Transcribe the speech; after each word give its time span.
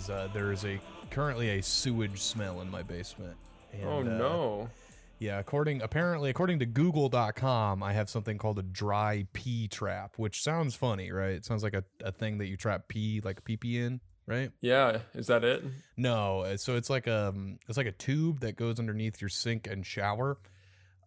is 0.00 0.10
uh, 0.10 0.28
there 0.32 0.52
is 0.52 0.64
a 0.64 0.80
currently 1.10 1.58
a 1.58 1.62
sewage 1.62 2.20
smell 2.20 2.60
in 2.60 2.70
my 2.70 2.82
basement. 2.82 3.36
And, 3.72 3.84
oh 3.84 4.00
uh, 4.00 4.02
no. 4.02 4.70
Yeah, 5.18 5.38
according 5.38 5.82
apparently 5.82 6.30
according 6.30 6.60
to 6.60 6.66
Google.com, 6.66 7.82
I 7.82 7.92
have 7.92 8.08
something 8.08 8.38
called 8.38 8.58
a 8.58 8.62
dry 8.62 9.26
pee 9.32 9.68
trap, 9.68 10.14
which 10.16 10.42
sounds 10.42 10.74
funny, 10.74 11.12
right? 11.12 11.32
It 11.32 11.44
sounds 11.44 11.62
like 11.62 11.74
a, 11.74 11.84
a 12.02 12.12
thing 12.12 12.38
that 12.38 12.46
you 12.46 12.56
trap 12.56 12.88
pee 12.88 13.20
like 13.22 13.44
pee 13.44 13.58
pee 13.58 13.78
in, 13.78 14.00
right? 14.26 14.50
Yeah, 14.62 15.00
is 15.14 15.26
that 15.26 15.44
it? 15.44 15.62
No, 15.96 16.40
uh, 16.40 16.56
so 16.56 16.76
it's 16.76 16.88
like 16.88 17.06
a 17.06 17.34
it's 17.68 17.76
like 17.76 17.86
a 17.86 17.92
tube 17.92 18.40
that 18.40 18.56
goes 18.56 18.78
underneath 18.78 19.20
your 19.20 19.28
sink 19.28 19.66
and 19.66 19.84
shower, 19.84 20.38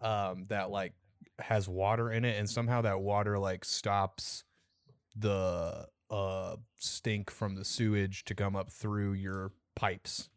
um, 0.02 0.46
that 0.50 0.70
like 0.70 0.94
has 1.40 1.68
water 1.68 2.12
in 2.12 2.24
it, 2.24 2.38
and 2.38 2.48
somehow 2.48 2.82
that 2.82 3.00
water 3.00 3.40
like 3.40 3.66
stops 3.66 4.44
the 5.16 5.88
uh 6.10 6.58
stink 6.78 7.32
from 7.32 7.56
the 7.56 7.66
sewage 7.66 8.26
to 8.26 8.36
come 8.36 8.56
up 8.56 8.72
through 8.72 9.14
your 9.14 9.52
pipes. 9.76 10.30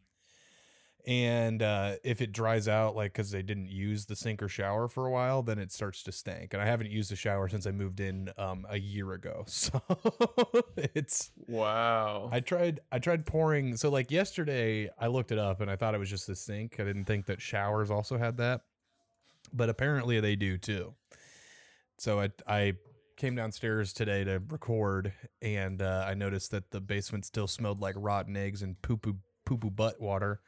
And 1.07 1.63
uh, 1.63 1.97
if 2.03 2.21
it 2.21 2.33
dries 2.33 2.67
out, 2.67 2.97
like 2.97 3.13
because 3.13 3.31
they 3.31 3.43
didn't 3.43 3.69
use 3.69 4.07
the 4.07 4.17
sink 4.17 4.43
or 4.43 4.49
shower 4.49 4.89
for 4.89 5.07
a 5.07 5.11
while, 5.11 5.41
then 5.41 5.57
it 5.57 5.71
starts 5.71 6.03
to 6.03 6.11
stink. 6.11 6.53
And 6.53 6.61
I 6.61 6.67
haven't 6.67 6.91
used 6.91 7.13
the 7.13 7.17
shower 7.17 7.49
since 7.49 7.65
I 7.65 7.71
moved 7.71 8.01
in 8.01 8.33
um, 8.37 8.67
a 8.69 8.77
year 8.77 9.13
ago, 9.13 9.45
so 9.47 9.81
it's 10.77 11.31
Wow. 11.47 12.29
I 12.33 12.41
tried 12.41 12.81
I 12.91 12.99
tried 12.99 13.25
pouring 13.25 13.77
so 13.77 13.89
like 13.89 14.11
yesterday 14.11 14.91
I 14.99 15.07
looked 15.07 15.31
it 15.31 15.39
up 15.39 15.61
and 15.61 15.71
I 15.71 15.77
thought 15.77 15.95
it 15.95 15.99
was 15.99 16.11
just 16.11 16.27
the 16.27 16.35
sink. 16.35 16.81
I 16.81 16.85
didn't 16.85 17.05
think 17.05 17.27
that 17.27 17.41
showers 17.41 17.89
also 17.89 18.19
had 18.19 18.39
that. 18.39 18.63
But 19.53 19.69
apparently 19.69 20.19
they 20.19 20.35
do 20.35 20.59
too. 20.59 20.95
So 21.99 22.21
I 22.21 22.31
I 22.49 22.73
came 23.17 23.35
downstairs 23.35 23.93
today 23.93 24.25
to 24.25 24.43
record 24.49 25.13
and 25.41 25.81
uh, 25.81 26.05
I 26.07 26.15
noticed 26.15 26.51
that 26.51 26.71
the 26.71 26.81
basement 26.81 27.25
still 27.25 27.47
smelled 27.47 27.81
like 27.81 27.95
rotten 27.99 28.37
eggs 28.37 28.63
and 28.63 28.81
poo 28.83 28.97
poo 28.97 29.17
poo 29.45 29.59
poo 29.59 29.71
butt 29.71 30.01
water. 30.01 30.41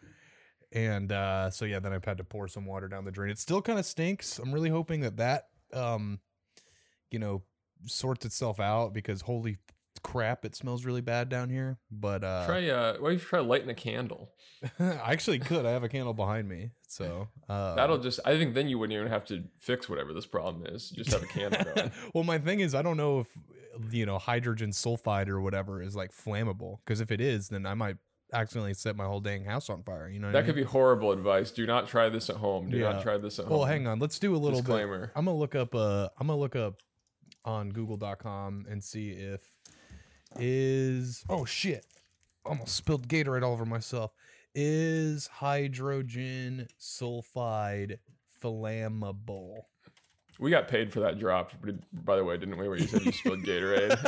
And 0.72 1.10
uh, 1.10 1.50
so 1.50 1.64
yeah, 1.64 1.78
then 1.80 1.94
I've 1.94 2.04
had 2.04 2.18
to 2.18 2.24
pour 2.24 2.46
some 2.46 2.66
water 2.66 2.88
down 2.88 3.04
the 3.04 3.10
drain. 3.10 3.30
It 3.30 3.38
still 3.38 3.62
kind 3.62 3.78
of 3.78 3.86
stinks. 3.86 4.38
I'm 4.38 4.52
really 4.52 4.68
hoping 4.68 5.00
that 5.00 5.16
that 5.16 5.44
um 5.74 6.18
you 7.10 7.18
know 7.18 7.42
sorts 7.86 8.24
itself 8.24 8.60
out 8.60 8.92
because 8.92 9.22
holy 9.22 9.56
crap, 10.02 10.44
it 10.44 10.54
smells 10.54 10.84
really 10.84 11.00
bad 11.00 11.28
down 11.28 11.48
here. 11.48 11.78
But 11.90 12.24
uh, 12.24 12.46
try 12.46 12.68
uh 12.68 12.94
why 12.98 13.10
don't 13.10 13.12
you 13.14 13.18
try 13.18 13.40
lighting 13.40 13.70
a 13.70 13.74
candle? 13.74 14.30
I 14.78 15.12
actually 15.12 15.38
could. 15.38 15.64
I 15.66 15.70
have 15.70 15.84
a 15.84 15.88
candle 15.88 16.14
behind 16.14 16.48
me, 16.48 16.70
so 16.88 17.28
uh, 17.48 17.74
That'll 17.76 17.98
just 17.98 18.18
I 18.24 18.36
think 18.36 18.54
then 18.54 18.68
you 18.68 18.78
wouldn't 18.78 18.96
even 18.98 19.08
have 19.08 19.24
to 19.26 19.44
fix 19.58 19.88
whatever 19.88 20.12
this 20.12 20.26
problem 20.26 20.66
is. 20.66 20.90
You 20.90 21.04
just 21.04 21.12
have 21.12 21.22
a 21.22 21.48
going. 21.74 21.92
well, 22.14 22.24
my 22.24 22.38
thing 22.38 22.60
is, 22.60 22.74
I 22.74 22.82
don't 22.82 22.96
know 22.96 23.20
if 23.20 23.26
you 23.92 24.06
know 24.06 24.18
hydrogen 24.18 24.70
sulfide 24.70 25.28
or 25.28 25.40
whatever 25.40 25.82
is 25.82 25.94
like 25.94 26.12
flammable. 26.12 26.78
Because 26.84 27.00
if 27.00 27.10
it 27.10 27.20
is, 27.20 27.48
then 27.48 27.66
I 27.66 27.74
might 27.74 27.96
accidentally 28.32 28.74
set 28.74 28.96
my 28.96 29.04
whole 29.04 29.20
dang 29.20 29.44
house 29.44 29.70
on 29.70 29.82
fire. 29.82 30.08
You 30.08 30.18
know, 30.20 30.28
I 30.28 30.32
That 30.32 30.44
could 30.46 30.56
mean? 30.56 30.64
be 30.64 30.70
horrible 30.70 31.12
advice. 31.12 31.50
Do 31.50 31.66
not 31.66 31.88
try 31.88 32.08
this 32.08 32.28
at 32.28 32.36
home. 32.36 32.68
Do 32.70 32.76
Yeah. 32.76 32.92
not 32.92 33.02
try 33.02 33.16
this 33.16 33.38
at 33.38 33.46
home. 33.46 33.56
Well, 33.58 33.66
hang 33.66 33.86
on. 33.86 33.98
Let's 34.00 34.18
do 34.18 34.34
a 34.34 34.36
little 34.36 34.60
bit. 34.60 34.66
Disclaimer. 34.66 35.12
I'm 35.14 35.24
gonna 35.26 35.36
look 35.38 35.54
up. 35.54 35.74
Uh, 35.74 36.08
I'm 36.18 36.26
gonna 36.26 36.38
look 36.38 36.56
up 36.56 36.80
on 37.44 37.70
Google.com 37.70 38.66
and 38.68 38.82
see 38.82 39.10
if 39.10 39.42
is. 40.38 41.24
Oh 41.28 41.44
shit! 41.44 41.86
Almost 42.44 42.74
spilled 42.76 43.08
Gatorade 43.08 43.42
all 43.42 43.52
over 43.52 43.64
myself. 43.66 44.12
Is 44.54 45.26
hydrogen 45.26 46.68
sulfide 46.80 47.98
flammable? 48.42 49.58
We 50.38 50.50
got 50.50 50.68
paid 50.68 50.92
for 50.92 51.00
that 51.00 51.18
drop, 51.18 51.52
by 51.92 52.16
the 52.16 52.24
way, 52.24 52.36
didn't 52.36 52.56
we? 52.58 52.68
Where 52.68 52.78
you 52.78 52.86
said 52.86 53.04
you 53.04 53.12
spilled 53.12 53.42
Gatorade. 53.42 53.98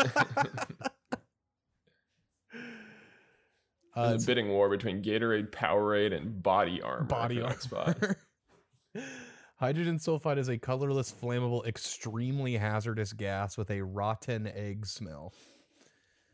Uh, 3.94 4.08
There's 4.10 4.22
a 4.22 4.26
bidding 4.26 4.48
war 4.48 4.68
between 4.68 5.02
Gatorade, 5.02 5.50
Powerade, 5.50 6.16
and 6.16 6.42
Body 6.42 6.80
Armor. 6.80 7.04
body 7.04 7.40
armor. 7.40 7.58
spot. 7.58 7.98
Hydrogen 9.56 9.98
sulfide 9.98 10.38
is 10.38 10.48
a 10.48 10.56
colorless, 10.56 11.12
flammable, 11.12 11.66
extremely 11.66 12.56
hazardous 12.56 13.12
gas 13.12 13.58
with 13.58 13.70
a 13.70 13.82
rotten 13.82 14.46
egg 14.46 14.86
smell. 14.86 15.34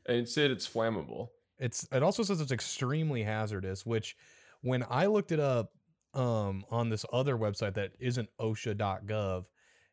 And 0.07 0.19
it 0.19 0.29
said 0.29 0.51
it's 0.53 0.69
flammable. 0.69 1.31
It's 1.59 1.87
it 1.93 2.03
also 2.03 2.23
says 2.23 2.41
it's 2.41 2.53
extremely 2.53 3.23
hazardous, 3.23 3.87
which 3.87 4.17
when 4.63 4.85
I 4.89 5.07
looked 5.07 5.33
it 5.33 5.41
up 5.41 5.73
um 6.15 6.65
on 6.71 6.89
this 6.89 7.05
other 7.13 7.37
website 7.37 7.75
that 7.75 7.93
isn't 7.99 8.29
OSHA.gov, 8.41 9.45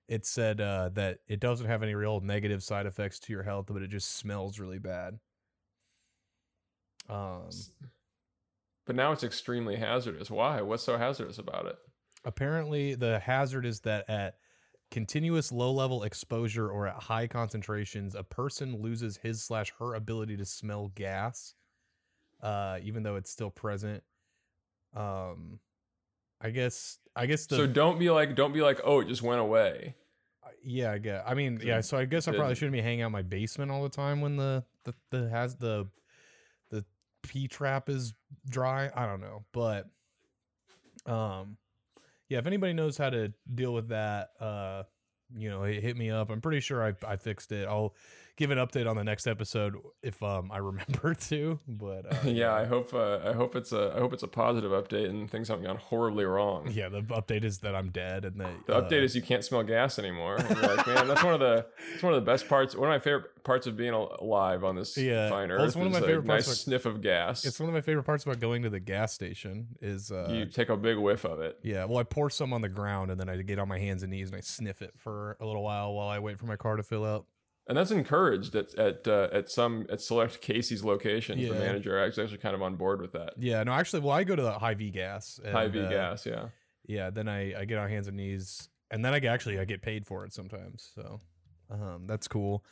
it 0.07 0.25
said 0.25 0.62
uh, 0.62 0.90
that 0.94 1.19
it 1.28 1.40
doesn't 1.40 1.68
have 1.68 1.84
any 1.84 1.96
real 1.96 2.19
negative 2.22 2.63
side 2.63 2.85
effects 2.85 3.19
to 3.19 3.34
your 3.34 3.44
health, 3.44 3.68
but 3.69 3.81
it 3.81 3.90
just 3.90 4.16
smells 4.18 4.59
really 4.59 4.79
bad. 4.79 5.19
Um, 7.09 7.50
But 8.85 8.96
now 8.96 9.12
it's 9.12 9.23
extremely 9.23 9.75
hazardous. 9.78 10.29
Why? 10.29 10.62
What's 10.62 10.84
so 10.84 10.97
hazardous 10.97 11.38
about 11.38 11.66
it? 11.68 11.75
apparently, 12.25 12.96
the 12.96 13.19
hazard 13.19 13.66
is 13.66 13.81
that 13.81 14.09
at 14.09 14.35
continuous 14.94 15.52
low 15.52 15.72
level 15.72 16.04
exposure 16.04 16.70
or 16.70 16.86
at 16.86 17.02
high 17.02 17.26
concentrations, 17.26 18.14
a 18.14 18.22
person 18.22 18.80
loses 18.80 19.18
his 19.18 19.42
slash 19.42 19.74
her 19.80 19.96
ability 19.96 20.38
to 20.38 20.46
smell 20.46 20.92
gas, 20.94 21.56
uh, 22.44 22.78
even 22.84 23.02
though 23.02 23.16
it's 23.16 23.32
still 23.32 23.50
present. 23.50 24.03
Um, 24.96 25.59
I 26.40 26.52
guess 26.52 27.00
I 27.16 27.26
guess 27.26 27.48
the 27.48 27.56
so 27.56 27.66
don't 27.66 27.98
be 27.98 28.12
like, 28.12 28.36
don't 28.36 28.53
be 28.53 28.62
like, 28.62 28.82
oh, 28.84 29.00
it 29.00 29.08
just 29.08 29.24
went 29.24 29.42
away. 29.42 29.96
yeah 30.64 30.92
I 30.92 31.00
get 31.00 31.24
I 31.26 31.34
mean 31.34 31.59
yeah 31.64 31.82
so 31.82 31.98
I 31.98 32.06
guess 32.06 32.28
I 32.28 32.34
probably 32.34 32.53
shouldn't 32.53 32.74
be 32.74 32.82
hanging 32.82 33.02
out 33.02 33.08
in 33.08 33.14
my 33.14 33.24
basement 33.24 33.72
all 33.72 33.82
the 33.82 33.90
time 33.90 34.22
when 34.22 34.36
the 34.36 34.64
the, 34.84 34.94
the 35.09 35.30
has 35.30 35.56
the 35.56 35.88
the 36.70 36.86
P 37.24 37.48
trap 37.48 37.90
is 37.90 38.14
dry 38.48 38.92
I 38.96 39.08
don't 39.08 39.22
know 39.22 39.44
but 39.53 39.90
um 41.08 41.58
yeah 42.34 42.40
if 42.40 42.48
anybody 42.48 42.74
knows 42.74 42.98
how 42.98 43.10
to 43.10 43.32
deal 43.54 43.74
with 43.74 43.90
that 43.90 44.32
uh 44.42 44.84
you 45.36 45.50
know 45.50 45.64
hit 45.64 45.98
me 45.98 46.10
up. 46.10 46.30
I'm 46.30 46.42
pretty 46.42 46.60
sure 46.60 46.86
I 46.86 46.94
I 47.08 47.16
fixed 47.16 47.52
it. 47.52 47.68
I'll 47.68 47.96
give 48.36 48.50
an 48.52 48.58
update 48.58 48.90
on 48.90 48.96
the 48.96 49.04
next 49.04 49.28
episode 49.28 49.76
if 50.02 50.22
um 50.24 50.52
I 50.52 50.58
remember 50.58 51.14
to 51.30 51.60
but 51.68 52.12
uh, 52.26 52.28
yeah, 52.30 52.54
I 52.54 52.66
hope. 52.66 52.94
Uh, 52.94 53.20
I 53.24 53.34
hope 53.34 53.56
it's 53.56 53.72
a. 53.72 53.94
I 53.96 54.00
hope 54.00 54.14
it's 54.14 54.24
a 54.24 54.28
positive 54.28 54.72
update 54.72 55.10
and 55.10 55.30
things 55.30 55.48
haven't 55.50 55.66
gone 55.66 55.78
horribly 55.78 56.26
wrong. 56.26 56.70
yeah 56.72 56.90
the 56.90 57.02
update 57.04 57.44
is 57.44 57.60
that 57.60 57.76
I'm 57.76 57.90
dead 57.92 58.26
and 58.26 58.40
that 58.40 58.66
The 58.68 58.76
uh, 58.76 58.82
update 58.82 59.04
is 59.04 59.16
you 59.16 59.22
can't 59.22 59.44
smell 59.44 59.64
gas 59.64 60.00
anymore. 60.00 60.38
Like, 60.38 60.88
man, 60.88 61.08
that's 61.08 61.24
one 61.24 61.34
of 61.34 61.40
the. 61.40 61.66
It's 61.94 62.04
one 62.04 62.14
of 62.14 62.24
the 62.24 62.26
best 62.32 62.48
parts. 62.48 62.76
One 62.76 62.90
of 62.90 62.94
my 62.94 63.00
favorite 63.00 63.44
parts 63.44 63.68
of 63.68 63.76
being 63.76 63.94
alive 63.94 64.64
on 64.64 64.76
this 64.76 64.98
Yeah, 64.98 65.30
fine 65.30 65.52
earth. 65.52 65.68
it's 65.68 65.76
one 65.76 65.88
of 65.88 65.94
is 65.94 66.00
my 66.00 66.06
a 66.06 66.08
favorite 66.10 66.26
parts 66.28 66.48
nice 66.48 66.56
of- 66.56 66.60
sniff 66.62 66.86
of 66.86 67.02
gas. 67.02 67.44
it's 67.46 67.60
one 67.60 67.68
of 67.68 67.76
my 67.76 67.82
favorite 67.82 68.04
parts 68.04 68.24
about 68.24 68.40
going 68.40 68.64
to 68.64 68.70
the 68.70 68.80
gas 68.80 69.12
station 69.14 69.68
is 69.82 70.12
uh 70.14 70.30
you 70.32 70.46
take 70.46 70.70
a 70.70 70.78
big 70.78 70.98
whiff 70.98 71.26
of 71.26 71.40
it. 71.42 71.60
Yeah, 71.62 71.86
well, 71.86 71.98
I 71.98 72.04
pour 72.04 72.30
some 72.30 72.54
on 72.54 72.62
the 72.62 72.70
ground 72.70 73.12
and 73.12 73.20
then 73.20 73.28
I 73.30 73.36
get 73.42 73.60
on 73.60 73.68
my 73.68 73.80
hands 73.80 74.02
and 74.03 74.12
knees 74.12 74.29
and 74.29 74.38
I 74.38 74.41
sniff 74.41 74.82
it 74.82 74.94
for 74.97 75.36
a 75.41 75.46
little 75.46 75.64
while 75.64 75.94
while 75.94 76.08
I 76.08 76.20
wait 76.20 76.40
for 76.40 76.46
my 76.46 76.56
car 76.56 76.78
to 76.78 76.84
fill 76.84 77.06
out. 77.06 77.26
And 77.68 77.78
that's 77.78 77.92
encouraged 77.92 78.56
at 78.56 78.74
at 78.76 79.08
uh, 79.08 79.30
at 79.32 79.50
some 79.50 79.86
at 79.90 80.02
select 80.02 80.42
Casey's 80.42 80.84
locations. 80.84 81.40
The 81.42 81.54
Yeah. 81.54 81.60
manager 81.60 82.04
is 82.06 82.20
actually 82.20 82.40
kind 82.40 82.56
of 82.56 82.62
on 82.62 82.76
board 82.76 83.02
with 83.02 83.14
that. 83.14 83.34
Yeah, 83.38 83.64
no, 83.64 83.72
actually, 83.72 84.02
well, 84.02 84.12
I 84.12 84.24
go 84.26 84.36
to 84.36 84.42
the 84.42 84.52
Hy-Vee 84.52 84.92
gas. 84.92 85.40
And, 85.44 85.54
Hy-Vee 85.54 85.80
uh, 85.86 85.90
gas, 85.90 86.26
yeah. 86.26 86.48
Yeah, 86.86 87.10
then 87.10 87.30
I, 87.30 87.62
I 87.62 87.66
get 87.66 87.78
on 87.78 87.90
hands 87.90 88.08
and 88.08 88.18
knees 88.18 88.68
and 88.92 89.04
then 89.06 89.14
I 89.14 89.20
get, 89.20 89.34
actually 89.34 89.60
I 89.60 89.66
get 89.66 89.82
paid 89.82 90.06
for 90.06 90.26
it 90.26 90.34
sometimes. 90.34 90.92
So, 90.94 91.22
um, 91.72 92.06
that's 92.06 92.28
cool. 92.28 92.66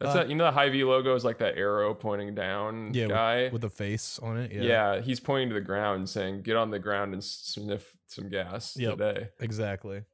That's 0.00 0.12
uh, 0.12 0.18
that. 0.20 0.28
You 0.30 0.34
know, 0.34 0.44
the 0.44 0.52
Hy-Vee 0.52 0.84
logo 0.84 1.14
is 1.14 1.22
like 1.26 1.36
that 1.38 1.58
arrow 1.58 1.92
pointing 1.92 2.34
down 2.34 2.94
Yeah, 2.94 3.06
guy. 3.06 3.50
With 3.52 3.62
a 3.64 3.68
face 3.68 4.18
on 4.22 4.38
it. 4.38 4.50
Yeah, 4.50 4.62
yeah. 4.62 5.00
he's 5.02 5.20
pointing 5.20 5.50
to 5.50 5.54
the 5.54 5.60
ground, 5.60 6.08
saying, 6.08 6.40
"Get 6.40 6.56
on 6.56 6.70
the 6.70 6.78
ground 6.78 7.12
and 7.12 7.22
sniff 7.22 7.98
some 8.06 8.30
gas 8.30 8.78
Yep. 8.78 8.92
today." 8.96 9.28
exactly. 9.40 10.04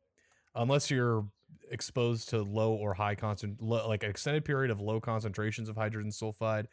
Unless 0.57 0.91
you're 0.91 1.29
exposed 1.71 2.29
to 2.31 2.43
low 2.43 2.73
or 2.73 2.95
high 2.95 3.15
concent, 3.15 3.61
low, 3.61 3.87
like 3.89 4.03
an 4.03 4.11
extended 4.11 4.45
period 4.45 4.71
of 4.71 4.81
low 4.81 5.01
concentrations 5.01 5.69
of 5.69 5.77
hydrogen 5.77 6.11
sulfide, 6.11 6.67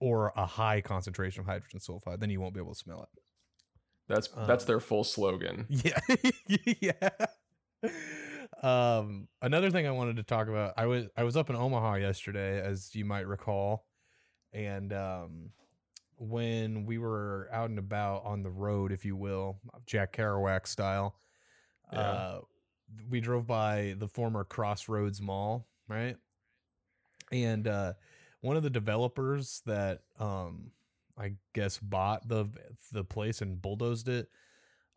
or 0.00 0.32
a 0.36 0.46
high 0.46 0.80
concentration 0.80 1.40
of 1.40 1.46
hydrogen 1.46 1.80
sulfide, 1.80 2.20
then 2.20 2.30
you 2.30 2.40
won't 2.40 2.54
be 2.54 2.60
able 2.60 2.72
to 2.72 2.78
smell 2.78 3.02
it. 3.02 3.22
That's 4.08 4.28
Uh, 4.34 4.46
that's 4.46 4.64
their 4.64 4.80
full 4.80 5.04
slogan. 5.04 5.66
Yeah. 5.68 5.98
yeah. 6.80 7.08
Um 8.62 9.28
another 9.42 9.70
thing 9.70 9.86
I 9.86 9.90
wanted 9.92 10.16
to 10.16 10.22
talk 10.22 10.48
about. 10.48 10.74
I 10.76 10.86
was 10.86 11.06
I 11.16 11.22
was 11.24 11.36
up 11.36 11.50
in 11.50 11.56
Omaha 11.56 11.96
yesterday 11.96 12.60
as 12.60 12.94
you 12.94 13.04
might 13.04 13.26
recall. 13.26 13.84
And 14.52 14.92
um 14.92 15.50
when 16.16 16.84
we 16.86 16.98
were 16.98 17.48
out 17.52 17.70
and 17.70 17.78
about 17.78 18.24
on 18.24 18.42
the 18.42 18.50
road 18.50 18.90
if 18.90 19.04
you 19.04 19.14
will, 19.14 19.60
Jack 19.86 20.16
Kerouac 20.16 20.66
style. 20.66 21.14
Yeah. 21.92 22.00
Uh 22.00 22.40
we 23.08 23.20
drove 23.20 23.46
by 23.46 23.94
the 23.98 24.08
former 24.08 24.44
Crossroads 24.44 25.20
Mall, 25.20 25.66
right? 25.88 26.16
And 27.30 27.66
uh 27.66 27.94
one 28.40 28.56
of 28.56 28.62
the 28.62 28.70
developers 28.70 29.62
that 29.66 30.02
um 30.18 30.70
I 31.18 31.32
guess 31.54 31.78
bought 31.78 32.28
the 32.28 32.46
the 32.92 33.04
place 33.04 33.40
and 33.42 33.60
bulldozed 33.60 34.08
it 34.08 34.28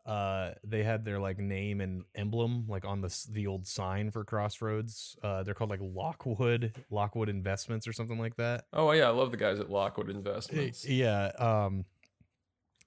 uh 0.06 0.52
they 0.64 0.82
had 0.82 1.04
their 1.04 1.20
like 1.20 1.38
name 1.38 1.80
and 1.80 2.04
emblem 2.14 2.66
like 2.68 2.84
on 2.84 3.00
the 3.00 3.26
the 3.30 3.46
old 3.46 3.66
sign 3.66 4.10
for 4.10 4.24
Crossroads. 4.24 5.16
Uh 5.22 5.42
they're 5.42 5.54
called 5.54 5.70
like 5.70 5.80
Lockwood 5.82 6.72
Lockwood 6.90 7.28
Investments 7.28 7.86
or 7.86 7.92
something 7.92 8.18
like 8.18 8.36
that. 8.36 8.64
Oh 8.72 8.90
yeah, 8.92 9.06
I 9.06 9.10
love 9.10 9.30
the 9.30 9.36
guys 9.36 9.60
at 9.60 9.70
Lockwood 9.70 10.08
Investments. 10.08 10.88
Yeah, 10.88 11.26
um 11.38 11.84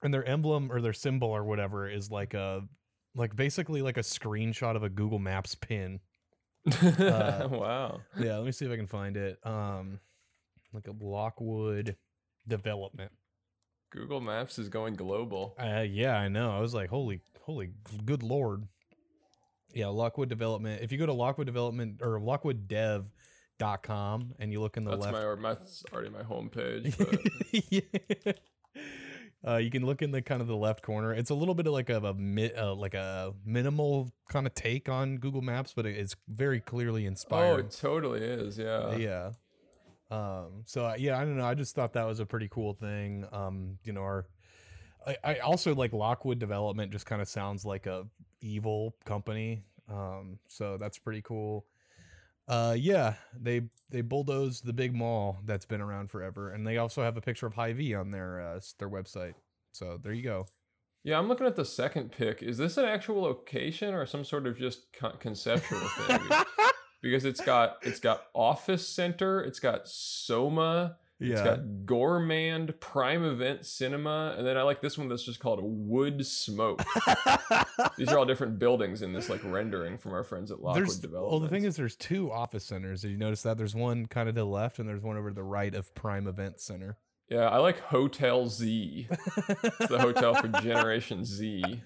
and 0.02 0.12
their 0.12 0.24
emblem 0.24 0.70
or 0.70 0.80
their 0.80 0.92
symbol 0.92 1.28
or 1.28 1.44
whatever 1.44 1.88
is 1.88 2.10
like 2.10 2.34
a 2.34 2.62
like 3.16 3.34
basically 3.34 3.82
like 3.82 3.96
a 3.96 4.02
screenshot 4.02 4.76
of 4.76 4.84
a 4.84 4.88
Google 4.88 5.18
Maps 5.18 5.54
pin. 5.54 6.00
uh, 6.82 7.48
wow. 7.50 8.00
Yeah, 8.18 8.36
let 8.36 8.44
me 8.44 8.52
see 8.52 8.66
if 8.66 8.72
I 8.72 8.76
can 8.76 8.86
find 8.86 9.16
it. 9.16 9.38
Um 9.44 9.98
like 10.72 10.86
a 10.86 11.04
Lockwood 11.04 11.96
development. 12.46 13.10
Google 13.90 14.20
Maps 14.20 14.58
is 14.58 14.68
going 14.68 14.94
global. 14.94 15.56
Uh, 15.58 15.84
yeah, 15.88 16.16
I 16.16 16.28
know. 16.28 16.50
I 16.50 16.60
was 16.60 16.74
like, 16.74 16.90
holy, 16.90 17.20
holy, 17.42 17.70
good 18.04 18.22
lord. 18.22 18.64
Yeah, 19.72 19.88
Lockwood 19.88 20.28
Development. 20.28 20.82
If 20.82 20.92
you 20.92 20.98
go 20.98 21.06
to 21.06 21.12
Lockwood 21.12 21.46
Development 21.46 22.00
or 22.02 22.18
lockwooddev.com 22.18 24.34
and 24.38 24.52
you 24.52 24.60
look 24.60 24.76
in 24.76 24.84
the 24.84 24.90
That's 24.92 25.02
left, 25.02 25.14
my 25.14 25.22
or 25.22 25.36
that's 25.36 25.84
already 25.92 26.10
my 26.10 26.22
homepage. 26.22 26.96
But 26.98 27.20
Yeah. 27.70 27.80
Uh, 29.46 29.56
you 29.56 29.70
can 29.70 29.84
look 29.84 30.02
in 30.02 30.10
the 30.10 30.22
kind 30.22 30.40
of 30.40 30.46
the 30.48 30.56
left 30.56 30.82
corner. 30.82 31.12
It's 31.12 31.30
a 31.30 31.34
little 31.34 31.54
bit 31.54 31.66
of 31.66 31.72
like 31.72 31.90
a, 31.90 31.98
a 31.98 32.14
mi- 32.14 32.52
uh, 32.52 32.74
like 32.74 32.94
a 32.94 33.32
minimal 33.44 34.10
kind 34.28 34.46
of 34.46 34.54
take 34.54 34.88
on 34.88 35.18
Google 35.18 35.42
Maps, 35.42 35.72
but 35.74 35.86
it- 35.86 35.96
it's 35.96 36.14
very 36.28 36.60
clearly 36.60 37.06
inspired. 37.06 37.54
oh, 37.54 37.58
it 37.58 37.70
totally 37.70 38.20
is. 38.22 38.58
Yeah. 38.58 38.96
yeah. 38.96 39.30
Um. 40.10 40.62
So 40.66 40.86
uh, 40.86 40.94
yeah, 40.98 41.18
I 41.18 41.24
don't 41.24 41.36
know. 41.36 41.44
I 41.46 41.54
just 41.54 41.74
thought 41.74 41.92
that 41.94 42.04
was 42.06 42.20
a 42.20 42.26
pretty 42.26 42.48
cool 42.48 42.74
thing. 42.74 43.26
Um. 43.32 43.78
You 43.84 43.92
know, 43.92 44.02
our 44.02 44.26
I, 45.06 45.16
I 45.24 45.38
also 45.38 45.74
like 45.74 45.92
Lockwood 45.92 46.38
Development. 46.38 46.90
Just 46.92 47.06
kind 47.06 47.20
of 47.22 47.28
sounds 47.28 47.64
like 47.64 47.86
a 47.86 48.06
evil 48.40 48.94
company. 49.04 49.62
Um. 49.88 50.38
So 50.48 50.76
that's 50.78 50.98
pretty 50.98 51.22
cool. 51.22 51.66
Uh. 52.48 52.74
Yeah. 52.78 53.14
They 53.38 53.62
they 53.90 54.00
bulldozed 54.00 54.64
the 54.64 54.72
big 54.72 54.94
mall 54.94 55.38
that's 55.44 55.64
been 55.64 55.80
around 55.80 56.10
forever, 56.10 56.50
and 56.50 56.66
they 56.66 56.78
also 56.78 57.02
have 57.02 57.16
a 57.16 57.20
picture 57.20 57.46
of 57.46 57.54
Hy-Vee 57.54 57.94
on 57.94 58.10
their 58.10 58.40
uh, 58.40 58.60
their 58.78 58.90
website. 58.90 59.34
So 59.72 59.98
there 60.02 60.12
you 60.12 60.22
go. 60.22 60.46
Yeah, 61.04 61.18
I'm 61.18 61.28
looking 61.28 61.46
at 61.46 61.54
the 61.54 61.64
second 61.64 62.10
pick. 62.10 62.42
Is 62.42 62.58
this 62.58 62.76
an 62.78 62.84
actual 62.84 63.22
location 63.22 63.94
or 63.94 64.06
some 64.06 64.24
sort 64.24 64.46
of 64.46 64.58
just 64.58 64.92
con- 64.92 65.18
conceptual 65.20 65.78
thing? 65.78 66.20
because 67.02 67.24
it's 67.24 67.40
got 67.40 67.76
it's 67.82 68.00
got 68.00 68.24
office 68.34 68.88
center, 68.88 69.40
it's 69.40 69.60
got 69.60 69.86
Soma, 69.86 70.96
it's 71.18 71.40
got 71.40 71.86
Gourmand 71.86 72.78
Prime 72.80 73.24
Event 73.24 73.64
Cinema, 73.64 74.34
and 74.36 74.46
then 74.46 74.56
I 74.56 74.62
like 74.62 74.80
this 74.82 74.98
one 74.98 75.08
that's 75.08 75.24
just 75.24 75.40
called 75.40 75.60
Wood 75.62 76.26
Smoke. 76.26 76.84
These 77.96 78.08
are 78.08 78.18
all 78.18 78.26
different 78.26 78.58
buildings 78.58 79.00
in 79.02 79.12
this 79.12 79.30
like 79.30 79.40
rendering 79.42 79.96
from 79.96 80.12
our 80.12 80.24
friends 80.24 80.50
at 80.50 80.60
Lockwood 80.60 80.84
there's 80.86 80.98
Development. 80.98 81.30
well, 81.30 81.40
the 81.40 81.48
thing 81.48 81.64
is, 81.64 81.76
there's 81.76 81.96
two 81.96 82.30
office 82.30 82.64
centers. 82.64 83.02
Did 83.02 83.12
you 83.12 83.16
notice 83.18 83.42
that? 83.42 83.56
There's 83.56 83.74
one 83.74 84.06
kind 84.06 84.28
of 84.28 84.34
to 84.34 84.40
the 84.42 84.46
left, 84.46 84.78
and 84.78 84.88
there's 84.88 85.02
one 85.02 85.16
over 85.16 85.30
to 85.30 85.34
the 85.34 85.42
right 85.42 85.74
of 85.74 85.94
Prime 85.94 86.26
Event 86.26 86.60
Center. 86.60 86.98
yeah, 87.30 87.48
I 87.48 87.58
like 87.58 87.80
Hotel 87.80 88.46
Z. 88.48 89.08
It's 89.10 89.88
the 89.88 89.98
hotel 89.98 90.34
for 90.34 90.48
Generation 90.60 91.24
Z. 91.24 91.82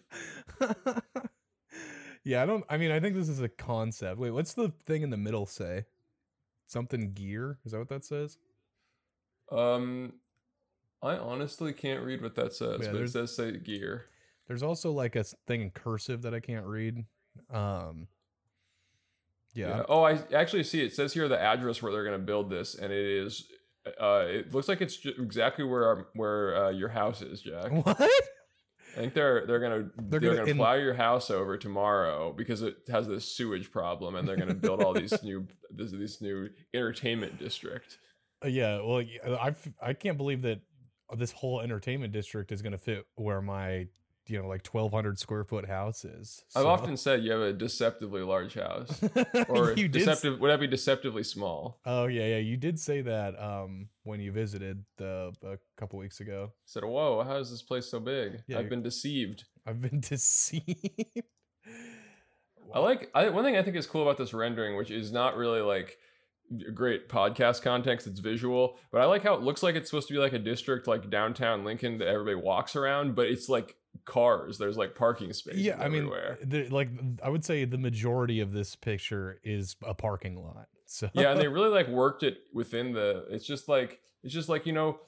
yeah, 2.24 2.42
I 2.42 2.46
don't. 2.46 2.64
I 2.68 2.76
mean, 2.76 2.90
I 2.90 3.00
think 3.00 3.14
this 3.14 3.28
is 3.28 3.40
a 3.40 3.48
concept. 3.48 4.18
Wait, 4.18 4.30
what's 4.30 4.54
the 4.54 4.72
thing 4.86 5.02
in 5.02 5.10
the 5.10 5.16
middle 5.16 5.46
say? 5.46 5.84
Something 6.66 7.12
gear? 7.12 7.58
Is 7.64 7.72
that 7.72 7.78
what 7.78 7.88
that 7.88 8.04
says? 8.04 8.38
Um, 9.50 10.14
I 11.02 11.17
honestly 11.17 11.73
can't 11.73 12.02
read 12.05 12.23
what 12.23 12.35
that 12.37 12.52
says, 12.52 12.81
Yeah, 12.82 12.93
but 12.93 13.00
it 13.00 13.11
says 13.11 13.35
say 13.35 13.56
gear. 13.56 14.06
There's 14.49 14.62
also 14.62 14.93
like 14.93 15.17
a 15.17 15.25
thing 15.25 15.62
in 15.62 15.70
cursive 15.70 16.23
that 16.23 16.35
I 16.35 16.41
can't 16.41 16.67
read. 16.67 17.05
Um. 17.50 18.08
Yeah. 19.55 19.69
Yeah. 19.79 19.82
Oh, 19.88 20.02
I 20.02 20.19
actually 20.35 20.62
see 20.64 20.82
it 20.82 20.94
says 20.94 21.12
here 21.12 21.29
the 21.29 21.41
address 21.41 21.82
where 21.82 21.93
they're 21.93 22.05
going 22.05 22.19
to 22.19 22.25
build 22.25 22.50
this, 22.50 22.75
and 22.75 22.93
it 22.93 23.05
is. 23.05 23.47
Uh, 24.00 24.25
it 24.26 24.55
looks 24.55 24.69
like 24.69 24.82
it's 24.82 24.99
exactly 25.19 25.64
where 25.64 25.87
our, 25.87 26.06
where 26.14 26.64
uh, 26.67 26.70
your 26.70 26.91
house 26.91 27.23
is, 27.23 27.41
Jack. 27.41 27.70
What? 27.85 28.00
I 28.97 29.00
think 29.02 29.14
they're 29.14 29.47
they're 29.47 29.61
gonna 29.61 29.88
They're 29.97 30.19
they're, 30.19 30.20
gonna 30.20 30.37
gonna, 30.38 30.50
in- 30.50 30.56
plow 30.56 30.75
your 30.75 30.94
house 30.94 31.31
over 31.31 31.56
tomorrow 31.56 32.32
because 32.32 32.62
it 32.62 32.76
has 32.91 33.06
this 33.06 33.25
sewage 33.25 33.70
problem, 33.70 34.17
and 34.17 34.26
they're 34.26 34.37
gonna 34.37 34.55
build 34.55 34.82
all 34.82 34.93
these 34.93 35.23
new 35.23 35.47
this 35.70 35.93
this 35.93 36.20
new 36.20 36.50
entertainment 36.75 37.38
district. 37.38 37.99
Uh, 38.44 38.48
yeah. 38.48 38.81
Well, 38.81 39.02
I 39.40 39.54
I 39.82 39.92
can't 39.92 40.16
believe 40.16 40.42
that 40.42 40.60
this 41.16 41.32
whole 41.32 41.60
entertainment 41.60 42.12
district 42.12 42.52
is 42.52 42.62
going 42.62 42.72
to 42.72 42.78
fit 42.78 43.06
where 43.16 43.42
my 43.42 43.87
you 44.26 44.40
know 44.40 44.46
like 44.46 44.64
1200 44.66 45.19
square 45.19 45.44
foot 45.44 45.66
house 45.66 46.04
is. 46.04 46.44
I've 46.54 46.66
often 46.66 46.96
said 46.96 47.25
you 47.25 47.32
have 47.32 47.40
a 47.40 47.52
deceptively 47.52 48.22
large 48.22 48.54
house, 48.54 49.00
or 49.48 49.70
you 49.72 49.88
did. 49.88 49.92
deceptive 49.92 50.38
would 50.40 50.50
that 50.50 50.60
be 50.60 50.66
deceptively 50.69 51.25
small? 51.25 51.81
Oh 51.84 52.06
yeah, 52.06 52.26
yeah. 52.26 52.37
You 52.38 52.56
did 52.56 52.78
say 52.78 53.02
that 53.02 53.40
um 53.42 53.88
when 54.04 54.20
you 54.20 54.31
visited 54.32 54.84
the 54.98 55.32
a 55.42 55.58
couple 55.76 55.98
weeks 55.98 56.20
ago. 56.20 56.52
Said, 56.64 56.84
whoa, 56.84 57.22
how 57.25 57.37
is 57.37 57.50
this 57.50 57.62
place 57.62 57.87
so 57.90 57.98
big? 58.00 58.42
Yeah, 58.46 58.56
I've 58.58 58.62
you're- 58.64 58.70
been 58.70 58.82
deceived. 58.82 59.44
I've 59.66 59.81
been 59.81 60.00
deceived. 60.08 61.22
I 62.72 62.78
like 62.78 63.10
I, 63.14 63.28
one 63.31 63.42
thing 63.44 63.56
I 63.56 63.62
think 63.62 63.76
is 63.76 63.87
cool 63.87 64.02
about 64.02 64.16
this 64.16 64.32
rendering, 64.32 64.76
which 64.76 64.90
is 64.90 65.10
not 65.12 65.37
really 65.37 65.60
like 65.60 65.98
great 66.75 67.08
podcast 67.08 67.62
context. 67.62 68.06
It's 68.06 68.20
visual, 68.20 68.79
but 68.91 69.00
I 69.00 69.05
like 69.05 69.23
how 69.23 69.35
it 69.35 69.43
looks 69.43 69.62
like 69.62 69.75
it's 69.76 69.88
supposed 69.91 70.08
to 70.08 70.14
be 70.14 70.19
like 70.20 70.32
a 70.32 70.38
district 70.38 70.87
like 70.87 71.11
downtown 71.11 71.64
Lincoln 71.64 71.99
that 71.99 72.08
everybody 72.08 72.35
walks 72.37 72.75
around, 72.76 73.14
but 73.14 73.26
it's 73.26 73.49
like 73.49 73.76
cars. 74.05 74.58
There's 74.58 74.76
like 74.76 74.94
parking 74.94 75.32
spaces. 75.32 75.61
yeah, 75.62 75.76
I 75.81 75.88
mean, 75.88 76.11
the, 76.43 76.69
like 76.69 76.88
I 77.23 77.29
would 77.29 77.44
say 77.44 77.64
the 77.64 77.79
majority 77.79 78.41
of 78.41 78.52
this 78.52 78.75
picture 78.76 79.40
is 79.45 79.76
a 79.85 79.95
parking 79.95 80.37
lot. 80.42 80.69
So 80.87 81.09
yeah, 81.12 81.30
and 81.33 81.40
they 81.40 81.49
really 81.57 81.69
like 81.71 81.88
worked 81.88 82.23
it 82.23 82.38
within 82.52 82.92
the. 82.92 83.26
It's 83.30 83.47
just 83.47 83.69
like 83.69 84.00
it's 84.23 84.35
just 84.35 84.49
like 84.49 84.66
you 84.66 84.73
know. 84.73 85.00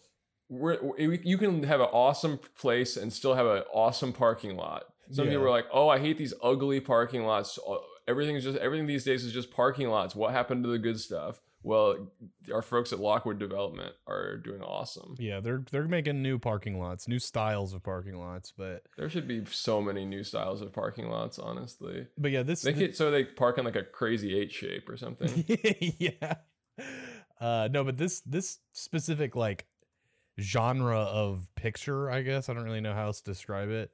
We're, 0.48 0.78
we- 0.82 1.20
you 1.24 1.38
can 1.38 1.62
have 1.62 1.80
an 1.80 1.86
awesome 1.92 2.38
place 2.58 2.98
and 2.98 3.10
still 3.10 3.34
have 3.34 3.46
an 3.46 3.62
awesome 3.72 4.12
parking 4.12 4.54
lot. 4.56 4.84
Some 5.10 5.24
Yeah. 5.24 5.30
people 5.32 5.46
are 5.46 5.50
like, 5.50 5.64
"Oh, 5.72 5.88
I 5.88 5.98
hate 5.98 6.18
these 6.18 6.34
ugly 6.42 6.78
parking 6.78 7.24
lots. 7.24 7.58
Uh, 7.66 7.76
Everything's 8.08 8.44
just 8.44 8.58
everything 8.58 8.86
these 8.86 9.04
days 9.04 9.24
is 9.24 9.32
just 9.32 9.50
parking 9.50 9.88
lots. 9.88 10.14
What 10.14 10.32
happened 10.32 10.64
to 10.64 10.70
the 10.70 10.78
good 10.78 10.98
stuff?" 11.00 11.40
Well, 11.64 12.08
our 12.52 12.60
folks 12.62 12.92
at 12.92 12.98
Lockwood 12.98 13.38
Development 13.38 13.92
are 14.08 14.36
doing 14.36 14.62
awesome. 14.62 15.14
yeah, 15.20 15.38
they're 15.38 15.62
they're 15.70 15.86
making 15.86 16.20
new 16.20 16.36
parking 16.38 16.80
lots, 16.80 17.06
new 17.06 17.20
styles 17.20 17.72
of 17.72 17.84
parking 17.84 18.16
lots, 18.18 18.52
but 18.56 18.82
There 18.98 19.08
should 19.08 19.28
be 19.28 19.44
so 19.44 19.80
many 19.80 20.04
new 20.04 20.24
styles 20.24 20.60
of 20.60 20.72
parking 20.72 21.08
lots. 21.08 21.38
Honestly, 21.38 22.08
but 22.18 22.32
yeah, 22.32 22.42
this 22.42 22.64
make 22.64 22.78
it 22.78 22.96
so 22.96 23.12
they 23.12 23.22
park 23.24 23.58
in 23.58 23.64
like 23.64 23.76
a 23.76 23.84
crazy 23.84 24.36
eight 24.36 24.50
shape 24.50 24.88
or 24.88 24.96
something. 24.96 25.44
yeah. 25.98 26.34
Uh 27.40 27.68
no, 27.70 27.84
but 27.84 27.96
this 27.96 28.20
this 28.22 28.58
specific 28.72 29.36
like 29.36 29.66
genre 30.40 30.98
of 30.98 31.48
picture, 31.54 32.10
I 32.10 32.22
guess, 32.22 32.48
I 32.48 32.54
don't 32.54 32.64
really 32.64 32.80
know 32.80 32.94
how 32.94 33.06
else 33.06 33.20
to 33.20 33.30
describe 33.30 33.68
it, 33.68 33.92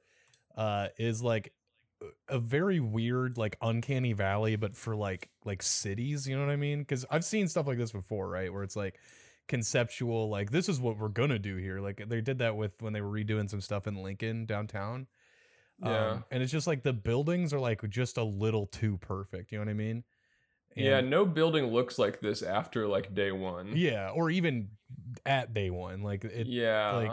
uh 0.57 0.87
is 0.97 1.21
like 1.21 1.53
a 2.27 2.39
very 2.39 2.79
weird 2.79 3.37
like 3.37 3.57
uncanny 3.61 4.13
valley 4.13 4.55
but 4.55 4.75
for 4.75 4.95
like 4.95 5.29
like 5.45 5.61
cities, 5.61 6.27
you 6.27 6.35
know 6.35 6.45
what 6.45 6.51
I 6.51 6.57
mean? 6.57 6.85
Cuz 6.85 7.05
I've 7.09 7.25
seen 7.25 7.47
stuff 7.47 7.67
like 7.67 7.77
this 7.77 7.91
before, 7.91 8.29
right? 8.29 8.51
Where 8.51 8.63
it's 8.63 8.75
like 8.75 8.99
conceptual 9.47 10.29
like 10.29 10.51
this 10.51 10.69
is 10.69 10.79
what 10.79 10.97
we're 10.97 11.09
to 11.09 11.39
do 11.39 11.57
here. 11.57 11.79
Like 11.79 12.07
they 12.07 12.21
did 12.21 12.39
that 12.39 12.55
with 12.55 12.81
when 12.81 12.93
they 12.93 13.01
were 13.01 13.11
redoing 13.11 13.49
some 13.49 13.61
stuff 13.61 13.87
in 13.87 13.95
Lincoln 13.95 14.45
downtown. 14.45 15.07
Yeah. 15.83 16.09
Um, 16.09 16.25
and 16.31 16.43
it's 16.43 16.51
just 16.51 16.67
like 16.67 16.83
the 16.83 16.93
buildings 16.93 17.53
are 17.53 17.59
like 17.59 17.87
just 17.89 18.17
a 18.17 18.23
little 18.23 18.65
too 18.67 18.97
perfect, 18.97 19.51
you 19.51 19.57
know 19.57 19.65
what 19.65 19.71
I 19.71 19.75
mean? 19.75 20.03
yeah, 20.75 21.01
no 21.01 21.25
building 21.25 21.65
looks 21.65 21.97
like 21.99 22.21
this 22.21 22.41
after 22.41 22.87
like 22.87 23.13
day 23.13 23.31
one. 23.31 23.71
yeah, 23.75 24.09
or 24.09 24.29
even 24.29 24.69
at 25.25 25.53
day 25.53 25.69
one. 25.69 26.01
Like 26.01 26.23
it, 26.23 26.47
yeah. 26.47 26.91
like 26.91 27.11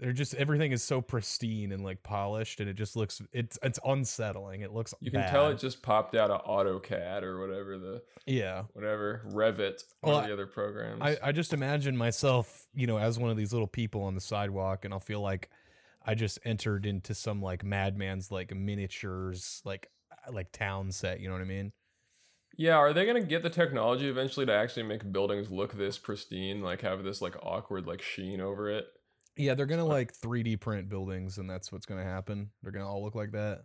they're 0.00 0.12
just 0.12 0.34
everything 0.34 0.72
is 0.72 0.82
so 0.82 1.02
pristine 1.02 1.72
and 1.72 1.84
like 1.84 2.02
polished, 2.02 2.60
and 2.60 2.68
it 2.68 2.74
just 2.74 2.96
looks 2.96 3.20
it's 3.32 3.58
it's 3.62 3.78
unsettling. 3.84 4.62
It 4.62 4.72
looks 4.72 4.94
You 5.00 5.10
can 5.10 5.28
tell 5.30 5.48
it 5.48 5.58
just 5.58 5.82
popped 5.82 6.16
out 6.16 6.30
of 6.30 6.42
AutoCAD 6.46 7.22
or 7.22 7.38
whatever 7.38 7.78
the 7.78 8.02
yeah. 8.26 8.62
whatever 8.72 9.20
Revit 9.28 9.84
one 10.00 10.14
Well, 10.14 10.26
the 10.26 10.32
other 10.32 10.46
programs. 10.46 11.02
I 11.02 11.18
I 11.22 11.32
just 11.32 11.52
imagine 11.52 11.96
myself, 11.96 12.66
you 12.74 12.86
know, 12.86 12.98
as 12.98 13.18
one 13.18 13.30
of 13.30 13.36
these 13.36 13.52
little 13.52 13.68
people 13.68 14.02
on 14.02 14.14
the 14.14 14.22
sidewalk, 14.22 14.86
and 14.86 14.94
I'll 14.94 15.00
feel 15.00 15.20
like 15.20 15.50
I 16.04 16.14
just 16.14 16.38
entered 16.46 16.86
into 16.86 17.14
some 17.14 17.42
like 17.42 17.62
madman's 17.62 18.32
like 18.32 18.54
miniatures 18.56 19.60
like 19.66 19.90
uh, 20.10 20.32
like 20.32 20.50
town 20.50 20.92
set. 20.92 21.20
You 21.20 21.28
know 21.28 21.34
what 21.34 21.42
I 21.42 21.46
mean? 21.46 21.72
yeah, 22.56 22.76
are 22.76 22.92
they 22.92 23.06
gonna 23.06 23.20
get 23.20 23.42
the 23.42 23.50
technology 23.50 24.08
eventually 24.08 24.46
to 24.46 24.52
actually 24.52 24.82
make 24.82 25.12
buildings 25.12 25.50
look 25.50 25.72
this 25.72 25.98
pristine, 25.98 26.62
like 26.62 26.80
have 26.82 27.04
this 27.04 27.22
like 27.22 27.36
awkward 27.42 27.86
like 27.86 28.02
sheen 28.02 28.40
over 28.40 28.70
it? 28.70 28.86
Yeah, 29.40 29.54
they're 29.54 29.66
gonna 29.66 29.84
like 29.84 30.12
3D 30.12 30.60
print 30.60 30.88
buildings, 30.88 31.38
and 31.38 31.48
that's 31.48 31.72
what's 31.72 31.86
gonna 31.86 32.04
happen. 32.04 32.50
They're 32.62 32.72
gonna 32.72 32.88
all 32.88 33.02
look 33.02 33.14
like 33.14 33.32
that. 33.32 33.64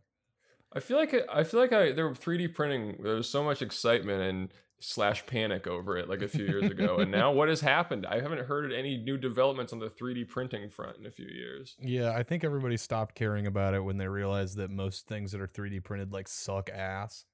I 0.73 0.79
feel 0.79 0.97
like 0.97 1.15
I 1.31 1.43
feel 1.43 1.59
like 1.59 1.73
I 1.73 1.91
they 1.91 2.03
were 2.03 2.13
3D 2.13 2.53
printing. 2.53 2.97
There 3.01 3.15
was 3.15 3.29
so 3.29 3.43
much 3.43 3.61
excitement 3.61 4.21
and 4.21 4.53
slash 4.79 5.25
panic 5.25 5.67
over 5.67 5.97
it 5.97 6.09
like 6.09 6.21
a 6.21 6.27
few 6.27 6.45
years 6.45 6.69
ago. 6.69 6.97
And 6.97 7.11
now 7.11 7.31
what 7.33 7.49
has 7.49 7.61
happened? 7.61 8.05
I 8.05 8.19
haven't 8.19 8.45
heard 8.45 8.71
any 8.71 8.97
new 8.97 9.17
developments 9.17 9.73
on 9.73 9.79
the 9.79 9.89
3D 9.89 10.27
printing 10.27 10.69
front 10.69 10.97
in 10.97 11.05
a 11.05 11.11
few 11.11 11.27
years. 11.27 11.75
Yeah, 11.79 12.11
I 12.11 12.23
think 12.23 12.43
everybody 12.43 12.77
stopped 12.77 13.15
caring 13.15 13.47
about 13.47 13.73
it 13.73 13.83
when 13.83 13.97
they 13.97 14.07
realized 14.07 14.57
that 14.57 14.69
most 14.69 15.07
things 15.07 15.31
that 15.31 15.41
are 15.41 15.47
3D 15.47 15.83
printed 15.83 16.11
like 16.11 16.27
suck 16.27 16.69
ass. 16.69 17.25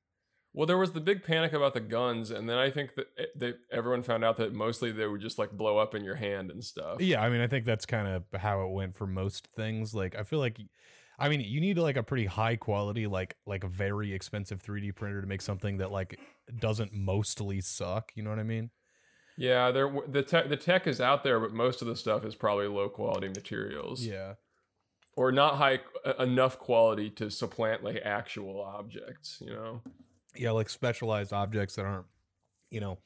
Well, 0.53 0.67
there 0.67 0.77
was 0.77 0.91
the 0.91 0.99
big 0.99 1.23
panic 1.23 1.53
about 1.53 1.73
the 1.73 1.79
guns, 1.79 2.29
and 2.29 2.49
then 2.49 2.57
I 2.57 2.69
think 2.69 2.95
that 2.95 3.07
eh, 3.17 3.25
they, 3.35 3.53
everyone 3.71 4.03
found 4.03 4.25
out 4.25 4.35
that 4.37 4.53
mostly 4.53 4.91
they 4.91 5.07
would 5.07 5.21
just 5.21 5.39
like 5.39 5.51
blow 5.51 5.77
up 5.77 5.95
in 5.95 6.03
your 6.03 6.15
hand 6.15 6.51
and 6.51 6.63
stuff. 6.63 7.01
Yeah, 7.01 7.21
I 7.21 7.29
mean, 7.29 7.39
I 7.39 7.47
think 7.47 7.65
that's 7.65 7.85
kind 7.85 8.07
of 8.07 8.41
how 8.41 8.65
it 8.65 8.71
went 8.71 8.95
for 8.95 9.07
most 9.07 9.47
things. 9.47 9.95
Like, 9.95 10.13
I 10.15 10.23
feel 10.23 10.39
like, 10.39 10.59
I 11.17 11.29
mean, 11.29 11.39
you 11.39 11.61
need 11.61 11.77
like 11.77 11.95
a 11.95 12.03
pretty 12.03 12.25
high 12.25 12.57
quality, 12.57 13.07
like 13.07 13.37
like 13.45 13.63
a 13.63 13.69
very 13.69 14.13
expensive 14.13 14.61
3D 14.61 14.93
printer 14.93 15.21
to 15.21 15.27
make 15.27 15.41
something 15.41 15.77
that 15.77 15.89
like 15.89 16.19
doesn't 16.59 16.93
mostly 16.93 17.61
suck. 17.61 18.11
You 18.15 18.23
know 18.23 18.29
what 18.29 18.39
I 18.39 18.43
mean? 18.43 18.71
Yeah, 19.37 19.71
there 19.71 19.89
the 20.05 20.21
tech 20.21 20.49
the 20.49 20.57
tech 20.57 20.85
is 20.85 20.99
out 20.99 21.23
there, 21.23 21.39
but 21.39 21.53
most 21.53 21.81
of 21.81 21.87
the 21.87 21.95
stuff 21.95 22.25
is 22.25 22.35
probably 22.35 22.67
low 22.67 22.89
quality 22.89 23.29
materials. 23.29 24.05
Yeah. 24.05 24.33
Or 25.15 25.31
not 25.31 25.55
high 25.55 25.79
enough 26.19 26.59
quality 26.59 27.09
to 27.11 27.29
supplant 27.29 27.85
like 27.85 28.01
actual 28.03 28.61
objects. 28.61 29.37
You 29.39 29.53
know 29.53 29.81
yeah 30.35 30.51
like 30.51 30.69
specialized 30.69 31.33
objects 31.33 31.75
that 31.75 31.85
aren't 31.85 32.05
you 32.69 32.79
know 32.79 32.97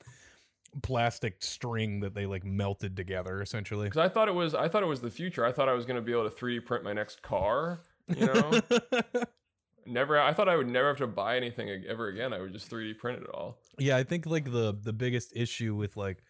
plastic 0.84 1.42
string 1.42 2.02
that 2.02 2.14
they 2.14 2.26
like 2.26 2.44
melted 2.44 2.96
together 2.98 3.42
essentially. 3.42 3.88
Because 3.88 3.98
i 4.06 4.10
thought 4.10 4.28
it 4.28 4.36
was 4.36 4.54
i 4.54 4.68
thought 4.68 4.84
it 4.84 4.88
was 4.88 5.02
the 5.02 5.12
future. 5.12 5.46
I 5.46 5.52
thought 5.52 5.70
i 5.70 5.74
was 5.74 5.86
going 5.86 5.96
to 5.96 6.02
be 6.02 6.12
able 6.12 6.30
to 6.30 6.36
3d 6.36 6.66
print 6.66 6.84
my 6.84 6.94
next 6.94 7.22
car 7.22 7.82
you 8.16 8.26
know? 8.28 8.62
Never 9.88 10.20
i 10.20 10.34
thought 10.34 10.50
i 10.50 10.56
would 10.56 10.68
never 10.68 10.88
have 10.88 10.98
to 10.98 11.08
buy 11.08 11.38
anything 11.38 11.70
ever 11.88 12.08
again. 12.08 12.34
I 12.34 12.40
would 12.40 12.54
just 12.54 12.70
3d 12.72 12.98
print 12.98 13.22
it 13.22 13.30
all. 13.34 13.60
Yeah 13.78 13.98
i 13.98 14.04
think 14.04 14.26
like 14.26 14.46
the 14.46 14.78
the 14.82 14.94
biggest 14.94 15.32
issue 15.36 15.76
with 15.76 15.96
like 15.96 16.24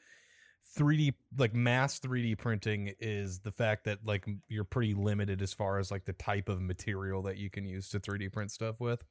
3D 0.77 1.13
like 1.37 1.53
mass 1.53 1.99
3D 1.99 2.37
printing 2.37 2.93
is 2.99 3.39
the 3.39 3.51
fact 3.51 3.85
that 3.85 3.99
like 4.05 4.27
you're 4.49 4.65
pretty 4.65 4.93
limited 4.93 5.41
as 5.41 5.53
far 5.53 5.79
as 5.79 5.89
like 5.89 6.05
the 6.05 6.13
type 6.13 6.49
of 6.49 6.61
material 6.61 7.21
that 7.23 7.37
you 7.37 7.49
can 7.49 7.65
use 7.65 7.89
to 7.89 7.99
3D 7.99 8.31
print 8.31 8.51
stuff 8.51 8.79
with. 8.79 9.03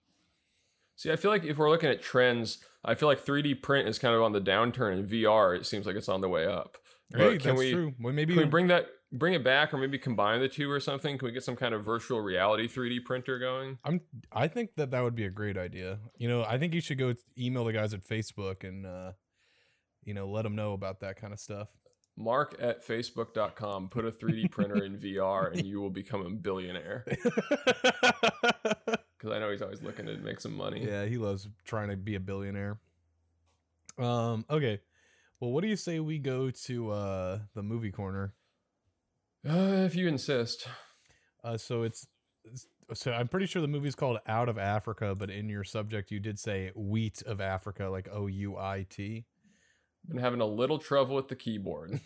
See, 0.96 1.10
I 1.10 1.16
feel 1.16 1.30
like 1.30 1.44
if 1.44 1.56
we're 1.56 1.70
looking 1.70 1.90
at 1.90 2.02
trends, 2.02 2.58
I 2.84 2.94
feel 2.94 3.08
like 3.08 3.24
3D 3.24 3.62
print 3.62 3.88
is 3.88 3.98
kind 3.98 4.14
of 4.14 4.22
on 4.22 4.32
the 4.32 4.40
downturn, 4.40 4.94
and 4.94 5.08
VR 5.08 5.56
it 5.56 5.66
seems 5.66 5.86
like 5.86 5.96
it's 5.96 6.08
on 6.08 6.20
the 6.20 6.28
way 6.28 6.46
up. 6.46 6.76
Hey, 7.14 7.38
can 7.38 7.56
we, 7.56 7.72
true. 7.72 7.94
Well, 8.00 8.12
maybe 8.12 8.34
can 8.34 8.42
we 8.42 8.48
bring 8.48 8.68
that, 8.68 8.86
bring 9.12 9.34
it 9.34 9.44
back, 9.44 9.74
or 9.74 9.78
maybe 9.78 9.98
combine 9.98 10.40
the 10.40 10.48
two 10.48 10.70
or 10.70 10.80
something? 10.80 11.18
Can 11.18 11.26
we 11.26 11.32
get 11.32 11.44
some 11.44 11.56
kind 11.56 11.74
of 11.74 11.84
virtual 11.84 12.20
reality 12.20 12.68
3D 12.68 13.04
printer 13.04 13.38
going? 13.38 13.78
I'm, 13.84 14.00
I 14.32 14.48
think 14.48 14.70
that 14.76 14.90
that 14.92 15.02
would 15.02 15.14
be 15.14 15.24
a 15.24 15.30
great 15.30 15.56
idea. 15.56 15.98
You 16.16 16.28
know, 16.28 16.44
I 16.44 16.58
think 16.58 16.74
you 16.74 16.80
should 16.80 16.98
go 16.98 17.14
email 17.38 17.64
the 17.64 17.72
guys 17.72 17.94
at 17.94 18.04
Facebook 18.04 18.64
and, 18.66 18.86
uh, 18.86 19.12
you 20.04 20.14
know, 20.14 20.28
let 20.28 20.42
them 20.42 20.56
know 20.56 20.72
about 20.72 21.00
that 21.00 21.20
kind 21.20 21.32
of 21.32 21.40
stuff. 21.40 21.68
Mark 22.16 22.56
at 22.60 22.86
facebook.com, 22.86 23.88
put 23.88 24.04
a 24.04 24.10
3D 24.10 24.50
printer 24.50 24.84
in 24.84 24.96
VR, 24.96 25.52
and 25.52 25.66
you 25.66 25.80
will 25.80 25.90
become 25.90 26.24
a 26.24 26.30
billionaire. 26.30 27.04
because 29.24 29.36
I 29.36 29.40
know 29.40 29.50
he's 29.50 29.62
always 29.62 29.82
looking 29.82 30.06
to 30.06 30.16
make 30.18 30.40
some 30.40 30.54
money. 30.54 30.84
Yeah, 30.84 31.06
he 31.06 31.16
loves 31.16 31.48
trying 31.64 31.88
to 31.88 31.96
be 31.96 32.14
a 32.14 32.20
billionaire. 32.20 32.78
Um. 33.98 34.44
Okay. 34.50 34.80
Well, 35.40 35.50
what 35.52 35.62
do 35.62 35.68
you 35.68 35.76
say 35.76 36.00
we 36.00 36.18
go 36.18 36.50
to 36.50 36.90
uh 36.90 37.38
the 37.54 37.62
movie 37.62 37.90
corner? 37.90 38.34
Uh, 39.48 39.84
if 39.84 39.94
you 39.94 40.08
insist. 40.08 40.66
Uh, 41.42 41.58
so 41.58 41.82
it's, 41.82 42.06
it's 42.44 42.66
so 42.94 43.12
I'm 43.12 43.28
pretty 43.28 43.46
sure 43.46 43.60
the 43.60 43.68
movie's 43.68 43.94
called 43.94 44.18
Out 44.26 44.48
of 44.48 44.56
Africa, 44.56 45.14
but 45.14 45.30
in 45.30 45.48
your 45.48 45.64
subject 45.64 46.10
you 46.10 46.18
did 46.20 46.38
say 46.38 46.70
Wheat 46.74 47.22
of 47.26 47.40
Africa, 47.40 47.88
like 47.88 48.08
O 48.10 48.26
U 48.26 48.56
I 48.56 48.86
T. 48.88 49.26
Been 50.08 50.18
having 50.18 50.42
a 50.42 50.46
little 50.46 50.78
trouble 50.78 51.16
with 51.16 51.28
the 51.28 51.36
keyboard. 51.36 51.98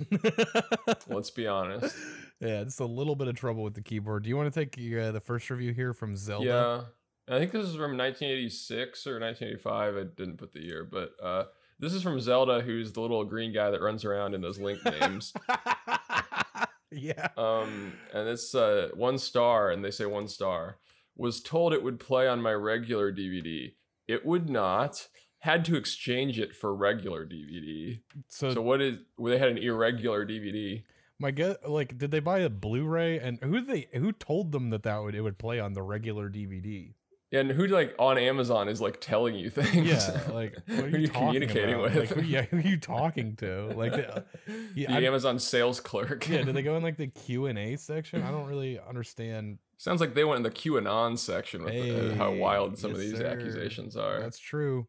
Let's 1.09 1.31
be 1.31 1.49
honest. 1.49 1.97
Yeah, 2.41 2.61
it's 2.61 2.79
a 2.79 2.85
little 2.85 3.17
bit 3.17 3.27
of 3.27 3.35
trouble 3.35 3.65
with 3.65 3.75
the 3.75 3.81
keyboard. 3.83 4.23
Do 4.23 4.29
you 4.29 4.37
want 4.37 4.53
to 4.53 4.67
take 4.67 4.79
uh, 4.97 5.11
the 5.11 5.21
first 5.21 5.51
review 5.51 5.73
here 5.73 5.93
from 5.93 6.17
Zelda? 6.17 6.87
Yeah. 7.29 7.37
I 7.37 7.39
think 7.39 7.53
this 7.53 7.65
is 7.65 7.75
from 7.75 7.97
1986 7.97 9.07
or 9.07 9.21
1985. 9.21 9.97
I 9.97 10.03
didn't 10.17 10.39
put 10.39 10.53
the 10.53 10.63
year, 10.63 10.89
but 10.91 11.13
uh, 11.23 11.45
this 11.79 11.93
is 11.93 12.03
from 12.03 12.21
Zelda, 12.21 12.61
who's 12.61 12.93
the 12.93 13.01
little 13.01 13.25
green 13.25 13.53
guy 13.53 13.71
that 13.71 13.81
runs 13.81 14.05
around 14.05 14.35
in 14.35 14.41
those 14.41 14.59
link 14.59 14.85
names. 14.85 15.33
yeah. 16.91 17.29
Um, 17.37 17.93
and 18.13 18.29
it's 18.29 18.55
uh, 18.55 18.89
one 18.95 19.19
star, 19.19 19.71
and 19.71 19.85
they 19.85 19.91
say 19.91 20.07
one 20.07 20.29
star. 20.29 20.79
Was 21.17 21.41
told 21.41 21.73
it 21.73 21.83
would 21.83 21.99
play 21.99 22.29
on 22.29 22.41
my 22.41 22.53
regular 22.53 23.13
DVD. 23.13 23.73
It 24.07 24.25
would 24.25 24.49
not. 24.49 25.09
Had 25.41 25.65
to 25.67 25.77
exchange 25.77 26.41
it 26.41 26.53
for 26.55 26.75
regular 26.75 27.25
DVD. 27.25 28.01
So, 28.27 28.55
so 28.55 28.63
what 28.63 28.81
is? 28.81 28.99
Well, 29.17 29.33
they 29.33 29.39
had 29.39 29.51
an 29.51 29.59
irregular 29.59 30.27
DVD. 30.27 30.83
My 31.21 31.31
guess, 31.31 31.57
like, 31.67 31.97
did 31.97 32.11
they 32.11 32.19
buy 32.19 32.41
a 32.41 32.49
Blu-ray? 32.49 33.21
And 33.21 33.39
who 33.41 33.61
they? 33.61 33.89
Who 33.95 34.11
told 34.11 34.51
them 34.51 34.71
that 34.71 34.83
that 34.83 35.01
would 35.01 35.15
it 35.15 35.21
would 35.21 35.39
play 35.39 35.61
on 35.61 35.75
the 35.75 35.83
regular 35.83 36.29
DVD? 36.29 36.95
And 37.33 37.51
who 37.51 37.67
like 37.67 37.95
on 37.99 38.17
Amazon 38.17 38.69
is 38.69 38.81
like 38.81 39.01
telling 39.01 39.35
you 39.35 39.51
things? 39.51 39.87
Yeah, 39.87 40.21
like 40.33 40.57
what 40.67 40.85
are 40.85 40.89
you, 40.89 40.99
you 40.99 41.09
communicating 41.09 41.75
about? 41.75 41.95
with? 41.95 41.97
Like, 41.97 42.09
who, 42.11 42.23
yeah, 42.23 42.43
who 42.43 42.59
are 42.59 42.61
you 42.61 42.79
talking 42.79 43.37
to? 43.37 43.73
Like 43.75 43.93
the, 43.93 44.25
yeah, 44.75 44.99
the 44.99 45.07
Amazon 45.07 45.39
sales 45.39 45.81
clerk. 45.81 46.29
yeah, 46.29 46.43
did 46.43 46.55
they 46.55 46.63
go 46.63 46.77
in 46.77 46.83
like 46.83 46.97
the 46.97 47.09
Q 47.09 47.47
and 47.47 47.59
A 47.59 47.77
section? 47.77 48.23
I 48.23 48.31
don't 48.31 48.47
really 48.47 48.79
understand. 48.79 49.59
Sounds 49.77 50.01
like 50.01 50.15
they 50.15 50.25
went 50.25 50.39
in 50.39 50.43
the 50.43 50.51
QAnon 50.51 51.17
section 51.19 51.63
with 51.63 51.73
hey, 51.73 51.91
the, 51.91 52.15
how 52.17 52.33
wild 52.33 52.79
some 52.79 52.91
yes, 52.91 52.99
of 52.99 53.05
these 53.05 53.19
sir. 53.19 53.27
accusations 53.27 53.97
are. 53.97 54.21
That's 54.21 54.39
true. 54.39 54.89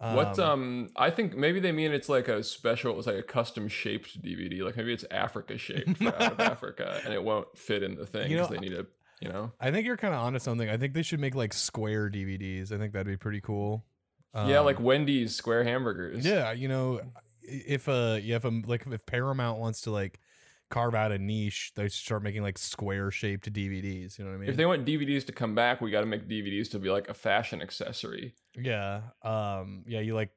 Um, 0.00 0.16
what 0.16 0.38
um 0.38 0.90
I 0.96 1.10
think 1.10 1.36
maybe 1.36 1.60
they 1.60 1.70
mean 1.70 1.92
it's 1.92 2.08
like 2.08 2.26
a 2.26 2.42
special 2.42 2.98
it's 2.98 3.06
like 3.06 3.16
a 3.16 3.22
custom 3.22 3.68
shaped 3.68 4.20
DVD 4.20 4.64
like 4.64 4.76
maybe 4.76 4.92
it's 4.92 5.04
Africa 5.12 5.56
shaped 5.56 6.02
out 6.02 6.32
of 6.32 6.40
Africa 6.40 7.00
and 7.04 7.14
it 7.14 7.22
won't 7.22 7.56
fit 7.56 7.84
in 7.84 7.94
the 7.94 8.04
thing 8.04 8.28
because 8.28 8.30
you 8.30 8.36
know, 8.36 8.46
they 8.46 8.58
need 8.58 8.72
a 8.72 8.84
you 9.22 9.28
know? 9.28 9.52
I 9.60 9.70
think 9.70 9.86
you're 9.86 9.96
kind 9.96 10.14
of 10.14 10.20
onto 10.20 10.38
something. 10.38 10.68
I 10.68 10.76
think 10.76 10.94
they 10.94 11.02
should 11.02 11.20
make 11.20 11.34
like 11.34 11.52
square 11.52 12.10
dvds 12.10 12.72
i 12.72 12.78
think 12.78 12.92
that'd 12.92 13.06
be 13.06 13.16
pretty 13.16 13.40
cool. 13.40 13.84
Um, 14.34 14.48
yeah 14.48 14.60
like 14.60 14.78
um, 14.78 14.84
wendy's 14.84 15.34
square 15.34 15.62
hamburgers. 15.64 16.24
Yeah 16.24 16.52
you 16.52 16.68
know 16.68 17.00
if 17.42 17.88
uh 17.88 18.18
yeah 18.22 18.36
if 18.36 18.44
um 18.44 18.64
like 18.66 18.86
if 18.86 19.04
paramount 19.06 19.58
wants 19.58 19.82
to 19.82 19.90
like 19.90 20.20
carve 20.70 20.94
out 20.94 21.12
a 21.12 21.18
niche 21.18 21.72
they 21.76 21.86
start 21.88 22.22
making 22.22 22.42
like 22.42 22.56
square 22.56 23.10
shaped 23.10 23.52
dvds 23.52 24.18
you 24.18 24.24
know 24.24 24.30
what 24.30 24.36
i 24.36 24.40
mean? 24.40 24.48
If 24.48 24.56
they 24.56 24.64
want 24.64 24.86
dvds 24.86 25.26
to 25.26 25.32
come 25.32 25.54
back 25.54 25.80
we 25.80 25.90
got 25.90 26.00
to 26.00 26.06
make 26.06 26.28
dvds 26.28 26.70
to 26.70 26.78
be 26.78 26.88
like 26.88 27.08
a 27.08 27.14
fashion 27.14 27.60
accessory. 27.60 28.34
Yeah 28.56 29.02
um 29.22 29.82
yeah 29.86 30.00
you 30.00 30.14
like 30.14 30.30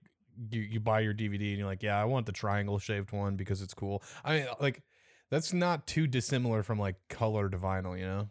you 0.51 0.61
you 0.61 0.79
buy 0.81 0.99
your 0.99 1.13
dvd 1.13 1.49
and 1.49 1.57
you're 1.59 1.67
like 1.67 1.81
yeah 1.83 1.99
i 1.99 2.03
want 2.03 2.25
the 2.25 2.33
triangle 2.33 2.77
shaped 2.79 3.13
one 3.13 3.37
because 3.37 3.61
it's 3.61 3.73
cool. 3.73 4.03
I 4.25 4.37
mean 4.39 4.47
like 4.59 4.83
that's 5.31 5.53
not 5.53 5.87
too 5.87 6.05
dissimilar 6.07 6.63
from 6.63 6.79
like 6.79 6.95
colored 7.09 7.53
vinyl 7.53 7.97
you 7.97 8.05
know 8.05 8.29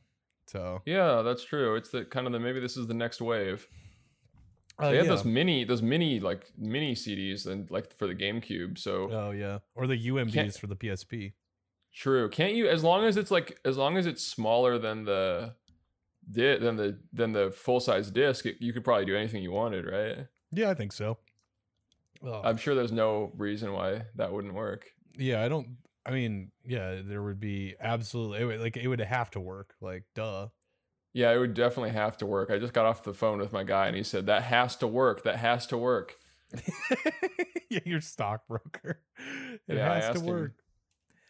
so 0.55 0.83
yeah, 0.87 1.23
that's 1.23 1.45
true. 1.45 1.75
It's 1.75 1.89
the 1.89 2.05
kind 2.05 2.27
of 2.29 2.33
the 2.33 2.39
maybe 2.39 2.61
this 2.61 2.77
is 2.77 2.87
the 2.87 2.95
next 2.95 3.21
wave. 3.21 3.67
Uh, 4.79 4.91
they 4.91 4.97
had 4.99 5.07
yeah. 5.07 5.11
those 5.11 5.25
mini, 5.25 5.65
those 5.65 5.83
mini 5.83 6.21
like 6.21 6.47
mini 6.57 6.95
CDs 6.95 7.47
and 7.47 7.69
like 7.73 7.93
for 7.93 8.07
the 8.07 8.15
GameCube. 8.15 8.79
So 8.79 9.11
oh 9.11 9.31
yeah, 9.33 9.59
or 9.75 9.89
the 9.89 10.07
UMDs 10.09 10.59
for 10.59 10.69
the 10.69 10.77
PSP. 10.77 11.33
True. 11.93 12.29
Can't 12.29 12.55
you? 12.55 12.69
As 12.69 12.85
long 12.85 13.05
as 13.05 13.17
it's 13.17 13.31
like, 13.31 13.59
as 13.65 13.77
long 13.77 13.97
as 13.97 14.07
it's 14.07 14.25
smaller 14.25 14.79
than 14.79 15.05
the, 15.05 15.55
than 16.29 16.77
the 16.77 16.99
than 17.13 17.33
the 17.33 17.51
full 17.51 17.81
size 17.81 18.11
disc, 18.11 18.47
it, 18.47 18.57
you 18.61 18.73
could 18.73 18.85
probably 18.85 19.07
do 19.07 19.17
anything 19.17 19.43
you 19.43 19.53
wanted, 19.53 19.87
right? 19.87 20.27
Yeah, 20.53 20.71
I 20.71 20.75
think 20.75 20.93
so. 20.93 21.19
Oh. 22.25 22.43
I'm 22.45 22.57
sure 22.57 22.75
there's 22.75 22.93
no 22.93 23.33
reason 23.37 23.73
why 23.73 24.03
that 24.15 24.33
wouldn't 24.33 24.55
work. 24.55 24.87
Yeah, 25.17 25.45
I 25.45 25.49
don't. 25.49 25.77
I 26.07 26.11
mean, 26.11 26.51
yeah, 26.65 27.01
there 27.05 27.23
would 27.23 27.41
be 27.41 27.75
absolutely 27.81 28.41
it 28.41 28.45
would, 28.45 28.61
like 28.61 28.77
it 28.77 28.89
would 28.89 29.01
have 29.01 29.31
to 29.33 29.41
work. 29.41 29.75
Like, 29.81 30.05
duh. 30.15 30.49
Yeah, 31.13 31.33
it 31.33 31.39
would 31.39 31.55
definitely 31.55 31.93
have 31.93 32.17
to 32.19 32.27
work. 32.27 32.51
I 32.51 32.59
just 32.59 32.73
got 32.73 32.87
off 32.87 33.05
the 33.05 33.15
phone 33.15 33.39
with 33.39 33.53
my 33.53 33.63
guy, 33.63 33.87
and 33.87 33.97
he 33.97 34.03
said 34.03 34.27
that 34.27 34.43
has 34.43 34.75
to 34.77 34.87
work. 34.87 35.23
That 35.23 35.37
has 35.37 35.67
to 35.69 35.79
work. 35.79 36.17
yeah, 37.71 37.81
your 37.85 38.01
stockbroker. 38.01 39.01
It 39.69 39.77
yeah, 39.77 39.95
has 39.95 40.21
to 40.21 40.27
work. 40.27 40.51
Him, 40.51 40.55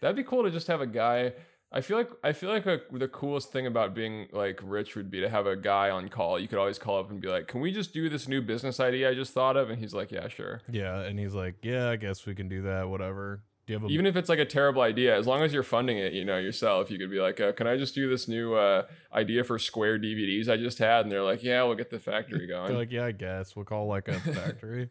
that'd 0.01 0.17
be 0.17 0.25
cool 0.25 0.43
to 0.43 0.51
just 0.51 0.67
have 0.69 0.81
a 0.81 0.87
guy. 0.87 1.35
I 1.71 1.81
feel 1.81 1.97
like 1.97 2.11
I 2.23 2.33
feel 2.33 2.51
like 2.51 2.67
a, 2.67 2.81
the 2.93 3.09
coolest 3.09 3.53
thing 3.53 3.67
about 3.67 3.95
being 3.95 4.29
like 4.33 4.61
rich 4.63 4.97
would 4.97 5.11
be 5.11 5.21
to 5.21 5.29
have 5.29 5.47
a 5.47 5.57
guy 5.57 5.91
on 5.91 6.09
call. 6.09 6.39
You 6.39 6.49
could 6.49 6.59
always 6.59 6.79
call 6.79 6.99
up 6.99 7.11
and 7.11 7.21
be 7.21 7.29
like, 7.29 7.49
"Can 7.49 7.61
we 7.61 7.73
just 7.73 7.93
do 7.93 8.09
this 8.09 8.27
new 8.27 8.41
business 8.41 8.81
idea 8.81 9.11
I 9.11 9.15
just 9.15 9.33
thought 9.33 9.57
of?" 9.57 9.71
And 9.71 9.79
he's 9.79 9.93
like, 9.93 10.11
"Yeah, 10.13 10.29
sure." 10.29 10.63
Yeah, 10.71 11.01
and 11.01 11.19
he's 11.19 11.35
like, 11.35 11.57
"Yeah, 11.63 11.91
I 11.91 11.97
guess 11.97 12.27
we 12.27 12.35
can 12.35 12.49
do 12.49 12.63
that. 12.63 12.89
Whatever." 12.89 13.43
A- 13.69 13.87
even 13.87 14.07
if 14.07 14.17
it's 14.17 14.29
like 14.29 14.39
a 14.39 14.45
terrible 14.45 14.83
idea 14.83 15.17
as 15.17 15.27
long 15.27 15.43
as 15.43 15.53
you're 15.53 15.63
funding 15.63 15.99
it 15.99 16.13
you 16.13 16.25
know 16.25 16.37
yourself 16.39 16.91
you 16.91 16.99
could 16.99 17.11
be 17.11 17.21
like 17.21 17.41
uh, 17.41 17.53
can 17.53 17.67
i 17.67 17.77
just 17.77 17.95
do 17.95 18.09
this 18.09 18.29
new 18.29 18.55
uh, 18.55 18.85
idea 19.13 19.45
for 19.45 19.59
square 19.59 19.99
dvds 19.99 20.49
i 20.49 20.57
just 20.57 20.79
had 20.79 21.01
and 21.03 21.13
they're 21.13 21.23
like 21.23 21.43
yeah 21.43 21.63
we'll 21.63 21.75
get 21.75 21.91
the 21.91 21.99
factory 21.99 22.47
going 22.49 22.69
they're 22.69 22.77
like 22.77 22.93
yeah 22.93 23.07
i 23.07 23.13
guess 23.13 23.57
we'll 23.57 23.65
call 23.65 23.87
like 23.87 24.09
a 24.09 24.21
factory 24.21 24.91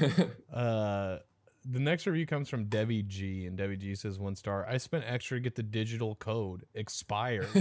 uh 0.52 1.18
the 1.64 1.78
next 1.78 2.06
review 2.06 2.26
comes 2.26 2.48
from 2.48 2.64
Debbie 2.64 3.04
G, 3.04 3.46
and 3.46 3.56
Debbie 3.56 3.76
G 3.76 3.94
says 3.94 4.18
one 4.18 4.34
star. 4.34 4.66
I 4.68 4.78
spent 4.78 5.04
extra 5.06 5.36
to 5.38 5.40
get 5.40 5.54
the 5.54 5.62
digital 5.62 6.16
code 6.16 6.64
expired. 6.74 7.46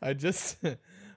I 0.00 0.14
just 0.14 0.56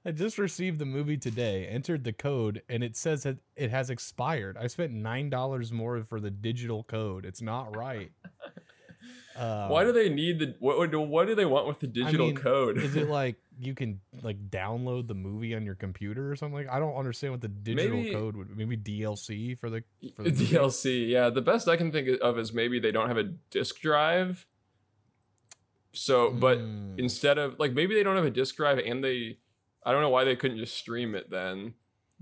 I 0.05 0.11
just 0.11 0.37
received 0.39 0.79
the 0.79 0.85
movie 0.85 1.17
today, 1.17 1.67
entered 1.67 2.03
the 2.03 2.13
code, 2.13 2.63
and 2.67 2.83
it 2.83 2.95
says 2.97 3.23
that 3.23 3.37
it 3.55 3.69
has 3.69 3.89
expired. 3.91 4.57
I 4.59 4.67
spent 4.67 4.91
nine 4.93 5.29
dollars 5.29 5.71
more 5.71 6.03
for 6.03 6.19
the 6.19 6.31
digital 6.31 6.83
code. 6.83 7.25
It's 7.25 7.41
not 7.41 7.75
right. 7.75 8.11
Uh, 9.35 9.69
Why 9.69 9.85
do 9.85 9.91
they 9.93 10.09
need 10.09 10.39
the 10.39 10.55
what? 10.59 10.77
What 10.77 11.25
do- 11.25 11.33
they 11.35 11.45
want 11.45 11.65
with 11.65 11.79
the 11.79 11.87
digital 11.87 12.27
mean, 12.27 12.35
code? 12.35 12.77
is 12.77 12.95
it 12.97 13.07
like 13.19 13.37
you 13.59 13.73
can 13.73 14.01
like 14.21 14.49
download 14.51 15.07
the 15.07 15.15
movie 15.15 15.55
on 15.55 15.65
your 15.65 15.73
computer 15.73 16.29
or 16.29 16.35
something? 16.35 16.53
Like 16.53 16.69
I 16.69 16.77
don't 16.79 16.93
understand 16.95 17.33
what 17.33 17.41
the 17.41 17.47
digital 17.47 17.97
Maybe- 17.97 18.11
code 18.13 18.35
would. 18.35 18.55
Maybe 18.55 18.75
DLC 18.77 19.57
for 19.57 19.69
the 19.71 19.83
for 20.15 20.23
the? 20.23 20.31
DLC? 20.31 21.07
Yeah, 21.07 21.29
the 21.29 21.41
best 21.41 21.67
I 21.69 21.77
can 21.77 21.91
think 21.91 22.09
of 22.21 22.37
is 22.37 22.53
maybe 22.53 22.77
they 22.79 22.91
don't 22.91 23.07
have 23.07 23.17
a 23.17 23.23
disk 23.23 23.79
drive. 23.79 24.45
So, 25.93 26.29
but 26.29 26.59
Mm. 26.59 26.99
instead 26.99 27.37
of 27.37 27.57
like 27.57 27.71
maybe 27.73 27.95
they 27.95 28.03
don't 28.03 28.17
have 28.17 28.25
a 28.25 28.31
disk 28.31 28.57
drive 28.57 28.77
and 28.79 29.01
they, 29.03 29.37
I 29.83 29.91
don't 29.91 30.01
know 30.01 30.09
why 30.09 30.23
they 30.23 30.35
couldn't 30.35 30.57
just 30.57 30.75
stream 30.77 31.15
it 31.15 31.29
then. 31.29 31.73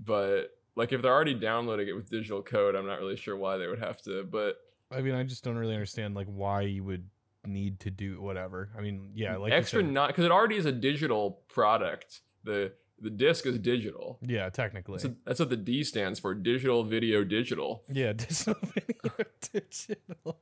But 0.02 0.50
like 0.76 0.92
if 0.92 1.02
they're 1.02 1.12
already 1.12 1.34
downloading 1.34 1.88
it 1.88 1.92
with 1.92 2.08
digital 2.10 2.42
code, 2.42 2.74
I'm 2.74 2.86
not 2.86 2.98
really 3.00 3.16
sure 3.16 3.36
why 3.36 3.56
they 3.58 3.66
would 3.66 3.80
have 3.80 4.00
to. 4.02 4.24
But 4.24 4.56
I 4.90 5.00
mean, 5.02 5.14
I 5.14 5.22
just 5.24 5.44
don't 5.44 5.56
really 5.58 5.74
understand 5.74 6.14
like 6.14 6.26
why 6.26 6.62
you 6.62 6.82
would 6.84 7.08
need 7.46 7.80
to 7.80 7.90
do 7.90 8.20
whatever. 8.20 8.70
I 8.76 8.80
mean, 8.80 9.10
yeah, 9.14 9.36
like 9.36 9.52
extra 9.52 9.80
said- 9.82 9.90
not 9.92 10.08
because 10.08 10.24
it 10.24 10.30
already 10.30 10.56
is 10.56 10.66
a 10.66 10.72
digital 10.72 11.42
product. 11.48 12.20
The 12.44 12.72
the 13.02 13.10
disc 13.10 13.46
is 13.46 13.58
digital. 13.58 14.18
yeah, 14.22 14.48
technically. 14.50 14.94
That's, 14.96 15.04
what- 15.06 15.24
that's 15.24 15.40
what 15.40 15.48
the 15.50 15.56
D 15.56 15.84
stands 15.84 16.18
for: 16.18 16.34
digital, 16.34 16.84
video, 16.84 17.24
digital. 17.24 17.82
yeah, 17.90 18.12
digital 18.14 18.56
video 18.62 19.24
digital. 19.52 20.38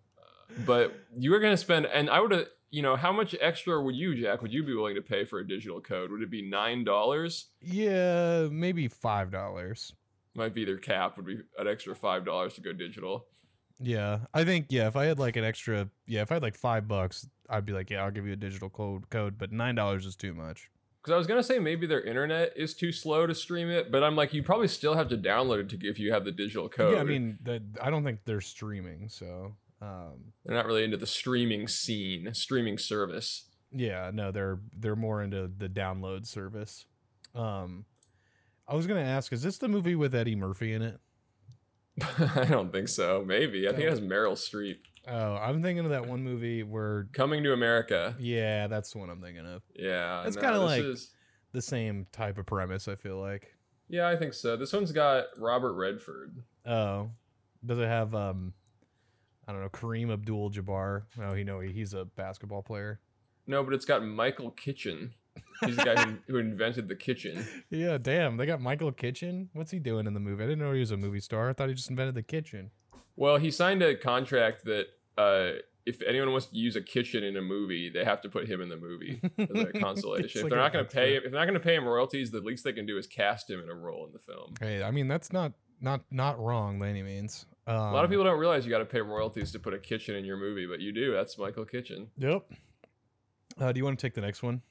But 0.67 0.95
you 1.17 1.31
were 1.31 1.39
gonna 1.41 1.57
spend, 1.57 1.87
and 1.87 2.11
I 2.11 2.21
would 2.21 2.33
have, 2.33 2.47
you 2.71 2.83
know, 2.83 2.97
how 2.97 3.13
much 3.13 3.35
extra 3.41 3.81
would 3.83 3.95
you, 3.95 4.15
Jack? 4.15 4.43
Would 4.43 4.53
you 4.53 4.63
be 4.63 4.75
willing 4.75 4.95
to 4.95 5.03
pay 5.03 5.25
for 5.25 5.39
a 5.39 5.47
digital 5.47 5.81
code? 5.81 6.11
Would 6.11 6.23
it 6.23 6.31
be 6.31 6.49
nine 6.49 6.85
dollars? 6.85 7.47
Yeah, 7.61 8.49
maybe 8.51 8.89
five 8.89 9.31
dollars. 9.31 9.95
Might 10.35 10.55
be 10.55 10.65
their 10.65 10.79
cap. 10.79 11.17
Would 11.17 11.27
be 11.27 11.41
an 11.59 11.67
extra 11.67 11.95
five 11.95 12.25
dollars 12.25 12.55
to 12.55 12.61
go 12.61 12.73
digital. 12.73 13.27
Yeah, 13.81 14.21
I 14.35 14.45
think 14.45 14.67
yeah. 14.71 14.89
If 14.89 14.97
I 14.97 15.07
had 15.07 15.19
like 15.19 15.37
an 15.37 15.45
extra, 15.45 15.89
yeah, 16.07 16.23
if 16.23 16.31
I 16.31 16.35
had 16.35 16.43
like 16.43 16.57
five 16.57 16.89
bucks, 16.89 17.27
I'd 17.49 17.65
be 17.65 17.73
like, 17.73 17.91
yeah, 17.91 18.05
I'll 18.05 18.11
give 18.11 18.27
you 18.27 18.33
a 18.33 18.37
digital 18.37 18.69
code 18.69 19.09
code. 19.09 19.39
But 19.39 19.53
nine 19.53 19.75
dollars 19.75 20.05
is 20.05 20.17
too 20.17 20.35
much. 20.35 20.71
Because 21.01 21.15
I 21.15 21.17
was 21.17 21.27
gonna 21.27 21.43
say 21.45 21.59
maybe 21.59 21.87
their 21.87 22.03
internet 22.03 22.53
is 22.57 22.75
too 22.75 22.93
slow 22.93 23.27
to 23.27 23.35
stream 23.35 23.71
it, 23.71 23.91
but 23.91 24.03
I'm 24.03 24.17
like, 24.17 24.35
you 24.35 24.43
probably 24.43 24.69
still 24.69 24.95
have 24.95 25.09
to 25.09 25.17
download 25.17 25.61
it 25.61 25.69
to 25.71 25.89
if 25.89 25.99
you 25.99 26.13
have 26.13 26.25
the 26.25 26.33
digital 26.33 26.69
code. 26.69 26.95
Yeah, 26.95 27.01
I 27.01 27.05
mean, 27.05 27.39
that 27.45 27.63
I 27.81 27.89
don't 27.91 28.05
think 28.05 28.21
they're 28.25 28.41
streaming, 28.41 29.09
so 29.09 29.55
um, 29.81 30.33
they're 30.45 30.57
not 30.57 30.67
really 30.67 30.85
into 30.85 30.97
the 30.97 31.07
streaming 31.07 31.69
scene, 31.69 32.33
streaming 32.35 32.79
service. 32.79 33.47
yeah, 33.73 34.11
no, 34.13 34.31
they're 34.33 34.59
they're 34.77 34.97
more 34.97 35.23
into 35.23 35.49
the 35.57 35.69
download 35.69 36.27
service. 36.27 36.87
Um, 37.35 37.85
I 38.67 38.75
was 38.75 38.87
gonna 38.87 39.01
ask, 39.01 39.33
is 39.33 39.43
this 39.43 39.59
the 39.59 39.69
movie 39.69 39.95
with 39.95 40.15
Eddie 40.15 40.35
Murphy 40.37 40.73
in 40.73 40.83
it? 40.83 40.99
I 42.37 42.45
don't 42.49 42.73
think 42.73 42.89
so. 42.89 43.25
Maybe 43.27 43.67
I 43.69 43.73
think 43.73 43.85
it 43.85 43.91
has 43.91 44.01
Meryl 44.01 44.33
Streep. 44.35 44.79
Oh, 45.07 45.35
I'm 45.37 45.63
thinking 45.63 45.85
of 45.85 45.91
that 45.91 46.07
one 46.07 46.23
movie 46.23 46.63
where, 46.63 47.09
Coming 47.13 47.43
to 47.45 47.53
America. 47.53 48.15
yeah, 48.21 48.67
that's 48.67 48.93
the 48.93 48.99
one 48.99 49.09
I'm 49.11 49.21
thinking 49.23 49.47
of. 49.47 49.63
Yeah, 49.75 50.25
It's 50.27 50.37
no, 50.37 50.43
kinda 50.43 50.61
like- 50.61 50.83
is- 50.85 51.11
The 51.53 51.63
same 51.63 52.07
type 52.13 52.37
of 52.37 52.45
premise, 52.47 52.89
I 52.89 52.95
feel 52.95 53.19
like. 53.19 53.55
yeah, 53.89 54.07
I 54.07 54.17
think 54.17 54.35
so. 54.35 54.55
This 54.57 54.73
one's 54.73 54.93
got 54.93 55.25
Robert 55.39 55.73
Redford. 55.75 56.43
Oh, 56.67 57.11
does 57.64 57.79
it 57.79 57.87
have 57.88 58.14
um, 58.14 58.53
I 59.49 59.53
don't 59.53 59.63
know, 59.63 59.71
Kareem 59.71 60.13
Abdul-Jabbar? 60.13 61.05
Oh, 61.23 61.35
you 61.35 61.45
know, 61.45 61.61
he's 61.61 61.95
a 61.95 62.05
basketball 62.05 62.63
player. 62.63 63.01
No, 63.47 63.65
but 63.65 63.73
it's 63.73 63.87
got 63.87 64.05
Michael 64.05 64.51
Kitchen. 64.51 65.15
He's 65.65 65.77
the 65.77 65.85
guy 65.85 66.05
who, 66.05 66.17
who 66.29 66.39
invented 66.39 66.87
the 66.87 66.95
kitchen. 66.95 67.47
Yeah, 67.71 67.97
damn, 67.97 68.37
they 68.37 68.45
got 68.45 68.61
Michael 68.61 68.93
Kitchen. 68.93 69.49
What's 69.55 69.71
he 69.71 69.79
doing 69.79 70.07
in 70.07 70.13
the 70.13 70.21
movie? 70.21 70.45
I 70.45 70.49
didn't 70.49 70.59
know 70.59 70.73
he 70.73 70.81
was 70.81 70.91
a 70.91 70.99
movie 70.99 71.21
star. 71.21 71.49
I 71.49 71.53
thought 71.55 71.69
he 71.69 71.75
just 71.75 71.89
invented 71.89 72.15
the 72.15 72.23
kitchen. 72.23 72.71
Well, 73.17 73.39
he 73.39 73.51
signed 73.51 73.83
a 73.83 73.97
contract 73.97 74.67
that 74.67 74.89
uh, 75.17 75.61
if 75.87 76.03
anyone 76.03 76.31
wants 76.31 76.47
to 76.47 76.57
use 76.57 76.77
a 76.77 76.83
kitchen 76.83 77.25
in 77.25 77.37
a 77.37 77.41
movie, 77.41 77.89
they 77.89 78.05
have 78.05 78.21
to 78.21 78.29
put 78.29 78.47
him 78.47 78.61
in 78.61 78.69
the 78.69 78.77
movie 78.77 79.21
as 79.39 79.49
a 79.49 79.73
consolation. 79.73 80.41
if 80.41 80.43
like 80.45 80.51
they're 80.51 80.59
not 80.59 80.73
going 80.75 80.85
to 80.85 80.91
pay, 80.91 81.17
if 81.17 81.23
they're 81.23 81.33
not 81.33 81.47
going 81.47 81.55
to 81.55 81.61
pay 81.61 81.75
him 81.75 81.87
royalties, 81.87 82.31
the 82.31 82.41
least 82.41 82.65
they 82.65 82.73
can 82.75 82.85
do 82.85 82.99
is 82.99 83.07
cast 83.07 83.49
him 83.49 83.61
in 83.61 83.71
a 83.71 83.75
role 83.75 84.05
in 84.07 84.13
the 84.13 84.19
film. 84.19 84.55
Hey, 84.61 84.83
I 84.83 84.91
mean 84.91 85.09
that's 85.09 85.33
not 85.33 85.55
not 85.81 86.03
not 86.11 86.38
wrong 86.38 86.79
by 86.79 86.88
any 86.88 87.03
means. 87.03 87.47
Um, 87.67 87.77
a 87.77 87.93
lot 87.93 88.05
of 88.05 88.11
people 88.11 88.25
don't 88.25 88.38
realize 88.38 88.64
you 88.64 88.71
got 88.71 88.79
to 88.79 88.87
pay 88.87 89.01
royalties 89.01 89.53
to 89.53 89.59
put 89.59 89.75
a 89.75 89.79
kitchen 89.79 90.14
in 90.14 90.25
your 90.25 90.37
movie, 90.38 90.67
but 90.67 90.81
you 90.81 90.91
do. 90.93 91.12
That's 91.12 91.37
Michael 91.37 91.67
Kitchen, 91.67 92.09
Yep. 92.17 92.51
Uh, 93.61 93.73
do 93.73 93.79
you 93.79 93.85
want 93.85 93.99
to 93.99 94.07
take 94.07 94.14
the 94.14 94.21
next 94.21 94.43
one? 94.43 94.62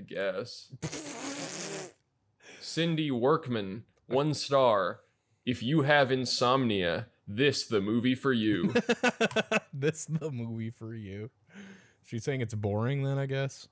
I 0.00 0.02
guess. 0.02 0.70
Cindy 2.60 3.10
Workman, 3.10 3.84
one 4.06 4.34
star. 4.34 5.00
If 5.46 5.62
you 5.62 5.82
have 5.82 6.10
insomnia, 6.10 7.06
this 7.28 7.66
the 7.66 7.80
movie 7.80 8.14
for 8.14 8.32
you. 8.32 8.72
this 9.72 10.06
the 10.06 10.30
movie 10.30 10.70
for 10.70 10.94
you. 10.94 11.30
She's 12.04 12.24
saying 12.24 12.40
it's 12.40 12.54
boring 12.54 13.02
then, 13.02 13.18
I 13.18 13.26
guess. 13.26 13.68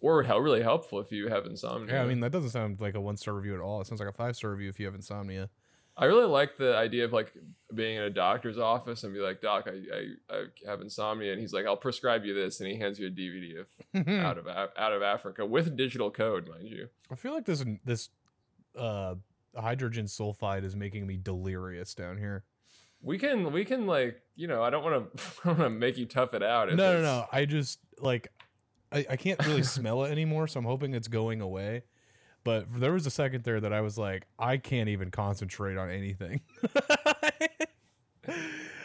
Or 0.00 0.22
how 0.22 0.38
really 0.38 0.62
helpful 0.62 1.00
if 1.00 1.10
you 1.10 1.28
have 1.28 1.46
insomnia. 1.46 1.94
Yeah, 1.94 2.02
I 2.02 2.06
mean 2.06 2.20
that 2.20 2.32
doesn't 2.32 2.50
sound 2.50 2.80
like 2.80 2.94
a 2.94 3.00
one 3.00 3.16
star 3.16 3.34
review 3.34 3.54
at 3.54 3.60
all. 3.60 3.80
It 3.80 3.86
sounds 3.86 4.00
like 4.00 4.08
a 4.08 4.12
five 4.12 4.36
star 4.36 4.50
review 4.50 4.68
if 4.68 4.78
you 4.78 4.86
have 4.86 4.94
insomnia. 4.94 5.50
I 5.98 6.04
really 6.04 6.26
like 6.26 6.56
the 6.56 6.76
idea 6.76 7.04
of 7.04 7.12
like 7.12 7.32
being 7.74 7.96
in 7.96 8.04
a 8.04 8.10
doctor's 8.10 8.56
office 8.56 9.02
and 9.02 9.12
be 9.12 9.18
like, 9.18 9.40
Doc, 9.40 9.66
I, 9.66 10.32
I, 10.32 10.34
I 10.36 10.70
have 10.70 10.80
insomnia, 10.80 11.32
and 11.32 11.40
he's 11.40 11.52
like, 11.52 11.66
I'll 11.66 11.76
prescribe 11.76 12.24
you 12.24 12.34
this, 12.34 12.60
and 12.60 12.70
he 12.70 12.78
hands 12.78 13.00
you 13.00 13.08
a 13.08 13.10
DVD 13.10 13.60
of 13.60 14.08
out 14.08 14.38
of 14.38 14.46
out 14.46 14.92
of 14.92 15.02
Africa 15.02 15.44
with 15.44 15.76
digital 15.76 16.10
code, 16.10 16.48
mind 16.48 16.68
you. 16.68 16.88
I 17.10 17.16
feel 17.16 17.32
like 17.32 17.46
this 17.46 17.64
this 17.84 18.10
uh 18.76 19.16
hydrogen 19.56 20.06
sulfide 20.06 20.64
is 20.64 20.76
making 20.76 21.06
me 21.06 21.16
delirious 21.16 21.94
down 21.94 22.16
here. 22.16 22.44
We 23.02 23.18
can 23.18 23.52
we 23.52 23.64
can 23.64 23.86
like 23.86 24.22
you 24.36 24.46
know 24.46 24.62
I 24.62 24.70
don't 24.70 24.84
want 24.84 25.16
to 25.16 25.48
want 25.48 25.58
to 25.58 25.70
make 25.70 25.98
you 25.98 26.06
tough 26.06 26.32
it 26.32 26.44
out. 26.44 26.68
No, 26.68 26.92
no, 26.94 27.02
no. 27.02 27.26
I 27.32 27.44
just 27.44 27.80
like 27.98 28.28
I, 28.92 29.06
I 29.10 29.16
can't 29.16 29.44
really 29.46 29.62
smell 29.62 30.04
it 30.04 30.10
anymore, 30.10 30.48
so 30.48 30.58
I'm 30.58 30.64
hoping 30.66 30.94
it's 30.94 31.08
going 31.08 31.40
away. 31.40 31.82
But 32.44 32.66
there 32.80 32.92
was 32.92 33.06
a 33.06 33.10
second 33.10 33.44
there 33.44 33.60
that 33.60 33.72
I 33.72 33.80
was 33.80 33.98
like, 33.98 34.26
I 34.38 34.56
can't 34.56 34.88
even 34.88 35.10
concentrate 35.10 35.76
on 35.76 35.90
anything. 35.90 36.40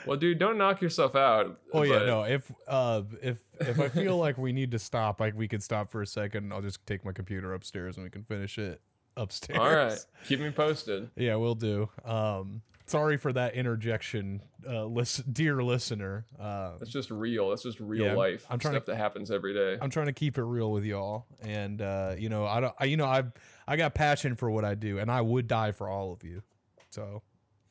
Well, 0.05 0.17
dude, 0.17 0.37
don't 0.37 0.57
knock 0.57 0.81
yourself 0.81 1.15
out. 1.15 1.59
oh 1.73 1.83
yeah, 1.83 1.99
no. 1.99 2.23
If 2.23 2.51
uh 2.67 3.03
if 3.21 3.37
if 3.61 3.79
I 3.79 3.87
feel 3.87 4.17
like 4.17 4.37
we 4.37 4.51
need 4.51 4.71
to 4.71 4.79
stop, 4.79 5.21
like 5.21 5.33
we 5.33 5.47
could 5.47 5.63
stop 5.63 5.91
for 5.91 6.01
a 6.01 6.07
second, 6.07 6.51
I'll 6.51 6.61
just 6.61 6.85
take 6.85 7.05
my 7.05 7.11
computer 7.13 7.53
upstairs 7.53 7.95
and 7.95 8.03
we 8.03 8.09
can 8.09 8.23
finish 8.23 8.57
it 8.57 8.81
upstairs. 9.15 9.59
All 9.59 9.73
right, 9.73 9.97
keep 10.27 10.39
me 10.39 10.49
posted. 10.51 11.09
Yeah, 11.15 11.35
we'll 11.35 11.55
do. 11.55 11.89
Um 12.03 12.61
sorry 12.85 13.17
for 13.17 13.31
that 13.33 13.53
interjection, 13.55 14.41
uh 14.67 14.85
listen 14.85 15.25
dear 15.31 15.61
listener. 15.63 16.25
Uh 16.39 16.73
That's 16.79 16.91
just 16.91 17.11
real. 17.11 17.49
That's 17.49 17.63
just 17.63 17.79
real 17.79 18.05
Yeah, 18.05 18.13
life. 18.13 18.45
I'm 18.49 18.59
trying 18.59 18.75
to- 18.79 18.85
that 18.87 18.95
happens 18.97 19.31
every 19.31 19.53
day. 19.53 19.77
I'm 19.81 19.89
trying 19.89 20.07
to 20.07 20.13
keep 20.13 20.37
it 20.37 20.43
real 20.43 20.71
with 20.71 20.83
y'all, 20.85 21.25
and 21.41 21.81
uh, 21.81 22.15
you 22.17 22.29
know, 22.29 22.45
I 22.45 22.59
don't, 22.59 22.73
I, 22.79 22.85
you 22.85 22.97
know, 22.97 23.05
I, 23.05 23.23
I 23.67 23.75
got 23.77 23.93
passion 23.95 24.35
for 24.35 24.49
what 24.51 24.63
I 24.65 24.75
do, 24.75 24.99
and 24.99 25.09
I 25.11 25.21
would 25.21 25.47
die 25.47 25.71
for 25.71 25.87
all 25.89 26.11
of 26.13 26.23
you. 26.23 26.43
So, 26.89 27.21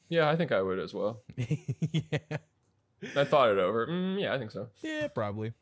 yeah, 0.08 0.28
I 0.28 0.36
think 0.36 0.50
I 0.52 0.60
would 0.62 0.78
as 0.78 0.92
well. 0.92 1.22
yeah, 1.36 2.18
I 3.16 3.24
thought 3.24 3.50
it 3.50 3.58
over. 3.58 3.86
Mm, 3.86 4.20
yeah, 4.20 4.34
I 4.34 4.38
think 4.38 4.50
so. 4.50 4.68
yeah, 4.82 5.08
probably. 5.08 5.52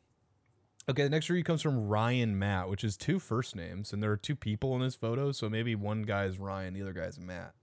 Okay, 0.89 1.03
the 1.03 1.09
next 1.09 1.29
review 1.29 1.43
comes 1.43 1.61
from 1.61 1.87
Ryan 1.87 2.37
Matt, 2.39 2.67
which 2.67 2.83
is 2.83 2.97
two 2.97 3.19
first 3.19 3.55
names, 3.55 3.93
and 3.93 4.01
there 4.01 4.11
are 4.11 4.17
two 4.17 4.35
people 4.35 4.75
in 4.75 4.81
this 4.81 4.95
photo, 4.95 5.31
so 5.31 5.47
maybe 5.47 5.75
one 5.75 6.01
guy 6.01 6.25
is 6.25 6.39
Ryan, 6.39 6.73
the 6.73 6.81
other 6.81 6.91
guy 6.93 7.03
is 7.03 7.19
Matt. 7.19 7.53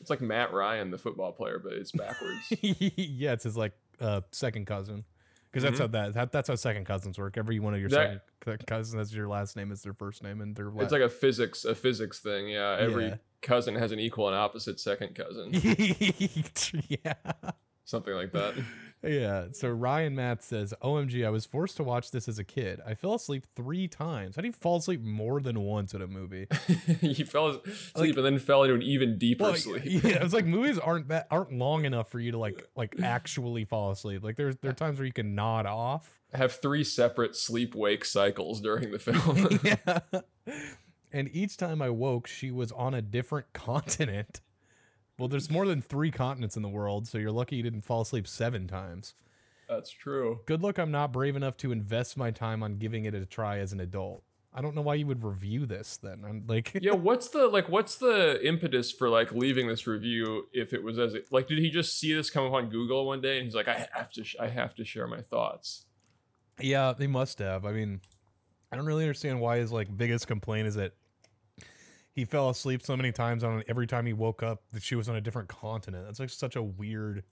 It's 0.00 0.10
like 0.10 0.20
Matt 0.20 0.52
Ryan, 0.52 0.90
the 0.90 0.98
football 0.98 1.32
player, 1.32 1.58
but 1.62 1.72
it's 1.72 1.92
backwards. 1.92 2.38
yeah, 2.60 3.32
it's 3.32 3.44
his 3.44 3.56
like 3.56 3.72
uh, 4.00 4.20
second 4.30 4.66
cousin, 4.66 5.04
because 5.50 5.64
that's 5.64 5.76
Mhm. 5.76 5.80
how 5.80 5.86
that, 5.88 6.14
that 6.14 6.32
that's 6.32 6.48
how 6.48 6.54
second 6.54 6.84
cousins 6.84 7.18
work. 7.18 7.36
Every 7.36 7.58
one 7.58 7.74
of 7.74 7.80
your 7.80 7.88
That- 7.90 7.96
second 7.96 8.58
cou- 8.60 8.64
cousins, 8.66 8.94
that's 8.96 9.12
your 9.12 9.28
last 9.28 9.56
name 9.56 9.72
is 9.72 9.82
their 9.82 9.94
first 9.94 10.22
name, 10.22 10.40
and 10.40 10.54
their 10.54 10.70
it's 10.78 10.92
like 10.92 11.02
a 11.02 11.08
physics 11.08 11.64
a 11.64 11.74
physics 11.74 12.20
thing. 12.20 12.48
Yeah, 12.48 12.76
every 12.78 13.06
Yeah. 13.08 13.16
cousin 13.42 13.74
has 13.74 13.90
an 13.92 13.98
equal 13.98 14.28
and 14.28 14.36
opposite 14.36 14.78
second 14.78 15.14
cousin. 15.16 15.50
yeah. 16.88 17.14
Something 17.84 18.14
like 18.14 18.32
that. 18.32 18.54
Yeah. 19.02 19.46
So 19.52 19.68
Ryan 19.68 20.14
Matt 20.16 20.42
says, 20.42 20.74
OMG, 20.82 21.26
I 21.26 21.30
was 21.30 21.46
forced 21.46 21.76
to 21.76 21.84
watch 21.84 22.10
this 22.10 22.28
as 22.28 22.38
a 22.38 22.44
kid. 22.44 22.80
I 22.86 22.94
fell 22.94 23.14
asleep 23.14 23.46
three 23.54 23.86
times. 23.86 24.36
How 24.36 24.42
do 24.42 24.48
you 24.48 24.52
fall 24.52 24.76
asleep 24.78 25.02
more 25.02 25.40
than 25.40 25.60
once 25.60 25.94
in 25.94 26.02
a 26.02 26.06
movie? 26.06 26.48
he 27.00 27.22
fell 27.24 27.60
asleep 27.94 28.16
and 28.16 28.24
then 28.24 28.38
fell 28.38 28.64
into 28.64 28.74
an 28.74 28.82
even 28.82 29.18
deeper 29.18 29.44
Well, 29.44 29.54
sleep. 29.54 29.82
yeah, 29.86 30.24
it's 30.24 30.34
like 30.34 30.46
movies 30.46 30.78
aren't 30.78 31.08
that 31.08 31.26
aren't 31.30 31.52
long 31.52 31.84
enough 31.84 32.10
for 32.10 32.18
you 32.18 32.32
to 32.32 32.38
like 32.38 32.66
like 32.76 32.96
actually 33.02 33.64
fall 33.64 33.90
asleep. 33.90 34.24
Like 34.24 34.36
there's 34.36 34.56
there 34.56 34.70
are 34.70 34.74
times 34.74 34.98
where 34.98 35.06
you 35.06 35.12
can 35.12 35.34
nod 35.34 35.66
off. 35.66 36.18
Have 36.34 36.52
three 36.52 36.84
separate 36.84 37.36
sleep 37.36 37.74
wake 37.74 38.04
cycles 38.04 38.60
during 38.60 38.90
the 38.90 38.98
film. 38.98 39.60
yeah. 39.62 40.20
And 41.12 41.30
each 41.32 41.56
time 41.56 41.80
I 41.80 41.88
woke, 41.88 42.26
she 42.26 42.50
was 42.50 42.70
on 42.72 42.92
a 42.94 43.00
different 43.00 43.52
continent. 43.54 44.40
Well, 45.18 45.28
there's 45.28 45.50
more 45.50 45.66
than 45.66 45.82
three 45.82 46.10
continents 46.10 46.56
in 46.56 46.62
the 46.62 46.68
world, 46.68 47.08
so 47.08 47.18
you're 47.18 47.32
lucky 47.32 47.56
you 47.56 47.62
didn't 47.62 47.82
fall 47.82 48.02
asleep 48.02 48.26
seven 48.28 48.68
times. 48.68 49.14
That's 49.68 49.90
true. 49.90 50.40
Good 50.46 50.62
luck 50.62 50.78
I'm 50.78 50.90
not 50.90 51.12
brave 51.12 51.36
enough 51.36 51.56
to 51.58 51.72
invest 51.72 52.16
my 52.16 52.30
time 52.30 52.62
on 52.62 52.78
giving 52.78 53.04
it 53.04 53.14
a 53.14 53.26
try 53.26 53.58
as 53.58 53.72
an 53.72 53.80
adult. 53.80 54.22
I 54.54 54.62
don't 54.62 54.74
know 54.74 54.80
why 54.80 54.94
you 54.94 55.06
would 55.06 55.22
review 55.22 55.66
this 55.66 55.98
then. 55.98 56.24
I'm 56.26 56.44
like, 56.46 56.78
yeah, 56.80 56.92
what's 56.94 57.28
the 57.28 57.48
like? 57.48 57.68
What's 57.68 57.96
the 57.96 58.40
impetus 58.46 58.90
for 58.90 59.10
like 59.10 59.30
leaving 59.32 59.68
this 59.68 59.86
review? 59.86 60.46
If 60.52 60.72
it 60.72 60.82
was 60.82 60.98
as 60.98 61.14
it, 61.14 61.26
like, 61.30 61.48
did 61.48 61.58
he 61.58 61.68
just 61.70 61.98
see 61.98 62.14
this 62.14 62.30
come 62.30 62.46
up 62.46 62.54
on 62.54 62.70
Google 62.70 63.06
one 63.06 63.20
day 63.20 63.36
and 63.36 63.44
he's 63.44 63.54
like, 63.54 63.68
I 63.68 63.88
have 63.92 64.10
to, 64.12 64.24
sh- 64.24 64.36
I 64.40 64.48
have 64.48 64.74
to 64.76 64.84
share 64.84 65.06
my 65.06 65.20
thoughts. 65.20 65.84
yeah, 66.60 66.94
they 66.96 67.06
must 67.06 67.38
have. 67.40 67.66
I 67.66 67.72
mean, 67.72 68.00
I 68.72 68.76
don't 68.76 68.86
really 68.86 69.04
understand 69.04 69.40
why 69.40 69.58
his 69.58 69.70
like 69.70 69.94
biggest 69.94 70.26
complaint 70.26 70.66
is 70.66 70.76
that 70.76 70.94
he 72.18 72.24
fell 72.24 72.50
asleep 72.50 72.82
so 72.82 72.96
many 72.96 73.12
times 73.12 73.44
on 73.44 73.62
every 73.68 73.86
time 73.86 74.04
he 74.04 74.12
woke 74.12 74.42
up 74.42 74.64
that 74.72 74.82
she 74.82 74.96
was 74.96 75.08
on 75.08 75.14
a 75.14 75.20
different 75.20 75.48
continent. 75.48 76.04
That's 76.04 76.18
like 76.18 76.30
such 76.30 76.56
a 76.56 76.62
weird. 76.62 77.22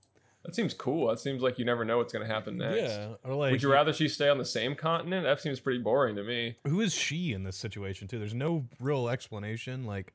That 0.44 0.54
seems 0.54 0.74
cool. 0.74 1.08
That 1.08 1.18
seems 1.18 1.42
like 1.42 1.58
you 1.58 1.64
never 1.64 1.84
know 1.84 1.96
what's 1.96 2.12
gonna 2.12 2.24
happen 2.24 2.56
next. 2.58 2.76
Yeah, 2.76 3.14
or 3.24 3.34
like, 3.34 3.50
Would 3.50 3.64
you 3.64 3.72
rather 3.72 3.92
she 3.92 4.06
stay 4.06 4.28
on 4.28 4.38
the 4.38 4.44
same 4.44 4.76
continent? 4.76 5.24
That 5.24 5.40
seems 5.40 5.58
pretty 5.58 5.80
boring 5.80 6.14
to 6.14 6.22
me. 6.22 6.54
who 6.68 6.80
is 6.80 6.94
she 6.94 7.32
in 7.32 7.42
this 7.42 7.56
situation 7.56 8.06
too? 8.06 8.20
There's 8.20 8.32
no 8.32 8.66
real 8.78 9.08
explanation. 9.08 9.86
Like, 9.86 10.12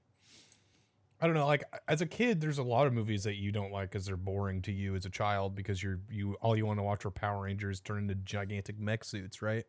I 1.19 1.25
don't 1.25 1.36
know. 1.36 1.47
Like 1.47 1.65
as 1.89 1.99
a 1.99 2.05
kid, 2.05 2.39
there's 2.39 2.57
a 2.57 2.63
lot 2.63 2.88
of 2.88 2.93
movies 2.93 3.25
that 3.25 3.36
you 3.36 3.51
don't 3.51 3.73
like 3.73 3.91
because 3.91 4.05
they're 4.05 4.15
boring 4.15 4.62
to 4.62 4.71
you 4.71 4.95
as 4.95 5.05
a 5.05 5.10
child 5.10 5.53
because 5.53 5.84
you're 5.84 5.99
you 6.10 6.36
all 6.36 6.55
you 6.55 6.65
want 6.65 6.79
to 6.79 6.84
watch 6.84 7.05
are 7.05 7.12
Power 7.12 7.43
Rangers 7.43 7.81
turn 7.81 7.97
into 7.97 8.15
gigantic 8.15 8.79
mech 8.79 9.03
suits, 9.03 9.41
right? 9.41 9.65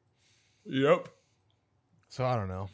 Yep. 0.65 1.09
So 2.09 2.25
I 2.25 2.37
don't 2.37 2.49
know. 2.49 2.69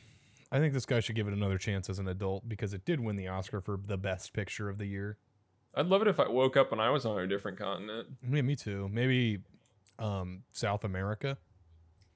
I 0.50 0.58
think 0.58 0.72
this 0.72 0.86
guy 0.86 1.00
should 1.00 1.16
give 1.16 1.28
it 1.28 1.34
another 1.34 1.58
chance 1.58 1.90
as 1.90 1.98
an 1.98 2.08
adult 2.08 2.48
because 2.48 2.72
it 2.72 2.84
did 2.84 3.00
win 3.00 3.16
the 3.16 3.28
Oscar 3.28 3.60
for 3.60 3.78
the 3.84 3.98
best 3.98 4.32
picture 4.32 4.68
of 4.68 4.78
the 4.78 4.86
year. 4.86 5.18
I'd 5.74 5.86
love 5.86 6.02
it 6.02 6.08
if 6.08 6.18
I 6.18 6.28
woke 6.28 6.56
up 6.56 6.72
and 6.72 6.80
I 6.80 6.90
was 6.90 7.04
on 7.04 7.18
a 7.18 7.26
different 7.26 7.58
continent. 7.58 8.08
Yeah, 8.28 8.42
me 8.42 8.56
too. 8.56 8.88
Maybe 8.90 9.40
um, 9.98 10.42
South 10.52 10.84
America. 10.84 11.38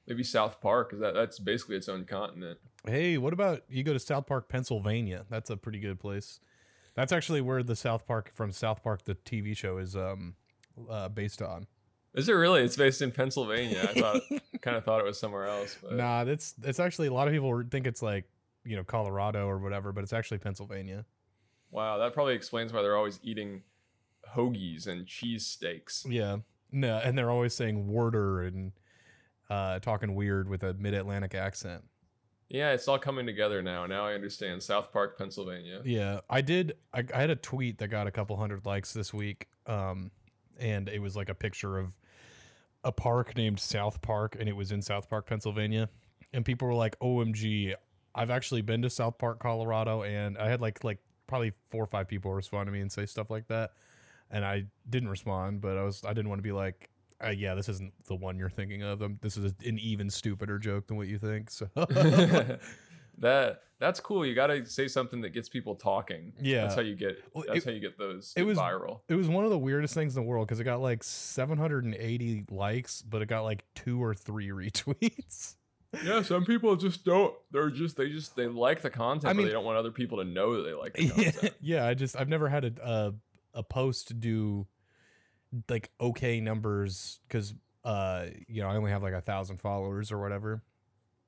Maybe 0.06 0.24
South 0.24 0.60
Park, 0.60 0.90
because 0.90 1.00
that, 1.00 1.14
that's 1.14 1.38
basically 1.38 1.76
its 1.76 1.88
own 1.88 2.04
continent. 2.04 2.58
Hey, 2.86 3.18
what 3.18 3.32
about 3.32 3.62
you 3.68 3.84
go 3.84 3.92
to 3.92 4.00
South 4.00 4.26
Park, 4.26 4.48
Pennsylvania? 4.48 5.26
That's 5.30 5.50
a 5.50 5.56
pretty 5.56 5.78
good 5.78 6.00
place. 6.00 6.40
That's 6.94 7.12
actually 7.12 7.40
where 7.40 7.62
the 7.62 7.76
South 7.76 8.06
Park 8.06 8.32
from 8.34 8.50
South 8.50 8.82
Park 8.82 9.04
the 9.04 9.14
TV 9.14 9.56
show 9.56 9.78
is 9.78 9.94
um 9.94 10.34
uh, 10.90 11.08
based 11.08 11.42
on. 11.42 11.66
Is 12.14 12.28
it 12.28 12.32
really? 12.32 12.62
It's 12.62 12.76
based 12.76 13.00
in 13.00 13.10
Pennsylvania. 13.10 13.80
I 13.82 13.98
thought, 14.00 14.22
kind 14.60 14.76
of 14.76 14.84
thought 14.84 15.00
it 15.00 15.04
was 15.04 15.18
somewhere 15.18 15.46
else. 15.46 15.76
But 15.82 15.94
Nah, 15.94 16.24
that's 16.24 16.54
it's 16.62 16.78
actually 16.80 17.08
a 17.08 17.12
lot 17.12 17.26
of 17.26 17.32
people 17.34 17.62
think 17.70 17.86
it's 17.86 18.02
like 18.02 18.24
you 18.64 18.76
know 18.76 18.84
Colorado 18.84 19.46
or 19.46 19.58
whatever, 19.58 19.92
but 19.92 20.04
it's 20.04 20.12
actually 20.12 20.38
Pennsylvania. 20.38 21.04
wow, 21.70 21.98
that 21.98 22.12
probably 22.12 22.34
explains 22.34 22.72
why 22.72 22.82
they're 22.82 22.96
always 22.96 23.18
eating 23.22 23.62
hoagies 24.34 24.86
and 24.86 25.06
cheese 25.06 25.46
steaks. 25.46 26.04
Yeah, 26.08 26.38
no, 26.70 26.98
and 27.02 27.16
they're 27.16 27.30
always 27.30 27.54
saying 27.54 27.88
"warder" 27.88 28.42
and 28.42 28.72
uh, 29.48 29.78
talking 29.80 30.14
weird 30.14 30.48
with 30.48 30.62
a 30.62 30.74
mid-Atlantic 30.74 31.34
accent. 31.34 31.84
Yeah, 32.48 32.72
it's 32.72 32.86
all 32.88 32.98
coming 32.98 33.24
together 33.24 33.62
now. 33.62 33.86
Now 33.86 34.06
I 34.06 34.12
understand. 34.12 34.62
South 34.62 34.92
Park, 34.92 35.16
Pennsylvania. 35.16 35.80
Yeah, 35.84 36.20
I 36.28 36.42
did. 36.42 36.74
I, 36.92 37.02
I 37.14 37.20
had 37.22 37.30
a 37.30 37.36
tweet 37.36 37.78
that 37.78 37.88
got 37.88 38.06
a 38.06 38.10
couple 38.10 38.36
hundred 38.36 38.66
likes 38.66 38.92
this 38.92 39.14
week, 39.14 39.48
um, 39.66 40.10
and 40.58 40.90
it 40.90 41.00
was 41.00 41.16
like 41.16 41.30
a 41.30 41.34
picture 41.34 41.78
of 41.78 41.94
a 42.84 42.92
park 42.92 43.36
named 43.36 43.60
South 43.60 44.02
Park, 44.02 44.36
and 44.38 44.48
it 44.48 44.56
was 44.56 44.72
in 44.72 44.82
South 44.82 45.08
Park, 45.08 45.26
Pennsylvania, 45.26 45.88
and 46.32 46.44
people 46.44 46.68
were 46.68 46.74
like, 46.74 46.98
"OMG, 47.00 47.74
I've 48.14 48.30
actually 48.30 48.62
been 48.62 48.82
to 48.82 48.90
South 48.90 49.18
Park, 49.18 49.38
Colorado," 49.38 50.02
and 50.02 50.36
I 50.38 50.48
had 50.48 50.60
like 50.60 50.82
like 50.84 50.98
probably 51.26 51.52
four 51.70 51.84
or 51.84 51.86
five 51.86 52.08
people 52.08 52.32
respond 52.32 52.66
to 52.66 52.72
me 52.72 52.80
and 52.80 52.90
say 52.90 53.06
stuff 53.06 53.30
like 53.30 53.48
that, 53.48 53.72
and 54.30 54.44
I 54.44 54.64
didn't 54.88 55.08
respond, 55.08 55.60
but 55.60 55.76
I 55.78 55.82
was 55.84 56.04
I 56.04 56.12
didn't 56.12 56.28
want 56.28 56.38
to 56.40 56.44
be 56.44 56.52
like. 56.52 56.88
Uh, 57.24 57.28
yeah, 57.28 57.54
this 57.54 57.68
isn't 57.68 57.92
the 58.06 58.16
one 58.16 58.36
you're 58.36 58.50
thinking 58.50 58.82
of. 58.82 59.00
Um, 59.00 59.16
This 59.22 59.36
is 59.36 59.54
an 59.64 59.78
even 59.78 60.10
stupider 60.10 60.58
joke 60.58 60.88
than 60.88 60.96
what 60.96 61.06
you 61.06 61.18
think. 61.20 61.50
So, 61.50 61.68
that 63.18 63.62
that's 63.78 63.98
cool. 63.98 64.24
You 64.24 64.34
got 64.34 64.46
to 64.48 64.64
say 64.64 64.86
something 64.86 65.20
that 65.22 65.30
gets 65.30 65.48
people 65.48 65.74
talking. 65.74 66.32
Yeah. 66.40 66.62
that's 66.62 66.76
how 66.76 66.82
you 66.82 66.94
get. 66.94 67.18
Well, 67.34 67.44
That's 67.48 67.58
it- 67.58 67.64
how 67.64 67.70
you 67.72 67.80
get 67.80 67.98
those 67.98 68.32
it 68.36 68.44
was- 68.44 68.56
viral. 68.58 69.00
It 69.08 69.14
was 69.14 69.28
one 69.28 69.44
of 69.44 69.50
the 69.50 69.58
weirdest 69.58 69.92
things 69.94 70.16
in 70.16 70.22
the 70.22 70.28
world 70.28 70.46
because 70.46 70.60
it 70.60 70.64
got 70.64 70.80
like 70.80 71.02
780 71.02 72.44
likes, 72.50 73.02
but 73.02 73.22
it 73.22 73.26
got 73.26 73.42
like 73.42 73.64
two 73.74 74.02
or 74.02 74.14
three 74.14 74.48
retweets. 74.50 75.56
Yeah, 76.04 76.22
some 76.22 76.44
people 76.46 76.74
just 76.76 77.04
don't. 77.04 77.34
They're 77.50 77.70
just 77.70 77.96
they 77.96 78.08
just 78.08 78.34
they 78.36 78.46
like 78.46 78.80
the 78.82 78.88
content, 78.90 79.26
I 79.26 79.28
but 79.30 79.36
mean- 79.38 79.46
they 79.46 79.52
don't 79.52 79.64
want 79.64 79.76
other 79.78 79.90
people 79.90 80.18
to 80.18 80.24
know 80.24 80.56
that 80.56 80.62
they 80.62 80.72
like 80.74 80.94
the 80.94 81.04
yeah, 81.16 81.30
content. 81.32 81.54
yeah, 81.60 81.86
I 81.86 81.94
just 81.94 82.16
I've 82.16 82.28
never 82.28 82.48
had 82.48 82.64
a 82.64 82.72
a, 83.54 83.58
a 83.58 83.62
post 83.62 84.18
do 84.20 84.66
like 85.68 85.90
okay 86.00 86.40
numbers 86.40 87.20
because 87.28 87.52
uh 87.84 88.26
you 88.48 88.62
know 88.62 88.68
I 88.68 88.76
only 88.76 88.90
have 88.90 89.02
like 89.02 89.12
a 89.12 89.20
thousand 89.20 89.58
followers 89.58 90.10
or 90.12 90.18
whatever. 90.18 90.62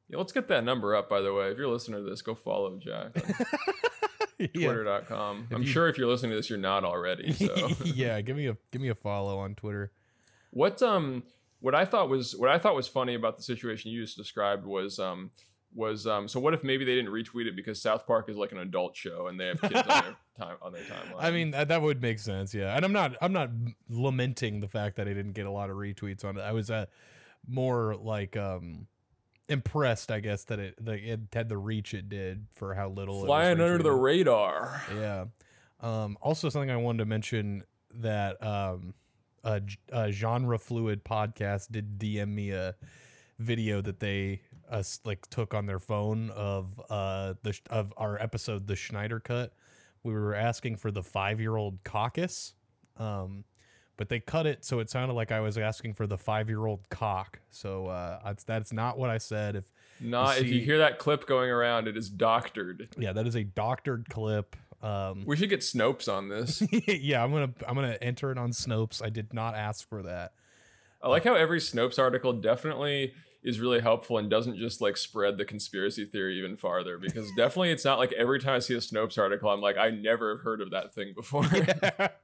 Yeah, 0.08 0.18
let's 0.18 0.32
get 0.32 0.48
that 0.48 0.64
number 0.64 0.94
up. 0.94 1.08
By 1.08 1.20
the 1.22 1.32
way, 1.32 1.48
if 1.50 1.58
you're 1.58 1.68
listening 1.68 2.04
to 2.04 2.10
this, 2.10 2.20
go 2.22 2.34
follow 2.34 2.76
Jack 2.78 3.16
on 3.16 3.34
yeah. 4.38 4.46
Twitter.com. 4.52 5.46
If 5.50 5.56
I'm 5.56 5.62
you- 5.62 5.68
sure 5.68 5.88
if 5.88 5.96
you're 5.96 6.08
listening 6.08 6.32
to 6.32 6.36
this, 6.36 6.50
you're 6.50 6.58
not 6.58 6.84
already. 6.84 7.32
So 7.32 7.70
yeah, 7.84 8.20
give 8.20 8.36
me 8.36 8.46
a 8.48 8.56
give 8.70 8.82
me 8.82 8.88
a 8.88 8.94
follow 8.94 9.38
on 9.38 9.54
Twitter. 9.54 9.92
What 10.50 10.82
um 10.82 11.22
what 11.60 11.74
I 11.74 11.84
thought 11.86 12.08
was 12.08 12.36
what 12.36 12.50
I 12.50 12.58
thought 12.58 12.74
was 12.74 12.86
funny 12.88 13.14
about 13.14 13.36
the 13.36 13.42
situation 13.42 13.90
you 13.90 14.02
just 14.02 14.16
described 14.16 14.66
was 14.66 14.98
um 14.98 15.30
was 15.74 16.06
um 16.06 16.28
so 16.28 16.38
what 16.38 16.54
if 16.54 16.62
maybe 16.62 16.84
they 16.84 16.94
didn't 16.94 17.10
retweet 17.10 17.46
it 17.46 17.56
because 17.56 17.80
South 17.82 18.06
Park 18.06 18.28
is 18.28 18.36
like 18.36 18.52
an 18.52 18.58
adult 18.58 18.94
show 18.94 19.26
and 19.26 19.40
they 19.40 19.46
have 19.46 19.60
kids 19.60 19.74
on 19.74 19.86
their 19.86 20.16
time 20.38 20.56
on 20.62 20.72
their 20.72 20.82
timeline. 20.82 21.16
I 21.18 21.30
mean 21.30 21.50
that, 21.52 21.68
that 21.68 21.80
would 21.82 22.00
make 22.02 22.18
sense, 22.18 22.54
yeah. 22.54 22.76
And 22.76 22.84
I'm 22.84 22.92
not 22.92 23.16
I'm 23.22 23.32
not 23.32 23.50
lamenting 23.88 24.60
the 24.60 24.68
fact 24.68 24.96
that 24.96 25.08
I 25.08 25.14
didn't 25.14 25.32
get 25.32 25.46
a 25.46 25.50
lot 25.50 25.70
of 25.70 25.76
retweets 25.76 26.24
on 26.24 26.36
it. 26.36 26.42
I 26.42 26.52
was 26.52 26.70
uh, 26.70 26.86
more 27.48 27.96
like 27.96 28.36
um 28.36 28.86
impressed, 29.48 30.10
I 30.10 30.20
guess, 30.20 30.44
that 30.44 30.58
it 30.58 30.84
that 30.84 30.94
it 30.94 31.20
had 31.32 31.48
the 31.48 31.58
reach 31.58 31.94
it 31.94 32.08
did 32.08 32.46
for 32.52 32.74
how 32.74 32.88
little 32.88 33.16
it 33.16 33.20
was 33.22 33.26
flying 33.26 33.60
under 33.60 33.82
the 33.82 33.92
radar. 33.92 34.82
Yeah. 34.94 35.26
Um, 35.80 36.16
also, 36.20 36.48
something 36.48 36.70
I 36.70 36.76
wanted 36.76 36.98
to 36.98 37.04
mention 37.04 37.64
that 37.96 38.42
um, 38.42 38.94
a, 39.44 39.60
a 39.92 40.10
genre 40.10 40.58
fluid 40.58 41.04
podcast 41.04 41.70
did 41.70 41.98
DM 41.98 42.28
me 42.28 42.50
a 42.50 42.74
video 43.38 43.80
that 43.80 44.00
they 44.00 44.40
uh, 44.70 44.82
like 45.04 45.28
took 45.28 45.54
on 45.54 45.66
their 45.66 45.80
phone 45.80 46.30
of 46.30 46.80
uh 46.88 47.34
the 47.42 47.58
of 47.70 47.92
our 47.96 48.20
episode 48.20 48.66
the 48.66 48.76
Schneider 48.76 49.20
cut. 49.20 49.52
We 50.02 50.12
were 50.12 50.34
asking 50.34 50.76
for 50.76 50.90
the 50.90 51.02
five 51.02 51.40
year 51.40 51.56
old 51.56 51.82
caucus, 51.84 52.54
um, 52.96 53.44
but 53.96 54.08
they 54.08 54.20
cut 54.20 54.46
it 54.46 54.64
so 54.64 54.80
it 54.80 54.90
sounded 54.90 55.14
like 55.14 55.30
I 55.32 55.40
was 55.40 55.56
asking 55.56 55.94
for 55.94 56.06
the 56.06 56.18
five 56.18 56.48
year 56.48 56.66
old 56.66 56.88
cock. 56.90 57.40
So 57.50 57.86
uh, 57.86 58.20
that's 58.24 58.44
that's 58.44 58.72
not 58.72 58.98
what 58.98 59.10
I 59.10 59.18
said. 59.18 59.56
If 59.56 59.72
Not 60.00 60.38
if 60.38 60.48
you 60.48 60.60
hear 60.60 60.78
that 60.78 60.98
clip 60.98 61.26
going 61.26 61.50
around, 61.50 61.88
it 61.88 61.96
is 61.96 62.08
doctored. 62.08 62.88
yeah, 62.98 63.12
that 63.12 63.26
is 63.26 63.34
a 63.34 63.44
doctored 63.44 64.08
clip. 64.08 64.56
Um, 64.82 65.24
We 65.24 65.36
should 65.36 65.48
get 65.48 65.60
Snopes 65.60 66.12
on 66.12 66.28
this. 66.28 66.62
yeah, 66.86 67.24
I'm 67.24 67.32
gonna 67.32 67.52
I'm 67.66 67.74
gonna 67.74 67.96
enter 68.02 68.30
it 68.30 68.38
on 68.38 68.50
Snopes. 68.50 69.02
I 69.02 69.08
did 69.08 69.32
not 69.32 69.54
ask 69.54 69.88
for 69.88 70.02
that. 70.02 70.32
I 71.02 71.08
like 71.08 71.24
how 71.24 71.34
every 71.34 71.60
Snopes 71.60 71.98
article 71.98 72.32
definitely 72.32 73.12
is 73.42 73.60
really 73.60 73.80
helpful 73.80 74.16
and 74.16 74.30
doesn't 74.30 74.56
just 74.56 74.80
like 74.80 74.96
spread 74.96 75.36
the 75.36 75.44
conspiracy 75.44 76.06
theory 76.06 76.38
even 76.38 76.56
farther 76.56 76.96
because 76.96 77.30
definitely 77.36 77.70
it's 77.70 77.84
not 77.84 77.98
like 77.98 78.10
every 78.14 78.40
time 78.40 78.54
I 78.54 78.58
see 78.58 78.74
a 78.74 78.78
Snopes 78.78 79.18
article 79.18 79.50
I'm 79.50 79.60
like 79.60 79.76
I 79.76 79.90
never 79.90 80.38
heard 80.38 80.60
of 80.60 80.70
that 80.70 80.94
thing 80.94 81.12
before. 81.14 81.44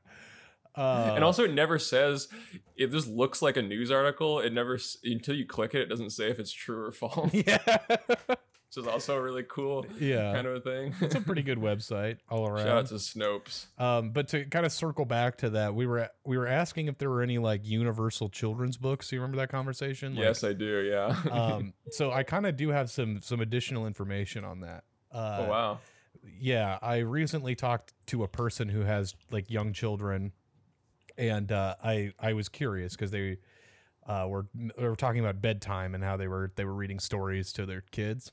uh, 0.75 1.13
and 1.15 1.25
also 1.25 1.45
it 1.45 1.53
never 1.53 1.79
says 1.79 2.29
if 2.77 2.91
this 2.91 3.07
looks 3.07 3.43
like 3.43 3.57
a 3.57 3.63
news 3.63 3.91
article 3.91 4.41
it 4.41 4.53
never 4.53 4.79
until 5.05 5.35
you 5.35 5.47
click 5.47 5.75
it 5.75 5.83
it 5.83 5.89
doesn't 5.89 6.11
say 6.11 6.31
if 6.31 6.39
it's 6.39 6.53
true 6.53 6.87
or 6.87 6.93
false 6.93 7.33
yeah, 7.33 7.59
which 8.27 8.77
is 8.77 8.87
also 8.87 9.17
a 9.17 9.23
really 9.23 9.43
cool 9.43 9.85
yeah, 9.99 10.33
kind 10.33 10.47
of 10.47 10.57
a 10.57 10.61
thing 10.61 10.95
it's 11.01 11.15
a 11.15 11.21
pretty 11.21 11.43
good 11.43 11.59
website 11.61 12.19
all 12.29 12.49
around. 12.49 12.67
shout 12.67 12.77
out 12.79 12.87
to 12.87 12.95
Snopes 12.95 13.67
Um, 13.79 14.11
but 14.11 14.29
to 14.29 14.45
kind 14.45 14.65
of 14.65 14.73
circle 14.73 15.05
back 15.05 15.39
to 15.39 15.51
that, 15.51 15.75
we 15.75 15.87
were 15.87 16.09
we 16.25 16.39
were 16.39 16.47
asking 16.47 16.87
if 16.87 16.99
there 16.99 17.11
were 17.11 17.23
any 17.23 17.39
like 17.39 17.67
universal 17.67 18.29
children's 18.29 18.77
books. 18.77 19.11
You 19.11 19.21
remember 19.21 19.39
that 19.39 19.51
conversation? 19.51 20.15
Like, 20.15 20.25
yes 20.25 20.45
I 20.45 20.53
do 20.53 20.81
yeah 20.83 21.17
um, 21.33 21.75
so 21.91 22.13
I 22.13 22.23
kind 22.23 22.47
of 22.47 22.57
do 22.57 22.71
have 22.71 22.91
some 22.91 23.21
some 23.21 23.41
additional 23.41 23.87
information 23.87 24.45
on 24.45 24.61
that. 24.61 24.85
Uh, 25.13 25.39
oh 25.41 25.49
wow 25.49 25.79
yeah, 26.39 26.79
I 26.83 26.99
recently 26.99 27.55
talked 27.55 27.93
to 28.07 28.25
a 28.25 28.29
person 28.29 28.69
who 28.69 28.81
has 28.81 29.15
like 29.31 29.51
young 29.51 29.73
children, 29.73 30.33
and 31.21 31.53
uh, 31.53 31.77
I 31.85 32.13
I 32.19 32.33
was 32.33 32.49
curious 32.49 32.97
because 32.97 33.11
they 33.11 33.37
uh, 34.07 34.27
were 34.29 34.47
they 34.55 34.89
were 34.89 34.97
talking 34.97 35.21
about 35.21 35.41
bedtime 35.43 35.95
and 35.95 36.03
how 36.03 36.17
they 36.17 36.27
were 36.27 36.51
they 36.57 36.65
were 36.65 36.75
reading 36.75 36.99
stories 36.99 37.53
to 37.53 37.67
their 37.67 37.83
kids, 37.93 38.33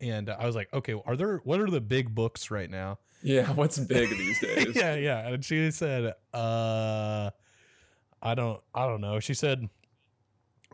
and 0.00 0.28
I 0.28 0.44
was 0.44 0.56
like, 0.56 0.68
okay, 0.74 0.94
are 1.06 1.16
there 1.16 1.38
what 1.44 1.60
are 1.60 1.70
the 1.70 1.80
big 1.80 2.14
books 2.14 2.50
right 2.50 2.68
now? 2.68 2.98
yeah 3.22 3.50
what's 3.54 3.78
big 3.78 4.10
these 4.10 4.40
days 4.40 4.76
yeah, 4.76 4.94
yeah, 4.94 5.28
and 5.28 5.42
she 5.42 5.70
said, 5.70 6.12
uh, 6.34 7.30
I 8.20 8.34
don't 8.34 8.60
I 8.74 8.86
don't 8.86 9.00
know. 9.00 9.20
She 9.20 9.34
said. 9.34 9.68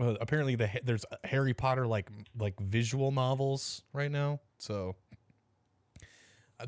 Uh, 0.01 0.15
apparently, 0.23 0.55
the 0.55 0.71
there's 0.83 1.05
Harry 1.23 1.53
Potter 1.53 1.87
like 1.87 2.11
like 2.39 2.59
visual 2.59 3.13
novels 3.13 3.83
right 3.93 4.11
now, 4.11 4.41
so 4.57 4.97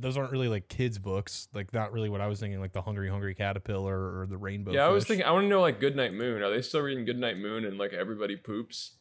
those 0.00 0.16
aren't 0.16 0.30
really 0.32 0.48
like 0.48 0.68
kids 0.68 0.98
books 0.98 1.48
like 1.54 1.72
not 1.72 1.92
really 1.92 2.08
what 2.08 2.20
i 2.20 2.26
was 2.26 2.40
thinking 2.40 2.60
like 2.60 2.72
the 2.72 2.82
hungry 2.82 3.08
hungry 3.08 3.34
caterpillar 3.34 4.18
or 4.20 4.26
the 4.26 4.36
rainbow 4.36 4.72
yeah 4.72 4.84
I 4.86 4.88
was 4.88 5.04
thinking 5.04 5.24
I 5.26 5.30
want 5.32 5.44
to 5.44 5.48
know 5.48 5.60
like 5.60 5.80
Goodnight 5.80 6.12
Moon 6.14 6.42
are 6.42 6.50
they 6.50 6.62
still 6.62 6.80
reading 6.80 7.04
Goodnight 7.04 7.38
Moon 7.38 7.64
and 7.64 7.78
like 7.78 7.92
everybody 7.92 8.36
poops 8.36 8.92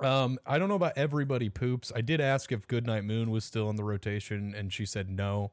Um, 0.00 0.38
I 0.44 0.58
don't 0.58 0.68
know 0.68 0.74
about 0.74 0.92
everybody 0.96 1.48
poops. 1.48 1.90
I 1.94 2.00
did 2.02 2.20
ask 2.20 2.52
if 2.52 2.66
Goodnight 2.66 3.04
Moon 3.04 3.30
was 3.30 3.44
still 3.44 3.70
in 3.70 3.76
the 3.76 3.84
rotation, 3.84 4.52
and 4.54 4.70
she 4.72 4.84
said 4.84 5.08
no. 5.08 5.52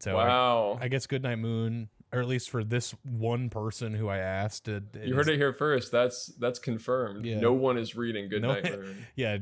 So 0.00 0.18
I- 0.18 0.26
wow. 0.26 0.78
I, 0.82 0.88
guess 0.88 1.06
Goodnight 1.06 1.38
Moon, 1.38 1.88
or 2.12 2.20
at 2.20 2.28
least 2.28 2.50
for 2.50 2.62
this 2.62 2.94
one 3.04 3.48
person 3.48 3.94
who 3.94 4.08
I 4.08 4.18
asked, 4.18 4.68
it, 4.68 4.82
you 5.02 5.14
heard 5.14 5.28
it 5.30 5.36
here 5.38 5.52
first. 5.54 5.90
That's 5.92 6.26
that's 6.38 6.58
confirmed. 6.58 7.24
Yeah. 7.24 7.40
No 7.40 7.54
one 7.54 7.78
is 7.78 7.96
reading 7.96 8.28
Good 8.28 8.42
No- 8.42 8.52
Night 8.52 8.64
Moon. 8.64 9.06
Yeah, 9.16 9.38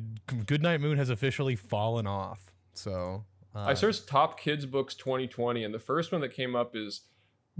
Goodnight 0.46 0.80
Moon 0.80 0.98
has 0.98 1.10
officially 1.10 1.56
fallen 1.56 2.06
off. 2.06 2.52
So 2.74 3.24
uh, 3.54 3.64
I 3.68 3.74
searched 3.74 4.06
top 4.08 4.38
kids 4.40 4.66
books 4.66 4.94
2020, 4.94 5.62
and 5.64 5.74
the 5.74 5.78
first 5.78 6.12
one 6.12 6.20
that 6.22 6.32
came 6.34 6.54
up 6.56 6.74
is 6.74 7.02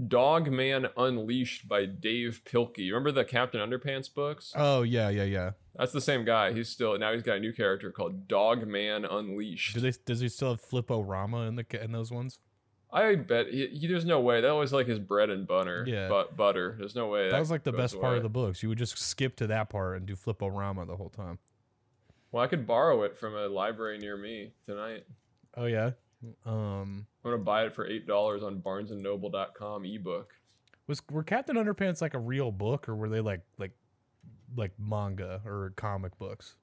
Dog 0.07 0.49
Man 0.51 0.87
Unleashed 0.97 1.67
by 1.67 1.85
Dav 1.85 2.41
Pilkey. 2.45 2.79
You 2.79 2.93
remember 2.95 3.11
the 3.11 3.25
Captain 3.25 3.59
Underpants 3.61 4.11
books? 4.13 4.51
Oh 4.55 4.81
yeah, 4.81 5.09
yeah, 5.09 5.23
yeah. 5.23 5.51
That's 5.75 5.91
the 5.91 6.01
same 6.01 6.25
guy. 6.25 6.51
He's 6.53 6.69
still 6.69 6.97
now 6.97 7.13
he's 7.13 7.21
got 7.23 7.37
a 7.37 7.39
new 7.39 7.53
character 7.53 7.91
called 7.91 8.27
Dog 8.27 8.65
Man 8.67 9.05
Unleashed. 9.05 9.75
Do 9.75 9.81
they? 9.81 9.93
Does 10.05 10.19
he 10.19 10.29
still 10.29 10.49
have 10.51 10.61
Flip-O-Rama 10.61 11.41
in 11.47 11.55
the 11.55 11.83
in 11.83 11.91
those 11.91 12.11
ones? 12.11 12.39
I 12.91 13.15
bet 13.15 13.47
he, 13.47 13.67
he- 13.67 13.87
there's 13.87 14.05
no 14.05 14.19
way 14.19 14.41
that 14.41 14.51
was 14.51 14.71
like 14.71 14.85
his 14.87 14.99
bread 14.99 15.31
and 15.31 15.47
butter. 15.47 15.83
Yeah. 15.87 16.09
but 16.09 16.35
butter. 16.37 16.75
There's 16.77 16.95
no 16.95 17.07
way 17.07 17.29
That 17.31 17.39
was 17.39 17.49
like 17.49 17.63
the 17.63 17.71
best 17.71 17.99
part 17.99 18.17
of 18.17 18.23
the 18.23 18.29
books. 18.29 18.61
You 18.61 18.69
would 18.69 18.77
just 18.77 18.97
skip 18.99 19.35
to 19.37 19.47
that 19.47 19.69
part 19.69 19.97
and 19.97 20.05
do 20.05 20.15
Flip-O-Rama 20.15 20.85
the 20.85 20.95
whole 20.95 21.09
time. 21.09 21.39
Well, 22.31 22.43
I 22.43 22.47
could 22.47 22.65
borrow 22.67 23.01
it 23.03 23.17
from 23.17 23.35
a 23.35 23.47
library 23.47 23.97
near 23.97 24.15
me 24.17 24.53
tonight. 24.65 25.05
Oh 25.55 25.65
yeah. 25.65 25.91
Um, 26.45 27.05
I'm 27.23 27.31
gonna 27.31 27.43
buy 27.43 27.65
it 27.65 27.73
for 27.75 27.85
eight 27.85 28.07
dollars 28.07 28.43
on 28.43 28.61
BarnesandNoble.com 28.61 29.85
ebook. 29.85 30.33
was 30.87 31.01
were 31.11 31.23
Captain 31.23 31.55
Underpants 31.55 32.01
like 32.01 32.13
a 32.13 32.19
real 32.19 32.51
book, 32.51 32.87
or 32.87 32.95
were 32.95 33.09
they 33.09 33.19
like 33.21 33.41
like 33.57 33.71
like 34.55 34.71
manga 34.79 35.41
or 35.45 35.73
comic 35.75 36.17
books? 36.17 36.55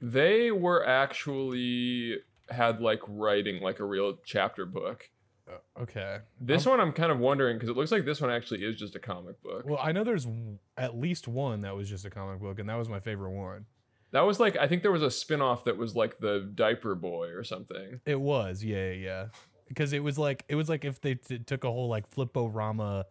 They 0.00 0.50
were 0.50 0.84
actually 0.86 2.18
had 2.50 2.80
like 2.80 3.00
writing 3.08 3.62
like 3.62 3.78
a 3.80 3.84
real 3.84 4.18
chapter 4.24 4.66
book. 4.66 5.08
Uh, 5.48 5.82
okay. 5.82 6.18
This 6.40 6.66
Um, 6.66 6.70
one 6.72 6.80
I'm 6.80 6.92
kind 6.92 7.12
of 7.12 7.18
wondering 7.18 7.56
because 7.56 7.68
it 7.68 7.76
looks 7.76 7.92
like 7.92 8.04
this 8.04 8.20
one 8.20 8.30
actually 8.30 8.64
is 8.64 8.76
just 8.76 8.96
a 8.96 8.98
comic 8.98 9.40
book. 9.42 9.64
Well, 9.66 9.78
I 9.80 9.92
know 9.92 10.02
there's 10.02 10.24
w- 10.24 10.58
at 10.76 10.98
least 10.98 11.28
one 11.28 11.60
that 11.60 11.76
was 11.76 11.88
just 11.88 12.04
a 12.04 12.10
comic 12.10 12.40
book, 12.40 12.58
and 12.58 12.68
that 12.68 12.76
was 12.76 12.88
my 12.88 12.98
favorite 13.00 13.32
one. 13.32 13.66
That 14.14 14.20
was 14.20 14.38
like 14.38 14.56
I 14.56 14.68
think 14.68 14.82
there 14.82 14.92
was 14.92 15.02
a 15.02 15.10
spin-off 15.10 15.64
that 15.64 15.76
was 15.76 15.96
like 15.96 16.18
the 16.18 16.48
diaper 16.54 16.94
boy 16.94 17.30
or 17.30 17.42
something. 17.42 18.00
It 18.06 18.20
was, 18.20 18.62
yeah, 18.62 18.92
yeah, 18.92 18.92
yeah. 18.92 19.26
Because 19.66 19.92
it 19.92 20.04
was 20.04 20.16
like 20.16 20.44
it 20.48 20.54
was 20.54 20.68
like 20.68 20.84
if 20.84 21.00
they 21.00 21.16
t- 21.16 21.40
took 21.40 21.64
a 21.64 21.70
whole 21.72 21.88
like 21.88 22.06
Flip-O-Rama, 22.08 23.06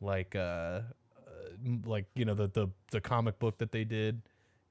like 0.00 0.34
uh, 0.34 0.38
uh, 0.40 0.82
like 1.86 2.06
you 2.16 2.24
know 2.24 2.34
the 2.34 2.48
the 2.48 2.66
the 2.90 3.00
comic 3.00 3.38
book 3.38 3.58
that 3.58 3.70
they 3.70 3.84
did 3.84 4.22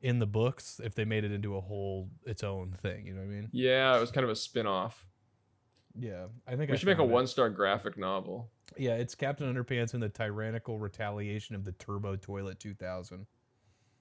in 0.02 0.20
the 0.20 0.26
books, 0.26 0.82
if 0.84 0.96
they 0.96 1.06
made 1.06 1.24
it 1.24 1.32
into 1.32 1.56
a 1.56 1.62
whole 1.62 2.10
its 2.26 2.44
own 2.44 2.76
thing, 2.82 3.08
you 3.08 3.14
know 3.14 3.22
what 3.22 3.28
I 3.28 3.34
mean? 3.34 3.48
Yeah, 3.54 3.96
it 3.96 4.02
was 4.02 4.12
kind 4.12 4.26
of 4.26 4.32
a 4.32 4.36
spin-off. 4.36 5.06
Yeah, 5.98 6.26
I 6.46 6.58
think 6.58 6.72
We 6.72 6.76
I 6.76 6.78
should 6.78 6.88
make 6.88 7.00
a 7.00 7.04
it. 7.04 7.08
one-star 7.10 7.50
graphic 7.50 7.98
novel. 7.98 8.50
Yeah, 8.78 8.96
it's 8.96 9.16
Captain 9.16 9.48
Underpants 9.54 9.94
and 9.94 10.04
the 10.04 10.10
Tyrannical 10.10 10.78
Retaliation 10.78 11.56
of 11.56 11.64
the 11.64 11.72
Turbo 11.72 12.18
Toilet 12.18 12.60
2000. 12.60 13.28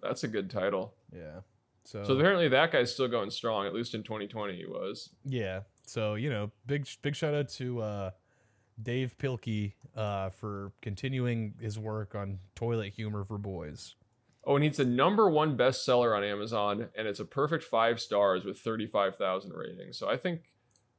That's 0.03 0.25
a 0.25 0.29
good 0.29 0.51
title. 0.51 0.95
Yeah. 1.15 1.43
So, 1.85 2.05
So 2.05 2.15
apparently 2.15 2.49
that 2.49 2.73
guy's 2.73 2.93
still 2.93 3.09
going 3.09 3.31
strong. 3.31 3.67
At 3.67 3.75
least 3.75 3.95
in 3.95 4.03
2020 4.03 4.57
he 4.57 4.67
was. 4.67 5.11
yeah. 5.25 5.61
So, 5.85 6.15
you 6.15 6.31
know, 6.31 6.53
big 6.67 6.87
big 7.03 7.17
shout 7.17 7.35
out 7.35 7.49
to 7.51 7.81
uh 7.83 8.11
Dav 8.81 9.19
Pilkey 9.19 9.73
uh 9.97 10.31
for 10.31 10.73
continuing 10.81 11.55
his 11.61 11.79
work 11.79 12.15
on 12.15 12.39
toilet 12.55 12.93
humor 12.95 13.25
for 13.25 13.37
boys. 13.37 13.97
Oh, 14.45 14.57
and 14.57 14.65
he's 14.65 14.77
the 14.79 14.85
number 14.85 15.29
one 15.31 15.57
bestseller 15.57 16.17
on 16.17 16.25
Amazon, 16.25 16.89
and 16.97 17.07
it's 17.07 17.21
a 17.21 17.25
perfect 17.25 17.63
five 17.63 18.01
stars 18.01 18.45
with 18.45 18.59
35,000 18.59 19.53
ratings. 19.53 19.97
So 19.97 20.09
I 20.09 20.17
think, 20.17 20.51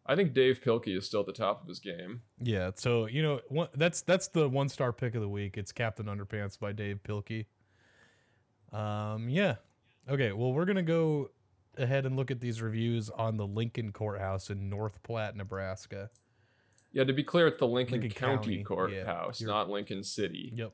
I 0.05 0.15
think 0.15 0.33
Dav 0.33 0.61
Pilkey 0.61 0.97
is 0.97 1.05
still 1.05 1.19
at 1.19 1.25
the 1.25 1.33
top 1.33 1.61
of 1.61 1.67
his 1.67 1.79
game. 1.81 2.21
Yeah, 2.41 2.71
so 2.75 3.05
you 3.05 3.21
know, 3.21 3.41
one, 3.49 3.67
that's 3.75 4.01
that's 4.01 4.27
the 4.29 4.47
one 4.47 4.69
star 4.69 4.93
pick 4.93 5.15
of 5.15 5.21
the 5.21 5.27
week. 5.29 5.57
It's 5.57 5.71
Captain 5.71 6.05
Underpants 6.05 6.57
by 6.59 6.71
Dav 6.71 6.99
Pilkey. 7.03 7.45
Um, 8.71 9.29
yeah. 9.29 9.55
Okay, 10.09 10.31
well, 10.33 10.51
we're 10.53 10.65
gonna 10.65 10.83
go 10.83 11.29
ahead 11.77 12.05
and 12.05 12.15
look 12.15 12.29
at 12.31 12.39
these 12.39 12.61
reviews 12.61 13.09
on 13.09 13.37
the 13.37 13.47
Lincoln 13.47 13.91
Courthouse 13.91 14.49
in 14.49 14.69
North 14.69 15.01
Platte, 15.03 15.35
Nebraska. 15.35 16.09
Yeah, 16.91 17.03
to 17.05 17.13
be 17.13 17.23
clear, 17.23 17.47
it's 17.47 17.57
the 17.57 17.67
Lincoln, 17.67 18.01
Lincoln 18.01 18.11
County, 18.19 18.35
County. 18.57 18.63
Courthouse, 18.63 19.41
You're- 19.41 19.51
not 19.51 19.69
Lincoln 19.69 20.03
City. 20.03 20.51
Yep. 20.55 20.73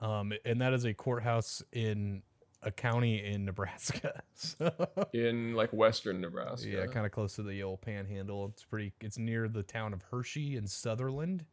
Um, 0.00 0.32
and 0.44 0.60
that 0.60 0.72
is 0.72 0.84
a 0.84 0.92
courthouse 0.94 1.62
in 1.72 2.22
a 2.62 2.72
county 2.72 3.24
in 3.24 3.44
Nebraska. 3.44 4.22
So 4.34 4.72
In 5.12 5.54
like 5.54 5.72
western 5.72 6.20
Nebraska. 6.20 6.68
yeah, 6.68 6.86
kind 6.86 7.06
of 7.06 7.12
close 7.12 7.36
to 7.36 7.44
the 7.44 7.62
old 7.62 7.80
Panhandle. 7.82 8.46
It's 8.52 8.64
pretty. 8.64 8.92
It's 9.00 9.16
near 9.18 9.46
the 9.48 9.62
town 9.62 9.92
of 9.92 10.02
Hershey 10.10 10.56
in 10.56 10.66
Sutherland, 10.66 11.44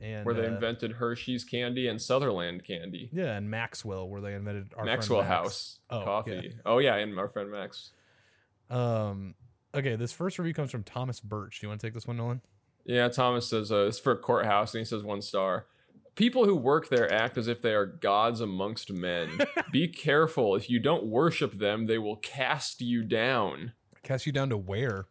and 0.00 0.24
where 0.24 0.34
they 0.34 0.42
uh, 0.46 0.50
invented 0.54 0.92
Hershey's 0.92 1.44
candy 1.44 1.88
and 1.88 2.00
Sutherland 2.00 2.64
candy. 2.64 3.10
yeah, 3.12 3.36
and 3.36 3.50
Maxwell, 3.50 4.08
where 4.08 4.20
they 4.20 4.34
invented 4.34 4.72
our 4.76 4.84
Maxwell 4.84 5.20
Max. 5.20 5.28
House 5.30 5.78
Oh, 5.90 6.04
coffee. 6.04 6.54
Oh 6.64 6.78
yeah, 6.78 6.96
and 6.96 7.18
our 7.18 7.28
friend 7.28 7.50
Max. 7.50 7.90
Um. 8.70 9.34
Okay, 9.74 9.96
this 9.96 10.12
first 10.12 10.38
review 10.38 10.54
comes 10.54 10.70
from 10.70 10.82
Thomas 10.82 11.20
Birch. 11.20 11.60
Do 11.60 11.66
you 11.66 11.68
want 11.68 11.80
to 11.80 11.86
take 11.86 11.94
this 11.94 12.06
one, 12.06 12.16
Nolan? 12.16 12.40
Yeah, 12.84 13.08
Thomas 13.08 13.46
says 13.48 13.70
uh, 13.70 13.86
it's 13.86 13.98
for 13.98 14.12
a 14.12 14.16
courthouse, 14.16 14.74
and 14.74 14.80
he 14.80 14.84
says 14.84 15.02
one 15.02 15.20
star. 15.20 15.66
People 16.14 16.46
who 16.46 16.56
work 16.56 16.88
there 16.88 17.12
act 17.12 17.36
as 17.38 17.46
if 17.48 17.60
they 17.62 17.74
are 17.74 17.84
gods 17.86 18.40
amongst 18.40 18.90
men. 18.92 19.38
Be 19.72 19.86
careful. 19.86 20.56
If 20.56 20.68
you 20.70 20.80
don't 20.80 21.04
worship 21.06 21.58
them, 21.58 21.86
they 21.86 21.98
will 21.98 22.16
cast 22.16 22.80
you 22.80 23.04
down. 23.04 23.72
Cast 24.02 24.26
you 24.26 24.32
down 24.32 24.48
to 24.48 24.56
where? 24.56 25.06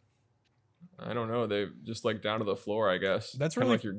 I 0.98 1.14
don't 1.14 1.28
know. 1.28 1.46
They 1.46 1.66
just 1.84 2.04
like 2.04 2.20
down 2.20 2.40
to 2.40 2.44
the 2.44 2.56
floor, 2.56 2.90
I 2.90 2.98
guess. 2.98 3.32
That's 3.32 3.54
kind 3.54 3.66
really- 3.68 3.76
like 3.76 3.84
your 3.84 3.94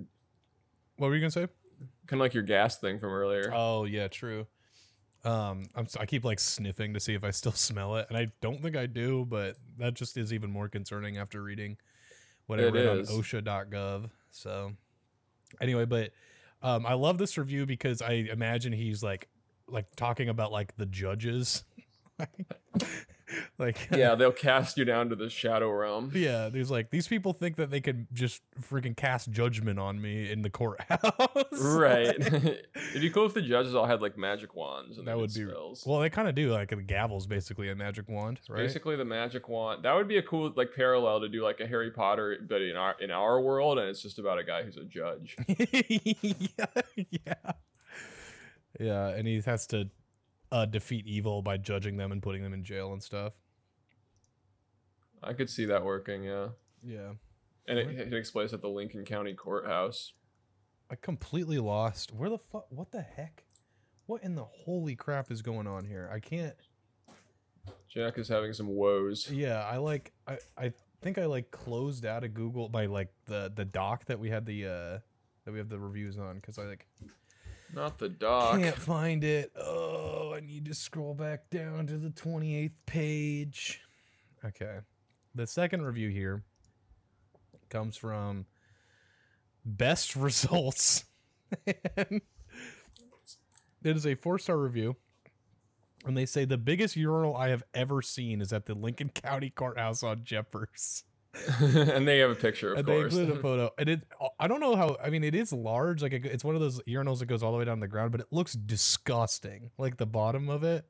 What 1.00 1.08
were 1.08 1.16
you 1.16 1.22
gonna 1.22 1.32
say? 1.32 1.48
kind 2.08 2.20
of 2.20 2.26
like 2.26 2.34
your 2.34 2.44
gas 2.44 2.78
thing 2.78 3.00
from 3.00 3.10
earlier. 3.12 3.52
Oh 3.54 3.86
yeah, 3.86 4.08
true. 4.10 4.46
Um, 5.24 5.68
I'm 5.76 5.88
I 6.00 6.06
keep 6.06 6.26
like 6.26 6.40
sniffing 6.40 6.94
to 6.94 7.00
see 7.00 7.14
if 7.14 7.24
I 7.24 7.32
still 7.32 7.52
smell 7.54 7.96
it, 7.96 8.06
and 8.10 8.18
I 8.18 8.28
don't 8.42 8.62
think 8.62 8.76
I 8.76 8.86
do, 8.86 9.26
but 9.28 9.56
that 9.78 9.94
just 9.94 10.18
is 10.18 10.34
even 10.34 10.52
more 10.52 10.68
concerning 10.68 11.18
after 11.18 11.42
reading 11.42 11.78
what 12.48 12.60
I 12.60 12.64
It 12.64 12.74
read 12.74 12.86
is. 12.86 13.10
on 13.10 13.22
OSHA.gov. 13.22 14.10
So 14.32 14.74
anyway, 15.62 15.86
but 15.86 16.12
um, 16.62 16.86
I 16.86 16.94
love 16.94 17.18
this 17.18 17.38
review 17.38 17.66
because 17.66 18.02
I 18.02 18.12
imagine 18.32 18.74
he's 18.74 19.02
like 19.02 19.30
like 19.68 19.86
talking 19.96 20.28
about 20.30 20.52
like 20.52 20.76
the 20.76 20.86
judges, 20.86 21.64
like 23.58 23.88
yeah, 23.92 24.16
they'll 24.16 24.32
cast 24.32 24.78
you 24.78 24.86
down 24.86 25.10
to 25.10 25.16
the 25.16 25.30
shadow 25.30 25.70
realm. 25.72 26.12
Yeah, 26.14 26.50
there's 26.50 26.72
like 26.72 26.90
these 26.90 27.08
people 27.08 27.34
think 27.34 27.56
that 27.58 27.70
they 27.72 27.82
can 27.82 28.08
just 28.14 28.42
freaking 28.62 28.96
cast 28.96 29.32
judgment 29.32 29.80
on 29.80 30.02
me 30.02 30.32
in 30.32 30.42
the 30.42 30.50
courthouse. 30.50 31.00
Right. 31.60 32.16
It'd 32.18 33.02
be 33.02 33.10
cool 33.10 33.26
if 33.26 33.34
the 33.34 33.42
judges 33.42 33.76
all 33.76 33.86
had 33.86 34.02
like 34.02 34.18
magic 34.18 34.56
wands 34.56 34.98
and 34.98 35.08
that 35.08 35.18
would 35.18 35.34
be 35.34 35.46
spells. 35.46 35.84
well. 35.86 36.00
They 36.00 36.10
kind 36.10 36.28
of 36.28 36.36
do 36.36 36.52
like 36.52 36.70
the 36.70 36.78
gavel's 36.78 37.28
basically 37.28 37.70
a 37.70 37.76
magic 37.76 38.08
wand, 38.10 38.40
right? 38.50 38.58
Basically, 38.58 38.96
the 38.96 39.06
magic 39.06 39.50
wand. 39.50 39.84
That 39.84 39.94
would 39.94 40.08
be 40.08 40.18
a 40.18 40.22
cool 40.24 40.52
like 40.56 40.70
parallel 40.76 41.22
to 41.22 41.30
do 41.30 41.44
like 41.44 41.60
a 41.60 41.68
Harry 41.68 41.92
Potter, 41.92 42.38
but 42.48 42.62
in 42.62 42.76
our 42.76 42.96
in 43.00 43.12
our 43.12 43.42
world, 43.42 43.78
and 43.80 43.90
it's 43.90 44.02
just 44.02 44.20
about 44.20 44.40
a 44.40 44.44
guy 44.44 44.64
who's 44.64 44.78
a 44.78 44.86
judge. 44.86 45.36
yeah, 45.48 46.66
yeah, 46.96 47.52
yeah, 48.80 49.08
and 49.10 49.28
he 49.28 49.42
has 49.46 49.68
to 49.68 49.90
uh, 50.52 50.66
defeat 50.66 51.06
evil 51.06 51.42
by 51.42 51.58
judging 51.58 51.98
them 51.98 52.12
and 52.12 52.22
putting 52.22 52.44
them 52.44 52.54
in 52.54 52.64
jail 52.64 52.92
and 52.94 53.02
stuff. 53.04 53.34
I 55.22 55.34
could 55.34 55.50
see 55.50 55.66
that 55.66 55.84
working, 55.84 56.24
yeah. 56.24 56.48
Yeah, 56.82 57.12
And 57.68 57.78
it, 57.78 57.88
it 57.90 58.10
takes 58.10 58.32
place 58.32 58.54
at 58.54 58.62
the 58.62 58.70
Lincoln 58.70 59.04
County 59.04 59.34
Courthouse. 59.34 60.14
I 60.90 60.96
completely 60.96 61.60
lost. 61.60 62.14
Where 62.14 62.30
the 62.30 62.38
fuck? 62.38 62.68
What 62.70 62.92
the 62.92 63.02
heck? 63.02 63.44
What 64.06 64.24
in 64.24 64.36
the 64.36 64.46
holy 64.46 64.96
crap 64.96 65.30
is 65.30 65.42
going 65.42 65.68
on 65.68 65.86
here? 65.86 66.10
I 66.12 66.20
can't. 66.20 66.56
Jack 67.90 68.18
is 68.18 68.28
having 68.30 68.54
some 68.54 68.68
woes. 68.70 69.30
Yeah, 69.30 69.62
I 69.64 69.78
like 69.78 70.14
I 70.28 70.38
I 70.58 70.74
think 71.02 71.18
I 71.18 71.26
like 71.26 71.52
closed 71.52 72.06
out 72.06 72.24
of 72.24 72.34
Google 72.34 72.70
by 72.70 72.86
like 72.88 73.10
the 73.26 73.52
the 73.54 73.66
doc 73.66 74.06
that 74.06 74.20
we 74.20 74.30
had 74.30 74.46
the 74.46 74.66
uh 74.66 75.00
that 75.46 75.52
we 75.52 75.58
have 75.60 75.70
the 75.70 75.78
reviews 75.80 76.18
on 76.18 76.36
because 76.38 76.58
I 76.58 76.64
like 76.64 76.88
Not 77.74 78.00
the 78.00 78.10
doc. 78.10 78.60
can't 78.60 78.76
find 78.76 79.24
it. 79.24 79.52
Oh, 79.56 80.29
I 80.40 80.46
need 80.46 80.66
to 80.66 80.74
scroll 80.74 81.14
back 81.14 81.50
down 81.50 81.88
to 81.88 81.98
the 81.98 82.12
28th 82.12 82.72
page. 82.86 83.82
Okay. 84.46 84.78
The 85.36 85.46
second 85.46 85.82
review 85.82 86.08
here 86.08 86.44
comes 87.70 87.98
from 87.98 88.46
Best 89.66 90.16
Results. 90.16 91.04
It 91.66 92.22
is 93.84 94.08
a 94.08 94.16
four-star 94.16 94.58
review. 94.58 94.96
And 96.06 96.16
they 96.16 96.26
say 96.26 96.46
the 96.46 96.58
biggest 96.58 96.96
urinal 96.96 97.36
I 97.36 97.50
have 97.50 97.64
ever 97.74 98.02
seen 98.02 98.40
is 98.40 98.54
at 98.54 98.66
the 98.66 98.76
Lincoln 98.76 99.10
County 99.10 99.50
Courthouse 99.50 100.04
on 100.04 100.24
Jeffers. 100.24 101.04
and 101.60 102.08
they 102.08 102.20
have 102.20 102.32
a 102.32 102.36
picture, 102.36 102.74
of 102.74 102.80
and 102.80 102.88
they 102.88 103.00
course. 103.02 103.14
included 103.14 103.38
a 103.38 103.42
photo. 103.42 103.70
And 103.78 103.90
it, 103.90 104.04
I 104.40 104.48
don't 104.48 104.60
know 104.60 104.76
how. 104.76 104.98
I 105.04 105.10
mean, 105.10 105.24
it 105.24 105.36
is 105.36 105.54
large. 105.54 106.02
Like 106.02 106.14
it- 106.14 106.26
it's 106.26 106.44
one 106.44 106.56
of 106.56 106.62
those 106.62 106.82
urinals 106.84 107.20
that 107.20 107.28
goes 107.28 107.44
all 107.44 107.52
the 107.52 107.58
way 107.58 107.66
down 107.66 107.78
to 107.78 107.82
the 107.82 107.88
ground, 107.88 108.12
but 108.12 108.22
it 108.22 108.28
looks 108.32 108.54
disgusting. 108.54 109.72
Like 109.78 109.98
the 109.98 110.06
bottom 110.08 110.50
of 110.50 110.64
it, 110.64 110.86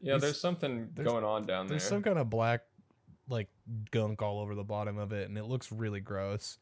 Yeah, 0.00 0.14
These- 0.14 0.22
there's 0.22 0.40
something 0.40 0.90
there's- 0.94 1.10
going 1.10 1.24
on 1.24 1.46
down 1.46 1.66
there. 1.66 1.78
There's 1.78 1.88
some 1.88 2.02
kind 2.02 2.18
of 2.18 2.28
black 2.30 2.62
like 3.28 3.48
gunk 3.90 4.22
all 4.22 4.40
over 4.40 4.54
the 4.54 4.64
bottom 4.64 4.98
of 4.98 5.12
it, 5.12 5.28
and 5.28 5.36
it 5.38 5.44
looks 5.44 5.70
really 5.72 6.00
gross. 6.00 6.58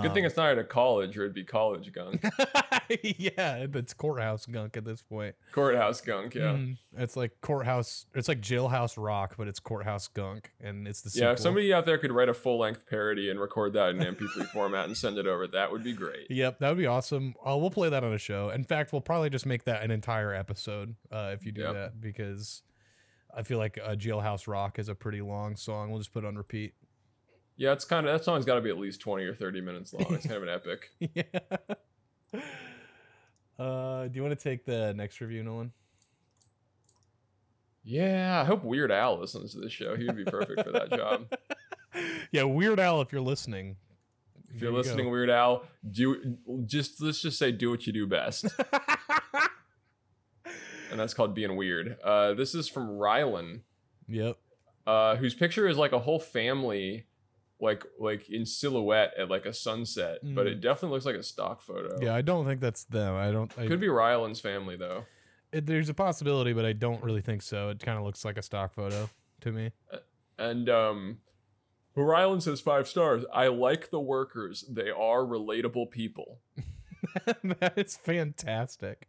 Good 0.00 0.14
thing 0.14 0.24
Um, 0.24 0.26
it's 0.28 0.36
not 0.36 0.50
at 0.52 0.58
a 0.58 0.64
college, 0.64 1.18
or 1.18 1.22
it'd 1.22 1.34
be 1.34 1.44
college 1.44 1.92
gunk, 1.92 2.22
yeah, 3.02 3.66
it's 3.74 3.94
courthouse 3.94 4.46
gunk 4.46 4.76
at 4.76 4.84
this 4.84 5.02
point. 5.02 5.34
courthouse 5.52 6.00
gunk. 6.00 6.34
Yeah, 6.34 6.52
Mm, 6.54 6.76
it's 6.96 7.16
like 7.16 7.32
courthouse. 7.40 8.06
It's 8.14 8.28
like 8.28 8.40
jailhouse 8.40 8.94
rock, 9.02 9.34
but 9.36 9.48
it's 9.48 9.60
courthouse 9.60 10.08
gunk, 10.08 10.52
and 10.60 10.86
it's 10.88 11.02
the 11.02 11.10
yeah. 11.18 11.32
If 11.32 11.38
sequel. 11.38 11.42
somebody 11.50 11.72
out 11.74 11.84
there 11.86 11.98
could 11.98 12.12
write 12.12 12.28
a 12.28 12.34
full 12.34 12.58
length 12.58 12.86
parody 12.86 13.30
and 13.30 13.40
record 13.40 13.72
that 13.74 13.90
in 13.90 13.98
MP3 13.98 14.46
format 14.48 14.86
and 14.86 14.96
send 14.96 15.18
it 15.18 15.26
over, 15.26 15.46
that 15.48 15.70
would 15.72 15.82
be 15.84 15.92
great. 15.92 16.30
Yep, 16.30 16.58
that 16.60 16.68
would 16.68 16.78
be 16.78 16.86
awesome. 16.86 17.34
Uh, 17.46 17.56
we'll 17.56 17.70
play 17.70 17.88
that 17.88 18.04
on 18.04 18.12
a 18.12 18.18
show. 18.18 18.50
In 18.50 18.64
fact, 18.64 18.92
we'll 18.92 19.00
probably 19.02 19.30
just 19.30 19.46
make 19.46 19.64
that 19.64 19.82
an 19.82 19.90
entire 19.90 20.34
episode 20.34 20.94
uh, 21.10 21.30
if 21.34 21.44
you 21.44 21.52
do 21.52 21.62
Yep. 21.62 21.72
that 21.74 22.00
because 22.00 22.62
I 23.34 23.42
feel 23.42 23.58
like 23.58 23.78
uh, 23.82 23.94
Jailhouse 23.94 24.46
Rock 24.46 24.78
is 24.78 24.88
a 24.88 24.94
pretty 24.94 25.20
long 25.22 25.56
song. 25.56 25.90
We'll 25.90 26.00
just 26.00 26.12
put 26.12 26.24
it 26.24 26.26
on 26.26 26.36
repeat. 26.36 26.74
Yeah, 27.62 27.74
it's 27.74 27.84
kind 27.84 28.08
of 28.08 28.12
that 28.12 28.24
song's 28.24 28.44
got 28.44 28.56
to 28.56 28.60
be 28.60 28.70
at 28.70 28.76
least 28.76 29.00
20 29.02 29.24
or 29.24 29.36
30 29.36 29.60
minutes 29.60 29.94
long. 29.94 30.12
It's 30.14 30.26
kind 30.26 30.36
of 30.36 30.42
an 30.42 30.48
epic. 30.48 30.90
yeah. 30.98 31.22
Uh, 33.56 34.08
do 34.08 34.10
you 34.14 34.22
want 34.24 34.36
to 34.36 34.42
take 34.42 34.64
the 34.64 34.92
next 34.94 35.20
review, 35.20 35.44
Nolan? 35.44 35.70
Yeah, 37.84 38.40
I 38.40 38.44
hope 38.44 38.64
Weird 38.64 38.90
Al 38.90 39.20
listens 39.20 39.54
to 39.54 39.60
this 39.60 39.70
show. 39.70 39.94
He 39.94 40.06
would 40.06 40.16
be 40.16 40.24
perfect 40.24 40.64
for 40.64 40.72
that 40.72 40.90
job. 40.90 41.32
yeah, 42.32 42.42
Weird 42.42 42.80
Al, 42.80 43.00
if 43.00 43.12
you're 43.12 43.20
listening. 43.20 43.76
If 44.52 44.60
you're 44.60 44.72
you 44.72 44.78
listening, 44.78 45.06
go. 45.06 45.12
Weird 45.12 45.30
Al, 45.30 45.62
do 45.88 46.36
just 46.66 47.00
let's 47.00 47.22
just 47.22 47.38
say 47.38 47.52
do 47.52 47.70
what 47.70 47.86
you 47.86 47.92
do 47.92 48.08
best, 48.08 48.44
and 50.90 50.98
that's 50.98 51.14
called 51.14 51.32
being 51.32 51.54
weird. 51.54 51.96
Uh, 52.02 52.34
this 52.34 52.56
is 52.56 52.68
from 52.68 52.88
Rylan, 52.88 53.60
yep. 54.08 54.36
uh, 54.84 55.14
whose 55.14 55.34
picture 55.34 55.68
is 55.68 55.78
like 55.78 55.92
a 55.92 56.00
whole 56.00 56.18
family, 56.18 57.06
like 57.62 57.84
like 57.98 58.28
in 58.28 58.44
silhouette 58.44 59.12
at 59.16 59.30
like 59.30 59.46
a 59.46 59.54
sunset, 59.54 60.18
but 60.22 60.46
Mm. 60.46 60.50
it 60.50 60.60
definitely 60.60 60.90
looks 60.96 61.06
like 61.06 61.14
a 61.16 61.22
stock 61.22 61.62
photo. 61.62 61.96
Yeah, 62.02 62.14
I 62.14 62.20
don't 62.20 62.44
think 62.44 62.60
that's 62.60 62.84
them. 62.84 63.14
I 63.14 63.30
don't. 63.30 63.50
I, 63.58 63.66
could 63.68 63.80
be 63.80 63.86
Rylan's 63.86 64.40
family 64.40 64.76
though. 64.76 65.04
it, 65.52 65.64
there's 65.66 65.88
a 65.88 65.94
possibility, 65.94 66.52
but 66.52 66.64
I 66.66 66.72
don't 66.74 67.02
really 67.02 67.20
think 67.22 67.40
so. 67.40 67.68
It 67.70 67.78
kind 67.80 67.96
of 67.96 68.04
looks 68.04 68.24
like 68.24 68.36
a 68.36 68.42
stock 68.42 68.74
photo 68.74 69.08
to 69.42 69.52
me. 69.52 69.70
And 70.38 70.68
um, 70.68 71.18
Rylan 71.96 72.42
says 72.42 72.60
five 72.60 72.88
stars. 72.88 73.24
I 73.32 73.46
like 73.46 73.90
the 73.90 74.00
workers. 74.00 74.64
They 74.68 74.90
are 74.90 75.20
relatable 75.24 75.90
people. 75.90 76.40
that 77.44 77.74
is 77.76 77.96
fantastic. 77.96 79.08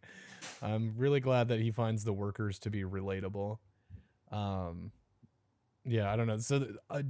I'm 0.61 0.93
really 0.97 1.21
glad 1.21 1.47
that 1.47 1.59
he 1.59 1.71
finds 1.71 2.03
the 2.03 2.13
workers 2.13 2.59
to 2.59 2.69
be 2.69 2.83
relatable. 2.83 3.57
Um, 4.31 4.91
yeah, 5.85 6.11
I 6.11 6.15
don't 6.15 6.27
know. 6.27 6.37
So, 6.37 6.65
uh, 6.89 7.01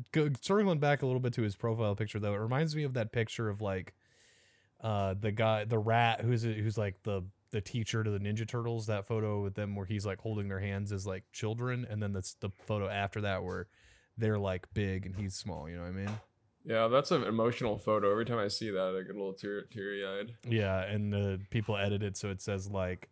circling 0.42 0.80
back 0.80 1.02
a 1.02 1.06
little 1.06 1.20
bit 1.20 1.34
to 1.34 1.42
his 1.42 1.56
profile 1.56 1.96
picture, 1.96 2.20
though, 2.20 2.34
it 2.34 2.40
reminds 2.40 2.76
me 2.76 2.84
of 2.84 2.94
that 2.94 3.12
picture 3.12 3.50
of 3.50 3.62
like, 3.62 3.94
uh, 4.82 5.16
the 5.20 5.32
guy, 5.32 5.66
the 5.66 5.80
rat, 5.80 6.22
who's 6.22 6.44
who's 6.44 6.78
like 6.78 7.02
the 7.04 7.24
the 7.52 7.62
teacher 7.62 8.04
to 8.04 8.10
the 8.10 8.20
Ninja 8.20 8.48
Turtles. 8.48 8.88
That 8.88 9.08
photo 9.08 9.42
with 9.42 9.56
them 9.56 9.76
where 9.76 9.86
he's 9.86 10.06
like 10.06 10.20
holding 10.20 10.50
their 10.50 10.60
hands 10.60 10.92
as 10.92 11.06
like 11.08 11.24
children, 11.32 11.88
and 11.90 12.02
then 12.02 12.12
that's 12.14 12.34
the 12.36 12.50
photo 12.66 12.90
after 12.90 13.22
that 13.22 13.44
where 13.44 13.68
they're 14.18 14.40
like 14.40 14.68
big 14.74 15.06
and 15.06 15.16
he's 15.16 15.36
small. 15.36 15.70
You 15.70 15.78
know 15.78 15.84
what 15.84 15.90
I 15.90 15.92
mean? 15.92 16.10
Yeah, 16.66 16.88
that's 16.88 17.12
an 17.12 17.24
emotional 17.24 17.78
photo. 17.78 18.12
Every 18.12 18.26
time 18.26 18.40
I 18.40 18.48
see 18.48 18.70
that, 18.70 18.98
I 18.98 19.06
get 19.06 19.16
a 19.16 19.20
little 19.20 19.34
tear- 19.34 19.64
teary 19.64 20.06
eyed. 20.06 20.36
Yeah, 20.48 20.82
and 20.84 21.12
the 21.12 21.40
people 21.50 21.76
edit 21.76 22.04
it 22.04 22.16
so 22.16 22.30
it 22.30 22.42
says 22.42 22.70
like 22.70 23.10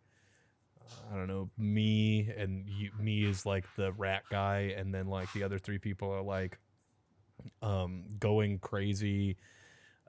I 1.12 1.16
don't 1.16 1.28
know, 1.28 1.50
me 1.58 2.30
and 2.36 2.68
you, 2.68 2.90
me 2.98 3.24
is 3.24 3.44
like 3.44 3.64
the 3.76 3.92
rat 3.92 4.22
guy 4.30 4.74
and 4.76 4.94
then 4.94 5.06
like 5.06 5.32
the 5.32 5.42
other 5.42 5.58
three 5.58 5.78
people 5.78 6.10
are 6.10 6.22
like 6.22 6.58
um 7.60 8.04
going 8.20 8.58
crazy 8.60 9.36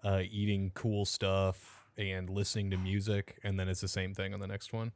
uh 0.03 0.21
eating 0.29 0.71
cool 0.75 1.03
stuff 1.05 1.83
and 1.97 2.29
listening 2.29 2.69
to 2.71 2.77
music 2.77 3.39
and 3.43 3.59
then 3.59 3.67
it's 3.67 3.81
the 3.81 3.87
same 3.87 4.13
thing 4.13 4.33
on 4.33 4.39
the 4.39 4.47
next 4.47 4.73
one. 4.73 4.91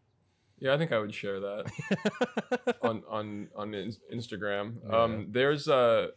Yeah, 0.59 0.73
I 0.73 0.77
think 0.77 0.91
I 0.91 0.99
would 0.99 1.13
share 1.13 1.39
that 1.39 2.77
on 2.81 3.03
on 3.07 3.49
on 3.55 3.73
Ins- 3.73 3.99
Instagram. 4.13 4.75
Yeah. 4.87 5.03
Um, 5.03 5.27
there's 5.29 5.67
uh, 5.67 6.07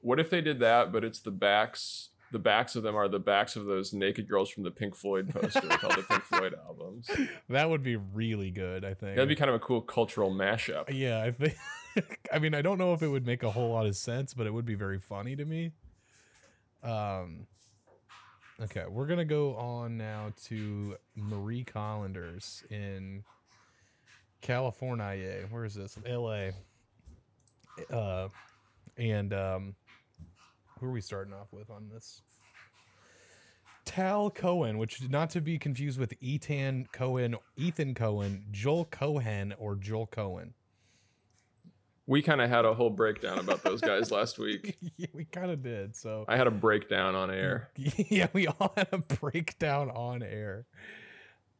what 0.00 0.20
if 0.20 0.30
they 0.30 0.40
did 0.40 0.60
that, 0.60 0.92
but 0.92 1.04
it's 1.04 1.20
the 1.20 1.32
backs. 1.32 2.10
The 2.30 2.38
backs 2.38 2.76
of 2.76 2.82
them 2.82 2.94
are 2.94 3.08
the 3.08 3.18
backs 3.18 3.56
of 3.56 3.64
those 3.64 3.92
naked 3.92 4.28
girls 4.28 4.50
from 4.50 4.62
the 4.62 4.70
Pink 4.70 4.94
Floyd 4.94 5.30
poster 5.30 5.60
called 5.60 5.96
the 5.96 6.02
Pink 6.02 6.22
Floyd 6.24 6.54
albums. 6.66 7.10
that 7.48 7.70
would 7.70 7.82
be 7.82 7.96
really 7.96 8.50
good, 8.50 8.84
I 8.84 8.92
think. 8.94 9.16
That'd 9.16 9.28
be 9.28 9.34
kind 9.36 9.48
of 9.48 9.54
a 9.56 9.60
cool 9.60 9.80
cultural 9.80 10.30
mashup. 10.30 10.84
Yeah, 10.92 11.22
I 11.22 11.30
think. 11.30 11.56
I 12.32 12.38
mean, 12.38 12.54
I 12.54 12.60
don't 12.62 12.76
know 12.78 12.92
if 12.92 13.02
it 13.02 13.08
would 13.08 13.26
make 13.26 13.42
a 13.42 13.50
whole 13.50 13.70
lot 13.72 13.86
of 13.86 13.96
sense, 13.96 14.34
but 14.34 14.46
it 14.46 14.52
would 14.52 14.66
be 14.66 14.74
very 14.74 14.98
funny 14.98 15.36
to 15.36 15.44
me. 15.44 15.72
Um. 16.82 17.46
Okay, 18.60 18.84
we're 18.88 19.06
gonna 19.06 19.24
go 19.24 19.54
on 19.54 19.96
now 19.96 20.32
to 20.46 20.96
Marie 21.14 21.64
Callender's 21.64 22.64
in 22.70 23.22
California. 24.40 25.46
Where 25.48 25.64
is 25.64 25.74
this? 25.74 25.96
L.A. 26.04 26.52
Uh, 27.92 28.28
and 28.96 29.32
um, 29.32 29.74
who 30.80 30.86
are 30.86 30.92
we 30.92 31.00
starting 31.00 31.32
off 31.32 31.48
with 31.52 31.70
on 31.70 31.88
this? 31.92 32.22
Tal 33.84 34.30
Cohen, 34.30 34.76
which 34.76 35.08
not 35.08 35.30
to 35.30 35.40
be 35.40 35.58
confused 35.58 35.98
with 35.98 36.12
Ethan 36.20 36.88
Cohen, 36.92 37.36
Ethan 37.56 37.94
Cohen, 37.94 38.44
Joel 38.50 38.84
Cohen, 38.84 39.54
or 39.58 39.76
Joel 39.76 40.06
Cohen. 40.06 40.52
We 42.06 42.20
kind 42.22 42.40
of 42.40 42.50
had 42.50 42.64
a 42.64 42.74
whole 42.74 42.90
breakdown 42.90 43.38
about 43.38 43.62
those 43.62 43.80
guys 43.80 44.10
last 44.10 44.38
week. 44.38 44.76
yeah, 44.96 45.06
we 45.14 45.24
kind 45.24 45.50
of 45.50 45.62
did. 45.62 45.96
So 45.96 46.26
I 46.28 46.36
had 46.36 46.46
a 46.46 46.50
breakdown 46.50 47.14
on 47.14 47.30
air. 47.30 47.70
yeah, 47.76 48.28
we 48.32 48.46
all 48.46 48.72
had 48.76 48.88
a 48.92 48.98
breakdown 48.98 49.90
on 49.90 50.22
air. 50.22 50.66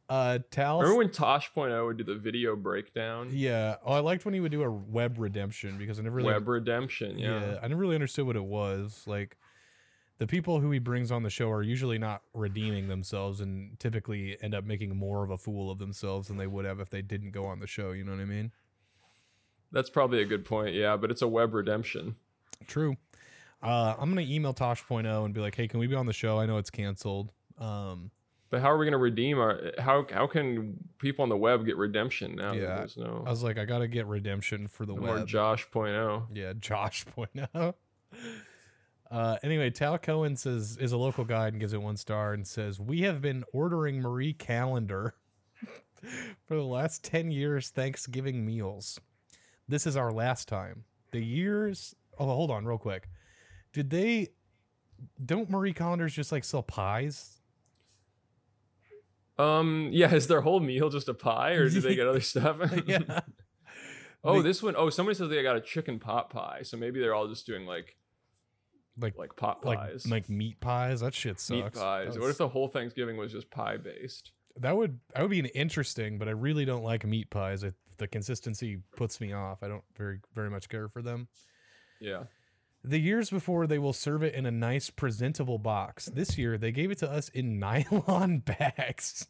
Uh, 0.09 0.39
Tal. 0.49 0.79
Remember 0.79 0.97
when 0.97 1.11
Tosh 1.11 1.51
Tosh.0 1.53 1.85
would 1.85 1.97
do 1.97 2.03
the 2.03 2.15
video 2.15 2.55
breakdown? 2.55 3.29
Yeah. 3.31 3.75
Oh, 3.85 3.93
I 3.93 3.99
liked 3.99 4.25
when 4.25 4.33
he 4.33 4.39
would 4.39 4.51
do 4.51 4.63
a 4.63 4.69
web 4.69 5.19
redemption 5.19 5.77
because 5.77 5.99
I 5.99 6.01
never 6.01 6.15
really 6.15 6.33
Web 6.33 6.47
redemption, 6.47 7.19
yeah. 7.19 7.39
yeah, 7.39 7.59
I 7.61 7.67
never 7.67 7.79
really 7.79 7.93
understood 7.93 8.25
what 8.25 8.35
it 8.35 8.43
was. 8.43 9.03
Like 9.05 9.37
the 10.17 10.25
people 10.25 10.61
who 10.61 10.71
he 10.71 10.79
brings 10.79 11.11
on 11.11 11.21
the 11.21 11.29
show 11.29 11.51
are 11.51 11.61
usually 11.61 11.99
not 11.99 12.23
redeeming 12.33 12.87
themselves 12.87 13.39
and 13.39 13.79
typically 13.79 14.35
end 14.41 14.55
up 14.55 14.63
making 14.63 14.95
more 14.95 15.23
of 15.23 15.29
a 15.29 15.37
fool 15.37 15.69
of 15.69 15.77
themselves 15.77 16.27
than 16.27 16.37
they 16.37 16.47
would 16.47 16.65
have 16.65 16.79
if 16.79 16.89
they 16.89 17.03
didn't 17.03 17.29
go 17.29 17.45
on 17.45 17.59
the 17.59 17.67
show. 17.67 17.91
You 17.91 18.03
know 18.03 18.13
what 18.13 18.21
I 18.21 18.25
mean? 18.25 18.51
That's 19.71 19.91
probably 19.91 20.23
a 20.23 20.25
good 20.25 20.43
point, 20.43 20.73
yeah, 20.73 20.97
but 20.97 21.11
it's 21.11 21.21
a 21.21 21.27
web 21.27 21.53
redemption. 21.53 22.15
True. 22.65 22.97
Uh, 23.61 23.93
I'm 23.99 24.09
gonna 24.09 24.21
email 24.21 24.53
Tosh.0 24.53 25.25
and 25.25 25.33
be 25.35 25.41
like, 25.41 25.53
"Hey, 25.53 25.67
can 25.67 25.79
we 25.79 25.85
be 25.85 25.93
on 25.93 26.07
the 26.07 26.13
show? 26.13 26.39
I 26.39 26.47
know 26.47 26.57
it's 26.57 26.71
canceled." 26.71 27.31
Um, 27.59 28.09
But 28.49 28.61
how 28.61 28.71
are 28.71 28.77
we 28.77 28.85
going 28.85 28.93
to 28.93 28.97
redeem 28.97 29.37
our? 29.37 29.71
How 29.77 30.05
how 30.11 30.25
can 30.25 30.77
people 30.97 31.23
on 31.23 31.29
the 31.29 31.37
web 31.37 31.65
get 31.65 31.77
redemption 31.77 32.35
now? 32.35 32.53
Yeah, 32.53 32.77
there's 32.77 32.97
no, 32.97 33.23
I 33.25 33.29
was 33.29 33.43
like, 33.43 33.59
I 33.59 33.65
gotta 33.65 33.87
get 33.87 34.07
redemption 34.07 34.67
for 34.67 34.85
the 34.85 34.95
no 34.95 35.01
more 35.01 35.15
web. 35.17 35.27
Josh.0. 35.27 36.25
Yeah, 36.33 36.53
Josh 36.59 37.05
point 37.05 37.31
out. 37.53 37.75
Uh, 39.11 39.37
anyway, 39.41 39.71
Tal 39.71 39.97
Cohen 39.97 40.35
says 40.35 40.77
is 40.79 40.91
a 40.91 40.97
local 40.97 41.25
guide 41.25 41.53
and 41.53 41.59
gives 41.59 41.73
it 41.73 41.81
one 41.81 41.97
star 41.97 42.31
and 42.31 42.45
says 42.45 42.79
we 42.79 43.01
have 43.01 43.21
been 43.21 43.43
ordering 43.53 44.01
Marie 44.01 44.33
Callender 44.33 45.15
for 46.45 46.55
the 46.55 46.63
last 46.63 47.03
ten 47.03 47.31
years 47.31 47.69
Thanksgiving 47.69 48.45
meals. 48.45 48.99
This 49.67 49.87
is 49.87 49.97
our 49.97 50.11
last 50.11 50.47
time. 50.47 50.83
The 51.11 51.25
years. 51.25 51.95
Oh, 52.19 52.25
hold 52.25 52.51
on, 52.51 52.65
real 52.65 52.77
quick. 52.77 53.09
Did 53.73 53.89
they? 53.89 54.27
Don't 55.25 55.49
Marie 55.49 55.73
Callender's 55.73 56.13
just 56.13 56.31
like 56.31 56.43
sell 56.43 56.61
pies? 56.61 57.38
Um, 59.39 59.89
yeah, 59.91 60.13
is 60.13 60.27
their 60.27 60.41
whole 60.41 60.59
meal 60.59 60.89
just 60.89 61.07
a 61.09 61.13
pie, 61.13 61.51
or 61.53 61.69
do 61.69 61.79
they 61.81 61.95
get 61.95 62.07
other 62.07 62.19
stuff? 62.33 62.57
yeah. 62.85 63.21
oh, 64.23 64.35
They- 64.41 64.49
this 64.49 64.61
one 64.61 64.75
oh 64.77 64.89
somebody 64.89 65.15
says 65.15 65.29
they 65.29 65.41
got 65.43 65.55
a 65.55 65.61
chicken 65.61 65.97
pot 65.99 66.29
pie, 66.29 66.59
so 66.63 66.77
maybe 66.77 66.99
they're 66.99 67.15
all 67.15 67.27
just 67.27 67.45
doing 67.45 67.65
like 67.65 67.95
Like 68.99 69.17
like 69.17 69.35
pot 69.37 69.65
like 69.65 69.79
pies, 69.79 70.05
like 70.07 70.29
meat 70.29 70.59
pies. 70.59 70.99
That 70.99 71.13
shit 71.13 71.39
sucks. 71.39 71.49
meat 71.51 71.73
pies. 71.73 72.13
That 72.15 72.19
What 72.21 72.29
if 72.29 72.37
the 72.37 72.49
whole 72.49 72.67
Thanksgiving 72.67 73.15
was 73.17 73.31
just 73.31 73.49
pie 73.49 73.77
based? 73.77 74.31
That 74.57 74.75
would 74.75 74.99
that 75.15 75.21
would 75.21 75.31
be 75.31 75.39
an 75.39 75.45
interesting, 75.47 76.17
but 76.17 76.27
I 76.27 76.31
really 76.31 76.65
don't 76.65 76.83
like 76.83 77.05
meat 77.05 77.29
pies. 77.29 77.63
It, 77.63 77.75
the 77.97 78.07
consistency 78.07 78.79
puts 78.97 79.21
me 79.21 79.31
off. 79.31 79.63
I 79.63 79.67
don't 79.69 79.83
very 79.97 80.19
very 80.35 80.49
much 80.49 80.67
care 80.67 80.89
for 80.89 81.01
them. 81.01 81.29
Yeah. 82.01 82.23
The 82.83 82.99
years 82.99 83.29
before 83.29 83.67
they 83.67 83.77
will 83.79 83.93
serve 83.93 84.23
it 84.23 84.33
in 84.33 84.45
a 84.45 84.51
nice 84.51 84.89
presentable 84.89 85.57
box. 85.57 86.05
This 86.05 86.37
year 86.37 86.57
they 86.57 86.71
gave 86.71 86.91
it 86.91 86.97
to 86.99 87.11
us 87.11 87.29
in 87.29 87.59
nylon 87.59 88.39
bags. 88.39 89.27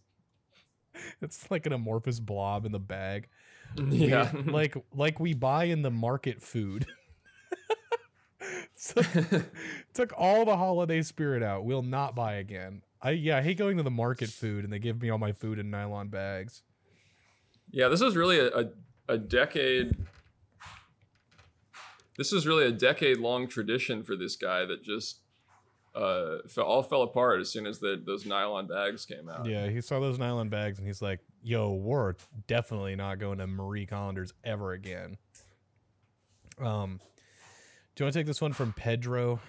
It's 1.21 1.49
like 1.49 1.65
an 1.65 1.73
amorphous 1.73 2.19
blob 2.19 2.65
in 2.65 2.71
the 2.71 2.79
bag. 2.79 3.27
We- 3.77 4.07
Yeah. 4.07 4.31
like 4.45 4.75
like 4.95 5.19
we 5.19 5.33
buy 5.33 5.65
in 5.65 5.81
the 5.83 5.91
market 5.91 6.41
food. 6.41 6.87
so, 8.75 9.01
took 9.93 10.13
all 10.17 10.45
the 10.45 10.57
holiday 10.57 11.01
spirit 11.01 11.43
out. 11.43 11.65
We'll 11.65 11.81
not 11.83 12.15
buy 12.15 12.35
again. 12.35 12.81
I 13.01 13.11
yeah, 13.11 13.37
I 13.37 13.41
hate 13.41 13.57
going 13.57 13.77
to 13.77 13.83
the 13.83 13.91
market 13.91 14.29
food 14.29 14.63
and 14.63 14.71
they 14.73 14.79
give 14.79 15.01
me 15.01 15.09
all 15.09 15.17
my 15.17 15.31
food 15.33 15.59
in 15.59 15.69
nylon 15.69 16.07
bags. 16.09 16.63
Yeah, 17.71 17.87
this 17.89 18.01
is 18.01 18.15
really 18.15 18.39
a, 18.39 18.47
a, 18.49 18.65
a 19.09 19.17
decade 19.17 19.95
This 22.19 22.33
is 22.33 22.45
really 22.45 22.65
a 22.65 22.71
decade 22.71 23.17
long 23.17 23.47
tradition 23.47 24.03
for 24.03 24.15
this 24.15 24.35
guy 24.35 24.65
that 24.65 24.83
just 24.83 25.21
uh 25.95 26.37
fell, 26.47 26.65
all 26.65 26.83
fell 26.83 27.01
apart 27.01 27.39
as 27.41 27.49
soon 27.49 27.65
as 27.65 27.79
the, 27.79 27.99
those 28.05 28.25
nylon 28.25 28.67
bags 28.67 29.05
came 29.05 29.27
out. 29.27 29.47
Yeah, 29.47 29.67
he 29.69 29.81
saw 29.81 29.99
those 29.99 30.19
nylon 30.19 30.49
bags 30.49 30.77
and 30.77 30.85
he's 30.85 31.01
like, 31.01 31.19
"Yo, 31.41 31.71
we're 31.73 32.13
definitely 32.45 32.95
not 32.95 33.17
going 33.19 33.37
to 33.39 33.47
Marie 33.47 33.85
Callender's 33.87 34.33
ever 34.43 34.73
again." 34.73 35.17
Um, 36.61 36.99
do 37.95 38.01
you 38.03 38.05
want 38.05 38.13
to 38.13 38.19
take 38.19 38.27
this 38.27 38.41
one 38.41 38.53
from 38.53 38.73
Pedro? 38.73 39.39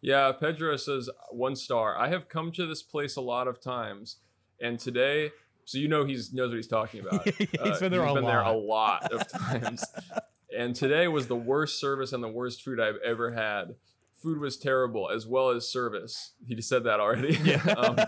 Yeah, 0.00 0.32
Pedro 0.32 0.76
says 0.76 1.08
one 1.30 1.56
star. 1.56 1.96
I 1.96 2.08
have 2.08 2.28
come 2.28 2.52
to 2.52 2.66
this 2.66 2.82
place 2.82 3.16
a 3.16 3.20
lot 3.22 3.48
of 3.48 3.60
times, 3.60 4.16
and 4.60 4.78
today, 4.78 5.30
so 5.64 5.78
you 5.78 5.88
know 5.88 6.04
he's 6.04 6.32
knows 6.32 6.50
what 6.50 6.56
he's 6.56 6.66
talking 6.66 7.00
about. 7.00 7.26
He's 7.38 7.48
Uh, 7.60 7.78
been 7.80 7.92
there 7.92 8.04
a 8.04 8.12
been 8.12 8.24
there 8.24 8.42
a 8.42 8.52
lot. 8.52 9.10
lot 9.10 9.12
of 9.12 9.26
times, 9.28 9.84
and 10.56 10.74
today 10.74 11.08
was 11.08 11.26
the 11.26 11.36
worst 11.36 11.80
service 11.80 12.12
and 12.12 12.22
the 12.22 12.28
worst 12.28 12.62
food 12.62 12.80
I've 12.80 12.98
ever 13.04 13.32
had. 13.32 13.76
Food 14.22 14.38
was 14.38 14.56
terrible 14.56 15.10
as 15.10 15.26
well 15.26 15.50
as 15.50 15.68
service. 15.68 16.32
He 16.46 16.54
just 16.54 16.68
said 16.68 16.84
that 16.84 17.00
already. 17.00 17.38
Yeah. 17.44 17.62
um, 17.76 17.98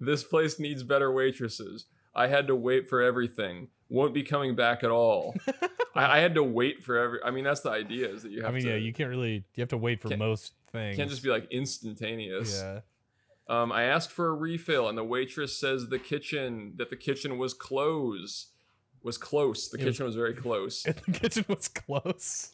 this 0.00 0.22
place 0.22 0.58
needs 0.58 0.82
better 0.82 1.10
waitresses. 1.10 1.86
I 2.14 2.28
had 2.28 2.46
to 2.48 2.56
wait 2.56 2.88
for 2.88 3.00
everything. 3.00 3.68
Won't 3.88 4.14
be 4.14 4.22
coming 4.22 4.56
back 4.56 4.82
at 4.82 4.90
all. 4.90 5.34
I, 5.94 6.18
I 6.18 6.18
had 6.18 6.34
to 6.34 6.42
wait 6.42 6.82
for 6.82 6.96
every. 6.98 7.20
I 7.24 7.30
mean, 7.30 7.44
that's 7.44 7.60
the 7.60 7.70
idea 7.70 8.08
is 8.08 8.22
that 8.22 8.32
you 8.32 8.42
have 8.42 8.50
I 8.50 8.54
mean, 8.54 8.64
to. 8.64 8.70
yeah, 8.70 8.76
you 8.76 8.92
can't 8.92 9.10
really. 9.10 9.44
You 9.54 9.60
have 9.60 9.68
to 9.68 9.76
wait 9.76 10.00
for 10.00 10.14
most 10.16 10.52
things. 10.72 10.96
can't 10.96 11.10
just 11.10 11.22
be 11.22 11.30
like 11.30 11.46
instantaneous. 11.50 12.60
Yeah. 12.60 12.80
Um, 13.48 13.70
I 13.70 13.84
asked 13.84 14.10
for 14.10 14.28
a 14.28 14.34
refill, 14.34 14.88
and 14.88 14.98
the 14.98 15.04
waitress 15.04 15.56
says 15.58 15.88
the 15.88 16.00
kitchen 16.00 16.74
that 16.76 16.90
the 16.90 16.96
kitchen 16.96 17.38
was 17.38 17.54
close, 17.54 18.48
was 19.06 19.16
close. 19.16 19.68
The 19.68 19.78
It 19.78 19.84
kitchen 19.84 20.04
was 20.04 20.16
very 20.16 20.34
close. 20.34 20.82
The 21.06 21.12
kitchen 21.12 21.44
was 21.48 21.68
close. 21.68 22.50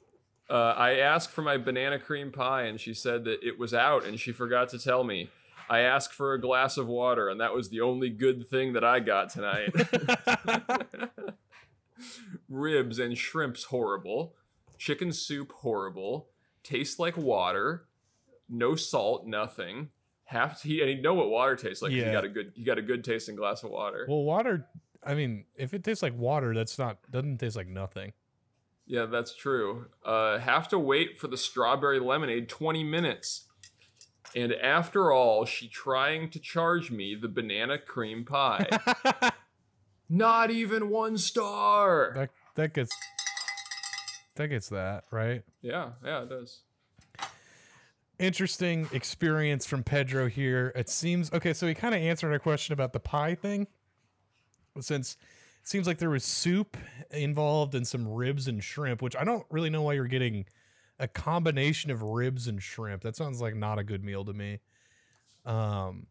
Uh, 0.50 0.74
I 0.76 0.96
asked 0.98 1.30
for 1.30 1.40
my 1.42 1.56
banana 1.56 1.98
cream 1.98 2.30
pie, 2.30 2.64
and 2.64 2.78
she 2.78 2.92
said 2.94 3.24
that 3.24 3.42
it 3.42 3.58
was 3.58 3.72
out, 3.72 4.04
and 4.04 4.20
she 4.20 4.32
forgot 4.32 4.68
to 4.68 4.78
tell 4.78 5.02
me. 5.02 5.30
I 5.70 5.80
asked 5.80 6.12
for 6.12 6.34
a 6.34 6.40
glass 6.40 6.76
of 6.76 6.86
water, 6.86 7.30
and 7.30 7.40
that 7.40 7.54
was 7.54 7.70
the 7.70 7.80
only 7.80 8.10
good 8.10 8.46
thing 8.46 8.74
that 8.74 8.84
I 8.84 9.00
got 9.00 9.30
tonight. 9.30 9.72
Ribs 12.48 12.98
and 12.98 13.16
shrimps 13.16 13.64
horrible. 13.64 14.34
Chicken 14.76 15.12
soup 15.12 15.52
horrible. 15.52 16.28
Tastes 16.62 16.98
like 16.98 17.16
water. 17.16 17.86
No 18.48 18.74
salt, 18.74 19.26
nothing. 19.26 19.88
To, 20.30 20.54
he, 20.62 20.80
and 20.80 20.88
he 20.90 20.96
know 20.96 21.14
what 21.14 21.30
water 21.30 21.56
tastes 21.56 21.82
like. 21.82 21.92
Yeah. 21.92 22.06
He 22.06 22.12
got 22.12 22.24
a 22.24 22.28
good, 22.28 22.52
he 22.54 22.64
got 22.64 22.78
a 22.78 22.82
good 22.82 23.04
tasting 23.04 23.36
glass 23.36 23.62
of 23.62 23.70
water. 23.70 24.04
well, 24.08 24.22
water. 24.24 24.66
I 25.04 25.14
mean, 25.14 25.44
if 25.56 25.74
it 25.74 25.84
tastes 25.84 26.02
like 26.02 26.16
water, 26.16 26.54
that's 26.54 26.78
not 26.78 26.98
doesn't 27.10 27.38
taste 27.38 27.56
like 27.56 27.68
nothing. 27.68 28.12
Yeah, 28.86 29.06
that's 29.06 29.34
true. 29.34 29.86
Uh, 30.04 30.38
have 30.38 30.68
to 30.68 30.78
wait 30.78 31.18
for 31.18 31.28
the 31.28 31.36
strawberry 31.36 32.00
lemonade 32.00 32.48
20 32.48 32.82
minutes. 32.84 33.46
And 34.34 34.52
after 34.54 35.12
all, 35.12 35.44
she 35.44 35.68
trying 35.68 36.30
to 36.30 36.38
charge 36.38 36.90
me 36.90 37.14
the 37.14 37.28
banana 37.28 37.78
cream 37.78 38.24
pie. 38.24 38.66
Not 40.08 40.50
even 40.50 40.90
one 40.90 41.16
star. 41.18 42.12
that 42.14 42.30
that 42.54 42.74
gets 42.74 42.94
that 44.36 44.48
gets 44.48 44.68
that 44.70 45.04
right. 45.10 45.42
Yeah, 45.60 45.90
yeah, 46.04 46.22
it 46.22 46.28
does. 46.28 46.60
Interesting 48.18 48.88
experience 48.92 49.66
from 49.66 49.82
Pedro 49.82 50.28
here. 50.28 50.72
It 50.76 50.88
seems 50.88 51.32
okay. 51.32 51.52
So 51.52 51.66
he 51.66 51.74
kind 51.74 51.94
of 51.94 52.00
answered 52.00 52.32
our 52.32 52.38
question 52.38 52.72
about 52.72 52.92
the 52.92 53.00
pie 53.00 53.34
thing, 53.34 53.66
since 54.80 55.16
it 55.62 55.68
seems 55.68 55.86
like 55.86 55.98
there 55.98 56.10
was 56.10 56.24
soup 56.24 56.76
involved 57.10 57.74
and 57.74 57.86
some 57.86 58.08
ribs 58.08 58.48
and 58.48 58.62
shrimp, 58.62 59.02
which 59.02 59.16
I 59.16 59.24
don't 59.24 59.46
really 59.50 59.70
know 59.70 59.82
why 59.82 59.94
you're 59.94 60.06
getting 60.06 60.46
a 60.98 61.08
combination 61.08 61.90
of 61.90 62.02
ribs 62.02 62.48
and 62.48 62.62
shrimp. 62.62 63.02
That 63.02 63.16
sounds 63.16 63.40
like 63.40 63.54
not 63.54 63.78
a 63.78 63.84
good 63.84 64.04
meal 64.04 64.24
to 64.24 64.32
me. 64.32 64.60
Um, 65.44 66.06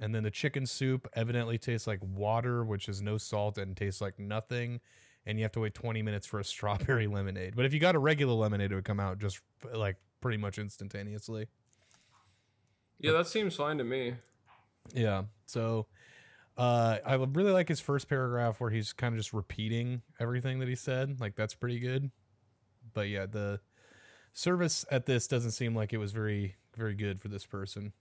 and 0.00 0.14
then 0.14 0.24
the 0.24 0.30
chicken 0.30 0.66
soup 0.66 1.08
evidently 1.14 1.58
tastes 1.58 1.86
like 1.86 2.00
water, 2.02 2.64
which 2.64 2.88
is 2.88 3.00
no 3.00 3.18
salt 3.18 3.58
and 3.58 3.76
tastes 3.76 4.00
like 4.00 4.18
nothing. 4.18 4.80
And 5.24 5.38
you 5.38 5.44
have 5.44 5.52
to 5.52 5.60
wait 5.60 5.74
20 5.74 6.02
minutes 6.02 6.26
for 6.26 6.40
a 6.40 6.44
strawberry 6.44 7.06
lemonade. 7.06 7.54
But 7.56 7.64
if 7.64 7.72
you 7.72 7.80
got 7.80 7.94
a 7.94 8.00
regular 8.00 8.34
lemonade, 8.34 8.72
it 8.72 8.74
would 8.74 8.84
come 8.84 9.00
out 9.00 9.18
just 9.18 9.40
like 9.72 9.96
pretty 10.20 10.38
much 10.38 10.58
instantaneously. 10.58 11.46
Yeah, 12.98 13.12
that 13.12 13.26
seems 13.26 13.56
fine 13.56 13.78
to 13.78 13.84
me. 13.84 14.14
Yeah. 14.94 15.24
So 15.46 15.86
uh 16.56 16.98
I 17.04 17.14
really 17.14 17.52
like 17.52 17.68
his 17.68 17.80
first 17.80 18.08
paragraph 18.08 18.60
where 18.60 18.70
he's 18.70 18.92
kind 18.92 19.14
of 19.14 19.18
just 19.18 19.32
repeating 19.32 20.02
everything 20.20 20.58
that 20.58 20.68
he 20.68 20.74
said. 20.74 21.20
Like 21.20 21.34
that's 21.34 21.54
pretty 21.54 21.78
good. 21.78 22.10
But 22.92 23.08
yeah, 23.08 23.26
the 23.26 23.60
service 24.34 24.84
at 24.90 25.06
this 25.06 25.26
doesn't 25.26 25.52
seem 25.52 25.74
like 25.74 25.92
it 25.92 25.98
was 25.98 26.12
very 26.12 26.56
very 26.76 26.94
good 26.94 27.20
for 27.20 27.28
this 27.28 27.46
person. 27.46 27.92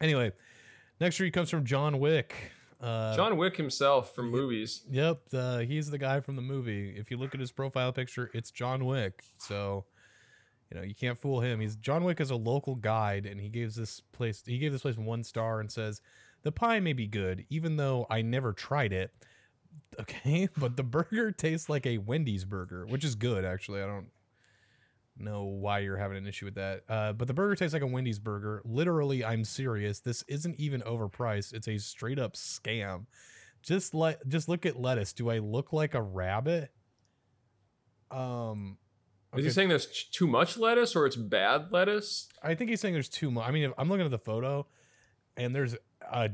Anyway, 0.00 0.32
next 1.00 1.20
read 1.20 1.32
comes 1.32 1.50
from 1.50 1.64
John 1.64 1.98
Wick. 1.98 2.52
Uh 2.80 3.14
John 3.14 3.36
Wick 3.36 3.56
himself 3.56 4.14
from 4.14 4.30
movies. 4.30 4.82
Yep, 4.90 5.20
uh, 5.34 5.58
he's 5.58 5.90
the 5.90 5.98
guy 5.98 6.20
from 6.20 6.36
the 6.36 6.42
movie. 6.42 6.94
If 6.96 7.10
you 7.10 7.16
look 7.18 7.34
at 7.34 7.40
his 7.40 7.52
profile 7.52 7.92
picture, 7.92 8.30
it's 8.32 8.50
John 8.50 8.86
Wick. 8.86 9.22
So, 9.36 9.84
you 10.70 10.78
know, 10.78 10.84
you 10.84 10.94
can't 10.94 11.18
fool 11.18 11.40
him. 11.40 11.60
He's 11.60 11.76
John 11.76 12.04
Wick 12.04 12.20
is 12.20 12.30
a 12.30 12.36
local 12.36 12.76
guide, 12.76 13.26
and 13.26 13.38
he 13.38 13.50
gives 13.50 13.74
this 13.76 14.00
place 14.00 14.42
he 14.46 14.56
gave 14.58 14.72
this 14.72 14.82
place 14.82 14.96
one 14.96 15.24
star 15.24 15.60
and 15.60 15.70
says 15.70 16.00
the 16.42 16.52
pie 16.52 16.80
may 16.80 16.92
be 16.92 17.06
good, 17.06 17.44
even 17.50 17.76
though 17.76 18.06
I 18.10 18.22
never 18.22 18.52
tried 18.52 18.92
it. 18.92 19.12
Okay, 19.98 20.48
but 20.56 20.76
the 20.76 20.82
burger 20.82 21.30
tastes 21.32 21.68
like 21.68 21.86
a 21.86 21.98
Wendy's 21.98 22.44
burger, 22.44 22.86
which 22.86 23.04
is 23.04 23.14
good 23.14 23.44
actually. 23.44 23.82
I 23.82 23.86
don't 23.86 24.08
know 25.20 25.44
why 25.44 25.80
you're 25.80 25.96
having 25.96 26.16
an 26.16 26.26
issue 26.26 26.46
with 26.46 26.54
that. 26.54 26.82
Uh, 26.88 27.12
but 27.12 27.28
the 27.28 27.34
burger 27.34 27.54
tastes 27.54 27.74
like 27.74 27.82
a 27.82 27.86
Wendy's 27.86 28.18
burger. 28.18 28.62
Literally, 28.64 29.24
I'm 29.24 29.44
serious. 29.44 30.00
This 30.00 30.24
isn't 30.28 30.58
even 30.58 30.80
overpriced. 30.82 31.52
It's 31.52 31.68
a 31.68 31.78
straight 31.78 32.18
up 32.18 32.34
scam. 32.34 33.06
Just 33.62 33.94
let 33.94 34.26
just 34.28 34.48
look 34.48 34.64
at 34.64 34.80
lettuce. 34.80 35.12
Do 35.12 35.30
I 35.30 35.38
look 35.38 35.72
like 35.72 35.94
a 35.94 36.00
rabbit? 36.00 36.70
Um 38.10 38.78
Is 39.36 39.44
he 39.44 39.50
saying 39.50 39.68
there's 39.68 39.86
too 39.86 40.26
much 40.26 40.56
lettuce 40.56 40.96
or 40.96 41.04
it's 41.04 41.16
bad 41.16 41.70
lettuce? 41.70 42.28
I 42.42 42.54
think 42.54 42.70
he's 42.70 42.80
saying 42.80 42.94
there's 42.94 43.10
too 43.10 43.30
much. 43.30 43.46
I 43.46 43.50
mean, 43.50 43.64
if 43.64 43.72
I'm 43.76 43.88
looking 43.90 44.06
at 44.06 44.10
the 44.10 44.18
photo, 44.18 44.66
and 45.36 45.54
there's 45.54 45.76
a 46.10 46.30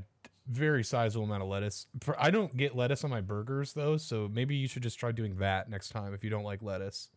very 0.48 0.84
sizable 0.84 1.24
amount 1.24 1.42
of 1.42 1.48
lettuce. 1.48 1.86
I 2.18 2.30
don't 2.30 2.56
get 2.56 2.76
lettuce 2.76 3.04
on 3.04 3.10
my 3.10 3.20
burgers 3.20 3.72
though, 3.72 3.96
so 3.96 4.28
maybe 4.32 4.54
you 4.54 4.68
should 4.68 4.82
just 4.82 4.98
try 4.98 5.12
doing 5.12 5.36
that 5.38 5.68
next 5.68 5.90
time 5.90 6.14
if 6.14 6.22
you 6.22 6.30
don't 6.30 6.44
like 6.44 6.62
lettuce. 6.62 7.08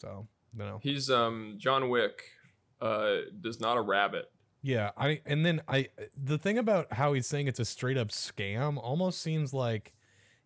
So, 0.00 0.26
no. 0.54 0.80
He's 0.82 1.10
um 1.10 1.54
John 1.56 1.88
Wick 1.88 2.22
uh 2.80 3.16
does 3.40 3.60
not 3.60 3.76
a 3.76 3.80
rabbit. 3.80 4.30
Yeah, 4.62 4.90
I 4.96 5.20
and 5.26 5.44
then 5.44 5.60
I 5.68 5.88
the 6.16 6.38
thing 6.38 6.58
about 6.58 6.92
how 6.92 7.12
he's 7.12 7.26
saying 7.26 7.48
it's 7.48 7.60
a 7.60 7.64
straight 7.64 7.98
up 7.98 8.08
scam 8.08 8.78
almost 8.82 9.20
seems 9.20 9.52
like 9.52 9.92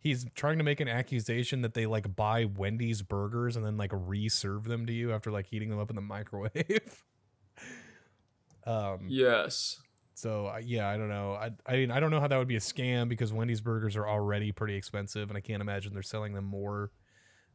he's 0.01 0.26
trying 0.34 0.59
to 0.59 0.64
make 0.64 0.80
an 0.80 0.88
accusation 0.88 1.62
that 1.62 1.74
they 1.74 1.86
like 1.86 2.16
buy 2.16 2.44
Wendy's 2.44 3.03
burgers 3.03 3.57
and 3.57 3.64
then 3.64 3.76
like 3.76 3.90
reserve 3.92 4.64
them 4.64 4.86
to 4.86 4.92
you 4.92 5.12
after 5.12 5.30
like 5.30 5.46
heating 5.46 5.70
them 5.70 5.78
up 5.78 5.90
in 5.90 5.96
the 5.96 6.03
microwave. 6.03 7.05
um 8.66 9.07
Yes. 9.09 9.80
So 10.20 10.46
uh, 10.46 10.60
yeah, 10.62 10.88
I 10.88 10.96
don't 10.96 11.08
know. 11.08 11.32
I 11.34 11.50
I 11.66 11.76
mean 11.76 11.90
I 11.90 11.98
don't 12.00 12.10
know 12.10 12.20
how 12.20 12.28
that 12.28 12.36
would 12.36 12.48
be 12.48 12.56
a 12.56 12.60
scam 12.60 13.08
because 13.08 13.32
Wendy's 13.32 13.60
burgers 13.60 13.96
are 13.96 14.06
already 14.06 14.52
pretty 14.52 14.74
expensive 14.74 15.30
and 15.30 15.36
I 15.36 15.40
can't 15.40 15.62
imagine 15.62 15.94
they're 15.94 16.02
selling 16.02 16.34
them 16.34 16.44
more 16.44 16.90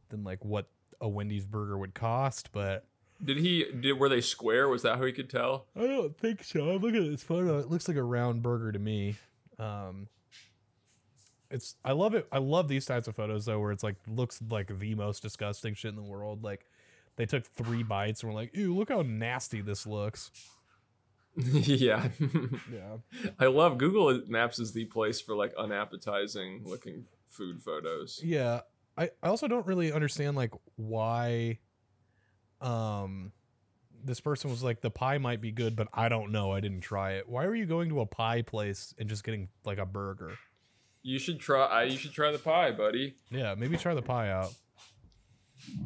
than 0.08 0.24
like 0.24 0.44
what 0.44 0.66
a 1.00 1.08
Wendy's 1.08 1.44
burger 1.44 1.78
would 1.78 1.94
cost, 1.94 2.50
but 2.52 2.84
Did 3.24 3.38
he 3.38 3.64
did 3.80 3.94
were 3.98 4.08
they 4.08 4.20
square? 4.20 4.68
Was 4.68 4.82
that 4.82 4.96
how 4.98 5.04
he 5.04 5.12
could 5.12 5.30
tell? 5.30 5.66
I 5.76 5.86
don't 5.86 6.16
think 6.18 6.42
so. 6.42 6.70
I'm 6.70 6.82
looking 6.82 7.04
at 7.04 7.10
this 7.10 7.22
photo. 7.22 7.58
It 7.58 7.70
looks 7.70 7.86
like 7.88 7.96
a 7.96 8.02
round 8.02 8.42
burger 8.42 8.72
to 8.72 8.78
me. 8.78 9.16
Um, 9.58 10.08
it's 11.50 11.76
I 11.84 11.92
love 11.92 12.14
it. 12.14 12.26
I 12.32 12.38
love 12.38 12.68
these 12.68 12.86
types 12.86 13.06
of 13.06 13.14
photos 13.14 13.44
though, 13.44 13.60
where 13.60 13.72
it's 13.72 13.84
like 13.84 13.96
looks 14.08 14.40
like 14.50 14.78
the 14.78 14.94
most 14.94 15.22
disgusting 15.22 15.74
shit 15.74 15.90
in 15.90 15.96
the 15.96 16.02
world. 16.02 16.42
Like 16.42 16.66
they 17.16 17.26
took 17.26 17.44
three 17.44 17.82
bites 17.82 18.22
and 18.22 18.32
were 18.32 18.38
like, 18.38 18.56
"Ew, 18.56 18.74
look 18.74 18.88
how 18.88 19.02
nasty 19.02 19.60
this 19.60 19.86
looks." 19.86 20.30
yeah. 21.52 22.08
Yeah, 22.72 22.96
I 23.38 23.46
love 23.46 23.78
Google 23.78 24.22
Maps 24.26 24.58
is 24.58 24.72
the 24.72 24.86
place 24.86 25.20
for 25.20 25.34
like 25.34 25.52
unappetizing 25.58 26.62
looking 26.64 27.04
food 27.28 27.62
photos. 27.62 28.20
yeah. 28.24 28.60
I 28.98 29.10
I 29.22 29.28
also 29.28 29.46
don't 29.46 29.66
really 29.66 29.92
understand 29.92 30.36
like 30.36 30.52
why, 30.76 31.58
um, 32.62 33.32
this 34.02 34.20
person 34.20 34.50
was 34.50 34.62
like 34.62 34.80
the 34.80 34.90
pie 34.90 35.18
might 35.18 35.40
be 35.42 35.52
good, 35.52 35.76
but 35.76 35.88
I 35.92 36.08
don't 36.08 36.32
know. 36.32 36.52
I 36.52 36.60
didn't 36.60 36.80
try 36.80 37.12
it. 37.12 37.28
Why 37.28 37.46
were 37.46 37.54
you 37.54 37.66
going 37.66 37.90
to 37.90 38.00
a 38.00 38.06
pie 38.06 38.40
place 38.42 38.94
and 38.98 39.08
just 39.08 39.22
getting 39.24 39.48
like 39.64 39.78
a 39.78 39.84
burger? 39.84 40.32
You 41.02 41.18
should 41.18 41.38
try. 41.40 41.66
I, 41.66 41.82
you 41.84 41.98
should 41.98 42.12
try 42.12 42.32
the 42.32 42.38
pie, 42.38 42.72
buddy. 42.72 43.16
Yeah, 43.30 43.54
maybe 43.54 43.76
try 43.76 43.94
the 43.94 44.02
pie 44.02 44.30
out. 44.30 44.54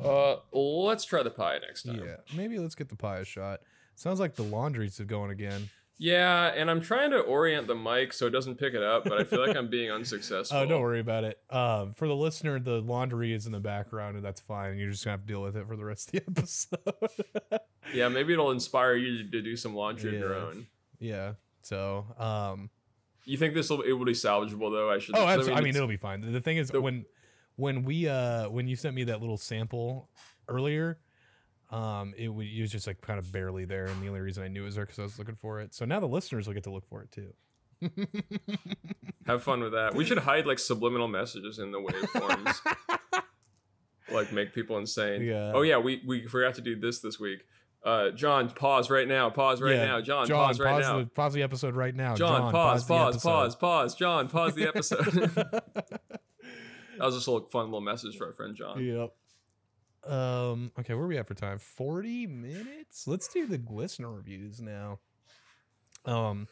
Uh, 0.03 0.37
let's 0.53 1.05
try 1.05 1.23
the 1.23 1.31
pie 1.31 1.59
next 1.67 1.85
time. 1.85 2.03
Yeah, 2.05 2.17
maybe 2.37 2.59
let's 2.59 2.75
get 2.75 2.89
the 2.89 2.97
pie 2.97 3.19
a 3.19 3.25
shot. 3.25 3.61
Sounds 4.01 4.19
like 4.19 4.35
the 4.35 4.43
laundry's 4.43 4.99
going 5.01 5.31
again. 5.31 5.69
Yeah, 5.99 6.47
and 6.57 6.71
I'm 6.71 6.81
trying 6.81 7.11
to 7.11 7.19
orient 7.19 7.67
the 7.67 7.75
mic 7.75 8.15
so 8.15 8.27
it 8.27 8.31
doesn't 8.31 8.55
pick 8.57 8.73
it 8.73 8.83
up, 8.83 9.05
but 9.05 9.21
I 9.21 9.25
feel 9.25 9.47
like 9.47 9.55
I'm 9.55 9.69
being 9.69 9.91
unsuccessful. 9.99 10.57
Oh, 10.57 10.65
don't 10.65 10.81
worry 10.81 11.01
about 11.01 11.25
it. 11.25 11.39
Um, 11.51 11.93
for 11.93 12.09
the 12.09 12.17
listener, 12.17 12.59
the 12.59 12.81
laundry 12.81 13.35
is 13.35 13.45
in 13.45 13.53
the 13.53 13.61
background, 13.61 14.17
and 14.17 14.25
that's 14.25 14.41
fine. 14.41 14.79
You're 14.79 14.91
just 14.91 15.05
gonna 15.05 15.19
have 15.19 15.21
to 15.21 15.27
deal 15.27 15.43
with 15.43 15.55
it 15.55 15.67
for 15.67 15.77
the 15.77 15.85
rest 15.85 16.09
of 16.09 16.25
the 16.25 16.31
episode. 16.39 17.61
Yeah, 17.93 18.09
maybe 18.09 18.33
it'll 18.33 18.53
inspire 18.53 18.95
you 18.95 19.29
to 19.31 19.43
do 19.43 19.55
some 19.55 19.75
laundry 19.75 20.15
of 20.15 20.21
your 20.21 20.33
Yeah. 20.35 20.43
own. 20.45 20.67
yeah. 20.99 21.33
So, 21.61 22.07
um, 22.19 22.71
You 23.27 23.37
think 23.37 23.53
this 23.53 23.69
will 23.69 23.83
it 23.83 23.93
will 23.93 24.07
be 24.07 24.13
salvageable 24.13 24.71
though? 24.73 24.91
I 24.91 24.99
should. 24.99 25.15
oh, 25.15 25.27
absolutely. 25.27 25.53
I 25.53 25.57
mean, 25.57 25.65
it's- 25.67 25.77
it'll 25.77 25.89
be 25.89 25.99
fine. 25.99 26.23
The 26.33 26.41
thing 26.41 26.57
is, 26.57 26.71
the- 26.71 26.81
when 26.81 27.05
when 27.57 27.85
we 27.85 28.09
uh 28.09 28.49
when 28.49 28.67
you 28.67 28.77
sent 28.77 28.95
me 28.97 29.05
that 29.05 29.21
little 29.21 29.37
sample 29.37 30.09
earlier, 30.49 30.99
um, 31.71 32.15
it, 32.17 32.29
it 32.29 32.61
was 32.61 32.71
just 32.71 32.87
like 32.87 33.01
kind 33.01 33.19
of 33.19 33.31
barely 33.31 33.65
there, 33.65 33.87
and 33.87 34.03
the 34.03 34.09
only 34.09 34.21
reason 34.21 34.43
I 34.43 34.49
knew 34.49 34.63
it 34.63 34.67
was 34.67 34.75
there 34.75 34.85
because 34.87 34.99
I 34.99 35.03
was 35.03 35.19
looking 35.19 35.37
for 35.37 35.61
it. 35.61 35.75
So 35.75 35.85
now 35.85 36.01
the 36.01 36.09
listeners 36.09 36.47
will 36.47 36.55
get 36.55 36.65
to 36.65 36.71
look 36.71 36.87
for 36.89 37.03
it 37.03 37.13
too. 37.13 37.33
have 39.27 39.43
fun 39.43 39.61
with 39.63 39.73
that. 39.73 39.95
We 39.95 40.05
should 40.05 40.19
hide 40.19 40.47
like 40.47 40.59
subliminal 40.59 41.09
messages 41.09 41.59
in 41.59 41.71
the 41.73 41.79
waveforms, 41.79 42.57
like 44.13 44.33
make 44.33 44.53
people 44.53 44.79
insane. 44.79 45.23
Yeah. 45.23 45.53
Oh 45.55 45.63
yeah, 45.63 45.79
we 45.79 46.03
we 46.07 46.27
forgot 46.27 46.55
to 46.57 46.61
do 46.61 46.79
this 46.79 47.01
this 47.01 47.19
week. 47.21 47.41
Uh, 47.83 48.11
John, 48.11 48.51
pause 48.51 48.91
right 48.91 49.09
now. 49.09 49.31
Pause 49.31 49.63
right 49.63 49.77
Yeah, 49.77 49.87
now. 49.87 50.01
John, 50.03 50.27
John, 50.27 50.49
pause 50.49 50.61
right 50.61 50.81
now. 50.81 50.99
The, 50.99 51.07
pause 51.07 51.33
the 51.33 51.43
episode 51.43 51.75
right 51.75 51.95
now. 51.95 52.15
John, 52.15 52.53
pause, 52.53 52.87
the 52.87 52.93
pause, 52.93 53.23
pause, 53.23 53.57
pause. 53.57 53.95
John, 53.95 54.29
pause 54.29 54.55
the 54.55 54.69
episode. 54.69 55.05
that 55.35 55.63
was 56.99 57.15
just 57.15 57.27
a 57.27 57.31
little 57.31 57.49
fun 57.49 57.67
little 57.67 57.81
message 57.81 58.19
for 58.19 58.27
our 58.27 58.33
friend 58.35 58.55
John. 58.55 58.85
Yep. 58.85 59.15
Um. 60.11 60.73
Okay, 60.79 60.95
where 60.95 61.05
are 61.05 61.09
we 61.09 61.19
at 61.19 61.29
for 61.29 61.35
time? 61.35 61.59
Forty 61.59 62.27
minutes. 62.27 63.07
Let's 63.07 63.29
do 63.29 63.47
the 63.47 63.61
listener 63.71 64.11
reviews 64.11 64.61
now. 64.61 64.99
Um. 66.05 66.49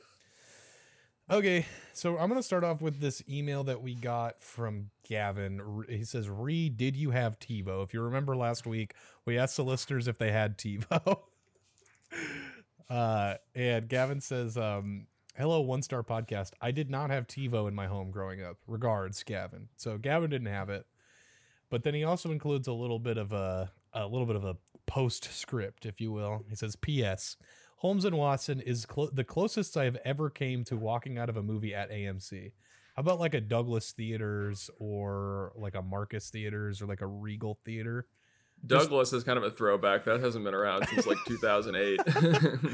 Okay, 1.30 1.66
so 1.92 2.16
I'm 2.16 2.28
gonna 2.28 2.42
start 2.42 2.64
off 2.64 2.80
with 2.80 3.00
this 3.00 3.22
email 3.28 3.64
that 3.64 3.82
we 3.82 3.94
got 3.94 4.40
from 4.40 4.90
Gavin. 5.06 5.84
He 5.88 6.04
says, 6.04 6.30
"Re, 6.30 6.68
did 6.70 6.96
you 6.96 7.10
have 7.10 7.38
TiVo? 7.38 7.82
If 7.82 7.92
you 7.92 8.00
remember 8.00 8.36
last 8.36 8.66
week, 8.66 8.94
we 9.26 9.36
asked 9.36 9.56
the 9.56 9.64
listeners 9.64 10.06
if 10.06 10.18
they 10.18 10.30
had 10.30 10.56
TiVo." 10.56 11.18
uh, 12.90 13.34
and 13.54 13.88
Gavin 13.88 14.20
says, 14.20 14.56
um, 14.56 15.08
"Hello, 15.36 15.60
one 15.60 15.82
star 15.82 16.04
podcast. 16.04 16.52
I 16.62 16.70
did 16.70 16.88
not 16.90 17.10
have 17.10 17.26
TiVo 17.26 17.66
in 17.66 17.74
my 17.74 17.88
home 17.88 18.10
growing 18.12 18.40
up. 18.40 18.58
Regards, 18.68 19.22
Gavin." 19.24 19.68
So 19.76 19.98
Gavin 19.98 20.30
didn't 20.30 20.46
have 20.46 20.70
it, 20.70 20.86
but 21.70 21.82
then 21.82 21.94
he 21.94 22.04
also 22.04 22.30
includes 22.30 22.68
a 22.68 22.72
little 22.72 22.98
bit 22.98 23.18
of 23.18 23.32
a 23.32 23.70
a 23.92 24.06
little 24.06 24.26
bit 24.26 24.36
of 24.36 24.44
a 24.44 24.56
postscript, 24.86 25.86
if 25.86 26.00
you 26.00 26.12
will. 26.12 26.44
He 26.48 26.56
says, 26.56 26.76
"P.S." 26.76 27.36
Holmes 27.76 28.04
and 28.04 28.18
Watson 28.18 28.60
is 28.60 28.86
clo- 28.86 29.10
the 29.12 29.22
closest 29.22 29.76
I 29.76 29.84
have 29.84 29.98
ever 30.04 30.30
came 30.30 30.64
to 30.64 30.76
walking 30.76 31.16
out 31.16 31.28
of 31.28 31.36
a 31.36 31.42
movie 31.42 31.74
at 31.74 31.92
AMC. 31.92 32.50
How 32.96 33.00
about 33.00 33.20
like 33.20 33.34
a 33.34 33.40
Douglas 33.40 33.92
Theaters 33.92 34.68
or 34.80 35.52
like 35.54 35.76
a 35.76 35.82
Marcus 35.82 36.30
Theaters 36.30 36.82
or 36.82 36.86
like 36.86 37.00
a 37.02 37.06
Regal 37.06 37.60
Theater? 37.64 38.08
Douglas 38.66 39.12
is 39.12 39.22
kind 39.22 39.38
of 39.38 39.44
a 39.44 39.52
throwback. 39.52 40.04
That 40.04 40.18
hasn't 40.18 40.44
been 40.44 40.54
around 40.54 40.88
since 40.88 41.06
like 41.06 41.18
2008. 41.26 42.00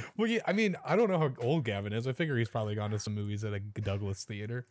Well, 0.16 0.28
yeah, 0.30 0.40
I 0.46 0.54
mean, 0.54 0.76
I 0.82 0.96
don't 0.96 1.10
know 1.10 1.18
how 1.18 1.32
old 1.42 1.64
Gavin 1.64 1.92
is. 1.92 2.06
I 2.06 2.12
figure 2.12 2.38
he's 2.38 2.48
probably 2.48 2.74
gone 2.74 2.90
to 2.92 2.98
some 2.98 3.14
movies 3.14 3.44
at 3.44 3.52
a 3.52 3.60
Douglas 3.60 4.24
Theater. 4.24 4.66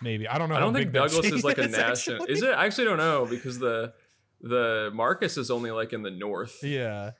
Maybe 0.00 0.28
I 0.28 0.38
don't 0.38 0.48
know. 0.48 0.56
I 0.56 0.60
don't 0.60 0.74
think 0.74 0.92
Douglas 0.92 1.26
is 1.26 1.44
like 1.44 1.58
a 1.58 1.68
national. 1.68 2.22
actually. 2.22 2.32
Is 2.32 2.42
it? 2.42 2.50
I 2.50 2.66
actually 2.66 2.84
don't 2.84 2.98
know 2.98 3.26
because 3.28 3.58
the 3.58 3.92
the 4.40 4.90
Marcus 4.94 5.36
is 5.36 5.50
only 5.50 5.70
like 5.70 5.92
in 5.92 6.02
the 6.02 6.10
north. 6.10 6.62
Yeah, 6.62 7.12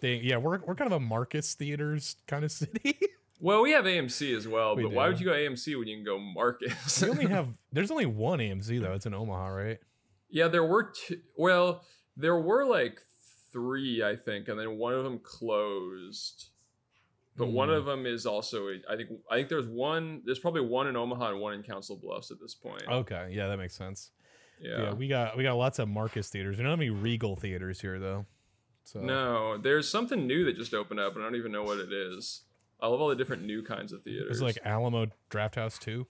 they 0.00 0.16
yeah 0.16 0.36
we're 0.36 0.58
we're 0.60 0.74
kind 0.74 0.90
of 0.92 0.96
a 0.96 1.00
Marcus 1.00 1.54
Theaters 1.54 2.16
kind 2.26 2.44
of 2.44 2.52
city. 2.52 2.98
Well, 3.44 3.60
we 3.62 3.72
have 3.72 3.86
AMC 3.86 4.36
as 4.36 4.46
well, 4.46 4.76
We 4.76 4.84
but 4.84 4.92
why 4.92 5.08
would 5.08 5.18
you 5.18 5.26
go 5.26 5.32
AMC 5.32 5.76
when 5.76 5.88
you 5.88 5.96
can 5.96 6.04
go 6.04 6.16
Marcus? 6.16 7.02
we 7.02 7.08
only 7.10 7.26
have 7.30 7.48
there's 7.72 7.90
only 7.90 8.06
one 8.06 8.38
AMC 8.38 8.80
though. 8.80 8.92
It's 8.92 9.04
in 9.04 9.14
Omaha, 9.14 9.48
right? 9.48 9.78
yeah, 10.30 10.46
there 10.46 10.62
were 10.64 10.92
two. 10.94 11.18
Well, 11.36 11.82
there 12.16 12.38
were 12.38 12.64
like 12.64 13.00
three, 13.52 14.00
I 14.00 14.14
think, 14.14 14.46
and 14.46 14.60
then 14.60 14.78
one 14.78 14.94
of 14.94 15.02
them 15.02 15.18
closed. 15.18 16.50
But 17.36 17.46
one 17.48 17.68
Hmm. 17.68 17.74
of 17.76 17.84
them 17.86 18.04
is 18.06 18.26
also, 18.26 18.68
I 18.90 18.96
think, 18.96 19.08
I 19.30 19.36
think 19.36 19.48
there's 19.48 19.66
one. 19.66 20.20
There's 20.24 20.38
probably 20.38 20.60
one 20.60 20.86
in 20.86 20.96
Omaha 20.96 21.30
and 21.30 21.40
one 21.40 21.54
in 21.54 21.62
Council 21.62 21.96
Bluffs 21.96 22.30
at 22.30 22.38
this 22.40 22.54
point. 22.54 22.82
Okay, 22.86 23.28
yeah, 23.32 23.48
that 23.48 23.56
makes 23.56 23.74
sense. 23.74 24.10
yeah. 24.60 24.82
Yeah. 24.82 24.92
we 24.94 25.08
got 25.08 25.36
we 25.36 25.42
got 25.42 25.54
lots 25.54 25.78
of 25.78 25.88
Marcus 25.88 26.28
theaters. 26.28 26.56
We 26.58 26.62
don't 26.62 26.70
have 26.70 26.80
any 26.80 26.90
Regal 26.90 27.34
theaters 27.36 27.80
here 27.80 27.98
though. 27.98 28.26
So 28.84 29.00
No, 29.00 29.56
there's 29.58 29.88
something 29.88 30.26
new 30.26 30.44
that 30.44 30.56
just 30.56 30.74
opened 30.74 31.00
up, 31.00 31.14
and 31.14 31.22
I 31.24 31.26
don't 31.26 31.36
even 31.36 31.52
know 31.52 31.62
what 31.62 31.78
it 31.78 31.92
is. 31.92 32.42
I 32.80 32.88
love 32.88 33.00
all 33.00 33.08
the 33.08 33.14
different 33.16 33.44
new 33.44 33.62
kinds 33.62 33.92
of 33.92 34.02
theaters. 34.02 34.26
There's 34.26 34.42
like 34.42 34.58
Alamo 34.64 35.06
Draft 35.30 35.54
House 35.54 35.78
too. 35.78 36.06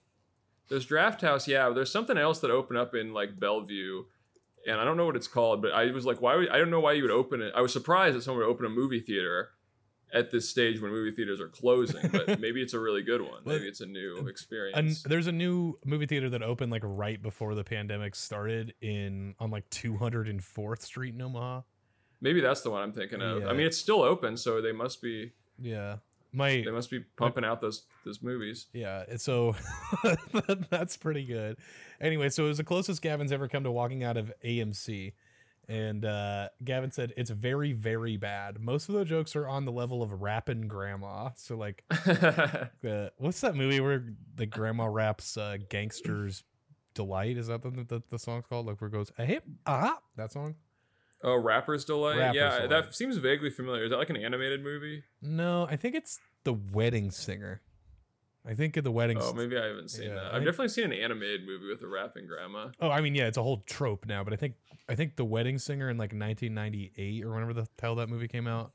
There's 0.69 0.85
Draft 0.85 1.21
House, 1.21 1.47
yeah. 1.47 1.69
There's 1.69 1.91
something 1.91 2.17
else 2.17 2.39
that 2.39 2.49
opened 2.51 2.79
up 2.79 2.95
in 2.95 3.13
like 3.13 3.39
Bellevue, 3.39 4.05
and 4.67 4.79
I 4.79 4.83
don't 4.83 4.97
know 4.97 5.05
what 5.05 5.15
it's 5.15 5.27
called. 5.27 5.61
But 5.61 5.71
I 5.73 5.91
was 5.91 6.05
like, 6.05 6.19
why? 6.21 6.35
Would, 6.35 6.49
I 6.49 6.57
don't 6.57 6.69
know 6.71 6.79
why 6.79 6.93
you 6.93 7.03
would 7.03 7.11
open 7.11 7.41
it. 7.41 7.53
I 7.55 7.61
was 7.61 7.71
surprised 7.71 8.17
that 8.17 8.23
someone 8.23 8.43
would 8.45 8.51
open 8.51 8.65
a 8.65 8.69
movie 8.69 8.99
theater 8.99 9.51
at 10.13 10.31
this 10.31 10.47
stage 10.47 10.79
when 10.79 10.91
movie 10.91 11.11
theaters 11.11 11.41
are 11.41 11.47
closing. 11.47 12.07
but 12.09 12.39
maybe 12.39 12.61
it's 12.61 12.73
a 12.73 12.79
really 12.79 13.01
good 13.01 13.21
one. 13.21 13.41
Maybe 13.45 13.67
it's 13.67 13.81
a 13.81 13.85
new 13.85 14.27
experience. 14.27 14.77
And 14.77 15.11
there's 15.11 15.27
a 15.27 15.31
new 15.31 15.79
movie 15.85 16.05
theater 16.05 16.29
that 16.29 16.43
opened 16.43 16.71
like 16.71 16.83
right 16.85 17.21
before 17.21 17.55
the 17.55 17.63
pandemic 17.63 18.15
started 18.15 18.73
in 18.81 19.35
on 19.39 19.49
like 19.51 19.69
204th 19.71 20.81
Street 20.83 21.15
in 21.15 21.21
Omaha. 21.21 21.61
maybe 22.21 22.41
that's 22.41 22.61
the 22.61 22.69
one 22.69 22.81
I'm 22.83 22.93
thinking 22.93 23.21
of. 23.21 23.41
Yeah. 23.41 23.49
I 23.49 23.53
mean, 23.53 23.65
it's 23.65 23.77
still 23.77 24.01
open, 24.03 24.37
so 24.37 24.61
they 24.61 24.71
must 24.71 25.01
be 25.01 25.31
Yeah, 25.59 25.97
my 26.31 26.61
they 26.65 26.71
must 26.71 26.89
be 26.89 26.99
pumping 27.17 27.43
out 27.43 27.59
those 27.61 27.83
those 28.05 28.21
movies. 28.21 28.67
Yeah, 28.73 29.03
and 29.09 29.19
so 29.19 29.55
that's 30.69 30.95
pretty 30.97 31.25
good. 31.25 31.57
Anyway, 31.99 32.29
so 32.29 32.45
it 32.45 32.49
was 32.49 32.57
the 32.57 32.63
closest 32.63 33.01
Gavin's 33.01 33.31
ever 33.31 33.47
come 33.47 33.63
to 33.63 33.71
walking 33.71 34.03
out 34.03 34.17
of 34.17 34.31
AMC. 34.43 35.13
And 35.69 36.03
uh, 36.03 36.49
Gavin 36.63 36.91
said 36.91 37.13
it's 37.15 37.29
very, 37.29 37.71
very 37.71 38.17
bad. 38.17 38.59
Most 38.59 38.89
of 38.89 38.95
the 38.95 39.05
jokes 39.05 39.35
are 39.35 39.47
on 39.47 39.63
the 39.65 39.71
level 39.71 40.03
of 40.03 40.21
rapping 40.21 40.67
grandma. 40.67 41.29
So 41.35 41.55
like, 41.55 41.83
uh, 42.05 43.09
what's 43.17 43.41
that 43.41 43.55
movie 43.55 43.79
where 43.79 44.03
the 44.35 44.45
grandma 44.45 44.85
raps 44.85 45.37
uh, 45.37 45.57
"Gangsters 45.69 46.43
Delight"? 46.93 47.37
Is 47.37 47.47
that 47.47 47.61
the, 47.61 47.69
the 47.69 48.03
the 48.09 48.19
song's 48.19 48.45
called? 48.45 48.65
Like 48.65 48.81
where 48.81 48.89
it 48.89 48.93
goes 48.93 49.11
a 49.17 49.25
hip 49.25 49.43
ah 49.65 49.99
that 50.17 50.31
song? 50.33 50.55
oh, 51.23 51.35
Rapper's 51.35 51.85
Delight. 51.85 52.17
Rapper's 52.17 52.35
yeah, 52.35 52.55
Delight. 52.55 52.69
that 52.69 52.95
seems 52.95 53.17
vaguely 53.17 53.49
familiar. 53.49 53.85
Is 53.85 53.91
that 53.91 53.97
like 53.97 54.09
an 54.09 54.17
animated 54.17 54.63
movie? 54.63 55.03
No, 55.21 55.67
I 55.69 55.77
think 55.77 55.95
it's 55.95 56.19
the 56.43 56.53
Wedding 56.53 57.11
Singer. 57.11 57.61
I 58.45 58.53
think 58.55 58.75
of 58.77 58.83
the 58.83 58.91
Wedding. 58.91 59.17
Oh, 59.21 59.33
maybe 59.33 59.57
I 59.57 59.67
haven't 59.67 59.89
seen 59.89 60.09
Yeah, 60.09 60.15
that. 60.15 60.23
I 60.23 60.27
I've 60.27 60.31
think- 60.33 60.45
definitely 60.45 60.69
seen 60.69 60.83
an 60.85 60.93
animated 60.93 61.45
movie 61.45 61.67
with 61.69 61.81
a 61.81 61.87
rapping 61.87 62.27
grandma. 62.27 62.69
Oh, 62.81 62.89
I 62.89 62.99
mean, 63.01 63.15
yeah, 63.15 63.27
it's 63.27 63.37
a 63.37 63.43
whole 63.43 63.63
trope 63.65 64.05
now, 64.05 64.23
but 64.23 64.33
I 64.33 64.35
think 64.35 64.55
I 64.89 64.95
think 64.95 65.15
the 65.15 65.23
Wedding 65.25 65.57
Singer 65.57 65.89
in 65.89 65.97
like 65.97 66.11
1998 66.13 67.23
or 67.23 67.31
whenever 67.33 67.53
the 67.53 67.67
hell 67.81 67.95
that 67.95 68.09
movie 68.09 68.27
came 68.27 68.47
out. 68.47 68.71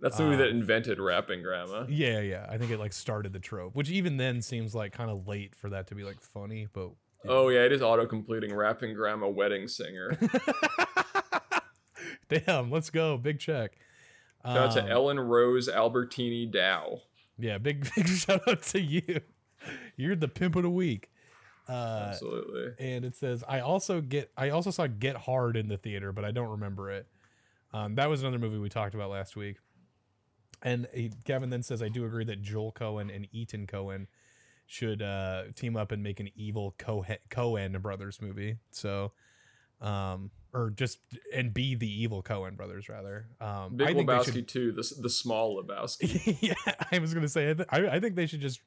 That's 0.00 0.16
the 0.16 0.24
movie 0.24 0.36
that 0.36 0.50
Um, 0.50 0.56
invented 0.58 1.00
rapping 1.00 1.42
grandma. 1.42 1.86
Yeah, 1.88 2.20
yeah, 2.20 2.46
I 2.48 2.58
think 2.58 2.70
it 2.70 2.78
like 2.78 2.92
started 2.92 3.32
the 3.32 3.38
trope, 3.40 3.74
which 3.74 3.90
even 3.90 4.16
then 4.16 4.42
seems 4.42 4.74
like 4.74 4.92
kind 4.92 5.10
of 5.10 5.26
late 5.26 5.54
for 5.56 5.70
that 5.70 5.88
to 5.88 5.94
be 5.94 6.04
like 6.04 6.20
funny, 6.20 6.68
but 6.72 6.90
Oh 7.26 7.48
yeah, 7.48 7.60
it 7.64 7.72
is 7.72 7.82
auto 7.82 8.06
completing 8.06 8.54
rapping 8.54 8.94
grandma 8.94 9.28
wedding 9.28 9.66
singer. 9.66 10.16
damn, 12.28 12.70
let's 12.70 12.90
go, 12.90 13.16
big 13.16 13.38
check. 13.38 13.76
Shout 14.44 14.56
out 14.56 14.72
to 14.74 14.82
Um, 14.84 14.90
Ellen 14.90 15.20
Rose 15.20 15.68
Albertini 15.68 16.50
Dow. 16.50 17.02
Yeah, 17.38 17.58
big 17.58 17.88
big 17.96 18.08
shout 18.08 18.46
out 18.48 18.62
to 18.62 18.80
you. 18.80 19.20
You're 19.96 20.16
the 20.16 20.28
pimp 20.28 20.56
of 20.56 20.62
the 20.62 20.70
week. 20.70 21.10
Uh, 21.66 22.08
Absolutely. 22.10 22.72
and 22.78 23.06
it 23.06 23.16
says 23.16 23.42
I 23.48 23.60
also 23.60 24.02
get 24.02 24.30
I 24.36 24.50
also 24.50 24.70
saw 24.70 24.86
Get 24.86 25.16
Hard 25.16 25.56
in 25.56 25.68
the 25.68 25.78
theater, 25.78 26.12
but 26.12 26.24
I 26.24 26.30
don't 26.30 26.50
remember 26.50 26.90
it. 26.90 27.06
Um, 27.72 27.94
that 27.96 28.08
was 28.08 28.22
another 28.22 28.38
movie 28.38 28.58
we 28.58 28.68
talked 28.68 28.94
about 28.94 29.10
last 29.10 29.34
week. 29.34 29.56
And 30.62 30.86
he, 30.94 31.10
Gavin 31.24 31.50
then 31.50 31.62
says 31.62 31.82
I 31.82 31.88
do 31.88 32.04
agree 32.04 32.24
that 32.24 32.42
Joel 32.42 32.72
Cohen 32.72 33.10
and 33.10 33.26
Ethan 33.32 33.66
Cohen 33.66 34.08
should 34.66 35.02
uh, 35.02 35.44
team 35.56 35.76
up 35.76 35.92
and 35.92 36.02
make 36.02 36.20
an 36.20 36.30
evil 36.36 36.74
Cohen 36.78 37.18
Cohen 37.30 37.72
brothers 37.80 38.20
movie. 38.22 38.56
So, 38.70 39.12
um, 39.80 40.30
or 40.54 40.70
just 40.70 41.00
and 41.34 41.52
be 41.52 41.74
the 41.74 41.88
evil 42.02 42.22
Cohen 42.22 42.54
brothers 42.54 42.88
rather. 42.88 43.26
Um, 43.40 43.76
Big 43.76 43.88
I 43.88 43.92
think 43.94 44.08
Lebowski 44.08 44.32
should- 44.32 44.48
too. 44.48 44.72
The 44.72 44.94
the 45.00 45.10
small 45.10 45.62
Lebowski. 45.62 46.38
yeah, 46.40 46.54
I 46.92 46.98
was 47.00 47.12
gonna 47.12 47.28
say 47.28 47.50
I, 47.50 47.54
th- 47.54 47.68
I, 47.70 47.86
I 47.96 48.00
think 48.00 48.14
they 48.16 48.26
should 48.26 48.40
just 48.40 48.60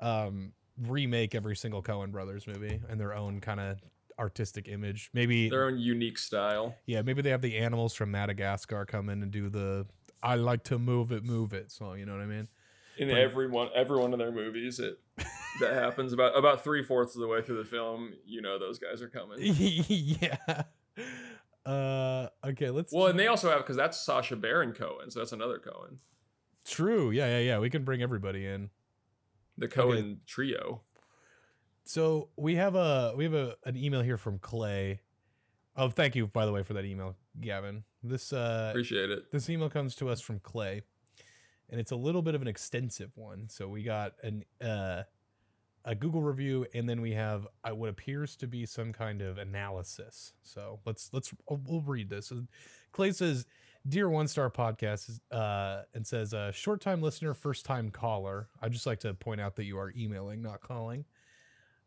um, 0.00 0.52
remake 0.86 1.34
every 1.34 1.56
single 1.56 1.82
Cohen 1.82 2.10
brothers 2.10 2.46
movie 2.46 2.80
in 2.90 2.98
their 2.98 3.14
own 3.14 3.40
kind 3.40 3.60
of 3.60 3.78
artistic 4.18 4.68
image. 4.68 5.08
Maybe 5.14 5.48
Their 5.48 5.64
own 5.66 5.78
unique 5.78 6.18
style. 6.18 6.74
yeah, 6.86 7.00
maybe 7.02 7.22
they 7.22 7.30
have 7.30 7.42
the 7.42 7.56
animals 7.58 7.94
from 7.94 8.10
Madagascar 8.10 8.84
come 8.84 9.08
in 9.08 9.22
and 9.22 9.30
do 9.30 9.48
the 9.48 9.86
I 10.22 10.34
like 10.34 10.64
to 10.64 10.78
move 10.78 11.12
it, 11.12 11.24
move 11.24 11.54
it 11.54 11.70
song. 11.70 11.98
You 11.98 12.04
know 12.06 12.12
what 12.12 12.20
I 12.22 12.26
mean? 12.26 12.48
In 12.98 13.08
But- 13.08 13.16
every 13.18 13.48
one, 13.48 13.68
every 13.74 13.98
one 13.98 14.12
of 14.12 14.18
their 14.18 14.32
movies, 14.32 14.78
it 14.80 14.98
that 15.60 15.72
happens 15.74 16.12
about 16.12 16.36
about 16.36 16.62
three 16.64 16.82
fourths 16.82 17.14
of 17.14 17.20
the 17.22 17.28
way 17.28 17.40
through 17.40 17.58
the 17.58 17.64
film. 17.68 18.14
You 18.26 18.42
know 18.42 18.58
those 18.58 18.78
guys 18.78 19.00
are 19.00 19.08
coming. 19.08 19.38
yeah. 19.40 20.62
Uh, 21.66 22.28
okay, 22.44 22.70
let's. 22.70 22.92
Well, 22.92 23.08
and 23.08 23.18
they 23.18 23.26
also 23.26 23.50
have 23.50 23.58
because 23.60 23.76
that's 23.76 24.00
Sacha 24.00 24.36
Baron 24.36 24.72
Cohen, 24.72 25.10
so 25.10 25.18
that's 25.20 25.32
another 25.32 25.58
Cohen. 25.58 25.98
True. 26.64 27.10
Yeah, 27.10 27.26
yeah, 27.26 27.38
yeah. 27.38 27.58
We 27.58 27.70
can 27.70 27.84
bring 27.84 28.02
everybody 28.02 28.46
in. 28.46 28.70
The 29.58 29.68
Cohen 29.68 30.20
trio. 30.26 30.80
So 31.84 32.28
we 32.36 32.54
have 32.54 32.76
a 32.76 33.12
we 33.16 33.24
have 33.24 33.34
a 33.34 33.56
an 33.64 33.76
email 33.76 34.00
here 34.00 34.16
from 34.16 34.38
Clay. 34.38 35.00
Oh, 35.76 35.88
thank 35.90 36.14
you 36.16 36.26
by 36.26 36.46
the 36.46 36.52
way 36.52 36.62
for 36.62 36.74
that 36.74 36.84
email, 36.84 37.16
Gavin. 37.40 37.84
This 38.02 38.32
uh 38.32 38.68
Appreciate 38.70 39.10
it. 39.10 39.30
this 39.30 39.50
email 39.50 39.68
comes 39.68 39.94
to 39.96 40.08
us 40.08 40.20
from 40.20 40.38
Clay, 40.40 40.82
and 41.68 41.80
it's 41.80 41.90
a 41.90 41.96
little 41.96 42.22
bit 42.22 42.34
of 42.34 42.42
an 42.42 42.48
extensive 42.48 43.10
one. 43.16 43.48
So 43.48 43.68
we 43.68 43.82
got 43.82 44.12
an 44.22 44.44
uh 44.60 45.02
a 45.84 45.94
Google 45.94 46.22
review, 46.22 46.66
and 46.74 46.88
then 46.88 47.00
we 47.00 47.12
have 47.12 47.46
uh, 47.64 47.74
what 47.74 47.88
appears 47.88 48.36
to 48.36 48.46
be 48.46 48.66
some 48.66 48.92
kind 48.92 49.22
of 49.22 49.38
analysis. 49.38 50.34
So 50.42 50.80
let's 50.84 51.10
let's 51.12 51.32
we'll 51.48 51.80
read 51.82 52.10
this. 52.10 52.32
Clay 52.92 53.12
says, 53.12 53.46
"Dear 53.88 54.08
One 54.08 54.28
Star 54.28 54.50
Podcast," 54.50 55.20
uh, 55.30 55.82
and 55.94 56.06
says, 56.06 56.34
uh, 56.34 56.52
"Short 56.52 56.80
time 56.80 57.02
listener, 57.02 57.34
first 57.34 57.64
time 57.64 57.90
caller. 57.90 58.48
I'd 58.60 58.72
just 58.72 58.86
like 58.86 59.00
to 59.00 59.14
point 59.14 59.40
out 59.40 59.56
that 59.56 59.64
you 59.64 59.78
are 59.78 59.92
emailing, 59.96 60.42
not 60.42 60.60
calling." 60.60 61.04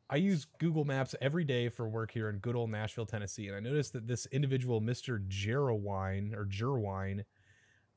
I 0.09 0.17
use 0.17 0.45
Google 0.59 0.85
Maps 0.85 1.15
every 1.21 1.43
day 1.43 1.69
for 1.69 1.87
work 1.87 2.11
here 2.11 2.29
in 2.29 2.37
good 2.37 2.55
old 2.55 2.69
Nashville, 2.69 3.05
Tennessee, 3.05 3.47
and 3.47 3.55
I 3.55 3.59
noticed 3.59 3.93
that 3.93 4.05
this 4.07 4.27
individual, 4.27 4.81
Mr. 4.81 5.25
Jerwine 5.27 6.35
or 6.35 6.45
Jerwine, 6.45 7.23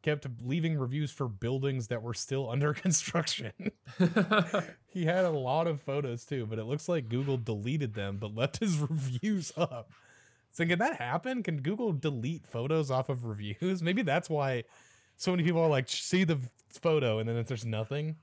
kept 0.06 0.28
leaving 0.44 0.78
reviews 0.78 1.10
for 1.10 1.26
buildings 1.26 1.88
that 1.88 2.00
were 2.00 2.14
still 2.14 2.48
under 2.50 2.72
construction. 2.72 3.52
he 4.88 5.04
had 5.04 5.24
a 5.24 5.30
lot 5.30 5.66
of 5.66 5.82
photos 5.82 6.24
too, 6.24 6.46
but 6.46 6.58
it 6.58 6.64
looks 6.64 6.88
like 6.88 7.08
Google 7.08 7.36
deleted 7.36 7.94
them 7.94 8.18
but 8.18 8.34
left 8.34 8.60
his 8.60 8.78
reviews 8.90 9.52
up. 9.56 9.90
So 10.52 10.64
can 10.64 10.78
that 10.78 10.96
happen? 10.96 11.42
Can 11.42 11.60
Google 11.60 11.92
delete 11.92 12.46
photos 12.46 12.90
off 12.90 13.08
of 13.08 13.24
reviews? 13.24 13.82
Maybe 13.82 14.02
that's 14.02 14.30
why 14.30 14.64
so 15.16 15.32
many 15.32 15.42
people 15.42 15.60
are 15.60 15.68
like 15.68 15.88
see 15.88 16.24
the 16.24 16.38
photo 16.70 17.18
and 17.18 17.28
then 17.28 17.36
if 17.36 17.48
there's 17.48 17.66
nothing. 17.66 18.16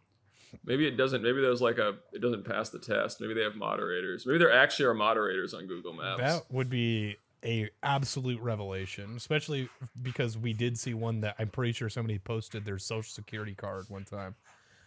Maybe 0.63 0.87
it 0.87 0.97
doesn't. 0.97 1.21
Maybe 1.21 1.41
there's 1.41 1.61
like 1.61 1.79
a 1.79 1.95
it 2.13 2.21
doesn't 2.21 2.45
pass 2.45 2.69
the 2.69 2.79
test. 2.79 3.19
Maybe 3.19 3.33
they 3.33 3.41
have 3.41 3.55
moderators. 3.55 4.25
Maybe 4.25 4.37
there 4.37 4.53
actually 4.53 4.85
are 4.85 4.93
moderators 4.93 5.53
on 5.53 5.65
Google 5.65 5.93
Maps. 5.93 6.21
That 6.21 6.43
would 6.51 6.69
be 6.69 7.17
a 7.43 7.69
absolute 7.81 8.41
revelation, 8.41 9.15
especially 9.15 9.69
because 10.01 10.37
we 10.37 10.53
did 10.53 10.77
see 10.77 10.93
one 10.93 11.21
that 11.21 11.35
I'm 11.39 11.49
pretty 11.49 11.73
sure 11.73 11.89
somebody 11.89 12.19
posted 12.19 12.65
their 12.65 12.79
social 12.79 13.11
security 13.11 13.53
card 13.53 13.85
one 13.89 14.05
time. 14.05 14.35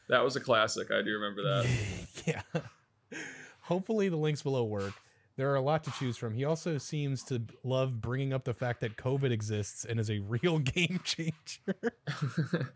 That 0.08 0.22
was 0.22 0.36
a 0.36 0.40
classic. 0.40 0.90
I 0.90 1.02
do 1.02 1.12
remember 1.18 1.42
that. 1.42 1.66
yeah. 2.26 2.60
Hopefully 3.62 4.08
the 4.08 4.16
links 4.16 4.42
below 4.42 4.64
work. 4.64 4.94
There 5.36 5.50
are 5.50 5.56
a 5.56 5.60
lot 5.60 5.84
to 5.84 5.90
choose 5.90 6.16
from. 6.16 6.32
He 6.32 6.44
also 6.44 6.78
seems 6.78 7.22
to 7.24 7.42
love 7.62 8.00
bringing 8.00 8.32
up 8.32 8.44
the 8.44 8.54
fact 8.54 8.80
that 8.80 8.96
COVID 8.96 9.30
exists 9.30 9.84
and 9.84 10.00
is 10.00 10.10
a 10.10 10.18
real 10.28 10.58
game 10.58 11.00
changer. 11.04 11.74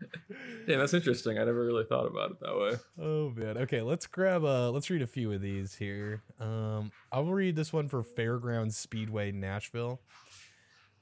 yeah, 0.67 0.77
that's 0.77 0.93
interesting. 0.93 1.39
I 1.39 1.43
never 1.43 1.65
really 1.65 1.85
thought 1.85 2.05
about 2.05 2.31
it 2.31 2.39
that 2.41 2.55
way. 2.55 2.77
Oh 3.03 3.31
man. 3.31 3.57
Okay, 3.57 3.81
let's 3.81 4.05
grab 4.05 4.43
a 4.43 4.69
let's 4.69 4.89
read 4.91 5.01
a 5.01 5.07
few 5.07 5.31
of 5.33 5.41
these 5.41 5.75
here. 5.75 6.21
Um 6.39 6.91
I'll 7.11 7.25
read 7.25 7.55
this 7.55 7.73
one 7.73 7.89
for 7.89 8.03
Fairgrounds 8.03 8.77
Speedway 8.77 9.31
Nashville. 9.31 9.99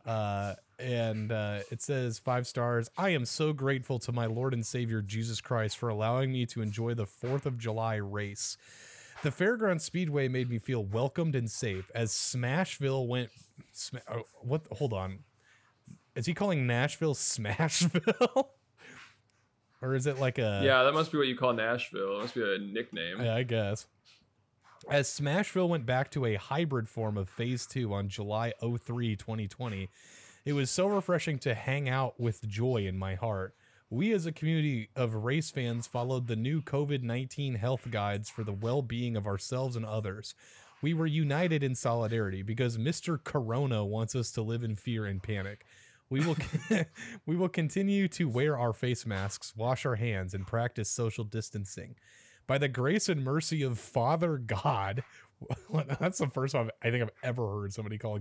Uh 0.05 0.55
and 0.80 1.32
uh, 1.32 1.60
it 1.72 1.82
says 1.82 2.20
five 2.20 2.47
stars. 2.47 2.89
I 2.97 3.10
am 3.10 3.26
so 3.26 3.51
grateful 3.51 3.99
to 3.99 4.14
my 4.14 4.28
Lord 4.28 4.53
and 4.53 4.66
Savior 4.66 5.01
Jesus 5.01 5.41
Christ 5.41 5.78
for 5.78 5.89
allowing 5.89 6.32
me 6.32 6.45
to 6.47 6.62
enjoy 6.62 6.93
the 6.93 7.05
4th 7.05 7.45
of 7.45 7.57
July 7.57 7.95
race. 7.95 8.55
The 9.22 9.32
Fairground 9.32 9.82
Speedway 9.82 10.30
made 10.30 10.49
me 10.49 10.59
feel 10.59 10.84
welcomed 10.84 11.36
and 11.36 11.49
safe 11.51 11.91
as 11.93 12.11
Smashville 12.11 13.07
went. 13.07 13.30
Sm- 13.74 13.97
oh, 14.09 14.24
what? 14.41 14.65
Hold 14.72 14.93
on. 14.93 15.20
Is 16.15 16.26
he 16.26 16.34
calling 16.34 16.65
Nashville 16.65 17.15
Smashville? 17.15 18.47
or 19.82 19.95
is 19.95 20.07
it 20.07 20.20
like 20.20 20.38
a. 20.38 20.61
Yeah, 20.63 20.84
that 20.84 20.93
must 20.93 21.11
be 21.11 21.17
what 21.17 21.28
you 21.28 21.38
call 21.38 21.53
Nashville. 21.53 22.17
It 22.17 22.22
must 22.22 22.36
be 22.36 22.43
a 22.43 22.59
nickname. 22.59 23.22
Yeah, 23.22 23.36
I 23.36 23.43
guess. 23.43 23.88
As 24.89 25.09
Smashville 25.09 25.67
went 25.67 25.86
back 25.86 26.09
to 26.11 26.26
a 26.26 26.36
hybrid 26.36 26.88
form 26.88 27.17
of 27.17 27.28
Phase 27.28 27.65
2 27.67 27.93
on 27.93 28.07
July 28.07 28.53
03, 28.61 29.17
2020, 29.17 29.89
it 30.45 30.53
was 30.53 30.72
so 30.72 30.88
refreshing 30.88 31.38
to 31.39 31.53
hang 31.53 31.89
out 31.89 32.17
with 32.20 32.47
joy 32.47 32.86
in 32.88 32.97
my 32.97 33.15
heart. 33.15 33.53
We, 33.91 34.13
as 34.13 34.27
a 34.27 34.31
community 34.31 34.89
of 34.95 35.15
race 35.15 35.49
fans, 35.49 35.87
followed 35.87 36.27
the 36.27 36.35
new 36.35 36.61
COVID 36.61 37.01
19 37.01 37.55
health 37.55 37.89
guides 37.89 38.29
for 38.29 38.43
the 38.43 38.53
well 38.53 38.81
being 38.81 39.15
of 39.15 39.25
ourselves 39.25 39.75
and 39.75 39.85
others. 39.85 40.35
We 40.81 40.93
were 40.93 41.07
united 41.07 41.63
in 41.63 41.75
solidarity 41.75 42.41
because 42.43 42.77
Mr. 42.77 43.21
Corona 43.21 43.83
wants 43.83 44.15
us 44.15 44.31
to 44.33 44.41
live 44.41 44.63
in 44.63 44.75
fear 44.75 45.05
and 45.05 45.21
panic. 45.21 45.65
We 46.09 46.25
will 46.25 46.37
we 47.25 47.35
will 47.35 47.49
continue 47.49 48.07
to 48.09 48.29
wear 48.29 48.57
our 48.57 48.73
face 48.73 49.05
masks, 49.05 49.55
wash 49.55 49.85
our 49.85 49.95
hands, 49.95 50.33
and 50.33 50.45
practice 50.45 50.89
social 50.89 51.23
distancing. 51.23 51.95
By 52.47 52.57
the 52.57 52.67
grace 52.67 53.09
and 53.09 53.23
mercy 53.23 53.61
of 53.63 53.77
Father 53.79 54.37
God, 54.37 55.03
that's 55.99 56.19
the 56.19 56.27
first 56.27 56.53
time 56.53 56.69
I 56.83 56.91
think 56.91 57.03
I've 57.03 57.11
ever 57.23 57.47
heard 57.47 57.73
somebody 57.73 57.97
call 57.97 58.19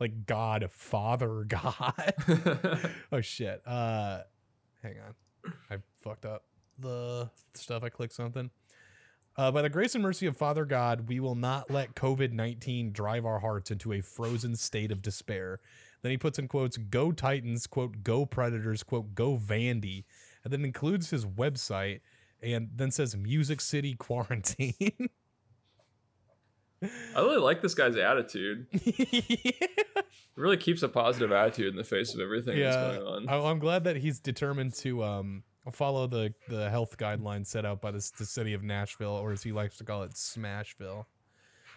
like 0.00 0.26
God 0.26 0.68
Father 0.70 1.44
God. 1.44 2.14
oh 3.12 3.20
shit. 3.20 3.62
Uh 3.66 4.22
hang 4.82 4.96
on. 5.06 5.52
I 5.70 5.76
fucked 6.02 6.24
up 6.24 6.44
the 6.78 7.30
stuff. 7.54 7.82
I 7.82 7.88
clicked 7.88 8.14
something. 8.14 8.50
Uh, 9.36 9.50
by 9.50 9.62
the 9.62 9.70
grace 9.70 9.94
and 9.94 10.02
mercy 10.02 10.26
of 10.26 10.36
Father 10.36 10.66
God, 10.66 11.08
we 11.08 11.18
will 11.18 11.34
not 11.34 11.70
let 11.70 11.94
COVID 11.94 12.32
19 12.32 12.92
drive 12.92 13.24
our 13.24 13.38
hearts 13.38 13.70
into 13.70 13.92
a 13.92 14.02
frozen 14.02 14.54
state 14.56 14.92
of 14.92 15.00
despair. 15.00 15.60
Then 16.02 16.10
he 16.10 16.18
puts 16.18 16.38
in 16.38 16.48
quotes, 16.48 16.76
go 16.76 17.12
Titans, 17.12 17.66
quote, 17.66 18.02
go 18.02 18.26
Predators, 18.26 18.82
quote, 18.82 19.14
go 19.14 19.38
Vandy, 19.38 20.04
and 20.44 20.52
then 20.52 20.64
includes 20.64 21.10
his 21.10 21.24
website 21.24 22.00
and 22.42 22.70
then 22.74 22.90
says 22.90 23.16
Music 23.16 23.60
City 23.60 23.94
Quarantine. 23.94 25.08
I 26.82 27.20
really 27.20 27.38
like 27.38 27.62
this 27.62 27.74
guy's 27.74 27.96
attitude. 27.96 28.66
yeah. 28.72 29.20
It 30.34 30.40
really 30.40 30.56
keeps 30.56 30.82
a 30.82 30.88
positive 30.88 31.30
attitude 31.30 31.68
in 31.68 31.76
the 31.76 31.84
face 31.84 32.14
of 32.14 32.20
everything 32.20 32.56
yeah, 32.56 32.70
that's 32.70 32.96
going 32.96 33.28
on. 33.28 33.46
I'm 33.46 33.58
glad 33.58 33.84
that 33.84 33.96
he's 33.96 34.18
determined 34.18 34.72
to 34.76 35.04
um, 35.04 35.42
follow 35.70 36.06
the, 36.06 36.32
the 36.48 36.70
health 36.70 36.96
guidelines 36.96 37.48
set 37.48 37.66
out 37.66 37.82
by 37.82 37.90
the, 37.90 38.10
the 38.16 38.24
city 38.24 38.54
of 38.54 38.62
Nashville, 38.62 39.12
or 39.12 39.32
as 39.32 39.42
he 39.42 39.52
likes 39.52 39.76
to 39.76 39.84
call 39.84 40.04
it, 40.04 40.12
Smashville. 40.12 41.04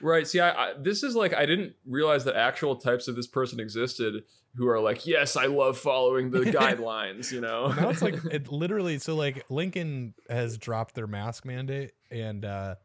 Right. 0.01 0.27
See, 0.27 0.39
I, 0.39 0.51
I, 0.51 0.73
this 0.79 1.03
is 1.03 1.15
like 1.15 1.33
I 1.33 1.45
didn't 1.45 1.73
realize 1.85 2.23
that 2.25 2.35
actual 2.35 2.75
types 2.75 3.07
of 3.07 3.15
this 3.15 3.27
person 3.27 3.59
existed 3.59 4.23
who 4.55 4.67
are 4.67 4.79
like, 4.79 5.05
yes, 5.05 5.35
I 5.35 5.45
love 5.45 5.77
following 5.77 6.31
the 6.31 6.39
guidelines. 6.45 7.31
You 7.31 7.41
know. 7.41 7.71
now 7.71 7.89
it's 7.89 8.01
like 8.01 8.15
it 8.31 8.51
literally. 8.51 8.99
So 8.99 9.15
like 9.15 9.45
Lincoln 9.49 10.13
has 10.29 10.57
dropped 10.57 10.95
their 10.95 11.07
mask 11.07 11.45
mandate, 11.45 11.91
and 12.11 12.43
uh, 12.43 12.75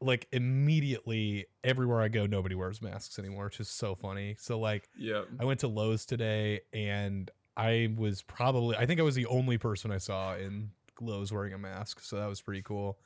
like 0.00 0.28
immediately 0.32 1.46
everywhere 1.64 2.00
I 2.00 2.08
go, 2.08 2.26
nobody 2.26 2.54
wears 2.54 2.82
masks 2.82 3.18
anymore. 3.18 3.46
which 3.46 3.60
is 3.60 3.68
so 3.68 3.94
funny. 3.94 4.36
So 4.38 4.58
like, 4.58 4.88
yeah, 4.98 5.22
I 5.40 5.44
went 5.44 5.60
to 5.60 5.68
Lowe's 5.68 6.04
today, 6.04 6.60
and 6.72 7.30
I 7.56 7.94
was 7.96 8.22
probably 8.22 8.76
I 8.76 8.86
think 8.86 9.00
I 9.00 9.02
was 9.02 9.14
the 9.14 9.26
only 9.26 9.58
person 9.58 9.90
I 9.90 9.98
saw 9.98 10.36
in 10.36 10.70
Lowe's 11.00 11.32
wearing 11.32 11.52
a 11.52 11.58
mask. 11.58 12.00
So 12.00 12.16
that 12.16 12.26
was 12.28 12.40
pretty 12.40 12.62
cool. 12.62 12.98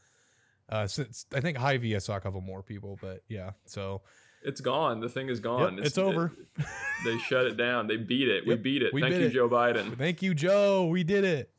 Uh, 0.68 0.86
since 0.86 1.26
I 1.34 1.40
think 1.40 1.56
Hy-Vee, 1.56 1.96
I 1.96 1.98
saw 1.98 2.16
a 2.16 2.20
couple 2.20 2.40
more 2.40 2.62
people, 2.62 2.96
but 3.00 3.22
yeah, 3.28 3.50
so 3.66 4.02
it's 4.42 4.60
gone. 4.60 5.00
The 5.00 5.08
thing 5.08 5.28
is 5.28 5.40
gone. 5.40 5.74
Yep, 5.76 5.78
it's, 5.78 5.88
it's, 5.88 5.98
over. 5.98 6.32
It, 6.58 6.66
they 7.04 7.18
shut 7.18 7.46
it 7.46 7.56
down. 7.56 7.86
They 7.88 7.96
beat 7.96 8.28
it. 8.28 8.44
Yep, 8.46 8.46
we 8.46 8.54
beat 8.56 8.82
it. 8.82 8.92
Thank 8.98 9.14
you, 9.14 9.26
it. 9.26 9.30
Joe 9.30 9.48
Biden. 9.48 9.98
Thank 9.98 10.22
you, 10.22 10.34
Joe. 10.34 10.86
We 10.86 11.04
did 11.04 11.24
it. 11.24 11.50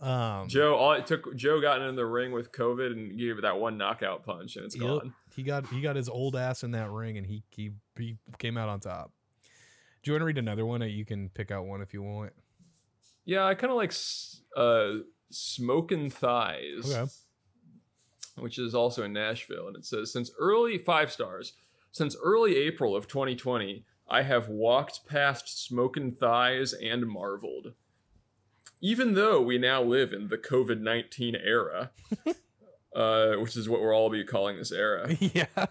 Um, 0.00 0.48
Joe, 0.48 0.76
all 0.76 0.92
it 0.92 1.06
took 1.06 1.34
Joe 1.34 1.60
got 1.60 1.82
in 1.82 1.96
the 1.96 2.06
ring 2.06 2.30
with 2.32 2.52
COVID 2.52 2.92
and 2.92 3.18
gave 3.18 3.38
it 3.38 3.42
that 3.42 3.58
one 3.58 3.76
knockout 3.76 4.24
punch, 4.24 4.56
and 4.56 4.64
it's 4.64 4.76
yep, 4.76 4.86
gone. 4.86 5.14
He 5.34 5.42
got 5.42 5.66
he 5.68 5.80
got 5.80 5.96
his 5.96 6.08
old 6.08 6.36
ass 6.36 6.62
in 6.62 6.70
that 6.72 6.90
ring, 6.90 7.18
and 7.18 7.26
he 7.26 7.42
he 7.50 7.72
he 7.96 8.16
came 8.38 8.56
out 8.56 8.68
on 8.68 8.80
top. 8.80 9.10
Do 10.02 10.10
you 10.10 10.14
want 10.14 10.20
to 10.22 10.26
read 10.26 10.38
another 10.38 10.64
one? 10.64 10.82
You 10.82 11.04
can 11.04 11.28
pick 11.30 11.50
out 11.50 11.66
one 11.66 11.82
if 11.82 11.92
you 11.92 12.02
want. 12.02 12.32
Yeah, 13.24 13.44
I 13.44 13.54
kind 13.54 13.70
of 13.72 13.76
like 13.76 13.92
uh, 14.56 15.02
smoking 15.30 16.10
thighs. 16.10 16.94
Okay 16.94 17.10
which 18.40 18.58
is 18.58 18.74
also 18.74 19.04
in 19.04 19.12
Nashville. 19.12 19.68
And 19.68 19.76
it 19.76 19.84
says, 19.84 20.12
since 20.12 20.30
early 20.38 20.78
five 20.78 21.12
stars, 21.12 21.54
since 21.90 22.16
early 22.22 22.56
April 22.56 22.96
of 22.96 23.08
2020, 23.08 23.84
I 24.08 24.22
have 24.22 24.48
walked 24.48 25.06
past 25.06 25.66
smoking 25.66 26.12
thighs 26.12 26.72
and 26.72 27.06
marveled. 27.06 27.74
Even 28.80 29.14
though 29.14 29.40
we 29.40 29.58
now 29.58 29.82
live 29.82 30.12
in 30.12 30.28
the 30.28 30.38
COVID 30.38 30.80
19 30.80 31.36
era, 31.36 31.90
uh, 32.94 33.34
which 33.34 33.56
is 33.56 33.68
what 33.68 33.80
we'll 33.80 33.90
all 33.90 34.10
be 34.10 34.24
calling 34.24 34.56
this 34.56 34.72
era. 34.72 35.16
Yeah 35.34 35.66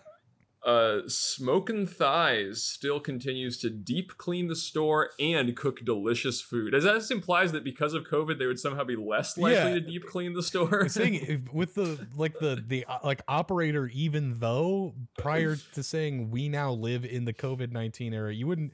uh, 0.67 1.07
Smoking 1.07 1.87
Thighs 1.87 2.61
still 2.61 2.99
continues 2.99 3.57
to 3.59 3.69
deep 3.69 4.17
clean 4.17 4.47
the 4.47 4.55
store 4.55 5.11
and 5.17 5.55
cook 5.55 5.85
delicious 5.85 6.41
food. 6.41 6.75
As 6.75 6.83
that 6.83 7.09
implies 7.09 7.53
that 7.53 7.63
because 7.63 7.93
of 7.93 8.03
COVID, 8.03 8.37
they 8.37 8.47
would 8.47 8.59
somehow 8.59 8.83
be 8.83 8.97
less 8.97 9.37
likely 9.37 9.57
yeah. 9.57 9.73
to 9.75 9.79
deep 9.79 10.05
clean 10.05 10.33
the 10.33 10.43
store. 10.43 10.89
saying 10.89 11.47
with 11.53 11.75
the 11.75 12.05
like 12.17 12.37
the 12.39 12.61
the 12.67 12.85
uh, 12.85 12.99
like 13.01 13.21
operator, 13.29 13.87
even 13.87 14.39
though 14.39 14.93
prior 15.17 15.55
to 15.73 15.81
saying 15.81 16.31
we 16.31 16.49
now 16.49 16.73
live 16.73 17.05
in 17.05 17.23
the 17.23 17.33
COVID 17.33 17.71
nineteen 17.71 18.13
era, 18.13 18.33
you 18.33 18.45
wouldn't. 18.45 18.73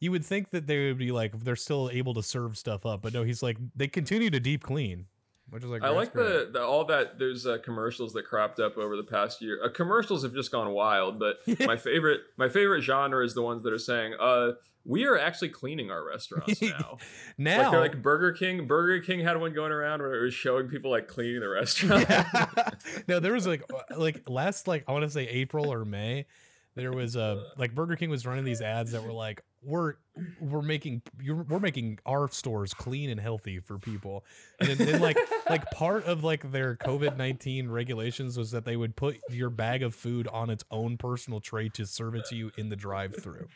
You 0.00 0.10
would 0.10 0.24
think 0.24 0.50
that 0.50 0.66
they 0.66 0.86
would 0.86 0.98
be 0.98 1.12
like 1.12 1.38
they're 1.40 1.56
still 1.56 1.90
able 1.92 2.14
to 2.14 2.22
serve 2.22 2.58
stuff 2.58 2.84
up, 2.84 3.02
but 3.02 3.12
no, 3.12 3.22
he's 3.22 3.42
like 3.42 3.56
they 3.74 3.88
continue 3.88 4.30
to 4.30 4.40
deep 4.40 4.62
clean. 4.62 5.06
which 5.50 5.64
is 5.64 5.70
like 5.70 5.82
I 5.82 5.90
like 5.90 6.12
the, 6.12 6.50
the 6.52 6.62
all 6.62 6.84
that 6.86 7.18
there's 7.18 7.46
uh, 7.46 7.58
commercials 7.64 8.12
that 8.14 8.24
cropped 8.24 8.60
up 8.60 8.76
over 8.76 8.96
the 8.96 9.04
past 9.04 9.40
year. 9.40 9.60
Uh, 9.64 9.68
commercials 9.70 10.22
have 10.22 10.34
just 10.34 10.50
gone 10.50 10.70
wild, 10.70 11.18
but 11.18 11.36
my 11.66 11.76
favorite 11.76 12.20
my 12.36 12.48
favorite 12.48 12.82
genre 12.82 13.24
is 13.24 13.34
the 13.34 13.42
ones 13.42 13.62
that 13.62 13.72
are 13.72 13.78
saying, 13.78 14.14
"Uh, 14.20 14.52
we 14.84 15.06
are 15.06 15.18
actually 15.18 15.48
cleaning 15.48 15.90
our 15.90 16.04
restaurants 16.06 16.60
now." 16.60 16.98
now. 17.38 17.62
Like 17.62 17.70
they're 17.70 17.80
like 17.80 18.02
Burger 18.02 18.32
King. 18.32 18.66
Burger 18.66 19.04
King 19.04 19.20
had 19.20 19.40
one 19.40 19.54
going 19.54 19.72
around 19.72 20.00
where 20.00 20.14
it 20.14 20.22
was 20.22 20.34
showing 20.34 20.68
people 20.68 20.90
like 20.90 21.08
cleaning 21.08 21.40
the 21.40 21.48
restaurant. 21.48 22.06
Yeah. 22.08 22.70
no, 23.08 23.20
there 23.20 23.32
was 23.32 23.46
like 23.46 23.62
uh, 23.72 23.98
like 23.98 24.28
last 24.28 24.68
like 24.68 24.84
I 24.86 24.92
want 24.92 25.04
to 25.04 25.10
say 25.10 25.26
April 25.26 25.72
or 25.72 25.84
May. 25.84 26.26
There 26.74 26.92
was 26.92 27.16
a 27.16 27.50
like 27.56 27.74
Burger 27.74 27.96
King 27.96 28.10
was 28.10 28.26
running 28.26 28.44
these 28.44 28.60
ads 28.60 28.92
that 28.92 29.04
were 29.04 29.12
like 29.12 29.42
we're 29.64 29.94
we're 30.40 30.62
making 30.62 31.02
you're, 31.20 31.42
we're 31.42 31.58
making 31.58 31.98
our 32.06 32.28
stores 32.28 32.72
clean 32.74 33.10
and 33.10 33.18
healthy 33.20 33.58
for 33.58 33.78
people, 33.78 34.24
and 34.60 34.68
then, 34.68 34.78
then 34.86 35.00
like 35.00 35.18
like 35.50 35.70
part 35.72 36.04
of 36.04 36.22
like 36.22 36.50
their 36.52 36.76
COVID 36.76 37.16
nineteen 37.16 37.68
regulations 37.68 38.36
was 38.38 38.50
that 38.52 38.64
they 38.64 38.76
would 38.76 38.96
put 38.96 39.18
your 39.30 39.50
bag 39.50 39.82
of 39.82 39.94
food 39.94 40.28
on 40.28 40.50
its 40.50 40.64
own 40.70 40.96
personal 40.96 41.40
tray 41.40 41.68
to 41.70 41.86
serve 41.86 42.14
it 42.14 42.24
to 42.26 42.36
you 42.36 42.50
in 42.56 42.68
the 42.68 42.76
drive 42.76 43.14
through. 43.20 43.48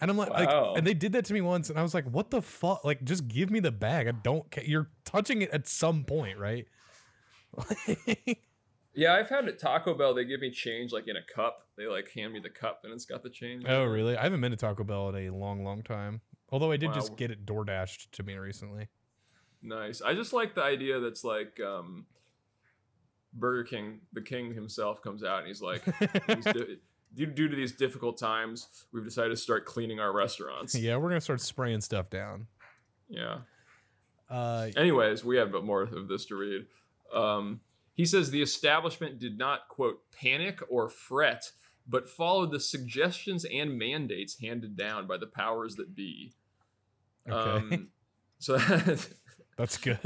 And 0.00 0.10
I'm 0.10 0.16
like, 0.16 0.30
Wow. 0.30 0.68
like, 0.70 0.78
and 0.78 0.86
they 0.86 0.94
did 0.94 1.12
that 1.12 1.24
to 1.26 1.32
me 1.32 1.40
once, 1.40 1.70
and 1.70 1.78
I 1.78 1.82
was 1.82 1.94
like, 1.94 2.06
"What 2.06 2.30
the 2.30 2.42
fuck? 2.42 2.84
Like, 2.84 3.04
just 3.04 3.28
give 3.28 3.50
me 3.50 3.60
the 3.60 3.70
bag. 3.70 4.08
I 4.08 4.12
don't 4.12 4.50
care. 4.50 4.64
You're 4.64 4.88
touching 5.04 5.42
it 5.42 5.50
at 5.50 5.68
some 5.68 6.04
point, 6.04 6.38
right?" 6.38 6.66
yeah, 8.94 9.14
I've 9.14 9.28
had 9.28 9.46
at 9.48 9.58
Taco 9.58 9.94
Bell. 9.94 10.14
They 10.14 10.24
give 10.24 10.40
me 10.40 10.50
change 10.50 10.92
like 10.92 11.08
in 11.08 11.16
a 11.16 11.22
cup. 11.34 11.66
They 11.76 11.86
like 11.86 12.10
hand 12.14 12.32
me 12.32 12.40
the 12.40 12.50
cup 12.50 12.80
and 12.84 12.92
it's 12.92 13.04
got 13.04 13.22
the 13.22 13.30
change. 13.30 13.64
oh, 13.66 13.84
really? 13.84 14.16
I 14.16 14.22
haven't 14.22 14.40
been 14.40 14.50
to 14.50 14.56
Taco 14.56 14.84
Bell 14.84 15.08
in 15.10 15.16
a 15.28 15.30
long, 15.34 15.64
long 15.64 15.82
time. 15.82 16.20
Although 16.50 16.70
I 16.72 16.76
did 16.76 16.88
Wow. 16.90 16.94
just 16.96 17.16
get 17.16 17.30
it 17.30 17.46
door 17.46 17.64
dashed 17.64 18.12
to 18.12 18.22
me 18.22 18.34
recently. 18.36 18.88
Nice. 19.62 20.02
I 20.02 20.14
just 20.14 20.32
like 20.32 20.54
the 20.54 20.62
idea 20.62 21.00
that's 21.00 21.24
like 21.24 21.58
um, 21.64 22.04
Burger 23.32 23.64
King, 23.64 24.00
the 24.12 24.20
king 24.20 24.52
himself 24.54 25.02
comes 25.02 25.24
out 25.24 25.38
and 25.38 25.46
he's 25.48 25.62
like, 25.62 25.82
these 26.26 26.44
di- 26.44 26.76
due, 27.14 27.26
due 27.26 27.48
to 27.48 27.56
these 27.56 27.72
difficult 27.72 28.18
times, 28.18 28.68
we've 28.92 29.04
decided 29.04 29.30
to 29.30 29.36
start 29.36 29.64
cleaning 29.64 30.00
our 30.00 30.12
restaurants. 30.12 30.74
yeah, 30.74 30.96
we're 30.96 31.08
gonna 31.08 31.20
start 31.20 31.40
spraying 31.40 31.80
stuff 31.80 32.10
down. 32.10 32.46
Yeah. 33.08 33.38
Uh, 34.28 34.68
Anyways, 34.76 35.24
we 35.24 35.36
have 35.36 35.52
more 35.64 35.82
of 35.82 36.08
this 36.08 36.24
to 36.26 36.36
read. 36.36 36.66
Um, 37.14 37.60
he 37.94 38.04
says 38.04 38.30
the 38.30 38.42
establishment 38.42 39.18
did 39.18 39.38
not, 39.38 39.68
quote, 39.68 40.00
panic 40.10 40.60
or 40.68 40.88
fret, 40.88 41.52
but 41.86 42.08
followed 42.08 42.50
the 42.50 42.60
suggestions 42.60 43.44
and 43.44 43.78
mandates 43.78 44.40
handed 44.40 44.76
down 44.76 45.06
by 45.06 45.18
the 45.18 45.26
powers 45.26 45.76
that 45.76 45.94
be. 45.94 46.32
okay, 47.28 47.74
Um, 47.74 47.88
so 48.38 48.58
that's 49.58 49.76
good. 49.78 49.98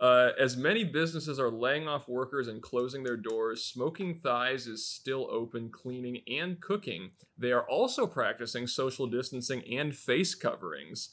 Uh, 0.00 0.30
as 0.38 0.56
many 0.56 0.82
businesses 0.82 1.38
are 1.38 1.50
laying 1.50 1.86
off 1.86 2.08
workers 2.08 2.48
and 2.48 2.60
closing 2.60 3.04
their 3.04 3.16
doors, 3.16 3.64
Smoking 3.64 4.18
Thighs 4.18 4.66
is 4.66 4.84
still 4.84 5.28
open, 5.30 5.70
cleaning, 5.70 6.22
and 6.26 6.60
cooking. 6.60 7.12
They 7.38 7.52
are 7.52 7.68
also 7.68 8.06
practicing 8.08 8.66
social 8.66 9.06
distancing 9.06 9.62
and 9.72 9.94
face 9.94 10.34
coverings. 10.34 11.10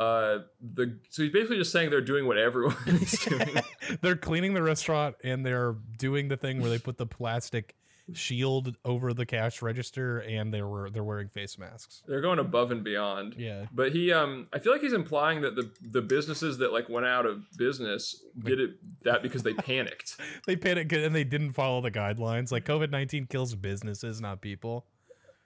Uh, 0.00 0.44
the 0.62 0.98
so 1.10 1.22
he's 1.22 1.30
basically 1.30 1.58
just 1.58 1.72
saying 1.72 1.90
they're 1.90 2.00
doing 2.00 2.26
what 2.26 2.38
everyone 2.38 2.74
is 2.86 3.12
doing. 3.12 3.56
they're 4.00 4.16
cleaning 4.16 4.54
the 4.54 4.62
restaurant 4.62 5.14
and 5.22 5.44
they're 5.44 5.76
doing 5.98 6.28
the 6.28 6.38
thing 6.38 6.58
where 6.58 6.70
they 6.70 6.78
put 6.78 6.96
the 6.96 7.04
plastic 7.04 7.76
shield 8.14 8.76
over 8.82 9.12
the 9.12 9.26
cash 9.26 9.60
register 9.60 10.20
and 10.20 10.54
they 10.54 10.62
were 10.62 10.88
they're 10.88 11.04
wearing 11.04 11.28
face 11.28 11.58
masks. 11.58 12.02
They're 12.08 12.22
going 12.22 12.38
above 12.38 12.70
and 12.70 12.82
beyond. 12.82 13.34
Yeah, 13.36 13.66
But 13.72 13.92
he, 13.92 14.10
um, 14.10 14.48
I 14.54 14.58
feel 14.58 14.72
like 14.72 14.80
he's 14.80 14.94
implying 14.94 15.42
that 15.42 15.54
the 15.54 15.70
the 15.82 16.00
businesses 16.00 16.56
that 16.58 16.72
like 16.72 16.88
went 16.88 17.04
out 17.04 17.26
of 17.26 17.42
business 17.58 18.24
did 18.42 18.58
it 18.58 18.70
that 19.02 19.22
because 19.22 19.42
they 19.42 19.52
panicked. 19.52 20.16
they 20.46 20.56
panicked 20.56 20.94
and 20.94 21.14
they 21.14 21.24
didn't 21.24 21.52
follow 21.52 21.82
the 21.82 21.90
guidelines. 21.90 22.50
Like 22.50 22.64
COVID 22.64 22.90
nineteen 22.90 23.26
kills 23.26 23.54
businesses, 23.54 24.18
not 24.18 24.40
people. 24.40 24.86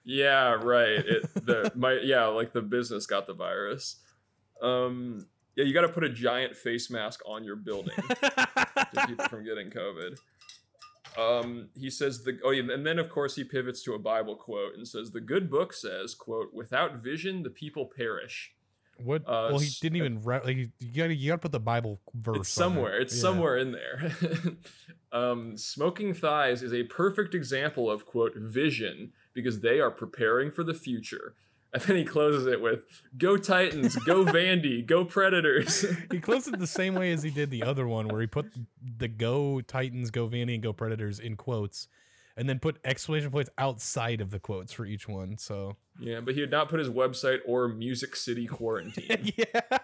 Yeah, 0.05 0.53
right. 0.53 1.03
It 1.05 1.33
the 1.33 1.73
my 1.75 1.99
yeah, 2.01 2.27
like 2.27 2.53
the 2.53 2.61
business 2.61 3.05
got 3.05 3.27
the 3.27 3.33
virus. 3.33 3.97
Um 4.61 5.27
yeah, 5.55 5.63
you 5.63 5.73
got 5.73 5.81
to 5.81 5.89
put 5.89 6.03
a 6.03 6.09
giant 6.09 6.55
face 6.55 6.89
mask 6.89 7.21
on 7.25 7.45
your 7.45 7.55
building 7.55 7.95
to 8.09 9.05
keep 9.07 9.19
it 9.19 9.29
from 9.29 9.45
getting 9.45 9.69
COVID. 9.69 10.17
Um, 11.17 11.69
he 11.79 11.89
says 11.89 12.23
the 12.23 12.37
oh 12.43 12.51
yeah, 12.51 12.73
and 12.73 12.85
then 12.85 12.99
of 12.99 13.09
course 13.09 13.35
he 13.37 13.45
pivots 13.45 13.81
to 13.83 13.93
a 13.93 13.99
Bible 13.99 14.35
quote 14.35 14.75
and 14.75 14.85
says 14.85 15.11
the 15.11 15.21
good 15.21 15.49
book 15.49 15.71
says 15.71 16.13
quote 16.13 16.53
without 16.53 16.95
vision 16.95 17.43
the 17.43 17.49
people 17.49 17.85
perish. 17.95 18.51
What? 18.97 19.23
Uh, 19.23 19.49
well, 19.51 19.59
he 19.59 19.69
didn't 19.81 19.97
even. 19.97 20.21
Re- 20.21 20.41
like, 20.43 20.57
you 20.57 20.69
gotta, 20.95 21.13
you 21.15 21.29
gotta 21.29 21.41
put 21.41 21.51
the 21.51 21.59
Bible 21.59 21.99
verse. 22.13 22.37
It's 22.37 22.57
on 22.57 22.63
it. 22.63 22.65
somewhere. 22.65 22.97
It's 22.99 23.15
Yeah. 23.15 23.21
somewhere 23.21 23.57
in 23.57 23.71
there. 23.73 24.11
um, 25.11 25.57
smoking 25.57 26.13
thighs 26.13 26.63
is 26.63 26.73
a 26.73 26.83
perfect 26.83 27.33
example 27.35 27.89
of 27.91 28.05
quote 28.05 28.35
vision 28.35 29.11
because 29.33 29.59
they 29.59 29.79
are 29.81 29.91
preparing 29.91 30.49
for 30.51 30.63
the 30.63 30.73
future. 30.73 31.35
And 31.81 31.83
then 31.83 31.97
he 31.97 32.05
closes 32.05 32.47
it 32.47 32.61
with 32.61 32.85
"Go 33.17 33.35
Titans, 33.35 33.97
go 33.97 34.23
Vandy, 34.25 34.85
go 34.85 35.03
Predators." 35.03 35.85
He 36.11 36.21
closed 36.21 36.47
it 36.47 36.57
the 36.57 36.67
same 36.67 36.95
way 36.95 37.11
as 37.11 37.21
he 37.21 37.29
did 37.29 37.49
the 37.49 37.63
other 37.63 37.85
one, 37.85 38.07
where 38.07 38.21
he 38.21 38.27
put 38.27 38.45
the 38.97 39.09
"Go 39.09 39.59
Titans, 39.59 40.09
Go 40.09 40.29
Vandy, 40.29 40.53
and 40.53 40.63
Go 40.63 40.71
Predators" 40.71 41.19
in 41.19 41.35
quotes, 41.35 41.89
and 42.37 42.47
then 42.47 42.59
put 42.59 42.77
exclamation 42.85 43.29
points 43.29 43.49
outside 43.57 44.21
of 44.21 44.31
the 44.31 44.39
quotes 44.39 44.71
for 44.71 44.85
each 44.85 45.09
one. 45.09 45.37
So 45.37 45.75
yeah, 45.99 46.21
but 46.21 46.33
he 46.33 46.39
had 46.39 46.51
not 46.51 46.69
put 46.69 46.79
his 46.79 46.89
website 46.89 47.39
or 47.45 47.67
Music 47.67 48.15
City 48.15 48.47
Quarantine. 48.47 49.33
yeah. 49.35 49.79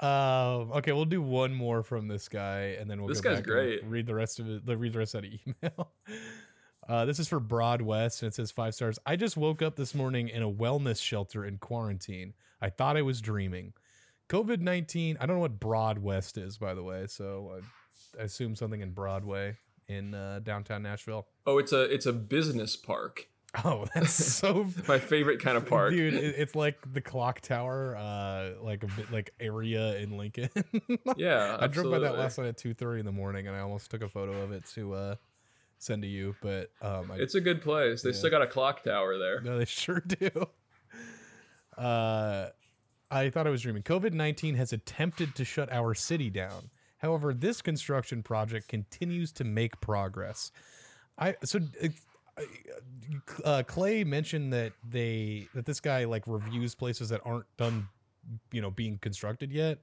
Um, 0.00 0.72
okay, 0.72 0.92
we'll 0.92 1.04
do 1.04 1.22
one 1.22 1.54
more 1.54 1.82
from 1.82 2.08
this 2.08 2.28
guy, 2.28 2.76
and 2.78 2.90
then 2.90 3.00
we'll. 3.00 3.08
This 3.08 3.20
go 3.22 3.30
guy's 3.30 3.38
back 3.38 3.46
and 3.46 3.54
great. 3.54 3.84
Read 3.86 4.06
the 4.06 4.14
rest 4.14 4.38
of 4.38 4.50
it. 4.50 4.62
Read 4.66 4.92
the 4.92 4.98
rest 4.98 5.14
of 5.14 5.22
the 5.22 5.38
email. 5.46 5.92
Uh, 6.88 7.04
this 7.04 7.18
is 7.18 7.28
for 7.28 7.38
Broad 7.40 7.80
West, 7.82 8.22
and 8.22 8.28
it 8.28 8.34
says 8.34 8.50
five 8.50 8.74
stars. 8.74 8.98
I 9.06 9.16
just 9.16 9.36
woke 9.36 9.62
up 9.62 9.76
this 9.76 9.94
morning 9.94 10.28
in 10.28 10.42
a 10.42 10.50
wellness 10.50 11.00
shelter 11.02 11.44
in 11.44 11.58
quarantine. 11.58 12.34
I 12.60 12.70
thought 12.70 12.96
I 12.96 13.02
was 13.02 13.20
dreaming. 13.20 13.72
COVID 14.28 14.60
nineteen. 14.60 15.16
I 15.20 15.26
don't 15.26 15.36
know 15.36 15.42
what 15.42 15.60
Broad 15.60 15.98
West 15.98 16.36
is, 16.38 16.58
by 16.58 16.74
the 16.74 16.82
way. 16.82 17.06
So 17.06 17.60
I 18.18 18.22
assume 18.22 18.56
something 18.56 18.80
in 18.80 18.90
Broadway 18.90 19.56
in 19.88 20.14
uh, 20.14 20.40
downtown 20.42 20.82
Nashville. 20.82 21.26
oh, 21.46 21.58
it's 21.58 21.72
a 21.72 21.82
it's 21.82 22.06
a 22.06 22.12
business 22.12 22.76
park. 22.76 23.28
Oh, 23.66 23.84
that's 23.94 24.12
so 24.14 24.66
My 24.88 24.98
favorite 24.98 25.38
kind 25.40 25.58
of 25.58 25.66
park. 25.66 25.92
Dude, 25.92 26.14
it, 26.14 26.36
it's 26.38 26.54
like 26.54 26.78
the 26.90 27.02
clock 27.02 27.42
tower, 27.42 27.94
uh, 27.94 28.52
like 28.62 28.82
a 28.82 28.86
bit 28.86 29.12
like 29.12 29.34
area 29.38 29.98
in 29.98 30.16
Lincoln. 30.16 30.48
Yeah, 31.18 31.58
I 31.60 31.66
drove 31.66 31.90
by 31.90 31.98
that 31.98 32.16
last 32.16 32.38
night 32.38 32.46
at 32.46 32.56
two 32.56 32.72
thirty 32.72 33.00
in 33.00 33.04
the 33.04 33.12
morning, 33.12 33.46
and 33.48 33.54
I 33.54 33.60
almost 33.60 33.90
took 33.90 34.00
a 34.00 34.08
photo 34.08 34.40
of 34.40 34.52
it 34.52 34.64
to 34.74 34.94
uh, 34.94 35.14
send 35.82 36.02
to 36.02 36.08
you, 36.08 36.36
but 36.40 36.70
um, 36.80 37.10
I, 37.10 37.16
It's 37.16 37.34
a 37.34 37.40
good 37.40 37.60
place. 37.60 38.02
They 38.02 38.10
Yeah. 38.10 38.16
still 38.16 38.30
got 38.30 38.42
a 38.42 38.46
clock 38.46 38.84
tower 38.84 39.18
there. 39.18 39.40
no, 39.40 39.58
they 39.58 39.64
sure 39.64 40.00
do. 40.00 40.30
Uh, 41.76 42.48
I 43.10 43.30
thought 43.30 43.46
I 43.46 43.50
was 43.50 43.62
dreaming. 43.62 43.82
COVID 43.82 44.12
nineteen 44.12 44.54
has 44.56 44.74
attempted 44.74 45.34
to 45.36 45.44
shut 45.44 45.72
our 45.72 45.94
city 45.94 46.28
down. 46.28 46.68
However, 46.98 47.32
this 47.32 47.62
construction 47.62 48.22
project 48.22 48.68
continues 48.68 49.32
to 49.32 49.44
make 49.44 49.80
progress. 49.80 50.52
I 51.18 51.34
so 51.44 51.60
uh, 51.82 52.42
uh, 53.42 53.62
Clay 53.62 54.04
mentioned 54.04 54.52
that 54.52 54.72
they 54.88 55.48
that 55.54 55.64
this 55.64 55.80
guy 55.80 56.04
like 56.04 56.24
reviews 56.26 56.74
places 56.74 57.08
that 57.08 57.22
aren't 57.24 57.46
done, 57.56 57.88
you 58.52 58.60
know, 58.60 58.70
being 58.70 58.98
constructed 58.98 59.50
yet. 59.50 59.78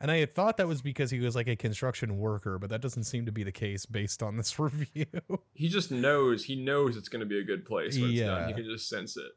And 0.00 0.10
I 0.10 0.18
had 0.18 0.34
thought 0.34 0.56
that 0.58 0.68
was 0.68 0.82
because 0.82 1.10
he 1.10 1.20
was 1.20 1.34
like 1.34 1.48
a 1.48 1.56
construction 1.56 2.18
worker, 2.18 2.58
but 2.58 2.70
that 2.70 2.80
doesn't 2.80 3.04
seem 3.04 3.26
to 3.26 3.32
be 3.32 3.42
the 3.42 3.52
case 3.52 3.86
based 3.86 4.22
on 4.22 4.36
this 4.36 4.58
review. 4.58 5.06
He 5.54 5.68
just 5.68 5.90
knows. 5.90 6.44
He 6.44 6.56
knows 6.56 6.96
it's 6.96 7.08
going 7.08 7.20
to 7.20 7.26
be 7.26 7.38
a 7.38 7.44
good 7.44 7.64
place 7.64 7.98
when 7.98 8.10
it's 8.10 8.20
done. 8.20 8.42
Yeah. 8.42 8.48
He 8.48 8.54
can 8.54 8.64
just 8.64 8.88
sense 8.88 9.16
it. 9.16 9.32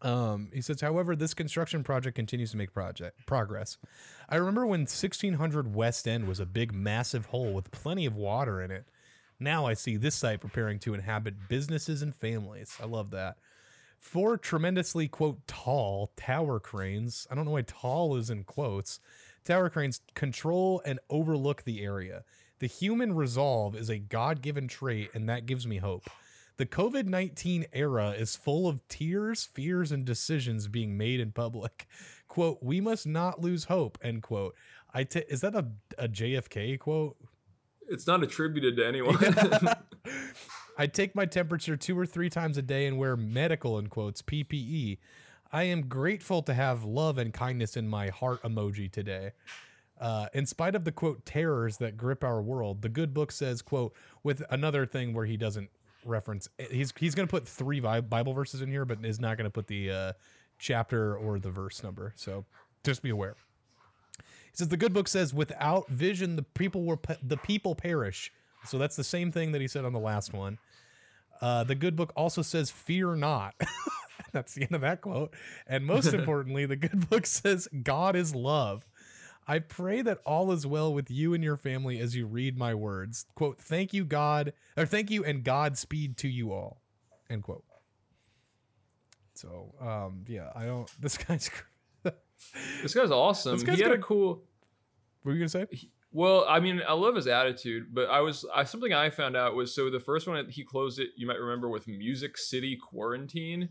Um, 0.00 0.50
he 0.54 0.60
says, 0.60 0.80
however, 0.80 1.16
this 1.16 1.34
construction 1.34 1.82
project 1.82 2.14
continues 2.14 2.52
to 2.52 2.56
make 2.56 2.72
project 2.72 3.26
progress. 3.26 3.78
I 4.28 4.36
remember 4.36 4.64
when 4.64 4.82
1600 4.82 5.74
West 5.74 6.06
End 6.06 6.28
was 6.28 6.38
a 6.38 6.46
big, 6.46 6.72
massive 6.72 7.26
hole 7.26 7.52
with 7.52 7.70
plenty 7.72 8.06
of 8.06 8.14
water 8.14 8.60
in 8.62 8.70
it. 8.70 8.86
Now 9.40 9.66
I 9.66 9.74
see 9.74 9.96
this 9.96 10.14
site 10.14 10.40
preparing 10.40 10.78
to 10.80 10.94
inhabit 10.94 11.48
businesses 11.48 12.02
and 12.02 12.14
families. 12.14 12.76
I 12.80 12.86
love 12.86 13.10
that. 13.10 13.36
Four 13.98 14.36
tremendously, 14.36 15.08
quote, 15.08 15.46
tall 15.46 16.12
tower 16.16 16.60
cranes. 16.60 17.26
I 17.30 17.34
don't 17.34 17.44
know 17.44 17.52
why 17.52 17.62
tall 17.62 18.16
is 18.16 18.30
in 18.30 18.44
quotes. 18.44 19.00
Tower 19.44 19.70
cranes 19.70 20.00
control 20.14 20.82
and 20.84 20.98
overlook 21.08 21.64
the 21.64 21.82
area. 21.82 22.24
The 22.58 22.66
human 22.66 23.14
resolve 23.14 23.76
is 23.76 23.88
a 23.88 23.98
God 23.98 24.42
given 24.42 24.68
trait, 24.68 25.10
and 25.14 25.28
that 25.28 25.46
gives 25.46 25.66
me 25.66 25.78
hope. 25.78 26.10
The 26.56 26.66
COVID 26.66 27.06
19 27.06 27.66
era 27.72 28.10
is 28.10 28.34
full 28.34 28.66
of 28.66 28.86
tears, 28.88 29.44
fears, 29.44 29.92
and 29.92 30.04
decisions 30.04 30.66
being 30.66 30.98
made 30.98 31.20
in 31.20 31.30
public. 31.30 31.86
Quote, 32.26 32.58
we 32.60 32.80
must 32.80 33.06
not 33.06 33.40
lose 33.40 33.64
hope, 33.64 33.96
end 34.02 34.22
quote. 34.22 34.56
I 34.92 35.04
ta- 35.04 35.20
is 35.28 35.40
that 35.42 35.54
a, 35.54 35.66
a 35.96 36.08
JFK 36.08 36.78
quote? 36.80 37.16
It's 37.88 38.06
not 38.06 38.22
attributed 38.22 38.76
to 38.76 38.86
anyone. 38.86 39.16
I 40.78 40.86
take 40.86 41.14
my 41.14 41.26
temperature 41.26 41.76
two 41.76 41.98
or 41.98 42.06
three 42.06 42.28
times 42.28 42.58
a 42.58 42.62
day 42.62 42.86
and 42.86 42.98
wear 42.98 43.16
medical 43.16 43.78
in 43.78 43.86
quotes 43.86 44.20
PPE. 44.20 44.98
I 45.50 45.64
am 45.64 45.88
grateful 45.88 46.42
to 46.42 46.54
have 46.54 46.84
love 46.84 47.18
and 47.18 47.32
kindness 47.32 47.76
in 47.76 47.88
my 47.88 48.08
heart 48.08 48.42
emoji 48.42 48.90
today. 48.90 49.32
Uh, 49.98 50.26
in 50.32 50.46
spite 50.46 50.74
of 50.74 50.84
the 50.84 50.92
quote 50.92 51.24
terrors 51.24 51.78
that 51.78 51.96
grip 51.96 52.22
our 52.22 52.40
world, 52.40 52.82
the 52.82 52.88
good 52.88 53.14
book 53.14 53.32
says 53.32 53.62
quote 53.62 53.94
with 54.22 54.42
another 54.50 54.86
thing 54.86 55.12
where 55.12 55.24
he 55.26 55.36
doesn't 55.36 55.70
reference. 56.04 56.48
He's 56.70 56.92
he's 56.96 57.14
going 57.14 57.26
to 57.26 57.30
put 57.30 57.46
three 57.46 57.80
Bible 57.80 58.32
verses 58.32 58.60
in 58.60 58.70
here, 58.70 58.84
but 58.84 59.04
is 59.04 59.18
not 59.18 59.36
going 59.36 59.46
to 59.46 59.50
put 59.50 59.66
the 59.66 59.90
uh, 59.90 60.12
chapter 60.58 61.16
or 61.16 61.38
the 61.38 61.50
verse 61.50 61.82
number. 61.82 62.12
So 62.16 62.44
just 62.84 63.02
be 63.02 63.10
aware. 63.10 63.34
He 64.18 64.56
says 64.56 64.68
the 64.68 64.76
good 64.76 64.92
book 64.92 65.08
says, 65.08 65.34
"Without 65.34 65.88
vision, 65.88 66.36
the 66.36 66.42
people 66.42 66.84
were 66.84 66.98
the 67.22 67.36
people 67.36 67.74
perish." 67.74 68.32
So 68.66 68.78
that's 68.78 68.96
the 68.96 69.04
same 69.04 69.32
thing 69.32 69.52
that 69.52 69.60
he 69.60 69.68
said 69.68 69.84
on 69.84 69.92
the 69.92 70.00
last 70.00 70.32
one. 70.32 70.58
Uh, 71.40 71.64
the 71.64 71.74
good 71.74 71.96
book 71.96 72.12
also 72.16 72.42
says, 72.42 72.70
"Fear 72.70 73.16
not." 73.16 73.54
that's 74.32 74.54
the 74.54 74.62
end 74.62 74.74
of 74.74 74.80
that 74.82 75.00
quote. 75.00 75.34
And 75.66 75.86
most 75.86 76.06
importantly, 76.14 76.66
the 76.66 76.76
good 76.76 77.08
book 77.08 77.26
says, 77.26 77.68
"God 77.82 78.16
is 78.16 78.34
love." 78.34 78.84
I 79.50 79.60
pray 79.60 80.02
that 80.02 80.18
all 80.26 80.52
is 80.52 80.66
well 80.66 80.92
with 80.92 81.10
you 81.10 81.32
and 81.32 81.42
your 81.42 81.56
family 81.56 82.00
as 82.00 82.14
you 82.14 82.26
read 82.26 82.58
my 82.58 82.74
words. 82.74 83.24
Quote, 83.34 83.58
thank 83.58 83.94
you, 83.94 84.04
God, 84.04 84.52
or 84.76 84.84
thank 84.84 85.10
you 85.10 85.24
and 85.24 85.42
Godspeed 85.42 86.18
to 86.18 86.28
you 86.28 86.52
all. 86.52 86.82
End 87.30 87.42
quote. 87.42 87.64
So, 89.32 89.74
um, 89.80 90.24
yeah, 90.28 90.50
I 90.54 90.66
don't, 90.66 90.90
this 91.00 91.16
guy's, 91.16 91.50
this 92.82 92.94
guy's 92.94 93.10
awesome. 93.10 93.54
This 93.54 93.62
guy's 93.62 93.78
he 93.78 93.82
had 93.82 93.92
a 93.92 93.98
cool, 93.98 94.42
what 95.22 95.30
were 95.30 95.32
you 95.32 95.38
going 95.38 95.48
to 95.48 95.76
say? 95.76 95.88
Well, 96.10 96.46
I 96.48 96.58
mean, 96.60 96.80
I 96.86 96.94
love 96.94 97.16
his 97.16 97.26
attitude, 97.26 97.88
but 97.92 98.08
I 98.08 98.20
was 98.20 98.46
I, 98.54 98.64
something 98.64 98.94
I 98.94 99.10
found 99.10 99.36
out 99.36 99.54
was 99.54 99.74
so 99.74 99.90
the 99.90 100.00
first 100.00 100.26
one 100.26 100.38
uh, 100.38 100.44
he 100.48 100.64
closed 100.64 100.98
it. 100.98 101.10
You 101.16 101.26
might 101.26 101.38
remember 101.38 101.68
with 101.68 101.86
Music 101.86 102.38
City 102.38 102.76
Quarantine. 102.76 103.68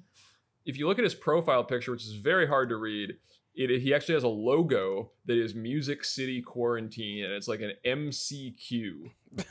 If 0.66 0.78
you 0.78 0.88
look 0.88 1.00
at 1.00 1.04
his 1.04 1.16
profile 1.16 1.64
picture, 1.64 1.92
which 1.92 2.04
is 2.04 2.14
very 2.14 2.48
hard 2.48 2.70
to 2.70 2.76
read, 2.76 3.16
it, 3.56 3.82
he 3.82 3.94
actually 3.94 4.14
has 4.14 4.24
a 4.24 4.28
logo 4.28 5.12
that 5.26 5.38
is 5.38 5.56
Music 5.56 6.04
City 6.04 6.42
Quarantine, 6.42 7.26
and 7.26 7.34
it's 7.34 7.48
like 7.48 7.62
an 7.62 7.72
MCQ. 7.84 9.12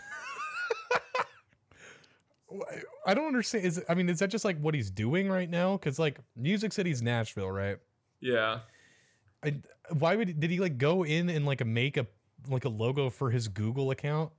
I 3.05 3.15
don't 3.15 3.27
understand. 3.27 3.65
Is 3.65 3.83
I 3.89 3.95
mean, 3.95 4.09
is 4.09 4.21
that 4.21 4.31
just 4.31 4.45
like 4.45 4.61
what 4.61 4.75
he's 4.75 4.91
doing 4.91 5.29
right 5.29 5.51
now? 5.51 5.77
Because 5.77 5.99
like 5.99 6.21
Music 6.37 6.73
City's 6.73 7.03
Nashville, 7.03 7.51
right? 7.51 7.79
Yeah. 8.21 8.61
I, 9.45 9.61
why 9.91 10.17
would 10.17 10.41
did 10.41 10.51
he 10.51 10.61
like 10.61 10.79
go 10.79 11.05
in 11.05 11.29
and 11.29 11.45
like 11.45 11.65
make 11.65 11.97
a 11.97 12.07
like 12.49 12.65
a 12.65 12.69
logo 12.69 13.11
for 13.11 13.31
his 13.31 13.49
Google 13.49 13.91
account? 13.91 14.33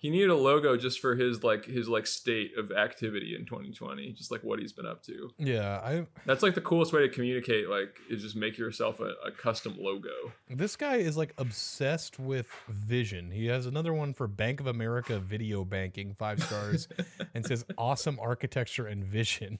he 0.00 0.08
needed 0.08 0.30
a 0.30 0.34
logo 0.34 0.78
just 0.78 0.98
for 0.98 1.14
his 1.14 1.44
like 1.44 1.66
his 1.66 1.86
like 1.86 2.06
state 2.06 2.56
of 2.56 2.72
activity 2.72 3.36
in 3.38 3.44
2020 3.44 4.12
just 4.12 4.30
like 4.30 4.42
what 4.42 4.58
he's 4.58 4.72
been 4.72 4.86
up 4.86 5.02
to. 5.04 5.30
Yeah 5.38 5.78
i 5.84 6.06
that's 6.24 6.42
like 6.42 6.54
the 6.54 6.62
coolest 6.62 6.92
way 6.92 7.02
to 7.02 7.08
communicate 7.10 7.68
like 7.68 7.98
is 8.08 8.22
just 8.22 8.34
make 8.34 8.56
yourself 8.56 8.98
a, 9.00 9.12
a 9.26 9.30
custom 9.30 9.76
logo. 9.78 10.32
This 10.48 10.74
guy 10.74 10.96
is 10.96 11.16
like 11.16 11.34
obsessed 11.36 12.18
with 12.18 12.48
vision. 12.68 13.30
He 13.30 13.46
has 13.46 13.66
another 13.66 13.92
one 13.92 14.14
for 14.14 14.26
bank 14.26 14.60
of 14.60 14.66
america 14.66 15.18
video 15.18 15.64
banking 15.64 16.14
five 16.18 16.42
stars 16.42 16.88
and 17.34 17.44
says 17.44 17.64
awesome 17.76 18.18
architecture 18.20 18.86
and 18.86 19.04
vision. 19.04 19.58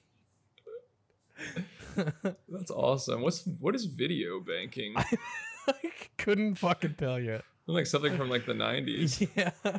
That's 2.48 2.70
awesome. 2.70 3.20
What's 3.20 3.44
what 3.60 3.74
is 3.74 3.84
video 3.84 4.40
banking? 4.40 4.94
I, 4.96 5.04
I 5.68 5.92
couldn't 6.16 6.54
fucking 6.54 6.94
tell 6.94 7.20
you 7.20 7.42
like 7.66 7.86
something 7.86 8.16
from 8.16 8.28
like 8.28 8.46
the 8.46 8.52
90s 8.54 9.28
yeah 9.36 9.78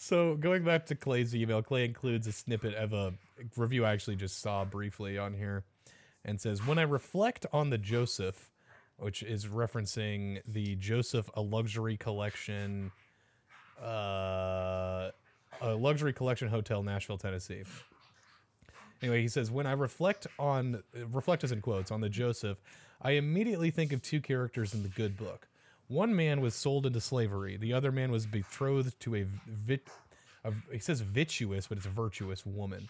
so 0.00 0.36
going 0.36 0.62
back 0.62 0.86
to 0.86 0.94
Clay's 0.94 1.34
email, 1.34 1.60
Clay 1.60 1.84
includes 1.84 2.28
a 2.28 2.32
snippet 2.32 2.74
of 2.74 2.92
a 2.92 3.12
review 3.56 3.84
I 3.84 3.92
actually 3.92 4.14
just 4.14 4.40
saw 4.40 4.64
briefly 4.64 5.18
on 5.18 5.34
here, 5.34 5.64
and 6.24 6.40
says, 6.40 6.64
"When 6.64 6.78
I 6.78 6.82
reflect 6.82 7.46
on 7.52 7.70
the 7.70 7.78
Joseph, 7.78 8.50
which 8.96 9.24
is 9.24 9.46
referencing 9.46 10.40
the 10.46 10.76
Joseph 10.76 11.28
a 11.34 11.42
luxury 11.42 11.96
collection, 11.96 12.92
uh, 13.82 15.10
a 15.60 15.74
luxury 15.74 16.12
collection 16.12 16.46
hotel, 16.46 16.84
Nashville, 16.84 17.18
Tennessee." 17.18 17.64
Anyway, 19.02 19.20
he 19.20 19.28
says, 19.28 19.50
"When 19.50 19.66
I 19.66 19.72
reflect 19.72 20.28
on 20.38 20.84
reflect 21.10 21.42
as 21.42 21.50
in 21.50 21.60
quotes 21.60 21.90
on 21.90 22.00
the 22.00 22.08
Joseph, 22.08 22.58
I 23.02 23.12
immediately 23.12 23.72
think 23.72 23.92
of 23.92 24.00
two 24.00 24.20
characters 24.20 24.74
in 24.74 24.84
the 24.84 24.88
Good 24.88 25.16
Book." 25.16 25.48
One 25.88 26.14
man 26.14 26.40
was 26.40 26.54
sold 26.54 26.86
into 26.86 27.00
slavery. 27.00 27.56
The 27.56 27.72
other 27.72 27.90
man 27.90 28.12
was 28.12 28.26
betrothed 28.26 29.00
to 29.00 29.16
a, 29.16 29.26
vit, 29.46 29.88
a 30.44 30.52
he 30.72 30.78
says 30.78 31.00
virtuous, 31.00 31.66
but 31.66 31.78
it's 31.78 31.86
a 31.86 31.90
virtuous 31.90 32.44
woman. 32.44 32.88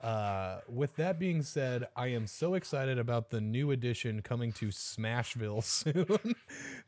Uh, 0.00 0.60
with 0.68 0.94
that 0.96 1.18
being 1.18 1.42
said, 1.42 1.88
I 1.96 2.08
am 2.08 2.26
so 2.26 2.54
excited 2.54 2.98
about 2.98 3.30
the 3.30 3.40
new 3.40 3.70
edition 3.70 4.20
coming 4.20 4.52
to 4.52 4.66
Smashville 4.68 5.62
soon. 5.64 6.34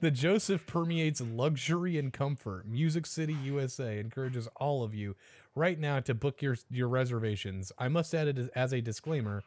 the 0.00 0.10
Joseph 0.10 0.66
permeates 0.66 1.20
luxury 1.20 1.98
and 1.98 2.12
comfort. 2.12 2.66
Music 2.66 3.06
City, 3.06 3.34
USA 3.44 3.98
encourages 3.98 4.48
all 4.56 4.82
of 4.82 4.94
you 4.94 5.16
right 5.54 5.78
now 5.78 6.00
to 6.00 6.14
book 6.14 6.42
your 6.42 6.56
your 6.70 6.88
reservations. 6.88 7.72
I 7.78 7.88
must 7.88 8.14
add 8.14 8.28
it 8.28 8.50
as 8.54 8.72
a 8.72 8.80
disclaimer, 8.80 9.42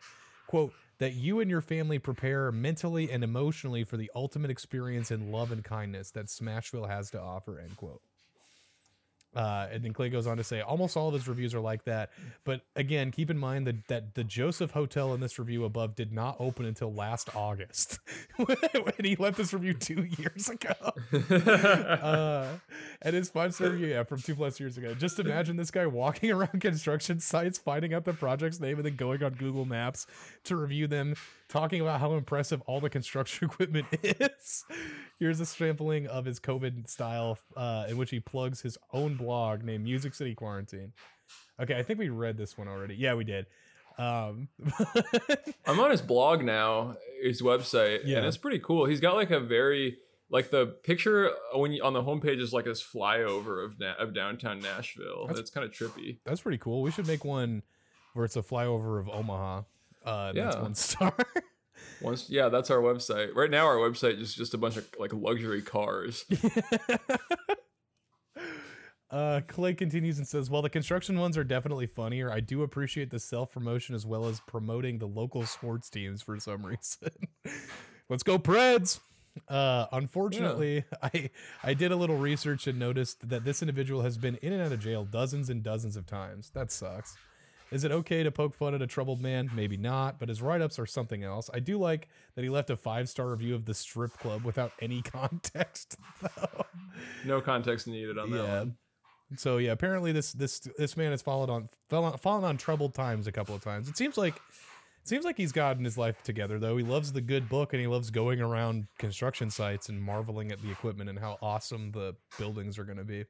quote, 0.48 0.74
that 1.02 1.16
you 1.16 1.40
and 1.40 1.50
your 1.50 1.62
family 1.62 1.98
prepare 1.98 2.52
mentally 2.52 3.10
and 3.12 3.24
emotionally 3.24 3.84
for 3.84 3.98
the 3.98 4.12
ultimate 4.16 4.52
experience 4.52 5.10
in 5.10 5.32
love 5.32 5.52
and 5.52 5.64
kindness 5.64 6.12
that 6.12 6.28
Smashville 6.28 6.88
has 6.88 7.10
to 7.10 7.20
offer. 7.20 7.58
End 7.60 7.76
quote. 7.76 8.04
Uh, 9.34 9.68
and 9.72 9.84
then 9.84 9.94
Clay 9.94 10.10
goes 10.10 10.28
on 10.28 10.38
to 10.38 10.44
say 10.44 10.60
almost 10.62 10.98
all 10.98 11.08
of 11.08 11.14
his 11.14 11.28
reviews 11.28 11.56
are 11.56 11.62
like 11.62 11.86
that. 11.86 12.12
But 12.44 12.62
again, 12.76 13.12
keep 13.12 13.30
in 13.30 13.38
mind 13.38 13.66
that, 13.68 13.88
that 13.88 14.16
the 14.16 14.24
Joseph 14.24 14.72
Hotel 14.72 15.14
in 15.14 15.22
this 15.22 15.40
review 15.40 15.64
above 15.64 15.96
did 15.96 16.12
not 16.12 16.36
open 16.40 16.66
until 16.66 16.94
last 16.94 17.34
August. 17.36 18.00
when 18.36 18.94
he 19.04 19.16
left 19.16 19.38
this 19.38 19.54
review 19.54 19.74
two 19.74 20.04
years 20.18 20.50
ago. 20.50 20.74
uh, 21.46 22.48
and 23.02 23.16
his 23.16 23.30
five 23.30 23.54
star 23.54 23.70
review, 23.70 23.88
yeah, 23.88 24.04
from 24.04 24.22
two 24.22 24.36
plus 24.36 24.60
years 24.60 24.78
ago. 24.78 24.94
Just 24.94 25.20
imagine 25.20 25.56
this 25.56 25.72
guy 25.72 25.86
walking 25.86 26.32
around 26.32 26.60
construction 26.60 27.20
sites, 27.20 27.58
finding 27.58 27.94
out 27.94 28.04
the 28.04 28.14
project's 28.14 28.60
name, 28.60 28.78
and 28.78 28.86
then 28.86 28.96
going 28.96 29.24
on 29.24 29.34
Google 29.34 29.66
Maps 29.66 30.08
to 30.44 30.56
review 30.56 30.88
them 30.88 31.16
talking 31.52 31.82
about 31.82 32.00
how 32.00 32.14
impressive 32.14 32.62
all 32.62 32.80
the 32.80 32.90
construction 32.90 33.48
equipment 33.52 33.86
is. 34.02 34.64
Here's 35.20 35.40
a 35.40 35.46
sampling 35.46 36.08
of 36.08 36.26
his 36.26 36.40
COVID 36.40 36.90
style, 36.90 37.38
uh, 37.56 37.86
in 37.90 37.98
which 37.98 38.10
he 38.10 38.20
plugs 38.20 38.62
his 38.62 38.78
own 38.94 39.16
blog 39.16 39.64
named 39.64 39.84
Music 39.84 40.14
City 40.14 40.34
Quarantine. 40.34 40.94
Okay, 41.62 41.78
I 41.78 41.84
think 41.84 42.00
we 42.00 42.10
read 42.10 42.38
this 42.38 42.58
one 42.58 42.68
already. 42.68 42.96
Yeah, 42.96 43.14
we 43.14 43.24
did. 43.24 43.46
Um, 43.98 44.48
I'm 45.68 45.80
on 45.80 45.92
his 45.92 46.02
blog 46.02 46.44
now, 46.44 46.96
his 47.22 47.42
website, 47.42 48.02
yeah. 48.06 48.18
and 48.18 48.26
it's 48.26 48.38
pretty 48.38 48.60
cool. 48.60 48.86
He's 48.86 49.02
got 49.02 49.16
like 49.16 49.32
a 49.32 49.40
very 49.40 49.98
like 50.30 50.50
the 50.50 50.66
picture 50.66 51.30
when 51.54 51.74
you, 51.74 51.84
on 51.84 51.94
the 51.94 52.02
homepage 52.02 52.40
is 52.40 52.54
like 52.54 52.66
this 52.66 52.82
flyover 52.82 53.64
of 53.64 53.80
na- 53.80 53.96
of 54.00 54.16
downtown 54.16 54.60
Nashville. 54.60 55.28
That's, 55.28 55.40
it's 55.40 55.50
kind 55.50 55.66
of 55.66 55.72
trippy. 55.72 56.20
That's 56.26 56.42
pretty 56.42 56.58
cool. 56.58 56.82
We 56.82 56.92
should 56.92 57.06
make 57.06 57.26
one 57.26 57.64
where 58.14 58.26
it's 58.26 58.38
a 58.38 58.42
flyover 58.42 59.00
of 59.00 59.10
Omaha. 59.10 59.64
Uh, 60.04 60.32
yeah. 60.36 60.46
That's 60.46 60.58
one 60.58 60.76
star. 60.76 61.16
Once, 62.02 62.30
yeah, 62.30 62.50
that's 62.50 62.70
our 62.72 62.80
website. 62.80 63.36
Right 63.36 63.50
now, 63.50 63.66
our 63.66 63.78
website 63.78 64.20
is 64.20 64.34
just 64.34 64.54
a 64.54 64.58
bunch 64.58 64.78
of 64.78 64.88
like 65.00 65.14
luxury 65.14 65.62
cars. 65.62 66.26
uh, 69.12 69.42
Clay 69.48 69.74
continues 69.74 70.18
and 70.18 70.28
says, 70.28 70.50
"While 70.50 70.64
the 70.64 70.70
construction 70.70 71.20
ones 71.20 71.38
are 71.38 71.44
definitely 71.44 71.88
funnier, 71.88 72.32
I 72.32 72.40
do 72.40 72.64
appreciate 72.64 73.12
the 73.12 73.20
self 73.20 73.52
promotion 73.52 73.94
as 73.94 74.06
well 74.06 74.26
as 74.26 74.42
promoting 74.42 74.98
the 74.98 75.08
local 75.08 75.46
sports 75.46 75.90
teams 75.90 76.22
for 76.22 76.40
some 76.40 76.66
reason. 76.66 77.10
Let's 78.10 78.24
go, 78.24 78.40
Preds!" 78.40 79.00
Uh, 79.48 79.86
unfortunately, 79.92 80.84
yeah. 80.92 81.10
I 81.14 81.30
I 81.64 81.74
did 81.74 81.92
a 81.92 81.96
little 81.96 82.18
research 82.18 82.68
and 82.68 82.80
noticed 82.80 83.30
that 83.30 83.46
this 83.46 83.62
individual 83.62 84.02
has 84.02 84.18
been 84.18 84.38
in 84.42 84.54
and 84.54 84.62
out 84.62 84.72
of 84.72 84.80
jail 84.80 85.06
dozens 85.06 85.50
and 85.50 85.64
dozens 85.64 85.96
of 85.96 86.06
times. 86.06 86.50
That 86.54 86.72
sucks. 86.72 87.16
Is 87.72 87.84
it 87.86 87.92
okay 87.92 88.24
to 88.24 88.32
poke 88.32 88.54
fun 88.54 88.76
at 88.76 88.82
a 88.82 88.88
troubled 88.88 89.22
man? 89.22 89.50
Maybe 89.56 89.78
not, 89.78 90.20
but 90.20 90.28
his 90.28 90.42
write 90.42 90.62
ups 90.62 90.78
are 90.78 90.86
something 90.86 91.24
else. 91.24 91.50
I 91.54 91.60
do 91.60 91.78
like 91.78 92.10
that 92.36 92.44
he 92.44 92.50
left 92.50 92.70
a 92.70 92.76
five 92.76 93.08
star 93.08 93.30
review 93.30 93.56
of 93.56 93.66
the 93.66 93.74
strip 93.74 94.18
club 94.18 94.44
without 94.44 94.74
any 94.82 95.02
context, 95.04 95.96
though. 96.22 96.66
No 97.26 97.42
context 97.42 97.88
needed 97.88 98.18
on 98.18 98.32
that 98.32 98.44
one. 98.60 98.78
So 99.38 99.58
yeah, 99.58 99.72
apparently 99.72 100.12
this 100.12 100.34
this 100.34 100.60
this 100.78 100.98
man 100.98 101.12
has 101.12 101.22
fallen 101.22 101.50
on 101.50 101.70
fallen 102.18 102.44
on 102.44 102.58
troubled 102.58 102.94
times 102.94 103.28
a 103.28 103.32
couple 103.32 103.56
of 103.56 103.64
times. 103.64 103.88
It 103.88 103.96
seems 103.96 104.18
like 104.18 104.36
it 104.36 105.08
seems 105.08 105.24
like 105.24 105.38
he's 105.38 105.54
gotten 105.54 105.86
his 105.86 105.98
life 105.98 106.22
together 106.24 106.60
though. 106.60 106.76
He 106.76 106.84
loves 106.84 107.14
the 107.14 107.22
good 107.22 107.48
book 107.48 107.74
and 107.74 107.80
he 107.80 107.88
loves 107.88 108.10
going 108.10 108.42
around 108.42 108.88
construction 109.00 109.50
sites 109.50 109.88
and 109.88 110.02
marveling 110.02 110.52
at 110.52 110.62
the 110.62 110.70
equipment 110.70 111.10
and 111.10 111.18
how 111.18 111.38
awesome 111.42 111.92
the 111.92 112.16
buildings 112.38 112.78
are 112.78 112.84
going 112.84 112.98
to 112.98 113.06
be. 113.06 113.24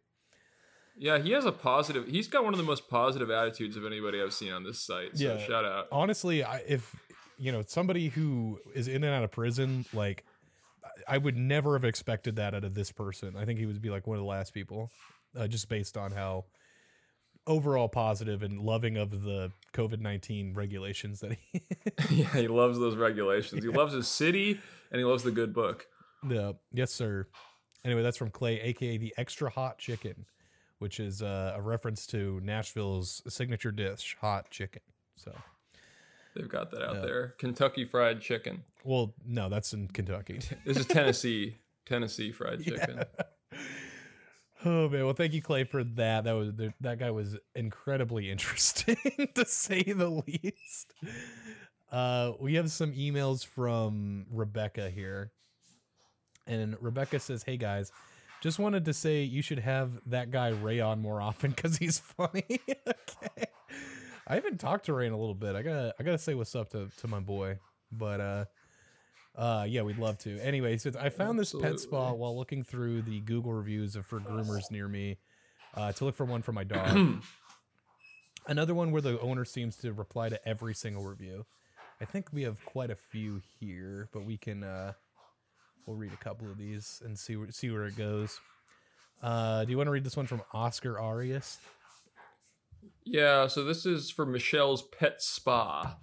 Yeah, 0.97 1.19
he 1.19 1.31
has 1.31 1.45
a 1.45 1.51
positive. 1.51 2.07
He's 2.07 2.27
got 2.27 2.43
one 2.43 2.53
of 2.53 2.57
the 2.57 2.65
most 2.65 2.89
positive 2.89 3.31
attitudes 3.31 3.77
of 3.77 3.85
anybody 3.85 4.21
I've 4.21 4.33
seen 4.33 4.51
on 4.51 4.63
this 4.63 4.79
site. 4.79 5.17
So 5.17 5.23
yeah, 5.23 5.37
shout 5.45 5.65
out. 5.65 5.87
Honestly, 5.91 6.43
I, 6.43 6.57
if 6.67 6.95
you 7.37 7.51
know 7.51 7.63
somebody 7.65 8.09
who 8.09 8.59
is 8.75 8.87
in 8.87 9.03
and 9.03 9.13
out 9.13 9.23
of 9.23 9.31
prison, 9.31 9.85
like 9.93 10.25
I 11.07 11.17
would 11.17 11.37
never 11.37 11.73
have 11.73 11.85
expected 11.85 12.35
that 12.35 12.53
out 12.53 12.63
of 12.63 12.73
this 12.73 12.91
person. 12.91 13.35
I 13.35 13.45
think 13.45 13.59
he 13.59 13.65
would 13.65 13.81
be 13.81 13.89
like 13.89 14.07
one 14.07 14.17
of 14.17 14.21
the 14.21 14.27
last 14.27 14.53
people, 14.53 14.91
uh, 15.35 15.47
just 15.47 15.69
based 15.69 15.97
on 15.97 16.11
how 16.11 16.45
overall 17.47 17.89
positive 17.89 18.43
and 18.43 18.59
loving 18.59 18.97
of 18.97 19.23
the 19.23 19.51
COVID 19.73 19.99
nineteen 19.99 20.53
regulations 20.53 21.21
that 21.21 21.37
he. 21.51 21.61
yeah, 22.09 22.33
he 22.33 22.47
loves 22.47 22.79
those 22.79 22.95
regulations. 22.95 23.63
Yeah. 23.63 23.71
He 23.71 23.77
loves 23.77 23.93
his 23.93 24.07
city 24.07 24.59
and 24.91 24.99
he 24.99 25.05
loves 25.05 25.23
the 25.23 25.31
good 25.31 25.53
book. 25.53 25.87
Yeah. 26.27 26.53
Yes, 26.71 26.91
sir. 26.91 27.27
anyway, 27.83 28.03
that's 28.03 28.17
from 28.17 28.29
Clay, 28.29 28.59
aka 28.61 28.97
the 28.97 29.13
extra 29.17 29.49
hot 29.49 29.79
chicken, 29.79 30.25
which 30.81 30.99
is 30.99 31.21
uh, 31.21 31.53
a 31.55 31.61
reference 31.61 32.07
to 32.07 32.41
Nashville's 32.43 33.21
signature 33.27 33.71
dish, 33.71 34.17
hot 34.19 34.49
chicken. 34.49 34.81
So, 35.15 35.31
They've 36.35 36.49
got 36.49 36.71
that 36.71 36.81
out 36.81 36.95
Yeah. 36.95 37.01
there. 37.01 37.35
Kentucky 37.37 37.85
Fried 37.85 38.19
Chicken. 38.21 38.63
well, 38.83 39.13
no, 39.25 39.47
that's 39.49 39.73
in 39.73 39.87
Kentucky. 39.89 40.39
This 40.65 40.77
is 40.77 40.85
Tennessee. 40.87 41.57
Tennessee 41.85 42.31
Fried 42.31 42.61
Yeah. 42.65 42.77
Chicken. 42.85 43.03
Oh 44.63 44.87
man, 44.89 45.05
well, 45.05 45.15
thank 45.15 45.33
you, 45.33 45.41
Clay, 45.41 45.63
for 45.63 45.83
that. 45.83 46.23
That 46.25 46.33
was 46.33 46.51
that 46.81 46.99
guy 46.99 47.09
was 47.09 47.35
incredibly 47.55 48.29
interesting 48.29 48.95
to 49.33 49.43
say 49.43 49.81
the 49.81 50.07
least. 50.27 50.93
Uh, 51.91 52.33
we 52.39 52.53
have 52.53 52.69
some 52.69 52.93
emails 52.93 53.43
from 53.43 54.27
Rebecca 54.31 54.91
here, 54.91 55.31
and 56.45 56.77
Rebecca 56.79 57.19
says, 57.19 57.41
"Hey 57.41 57.57
guys, 57.57 57.91
just 58.41 58.59
wanted 58.59 58.85
to 58.85 58.93
say 58.93 59.21
you 59.23 59.41
should 59.41 59.59
have 59.59 59.91
that 60.07 60.31
guy 60.31 60.49
Ray 60.49 60.79
on 60.79 61.01
more 61.01 61.21
often 61.21 61.51
because 61.51 61.77
he's 61.77 61.99
funny." 61.99 62.45
okay, 62.69 63.45
I 64.27 64.35
haven't 64.35 64.59
talked 64.59 64.85
to 64.87 64.93
Ray 64.93 65.07
in 65.07 65.13
a 65.13 65.17
little 65.17 65.35
bit. 65.35 65.55
I 65.55 65.61
gotta 65.61 65.93
I 65.99 66.03
gotta 66.03 66.17
say 66.17 66.33
what's 66.33 66.55
up 66.55 66.69
to 66.71 66.89
to 66.97 67.07
my 67.07 67.19
boy, 67.19 67.59
but 67.91 68.21
uh. 68.21 68.45
Uh, 69.33 69.65
yeah, 69.65 69.81
we'd 69.81 69.97
love 69.97 70.17
to. 70.17 70.37
Anyway, 70.41 70.75
so 70.75 70.91
I 70.99 71.07
found 71.07 71.39
this 71.39 71.53
pet 71.53 71.79
spa 71.79 72.11
while 72.11 72.37
looking 72.37 72.65
through 72.65 73.03
the 73.03 73.21
Google 73.21 73.53
reviews 73.53 73.95
of 73.95 74.05
for 74.05 74.19
groomers 74.19 74.69
near 74.69 74.89
me 74.89 75.19
uh, 75.73 75.93
to 75.93 76.05
look 76.05 76.15
for 76.15 76.25
one 76.25 76.41
for 76.41 76.51
my 76.51 76.65
dog. 76.65 77.21
Another 78.47 78.73
one 78.73 78.91
where 78.91 79.01
the 79.01 79.19
owner 79.21 79.45
seems 79.45 79.77
to 79.77 79.93
reply 79.93 80.29
to 80.29 80.47
every 80.47 80.73
single 80.73 81.03
review. 81.05 81.45
I 82.01 82.05
think 82.05 82.33
we 82.33 82.43
have 82.43 82.63
quite 82.65 82.89
a 82.89 82.95
few 82.95 83.41
here, 83.59 84.09
but 84.11 84.25
we 84.25 84.35
can 84.35 84.63
uh, 84.63 84.93
we'll 85.85 85.97
read 85.97 86.13
a 86.13 86.23
couple 86.23 86.49
of 86.49 86.57
these 86.57 87.01
and 87.05 87.17
see 87.17 87.35
where, 87.35 87.51
see 87.51 87.69
where 87.69 87.85
it 87.85 87.95
goes. 87.95 88.39
Uh, 89.21 89.65
do 89.65 89.71
you 89.71 89.77
want 89.77 89.87
to 89.87 89.91
read 89.91 90.03
this 90.03 90.17
one 90.17 90.27
from 90.27 90.41
Oscar 90.53 90.99
Arias? 90.99 91.59
Yeah, 93.03 93.47
so 93.47 93.63
this 93.63 93.85
is 93.85 94.09
for 94.09 94.25
Michelle's 94.25 94.81
Pet 94.81 95.21
Spa. 95.21 95.97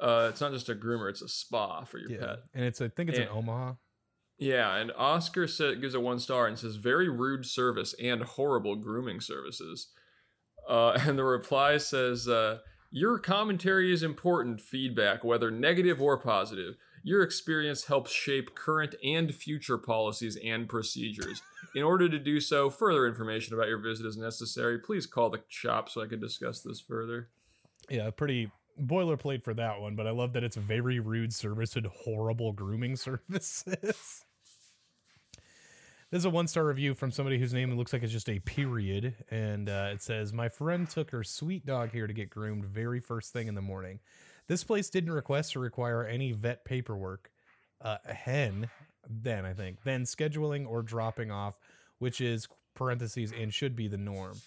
Uh, 0.00 0.28
it's 0.30 0.40
not 0.40 0.52
just 0.52 0.68
a 0.68 0.74
groomer; 0.74 1.10
it's 1.10 1.22
a 1.22 1.28
spa 1.28 1.84
for 1.84 1.98
your 1.98 2.18
pet. 2.18 2.38
and 2.54 2.64
it's 2.64 2.80
I 2.80 2.88
think 2.88 3.10
it's 3.10 3.18
in 3.18 3.28
Omaha. 3.28 3.74
Yeah, 4.38 4.76
and 4.76 4.92
Oscar 4.96 5.48
said, 5.48 5.80
gives 5.80 5.94
it 5.94 6.02
one 6.02 6.20
star 6.20 6.46
and 6.46 6.56
says 6.56 6.76
very 6.76 7.08
rude 7.08 7.44
service 7.44 7.94
and 8.00 8.22
horrible 8.22 8.76
grooming 8.76 9.20
services. 9.20 9.88
Uh, 10.68 10.90
and 11.00 11.18
the 11.18 11.24
reply 11.24 11.78
says, 11.78 12.28
uh, 12.28 12.58
"Your 12.90 13.18
commentary 13.18 13.92
is 13.92 14.02
important 14.02 14.60
feedback, 14.60 15.24
whether 15.24 15.50
negative 15.50 16.00
or 16.00 16.16
positive. 16.16 16.76
Your 17.02 17.22
experience 17.22 17.84
helps 17.84 18.12
shape 18.12 18.54
current 18.54 18.94
and 19.04 19.34
future 19.34 19.78
policies 19.78 20.36
and 20.44 20.68
procedures. 20.68 21.42
In 21.74 21.82
order 21.82 22.08
to 22.08 22.18
do 22.18 22.40
so, 22.40 22.70
further 22.70 23.06
information 23.06 23.54
about 23.54 23.68
your 23.68 23.78
visit 23.78 24.06
is 24.06 24.16
necessary. 24.16 24.78
Please 24.78 25.06
call 25.06 25.30
the 25.30 25.42
shop 25.48 25.88
so 25.88 26.02
I 26.02 26.06
can 26.06 26.20
discuss 26.20 26.60
this 26.60 26.80
further." 26.80 27.28
Yeah, 27.88 28.10
pretty 28.10 28.50
boilerplate 28.80 29.42
for 29.42 29.54
that 29.54 29.80
one, 29.80 29.96
but 29.96 30.06
I 30.06 30.10
love 30.10 30.32
that 30.34 30.44
it's 30.44 30.56
very 30.56 31.00
rude 31.00 31.32
service 31.32 31.76
and 31.76 31.86
horrible 31.86 32.52
grooming 32.52 32.96
services. 32.96 34.24
This 36.10 36.20
is 36.20 36.24
a 36.24 36.30
one 36.30 36.46
star 36.46 36.64
review 36.64 36.94
from 36.94 37.10
somebody 37.10 37.38
whose 37.38 37.52
name 37.52 37.76
looks 37.76 37.92
like 37.92 38.02
it's 38.02 38.12
just 38.12 38.30
a 38.30 38.38
period. 38.38 39.14
And 39.30 39.68
uh, 39.68 39.90
it 39.92 40.00
says, 40.00 40.32
My 40.32 40.48
friend 40.48 40.88
took 40.88 41.10
her 41.10 41.22
sweet 41.22 41.66
dog 41.66 41.92
here 41.92 42.06
to 42.06 42.14
get 42.14 42.30
groomed 42.30 42.64
very 42.64 42.98
first 42.98 43.32
thing 43.32 43.46
in 43.46 43.54
the 43.54 43.60
morning. 43.60 44.00
This 44.48 44.64
place 44.64 44.90
didn't 44.90 45.12
request 45.12 45.54
or 45.54 45.60
require 45.60 46.04
any 46.04 46.32
vet 46.32 46.64
paperwork. 46.64 47.30
Uh, 47.80 47.98
hen, 48.06 48.68
then 49.08 49.44
I 49.44 49.52
think, 49.52 49.82
then 49.84 50.02
scheduling 50.02 50.66
or 50.66 50.82
dropping 50.82 51.30
off, 51.30 51.56
which 51.98 52.20
is 52.20 52.48
parentheses 52.74 53.32
and 53.32 53.52
should 53.54 53.76
be 53.76 53.86
the 53.86 53.96
norm. 53.98 54.38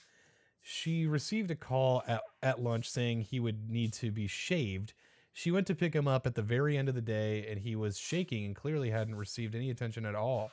She 0.61 1.05
received 1.05 1.49
a 1.49 1.55
call 1.55 2.03
at, 2.07 2.21
at 2.43 2.61
lunch 2.61 2.89
saying 2.89 3.21
he 3.21 3.39
would 3.39 3.69
need 3.69 3.93
to 3.93 4.11
be 4.11 4.27
shaved. 4.27 4.93
She 5.33 5.51
went 5.51 5.67
to 5.67 5.75
pick 5.75 5.95
him 5.95 6.07
up 6.07 6.27
at 6.27 6.35
the 6.35 6.41
very 6.41 6.77
end 6.77 6.89
of 6.89 6.95
the 6.95 7.01
day 7.01 7.45
and 7.49 7.59
he 7.59 7.75
was 7.75 7.97
shaking 7.97 8.45
and 8.45 8.55
clearly 8.55 8.89
hadn't 8.89 9.15
received 9.15 9.55
any 9.55 9.69
attention 9.69 10.05
at 10.05 10.15
all. 10.15 10.51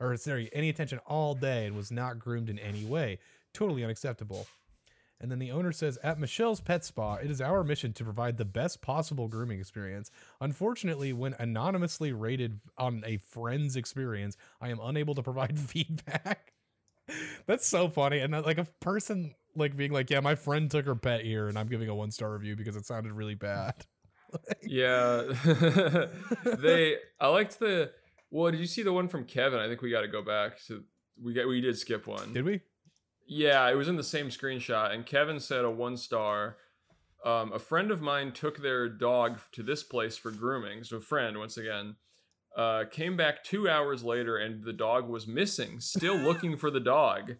Or 0.00 0.16
sorry, 0.16 0.50
any 0.52 0.68
attention 0.68 1.00
all 1.06 1.34
day 1.34 1.66
and 1.66 1.76
was 1.76 1.90
not 1.90 2.18
groomed 2.18 2.50
in 2.50 2.58
any 2.58 2.84
way. 2.84 3.18
Totally 3.54 3.84
unacceptable. 3.84 4.46
And 5.20 5.30
then 5.30 5.38
the 5.38 5.50
owner 5.50 5.72
says, 5.72 5.98
At 6.02 6.18
Michelle's 6.18 6.60
Pet 6.60 6.84
Spa, 6.84 7.14
it 7.14 7.30
is 7.30 7.40
our 7.40 7.64
mission 7.64 7.92
to 7.94 8.04
provide 8.04 8.36
the 8.36 8.44
best 8.44 8.82
possible 8.82 9.28
grooming 9.28 9.58
experience. 9.58 10.10
Unfortunately, 10.40 11.12
when 11.12 11.34
anonymously 11.38 12.12
rated 12.12 12.60
on 12.76 13.02
a 13.06 13.16
friend's 13.16 13.76
experience, 13.76 14.36
I 14.60 14.68
am 14.68 14.78
unable 14.82 15.14
to 15.14 15.22
provide 15.22 15.58
feedback. 15.58 16.52
That's 17.46 17.66
so 17.66 17.88
funny. 17.88 18.18
And 18.18 18.34
uh, 18.34 18.42
like 18.44 18.58
a 18.58 18.66
person 18.80 19.34
like 19.54 19.76
being 19.76 19.92
like, 19.92 20.10
Yeah, 20.10 20.20
my 20.20 20.34
friend 20.34 20.70
took 20.70 20.86
her 20.86 20.96
pet 20.96 21.22
here 21.24 21.48
and 21.48 21.58
I'm 21.58 21.68
giving 21.68 21.88
a 21.88 21.94
one 21.94 22.10
star 22.10 22.32
review 22.32 22.56
because 22.56 22.76
it 22.76 22.84
sounded 22.84 23.12
really 23.12 23.34
bad. 23.34 23.74
Yeah, 24.62 25.22
they. 26.44 26.96
I 27.20 27.28
liked 27.28 27.58
the. 27.58 27.92
Well, 28.30 28.50
did 28.50 28.60
you 28.60 28.66
see 28.66 28.82
the 28.82 28.92
one 28.92 29.08
from 29.08 29.24
Kevin? 29.24 29.60
I 29.60 29.68
think 29.68 29.82
we 29.82 29.90
got 29.90 30.00
to 30.02 30.08
go 30.08 30.20
back 30.20 30.62
to. 30.66 30.82
We 31.22 31.32
got. 31.32 31.46
We 31.46 31.60
did 31.60 31.78
skip 31.78 32.06
one. 32.06 32.34
Did 32.34 32.44
we? 32.44 32.60
Yeah, 33.26 33.68
it 33.68 33.74
was 33.74 33.88
in 33.88 33.96
the 33.96 34.04
same 34.04 34.28
screenshot, 34.28 34.92
and 34.94 35.04
Kevin 35.04 35.40
said 35.40 35.64
a 35.64 35.70
one 35.70 35.96
star. 35.96 36.56
Um, 37.24 37.52
a 37.52 37.58
friend 37.58 37.90
of 37.90 38.00
mine 38.00 38.30
took 38.32 38.62
their 38.62 38.88
dog 38.88 39.40
to 39.52 39.64
this 39.64 39.82
place 39.82 40.16
for 40.16 40.30
grooming. 40.30 40.84
So, 40.84 40.98
a 40.98 41.00
friend, 41.00 41.38
once 41.38 41.56
again, 41.56 41.96
uh, 42.56 42.84
came 42.90 43.16
back 43.16 43.42
two 43.42 43.68
hours 43.68 44.04
later, 44.04 44.36
and 44.36 44.62
the 44.62 44.72
dog 44.72 45.08
was 45.08 45.26
missing. 45.26 45.80
Still 45.80 46.16
looking 46.16 46.56
for 46.56 46.70
the 46.70 46.80
dog. 46.80 47.34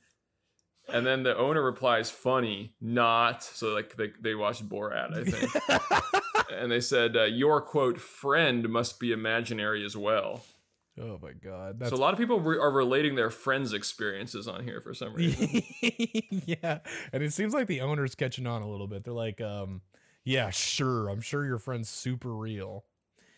And 0.88 1.06
then 1.06 1.22
the 1.22 1.36
owner 1.36 1.62
replies, 1.62 2.10
"Funny, 2.10 2.74
not." 2.80 3.42
So, 3.44 3.72
like 3.72 3.96
they 3.96 4.12
they 4.20 4.34
watched 4.34 4.68
Borat, 4.68 5.16
I 5.16 5.24
think, 5.24 6.52
and 6.52 6.70
they 6.70 6.80
said, 6.80 7.16
uh, 7.16 7.24
"Your 7.24 7.60
quote 7.60 8.00
friend 8.00 8.68
must 8.68 8.98
be 8.98 9.12
imaginary 9.12 9.84
as 9.84 9.96
well." 9.96 10.44
Oh 11.00 11.18
my 11.22 11.32
god. 11.32 11.78
That's 11.78 11.90
so 11.90 11.96
a 11.96 11.98
lot 11.98 12.12
of 12.12 12.18
people 12.18 12.40
re- 12.40 12.58
are 12.58 12.70
relating 12.70 13.14
their 13.14 13.30
friends' 13.30 13.72
experiences 13.72 14.48
on 14.48 14.64
here 14.64 14.80
for 14.80 14.94
some 14.94 15.14
reason. 15.14 15.62
yeah. 16.46 16.78
And 17.12 17.22
it 17.22 17.32
seems 17.32 17.54
like 17.54 17.66
the 17.66 17.80
owner's 17.82 18.14
catching 18.14 18.46
on 18.46 18.62
a 18.62 18.68
little 18.68 18.86
bit. 18.86 19.04
They're 19.04 19.12
like, 19.12 19.40
um, 19.40 19.82
yeah, 20.24 20.50
sure. 20.50 21.08
I'm 21.08 21.20
sure 21.20 21.44
your 21.44 21.58
friend's 21.58 21.88
super 21.88 22.34
real. 22.34 22.84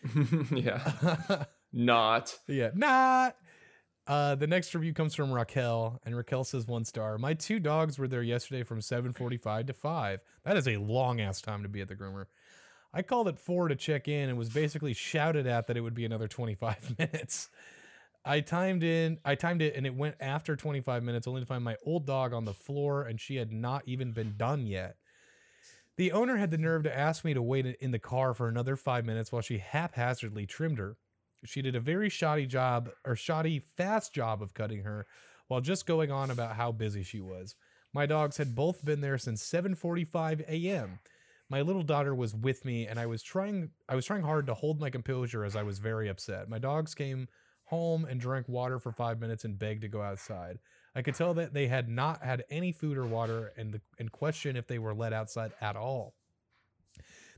yeah. 0.51 1.45
Not. 1.71 2.35
yeah, 2.47 2.71
not. 2.73 3.35
Uh, 4.07 4.33
the 4.33 4.47
next 4.47 4.73
review 4.73 4.91
comes 4.91 5.13
from 5.13 5.31
Raquel, 5.31 6.01
and 6.03 6.17
Raquel 6.17 6.43
says 6.43 6.65
one 6.65 6.83
star. 6.83 7.19
My 7.19 7.35
two 7.35 7.59
dogs 7.59 7.99
were 7.99 8.07
there 8.07 8.23
yesterday 8.23 8.63
from 8.63 8.79
7:45 8.79 9.67
to 9.67 9.73
5. 9.73 10.19
That 10.45 10.57
is 10.57 10.67
a 10.67 10.77
long 10.77 11.21
ass 11.21 11.41
time 11.41 11.61
to 11.61 11.69
be 11.69 11.81
at 11.81 11.87
the 11.87 11.95
groomer. 11.95 12.25
I 12.93 13.01
called 13.01 13.27
at 13.27 13.39
four 13.39 13.67
to 13.67 13.75
check 13.75 14.07
in 14.07 14.29
and 14.29 14.37
was 14.37 14.49
basically 14.49 14.93
shouted 14.93 15.45
at 15.45 15.67
that 15.67 15.77
it 15.77 15.81
would 15.81 15.93
be 15.93 16.05
another 16.05 16.27
25 16.27 16.95
minutes. 16.99 17.49
I 18.25 18.41
timed 18.41 18.83
in, 18.83 19.19
I 19.23 19.35
timed 19.35 19.61
it, 19.61 19.75
and 19.75 19.85
it 19.85 19.95
went 19.95 20.15
after 20.19 20.55
25 20.55 21.03
minutes, 21.03 21.27
only 21.27 21.41
to 21.41 21.47
find 21.47 21.63
my 21.63 21.77
old 21.85 22.05
dog 22.05 22.33
on 22.33 22.45
the 22.45 22.53
floor, 22.53 23.03
and 23.03 23.19
she 23.19 23.37
had 23.37 23.51
not 23.51 23.83
even 23.85 24.11
been 24.11 24.35
done 24.37 24.67
yet. 24.67 24.97
The 25.95 26.11
owner 26.11 26.37
had 26.37 26.51
the 26.51 26.57
nerve 26.57 26.83
to 26.83 26.97
ask 26.97 27.23
me 27.23 27.33
to 27.33 27.41
wait 27.41 27.65
in 27.65 27.91
the 27.91 27.99
car 27.99 28.33
for 28.33 28.47
another 28.47 28.75
five 28.75 29.05
minutes 29.05 29.31
while 29.31 29.41
she 29.41 29.57
haphazardly 29.57 30.45
trimmed 30.45 30.79
her. 30.79 30.97
She 31.45 31.61
did 31.61 31.75
a 31.75 31.79
very 31.79 32.09
shoddy 32.09 32.45
job, 32.45 32.89
or 33.05 33.15
shoddy, 33.15 33.59
fast 33.59 34.13
job 34.13 34.41
of 34.41 34.53
cutting 34.53 34.83
her, 34.83 35.07
while 35.47 35.61
just 35.61 35.85
going 35.85 36.11
on 36.11 36.29
about 36.31 36.55
how 36.55 36.71
busy 36.71 37.03
she 37.03 37.21
was. 37.21 37.55
My 37.93 38.05
dogs 38.05 38.37
had 38.37 38.55
both 38.55 38.85
been 38.85 39.01
there 39.01 39.17
since 39.17 39.43
7:45 39.43 40.41
a.m. 40.47 40.99
My 41.49 41.61
little 41.61 41.83
daughter 41.83 42.13
was 42.13 42.35
with 42.35 42.63
me, 42.63 42.85
and 42.85 42.99
I 42.99 43.07
was 43.07 43.23
trying. 43.23 43.71
I 43.87 43.95
was 43.95 44.05
trying 44.05 44.21
hard 44.21 44.45
to 44.47 44.53
hold 44.53 44.79
my 44.79 44.89
composure 44.89 45.43
as 45.43 45.55
I 45.55 45.63
was 45.63 45.79
very 45.79 46.07
upset. 46.07 46.49
My 46.49 46.59
dogs 46.59 46.93
came 46.93 47.27
home 47.65 48.05
and 48.05 48.19
drank 48.19 48.47
water 48.47 48.79
for 48.79 48.91
five 48.91 49.19
minutes 49.19 49.45
and 49.45 49.57
begged 49.57 49.81
to 49.81 49.87
go 49.87 50.01
outside. 50.01 50.59
I 50.95 51.01
could 51.01 51.15
tell 51.15 51.33
that 51.35 51.53
they 51.53 51.67
had 51.67 51.87
not 51.87 52.23
had 52.23 52.43
any 52.49 52.71
food 52.71 52.97
or 52.97 53.05
water, 53.05 53.51
and 53.57 53.73
the, 53.73 53.81
and 53.97 54.11
question 54.11 54.55
if 54.55 54.67
they 54.67 54.79
were 54.79 54.93
let 54.93 55.13
outside 55.13 55.51
at 55.61 55.75
all. 55.75 56.13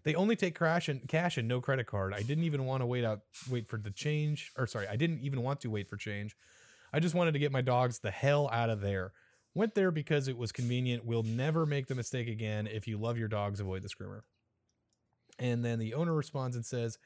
They 0.04 0.16
only 0.16 0.36
take 0.36 0.58
cash 0.58 0.90
and 0.90 1.08
cash 1.08 1.38
and 1.38 1.48
no 1.48 1.62
credit 1.62 1.86
card. 1.86 2.14
I 2.14 2.22
didn't 2.22 2.46
even 2.46 2.66
want 2.66 2.82
to 2.82 2.86
wait 2.86 3.06
out 3.06 3.22
wait 3.50 3.68
for 3.68 3.78
the 3.78 3.92
change 3.92 4.52
or 4.58 4.68
sorry, 4.68 4.88
I 4.88 4.96
didn't 4.96 5.22
even 5.22 5.42
want 5.42 5.62
to 5.62 5.70
wait 5.70 5.88
for 5.88 5.98
change. 5.98 6.36
I 6.92 7.00
just 7.00 7.16
wanted 7.16 7.34
to 7.34 7.40
get 7.40 7.52
my 7.52 7.62
dogs 7.62 8.00
the 8.00 8.12
hell 8.12 8.50
out 8.52 8.70
of 8.70 8.82
there. 8.82 9.14
Went 9.54 9.76
there 9.76 9.92
because 9.92 10.28
it 10.28 10.38
was 10.38 10.52
convenient. 10.52 11.06
We'll 11.06 11.24
never 11.24 11.66
make 11.66 11.88
the 11.88 11.96
mistake 11.96 12.28
again. 12.28 12.68
If 12.68 12.88
you 12.88 12.98
love 12.98 13.18
your 13.18 13.28
dogs, 13.28 13.60
avoid 13.60 13.82
the 13.82 13.90
screamer. 13.90 14.24
And 15.40 15.66
then 15.66 15.80
the 15.80 15.94
owner 15.94 16.14
responds 16.14 16.56
and 16.56 16.66
says, 16.66 16.98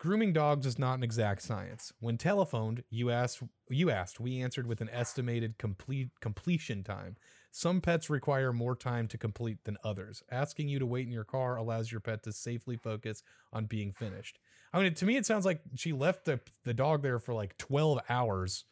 Grooming 0.00 0.32
dogs 0.32 0.64
is 0.64 0.78
not 0.78 0.96
an 0.96 1.02
exact 1.04 1.42
science. 1.42 1.92
When 2.00 2.16
telephoned, 2.16 2.84
you 2.88 3.10
asked 3.10 3.42
you 3.68 3.90
asked, 3.90 4.18
we 4.18 4.40
answered 4.40 4.66
with 4.66 4.80
an 4.80 4.88
estimated 4.90 5.58
complete 5.58 6.08
completion 6.20 6.82
time. 6.82 7.16
Some 7.50 7.82
pets 7.82 8.08
require 8.08 8.50
more 8.52 8.74
time 8.74 9.08
to 9.08 9.18
complete 9.18 9.64
than 9.64 9.76
others. 9.84 10.22
Asking 10.30 10.70
you 10.70 10.78
to 10.78 10.86
wait 10.86 11.06
in 11.06 11.12
your 11.12 11.24
car 11.24 11.56
allows 11.56 11.92
your 11.92 12.00
pet 12.00 12.22
to 12.22 12.32
safely 12.32 12.78
focus 12.78 13.22
on 13.52 13.66
being 13.66 13.92
finished. 13.92 14.38
I 14.72 14.80
mean, 14.80 14.94
to 14.94 15.04
me, 15.04 15.18
it 15.18 15.26
sounds 15.26 15.44
like 15.44 15.60
she 15.74 15.92
left 15.92 16.24
the, 16.24 16.40
the 16.64 16.72
dog 16.72 17.02
there 17.02 17.18
for 17.18 17.34
like 17.34 17.58
12 17.58 17.98
hours 18.08 18.64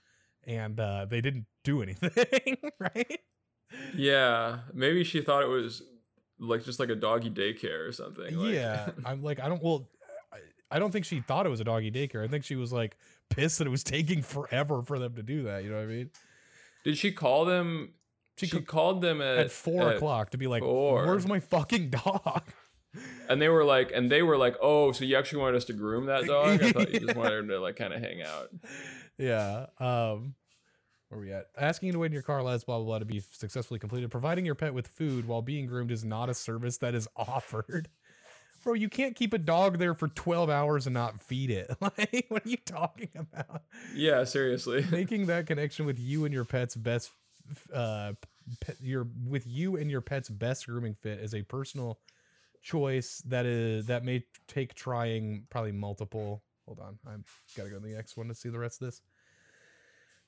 and 0.46 0.78
uh, 0.80 1.06
they 1.08 1.20
didn't 1.20 1.46
do 1.64 1.82
anything, 1.82 2.56
right? 2.78 3.20
Yeah, 3.94 4.58
maybe 4.72 5.04
she 5.04 5.20
thought 5.20 5.42
it 5.42 5.48
was 5.48 5.82
like 6.38 6.64
just 6.64 6.80
like 6.80 6.88
a 6.88 6.94
doggy 6.94 7.30
daycare 7.30 7.86
or 7.86 7.92
something. 7.92 8.36
Like, 8.36 8.54
yeah, 8.54 8.90
I'm 9.04 9.22
like, 9.22 9.40
I 9.40 9.48
don't. 9.48 9.62
Well, 9.62 9.88
I, 10.70 10.78
don't 10.78 10.90
think 10.90 11.04
she 11.04 11.20
thought 11.20 11.46
it 11.46 11.50
was 11.50 11.60
a 11.60 11.64
doggy 11.64 11.90
daycare. 11.90 12.24
I 12.24 12.28
think 12.28 12.44
she 12.44 12.56
was 12.56 12.72
like 12.72 12.96
pissed 13.30 13.58
that 13.58 13.66
it 13.66 13.70
was 13.70 13.84
taking 13.84 14.22
forever 14.22 14.82
for 14.82 14.98
them 14.98 15.14
to 15.16 15.22
do 15.22 15.44
that. 15.44 15.64
You 15.64 15.70
know 15.70 15.76
what 15.76 15.82
I 15.84 15.86
mean? 15.86 16.10
Did 16.84 16.96
she 16.98 17.12
call 17.12 17.44
them? 17.44 17.92
She 18.36 18.46
She, 18.46 18.60
called 18.60 19.02
them 19.02 19.20
at, 19.20 19.38
At 19.38 19.50
four 19.50 19.90
at- 19.90 19.96
o'clock 19.96 20.30
to 20.30 20.38
be 20.38 20.46
like, 20.46 20.62
four. 20.62 21.04
"Where's 21.06 21.26
my 21.26 21.40
fucking 21.40 21.90
dog?" 21.90 22.42
and 23.28 23.42
they 23.42 23.48
were 23.48 23.64
like, 23.64 23.90
and 23.92 24.10
they 24.10 24.22
were 24.22 24.36
like, 24.36 24.56
oh, 24.62 24.92
so 24.92 25.04
you 25.04 25.16
actually 25.16 25.40
wanted 25.42 25.56
us 25.56 25.64
to 25.66 25.72
groom 25.72 26.06
that 26.06 26.24
dog? 26.24 26.62
I 26.62 26.72
thought 26.72 26.92
you 26.92 27.00
just 27.00 27.16
wanted 27.16 27.38
him 27.40 27.48
to 27.48 27.58
like 27.60 27.76
kind 27.76 27.92
of 27.92 28.00
hang 28.00 28.22
out. 28.22 28.48
Yeah. 29.18 29.66
Um, 29.78 30.34
where 31.08 31.20
we 31.20 31.32
at? 31.32 31.46
Asking 31.56 31.88
you 31.88 31.92
to 31.94 31.98
wait 31.98 32.06
in 32.06 32.12
your 32.12 32.22
car 32.22 32.38
allows 32.38 32.64
blah 32.64 32.76
blah 32.76 32.84
blah 32.84 32.98
to 32.98 33.04
be 33.04 33.20
successfully 33.20 33.80
completed. 33.80 34.10
Providing 34.10 34.44
your 34.44 34.54
pet 34.54 34.74
with 34.74 34.86
food 34.86 35.26
while 35.26 35.42
being 35.42 35.66
groomed 35.66 35.90
is 35.90 36.04
not 36.04 36.28
a 36.28 36.34
service 36.34 36.78
that 36.78 36.94
is 36.94 37.08
offered. 37.16 37.88
Bro, 38.64 38.74
you 38.74 38.88
can't 38.88 39.14
keep 39.14 39.32
a 39.32 39.38
dog 39.38 39.78
there 39.78 39.94
for 39.94 40.08
12 40.08 40.50
hours 40.50 40.86
and 40.86 40.92
not 40.92 41.20
feed 41.20 41.50
it. 41.50 41.70
Like, 41.80 42.26
what 42.28 42.44
are 42.44 42.48
you 42.48 42.56
talking 42.56 43.10
about? 43.16 43.62
Yeah, 43.94 44.24
seriously. 44.24 44.84
Making 44.90 45.26
that 45.26 45.46
connection 45.46 45.86
with 45.86 45.98
you 45.98 46.24
and 46.24 46.34
your 46.34 46.44
pet's 46.44 46.74
best 46.74 47.10
uh 47.72 48.12
pet, 48.60 48.76
your 48.80 49.06
with 49.26 49.46
you 49.46 49.76
and 49.76 49.90
your 49.90 50.02
pet's 50.02 50.28
best 50.28 50.66
grooming 50.66 50.94
fit 50.94 51.18
is 51.20 51.34
a 51.34 51.42
personal 51.42 51.98
choice 52.60 53.22
that 53.26 53.46
is 53.46 53.86
that 53.86 54.04
may 54.04 54.24
take 54.48 54.74
trying 54.74 55.46
probably 55.48 55.72
multiple 55.72 56.42
hold 56.68 56.80
on 56.80 56.98
I'm 57.10 57.24
got 57.56 57.64
to 57.64 57.70
go 57.70 57.76
to 57.76 57.82
the 57.82 57.94
next 57.94 58.16
one 58.16 58.28
to 58.28 58.34
see 58.34 58.50
the 58.50 58.58
rest 58.58 58.80
of 58.82 58.88
this 58.88 59.00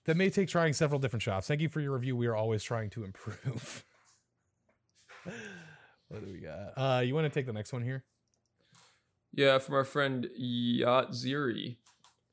that 0.07 0.17
may 0.17 0.31
take 0.31 0.49
trying 0.49 0.73
several 0.73 0.99
different 0.99 1.23
shops 1.23 1.47
thank 1.47 1.61
you 1.61 1.69
for 1.69 1.81
your 1.81 1.93
review 1.93 2.17
we 2.17 2.27
are 2.27 2.35
always 2.35 2.63
trying 2.63 2.89
to 2.91 3.05
improve 3.05 3.85
what 6.09 6.25
do 6.25 6.33
we 6.33 6.41
got 6.41 6.73
uh 6.77 7.01
you 7.01 7.15
want 7.15 7.31
to 7.31 7.31
take 7.31 7.47
the 7.47 7.53
next 7.53 7.73
one 7.73 7.83
here 7.83 8.05
Yeah, 9.33 9.59
from 9.59 9.75
our 9.75 9.85
friend 9.85 10.29
Yacht 10.37 11.13
Ziri, 11.13 11.77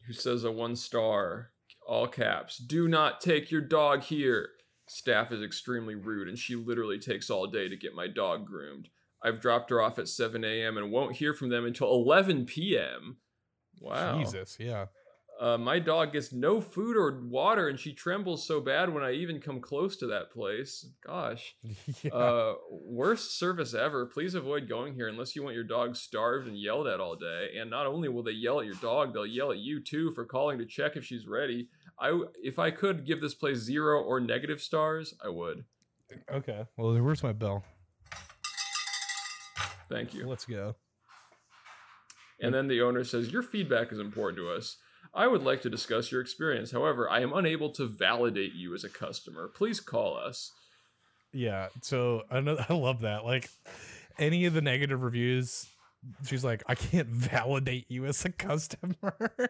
who 0.07 0.13
says 0.13 0.43
a 0.45 0.51
one 0.51 0.75
star, 0.75 1.51
all 1.85 2.07
caps. 2.07 2.57
Do 2.57 2.87
not 2.87 3.21
take 3.21 3.51
your 3.51 3.61
dog 3.61 4.01
here. 4.03 4.49
Staff 4.87 5.31
is 5.31 5.43
extremely 5.43 5.93
rude, 5.95 6.27
and 6.27 6.39
she 6.39 6.55
literally 6.55 6.97
takes 6.97 7.29
all 7.29 7.45
day 7.45 7.67
to 7.69 7.75
get 7.75 7.93
my 7.93 8.07
dog 8.07 8.47
groomed. 8.47 8.89
I've 9.21 9.41
dropped 9.41 9.69
her 9.69 9.81
off 9.81 9.99
at 9.99 10.07
7 10.07 10.43
a.m. 10.43 10.77
and 10.77 10.91
won't 10.91 11.17
hear 11.17 11.33
from 11.33 11.49
them 11.49 11.65
until 11.65 11.91
11 11.91 12.45
p.m. 12.45 13.17
Wow. 13.81 14.19
jesus 14.19 14.57
yeah 14.59 14.85
Uh, 15.39 15.55
my 15.55 15.77
dog 15.77 16.13
gets 16.13 16.33
no 16.33 16.59
food 16.59 16.97
or 16.97 17.21
water, 17.29 17.67
and 17.69 17.79
she 17.79 17.93
trembles 17.93 18.47
so 18.47 18.59
bad 18.59 18.91
when 18.91 19.03
I 19.03 19.11
even 19.11 19.39
come 19.39 19.61
close 19.61 19.95
to 19.97 20.07
that 20.07 20.31
place. 20.31 20.89
Gosh. 21.05 21.55
yeah 22.03 22.11
Uh, 22.11 22.53
worst 22.71 23.37
service 23.37 23.75
ever. 23.75 24.07
Please 24.07 24.33
avoid 24.33 24.67
going 24.67 24.95
here 24.95 25.07
unless 25.07 25.35
you 25.35 25.43
want 25.43 25.53
your 25.53 25.63
dog 25.77 25.95
starved 25.95 26.47
and 26.47 26.57
yelled 26.57 26.87
at 26.87 26.99
all 26.99 27.15
day. 27.15 27.51
And 27.59 27.69
not 27.69 27.85
only 27.85 28.09
will 28.09 28.23
they 28.23 28.31
yell 28.31 28.59
at 28.61 28.65
your 28.65 28.81
dog, 28.81 29.13
they'll 29.13 29.27
yell 29.27 29.51
at 29.51 29.59
you 29.59 29.79
too 29.79 30.09
for 30.15 30.25
calling 30.25 30.57
to 30.57 30.65
check 30.65 30.95
if 30.95 31.05
she's 31.05 31.27
ready. 31.27 31.69
I, 31.99 32.19
if 32.41 32.57
I 32.57 32.71
could 32.71 33.05
give 33.05 33.21
this 33.21 33.35
place 33.35 33.59
zero 33.59 34.01
or 34.01 34.19
negative 34.19 34.59
stars, 34.59 35.13
I 35.23 35.29
would. 35.29 35.65
okay 36.33 36.65
well 36.77 36.97
where's 36.99 37.21
my 37.21 37.33
bell 37.33 37.63
Thank 39.87 40.13
you. 40.15 40.25
let's 40.27 40.45
go 40.45 40.73
And 42.39 42.53
then 42.53 42.67
the 42.67 42.81
owner 42.81 43.03
says, 43.03 43.31
Your 43.31 43.41
feedback 43.43 43.91
is 43.91 43.99
important 43.99 44.37
to 44.37 44.49
us. 44.51 44.77
I 45.13 45.27
would 45.27 45.41
like 45.43 45.61
to 45.61 45.69
discuss 45.69 46.11
your 46.11 46.21
experience. 46.21 46.71
However, 46.71 47.09
I 47.09 47.21
am 47.21 47.33
unable 47.33 47.71
to 47.71 47.85
validate 47.85 48.53
you 48.53 48.75
as 48.75 48.83
a 48.83 48.89
customer. 48.89 49.47
Please 49.47 49.79
call 49.79 50.17
us. 50.17 50.51
Yeah, 51.33 51.67
so 51.81 52.23
I 52.29 52.39
know 52.41 52.57
I 52.69 52.73
love 52.73 53.01
that. 53.01 53.23
Like 53.25 53.49
any 54.19 54.45
of 54.45 54.53
the 54.53 54.61
negative 54.61 55.01
reviews, 55.01 55.67
she's 56.25 56.43
like, 56.43 56.63
I 56.67 56.75
can't 56.75 57.07
validate 57.09 57.85
you 57.89 58.05
as 58.05 58.23
a 58.25 58.31
customer. 58.31 59.15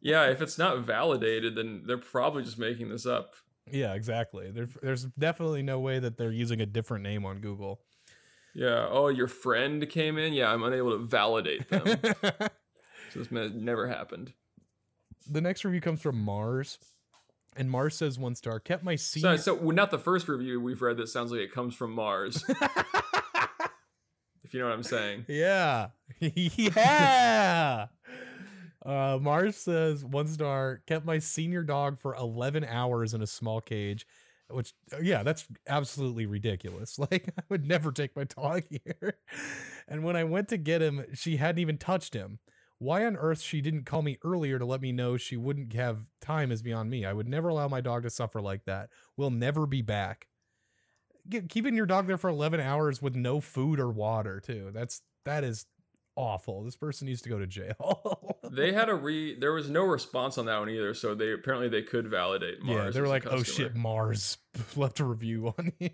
Yeah, 0.00 0.26
if 0.26 0.40
it's 0.40 0.58
not 0.58 0.78
validated, 0.78 1.56
then 1.56 1.82
they're 1.84 1.98
probably 1.98 2.44
just 2.44 2.56
making 2.58 2.88
this 2.88 3.04
up. 3.04 3.32
yeah, 3.68 3.94
exactly. 3.94 4.52
There, 4.52 4.68
there's 4.80 5.04
definitely 5.18 5.62
no 5.62 5.80
way 5.80 5.98
that 5.98 6.16
they're 6.16 6.30
using 6.30 6.60
a 6.60 6.66
different 6.66 7.02
name 7.02 7.26
on 7.26 7.40
Google. 7.40 7.80
Yeah. 8.54 8.86
Oh, 8.90 9.08
your 9.08 9.28
friend 9.28 9.88
came 9.88 10.18
in? 10.18 10.32
Yeah, 10.32 10.52
I'm 10.52 10.62
unable 10.62 10.92
to 10.92 10.98
validate 10.98 11.68
them. 11.68 11.86
so 13.12 13.20
this 13.20 13.30
never 13.30 13.88
happened. 13.88 14.32
the 15.30 15.40
next 15.40 15.64
review 15.64 15.80
comes 15.80 16.00
from 16.00 16.18
Mars, 16.18 16.78
and 17.56 17.70
Mars 17.70 17.94
says 17.94 18.18
one 18.18 18.34
star. 18.34 18.60
Kept 18.60 18.82
my 18.84 18.96
seat. 18.96 19.20
So, 19.20 19.36
so 19.36 19.54
well, 19.54 19.74
not 19.74 19.90
the 19.90 19.98
first 19.98 20.28
review 20.28 20.60
we've 20.60 20.82
read 20.82 20.96
that 20.98 21.08
sounds 21.08 21.30
like 21.30 21.40
it 21.40 21.52
comes 21.52 21.74
from 21.74 21.92
Mars. 21.92 22.44
if 24.44 24.54
you 24.54 24.60
know 24.60 24.66
what 24.66 24.74
I'm 24.74 24.82
saying. 24.82 25.26
Yeah. 25.28 25.88
yeah. 26.20 27.86
Uh, 28.84 29.18
Mars 29.20 29.56
says 29.56 30.04
one 30.04 30.26
star 30.28 30.80
kept 30.86 31.04
my 31.04 31.18
senior 31.18 31.62
dog 31.62 31.98
for 32.00 32.14
11 32.14 32.64
hours 32.64 33.12
in 33.12 33.20
a 33.20 33.26
small 33.26 33.60
cage, 33.60 34.06
which, 34.50 34.72
uh, 34.92 34.98
yeah, 35.02 35.22
that's 35.22 35.46
absolutely 35.66 36.26
ridiculous. 36.26 36.98
Like, 37.10 37.32
I 37.38 37.42
would 37.48 37.66
never 37.66 37.92
take 37.92 38.16
my 38.16 38.24
dog 38.24 38.64
here. 38.70 39.18
And 39.86 40.04
when 40.04 40.16
I 40.16 40.24
went 40.24 40.48
to 40.48 40.56
get 40.56 40.82
him, 40.82 41.04
she 41.14 41.36
hadn't 41.36 41.60
even 41.60 41.78
touched 41.78 42.14
him. 42.14 42.38
Why 42.78 43.04
on 43.06 43.16
earth 43.16 43.40
she 43.40 43.60
didn't 43.60 43.84
call 43.86 44.02
me 44.02 44.18
earlier 44.24 44.58
to 44.58 44.64
let 44.64 44.80
me 44.80 44.92
know 44.92 45.16
she 45.16 45.36
wouldn't 45.36 45.72
have 45.72 46.06
time 46.20 46.52
is 46.52 46.62
beyond 46.62 46.90
me. 46.90 47.04
I 47.04 47.12
would 47.12 47.28
never 47.28 47.48
allow 47.48 47.68
my 47.68 47.80
dog 47.80 48.04
to 48.04 48.10
suffer 48.10 48.40
like 48.40 48.64
that. 48.66 48.90
We'll 49.16 49.30
never 49.30 49.66
be 49.66 49.82
back. 49.82 50.28
Keeping 51.48 51.74
your 51.74 51.86
dog 51.86 52.06
there 52.06 52.16
for 52.16 52.30
11 52.30 52.60
hours 52.60 53.02
with 53.02 53.14
no 53.14 53.40
food 53.40 53.78
or 53.80 53.90
water, 53.90 54.40
too. 54.40 54.70
That's 54.72 55.02
that 55.24 55.44
is 55.44 55.66
awful. 56.18 56.64
This 56.64 56.76
person 56.76 57.06
needs 57.06 57.22
to 57.22 57.28
go 57.28 57.38
to 57.38 57.46
jail. 57.46 58.34
They 58.50 58.72
had 58.72 58.88
a 58.88 58.94
re. 58.94 59.38
There 59.38 59.52
was 59.52 59.68
no 59.68 59.82
response 59.84 60.38
on 60.38 60.46
that 60.46 60.58
one 60.58 60.70
either. 60.70 60.94
So 60.94 61.14
they 61.14 61.32
apparently 61.34 61.68
they 61.68 61.82
could 61.82 62.08
validate 62.08 62.62
Mars. 62.62 62.78
yeah, 62.86 62.90
they 62.92 63.00
were 63.02 63.06
like, 63.06 63.26
"Oh 63.26 63.42
shit, 63.42 63.76
Mars 63.76 64.38
left 64.76 65.00
a 65.00 65.04
review 65.04 65.48
on 65.58 65.70
here." 65.78 65.90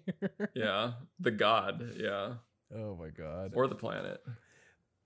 Yeah, 0.54 0.92
the 1.18 1.32
god. 1.32 1.84
Yeah, 1.96 2.34
oh 2.72 2.94
my 2.94 3.08
god. 3.08 3.54
or 3.56 3.66
the 3.66 3.74
planet. 3.74 4.22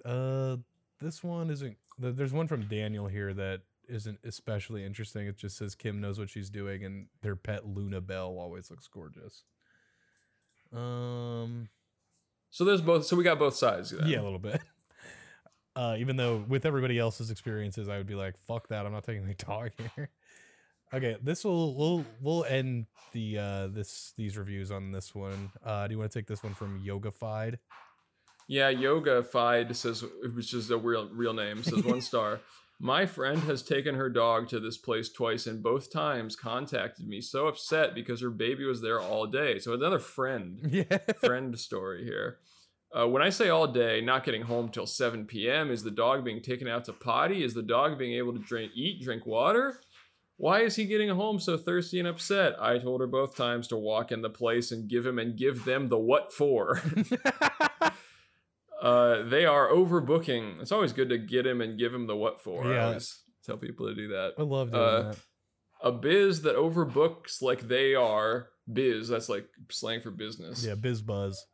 Uh, 0.04 0.58
this 1.00 1.24
one 1.24 1.48
isn't. 1.48 1.78
There's 1.98 2.34
one 2.34 2.48
from 2.48 2.68
Daniel 2.68 3.06
here 3.06 3.32
that 3.32 3.62
isn't 3.88 4.18
especially 4.24 4.84
interesting. 4.84 5.26
It 5.26 5.38
just 5.38 5.56
says 5.56 5.74
Kim 5.74 6.02
knows 6.02 6.18
what 6.18 6.28
she's 6.28 6.50
doing, 6.50 6.84
and 6.84 7.06
their 7.22 7.34
pet 7.34 7.64
Luna 7.66 8.02
Bell 8.02 8.36
always 8.38 8.70
looks 8.70 8.86
gorgeous. 8.88 9.44
Um, 10.70 11.70
So 12.50 12.64
there's 12.66 12.82
both. 12.82 13.06
So 13.06 13.16
we 13.16 13.24
got 13.24 13.38
both 13.38 13.56
sides. 13.56 13.90
then. 13.90 14.06
yeah, 14.06 14.20
a 14.20 14.22
little 14.24 14.38
bit. 14.38 14.60
Uh, 15.78 15.94
even 15.96 16.16
though 16.16 16.44
with 16.48 16.66
everybody 16.66 16.98
else's 16.98 17.30
experiences, 17.30 17.88
I 17.88 17.98
would 17.98 18.08
be 18.08 18.16
like, 18.16 18.36
"Fuck 18.36 18.66
that! 18.66 18.84
I'm 18.84 18.90
not 18.90 19.04
taking 19.04 19.24
my 19.24 19.34
dog 19.38 19.70
here." 19.94 20.10
Okay, 20.92 21.16
this 21.22 21.44
will 21.44 21.76
we'll 21.76 22.04
we'll 22.20 22.44
end 22.46 22.86
the 23.12 23.38
uh 23.38 23.66
this 23.68 24.12
these 24.16 24.36
reviews 24.36 24.72
on 24.72 24.90
this 24.90 25.14
one. 25.14 25.52
Uh, 25.64 25.86
do 25.86 25.92
you 25.92 25.98
want 26.00 26.10
to 26.10 26.18
take 26.18 26.26
this 26.26 26.42
one 26.42 26.52
from 26.52 26.82
Yogafied? 26.84 27.58
Yeah, 28.48 28.70
Yoga 28.70 29.22
Fide 29.22 29.76
says, 29.76 30.02
which 30.34 30.52
is 30.52 30.68
a 30.72 30.76
real 30.76 31.08
real 31.10 31.32
name, 31.32 31.62
says 31.62 31.84
one 31.84 32.00
star. 32.10 32.40
My 32.80 33.06
friend 33.06 33.40
has 33.44 33.62
taken 33.62 33.94
her 33.94 34.10
dog 34.10 34.48
to 34.48 34.58
this 34.58 34.78
place 34.78 35.08
twice, 35.08 35.46
and 35.46 35.62
both 35.62 35.92
times 35.92 36.34
contacted 36.34 37.06
me 37.06 37.20
so 37.20 37.46
upset 37.46 37.94
because 37.94 38.20
her 38.20 38.30
baby 38.30 38.64
was 38.64 38.82
there 38.82 39.00
all 39.00 39.26
day. 39.26 39.60
So 39.60 39.74
another 39.74 40.00
friend 40.00 40.58
Yeah, 40.72 40.98
friend 41.20 41.56
story 41.56 42.02
here. 42.04 42.38
Uh, 42.96 43.06
when 43.06 43.20
I 43.22 43.28
say 43.30 43.48
all 43.50 43.66
day, 43.66 44.00
not 44.00 44.24
getting 44.24 44.42
home 44.42 44.70
till 44.70 44.86
7 44.86 45.26
p.m., 45.26 45.70
is 45.70 45.82
the 45.82 45.90
dog 45.90 46.24
being 46.24 46.40
taken 46.40 46.66
out 46.68 46.84
to 46.86 46.92
potty? 46.94 47.44
Is 47.44 47.52
the 47.54 47.62
dog 47.62 47.98
being 47.98 48.14
able 48.14 48.32
to 48.32 48.38
drink, 48.38 48.72
eat, 48.74 49.02
drink 49.02 49.26
water? 49.26 49.80
Why 50.38 50.60
is 50.60 50.76
he 50.76 50.84
getting 50.86 51.08
home 51.10 51.38
so 51.40 51.56
thirsty 51.58 51.98
and 51.98 52.08
upset? 52.08 52.54
I 52.62 52.78
told 52.78 53.00
her 53.00 53.06
both 53.06 53.36
times 53.36 53.66
to 53.68 53.76
walk 53.76 54.12
in 54.12 54.22
the 54.22 54.30
place 54.30 54.70
and 54.72 54.88
give 54.88 55.04
him 55.04 55.18
and 55.18 55.36
give 55.36 55.64
them 55.64 55.88
the 55.88 55.98
what 55.98 56.32
for. 56.32 56.80
uh, 58.82 59.22
they 59.24 59.44
are 59.44 59.68
overbooking. 59.68 60.60
It's 60.60 60.72
always 60.72 60.92
good 60.92 61.08
to 61.08 61.18
get 61.18 61.46
him 61.46 61.60
and 61.60 61.78
give 61.78 61.92
him 61.92 62.06
the 62.06 62.16
what 62.16 62.40
for. 62.40 62.64
I 62.72 62.78
always 62.84 63.20
tell 63.44 63.56
people 63.56 63.86
to 63.88 63.94
do 63.94 64.08
that. 64.08 64.34
I 64.38 64.42
love 64.42 64.70
doing 64.70 64.82
Uh, 64.82 65.02
that. 65.10 65.18
A 65.82 65.92
biz 65.92 66.42
that 66.42 66.56
overbooks 66.56 67.40
like 67.42 67.68
they 67.68 67.94
are 67.94 68.48
biz. 68.72 69.08
That's 69.08 69.28
like 69.28 69.46
slang 69.70 70.00
for 70.00 70.10
business. 70.10 70.64
Yeah, 70.64 70.74
Biz 70.74 71.02
Buzz. 71.02 71.44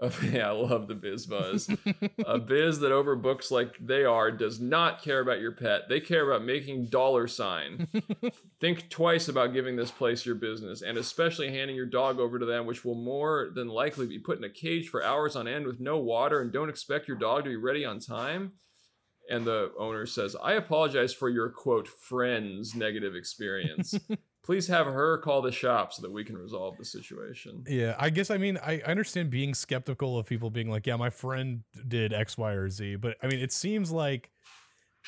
Uh, 0.00 0.10
yeah, 0.30 0.48
I 0.48 0.52
love 0.52 0.88
the 0.88 0.94
biz 0.94 1.26
buzz. 1.26 1.68
a 2.26 2.38
biz 2.38 2.80
that 2.80 2.92
overbooks 2.92 3.50
like 3.50 3.76
they 3.80 4.04
are 4.04 4.30
does 4.30 4.60
not 4.60 5.02
care 5.02 5.20
about 5.20 5.40
your 5.40 5.52
pet. 5.52 5.88
They 5.88 6.00
care 6.00 6.28
about 6.28 6.44
making 6.44 6.86
dollar 6.86 7.26
sign. 7.26 7.88
Think 8.60 8.88
twice 8.90 9.28
about 9.28 9.52
giving 9.52 9.76
this 9.76 9.90
place 9.90 10.26
your 10.26 10.34
business, 10.34 10.82
and 10.82 10.98
especially 10.98 11.50
handing 11.50 11.76
your 11.76 11.86
dog 11.86 12.18
over 12.18 12.38
to 12.38 12.46
them, 12.46 12.66
which 12.66 12.84
will 12.84 12.94
more 12.94 13.50
than 13.54 13.68
likely 13.68 14.06
be 14.06 14.18
put 14.18 14.38
in 14.38 14.44
a 14.44 14.50
cage 14.50 14.88
for 14.88 15.04
hours 15.04 15.36
on 15.36 15.46
end 15.48 15.66
with 15.66 15.80
no 15.80 15.98
water, 15.98 16.40
and 16.40 16.52
don't 16.52 16.68
expect 16.68 17.08
your 17.08 17.18
dog 17.18 17.44
to 17.44 17.50
be 17.50 17.56
ready 17.56 17.84
on 17.84 18.00
time. 18.00 18.52
And 19.30 19.46
the 19.46 19.72
owner 19.78 20.04
says, 20.04 20.36
I 20.42 20.52
apologize 20.52 21.14
for 21.14 21.30
your 21.30 21.48
quote, 21.48 21.88
friend's 21.88 22.74
negative 22.74 23.14
experience. 23.14 23.94
Please 24.44 24.66
have 24.68 24.86
her 24.86 25.18
call 25.18 25.40
the 25.40 25.50
shop 25.50 25.92
so 25.92 26.02
that 26.02 26.12
we 26.12 26.22
can 26.22 26.36
resolve 26.36 26.76
the 26.76 26.84
situation. 26.84 27.64
Yeah, 27.66 27.96
I 27.98 28.10
guess 28.10 28.30
I 28.30 28.36
mean 28.36 28.58
I 28.58 28.82
I 28.86 28.90
understand 28.90 29.30
being 29.30 29.54
skeptical 29.54 30.18
of 30.18 30.26
people 30.26 30.50
being 30.50 30.68
like, 30.68 30.86
yeah, 30.86 30.96
my 30.96 31.10
friend 31.10 31.62
did 31.88 32.12
X, 32.12 32.36
Y, 32.36 32.52
or 32.52 32.68
Z, 32.68 32.96
but 32.96 33.16
I 33.22 33.26
mean 33.26 33.40
it 33.40 33.52
seems 33.52 33.90
like 33.90 34.30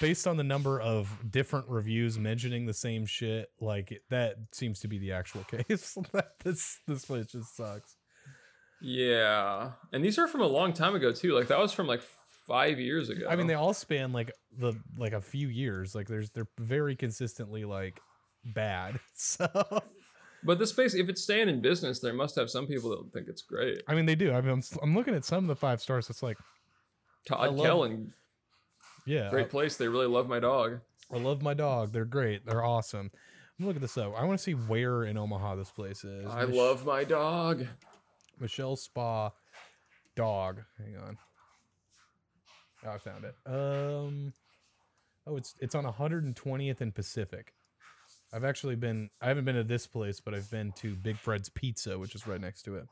based 0.00 0.26
on 0.26 0.36
the 0.36 0.44
number 0.44 0.80
of 0.80 1.10
different 1.30 1.68
reviews 1.68 2.18
mentioning 2.18 2.66
the 2.66 2.74
same 2.74 3.06
shit, 3.06 3.48
like 3.60 4.00
that 4.10 4.36
seems 4.52 4.80
to 4.80 4.88
be 4.88 4.98
the 4.98 5.12
actual 5.12 5.44
case. 5.50 5.96
This 6.44 6.80
this 6.86 7.04
place 7.04 7.26
just 7.26 7.56
sucks. 7.56 7.96
Yeah, 8.80 9.72
and 9.92 10.04
these 10.04 10.18
are 10.18 10.28
from 10.28 10.42
a 10.42 10.46
long 10.46 10.72
time 10.72 10.94
ago 10.94 11.12
too. 11.12 11.34
Like 11.34 11.48
that 11.48 11.58
was 11.58 11.72
from 11.72 11.86
like 11.86 12.02
five 12.46 12.78
years 12.78 13.08
ago. 13.08 13.26
I 13.28 13.36
mean, 13.36 13.46
they 13.46 13.54
all 13.54 13.74
span 13.74 14.12
like 14.12 14.30
the 14.56 14.74
like 14.96 15.12
a 15.12 15.20
few 15.20 15.48
years. 15.48 15.94
Like 15.94 16.08
there's 16.08 16.30
they're 16.30 16.48
very 16.58 16.96
consistently 16.96 17.64
like 17.64 18.00
bad. 18.54 19.00
So 19.14 19.48
but 20.44 20.58
the 20.58 20.66
space, 20.66 20.94
if 20.94 21.08
it's 21.08 21.22
staying 21.22 21.48
in 21.48 21.60
business, 21.60 21.98
there 21.98 22.12
must 22.14 22.36
have 22.36 22.48
some 22.50 22.66
people 22.68 22.90
that 22.90 23.12
think 23.12 23.26
it's 23.28 23.42
great. 23.42 23.82
I 23.88 23.94
mean, 23.94 24.06
they 24.06 24.14
do. 24.14 24.32
I 24.32 24.40
mean, 24.40 24.50
I'm, 24.52 24.62
I'm 24.82 24.94
looking 24.94 25.14
at 25.14 25.24
some 25.24 25.42
of 25.44 25.48
the 25.48 25.56
five 25.56 25.80
stars. 25.80 26.08
It's 26.10 26.22
like, 26.22 26.38
I 27.30 27.34
Todd 27.46 27.54
love- 27.56 27.66
Kellen, 27.66 28.12
yeah, 29.06 29.28
great 29.30 29.50
place. 29.50 29.76
They 29.76 29.88
really 29.88 30.06
love 30.06 30.28
my 30.28 30.38
dog. 30.38 30.80
I, 31.12 31.16
I 31.16 31.18
love 31.18 31.42
my 31.42 31.54
dog. 31.54 31.92
They're 31.92 32.04
great. 32.04 32.46
They're 32.46 32.64
awesome. 32.64 33.10
I'm 33.58 33.66
looking 33.66 33.80
this 33.82 33.96
up. 33.98 34.14
I 34.16 34.24
want 34.24 34.38
to 34.38 34.42
see 34.42 34.52
where 34.52 35.04
in 35.04 35.16
Omaha 35.16 35.56
this 35.56 35.70
place 35.70 36.04
is. 36.04 36.26
I 36.30 36.44
Mich- 36.44 36.54
love 36.54 36.84
my 36.86 37.02
dog. 37.04 37.66
Michelle 38.38 38.76
Spa 38.76 39.30
dog. 40.14 40.60
Hang 40.78 40.96
on. 40.98 41.18
Oh, 42.84 42.90
I 42.90 42.98
found 42.98 43.24
it. 43.24 43.34
Um. 43.46 44.32
Oh, 45.26 45.36
it's 45.36 45.56
it's 45.58 45.74
on 45.74 45.84
120th 45.84 46.80
and 46.80 46.94
Pacific. 46.94 47.52
I've 48.32 48.44
actually 48.44 48.76
been. 48.76 49.10
I 49.20 49.28
haven't 49.28 49.44
been 49.44 49.56
to 49.56 49.64
this 49.64 49.86
place, 49.86 50.20
but 50.20 50.34
I've 50.34 50.50
been 50.50 50.72
to 50.72 50.94
Big 50.96 51.16
Fred's 51.16 51.48
Pizza, 51.48 51.98
which 51.98 52.14
is 52.14 52.26
right 52.26 52.40
next 52.40 52.62
to 52.62 52.76
it. 52.76 52.86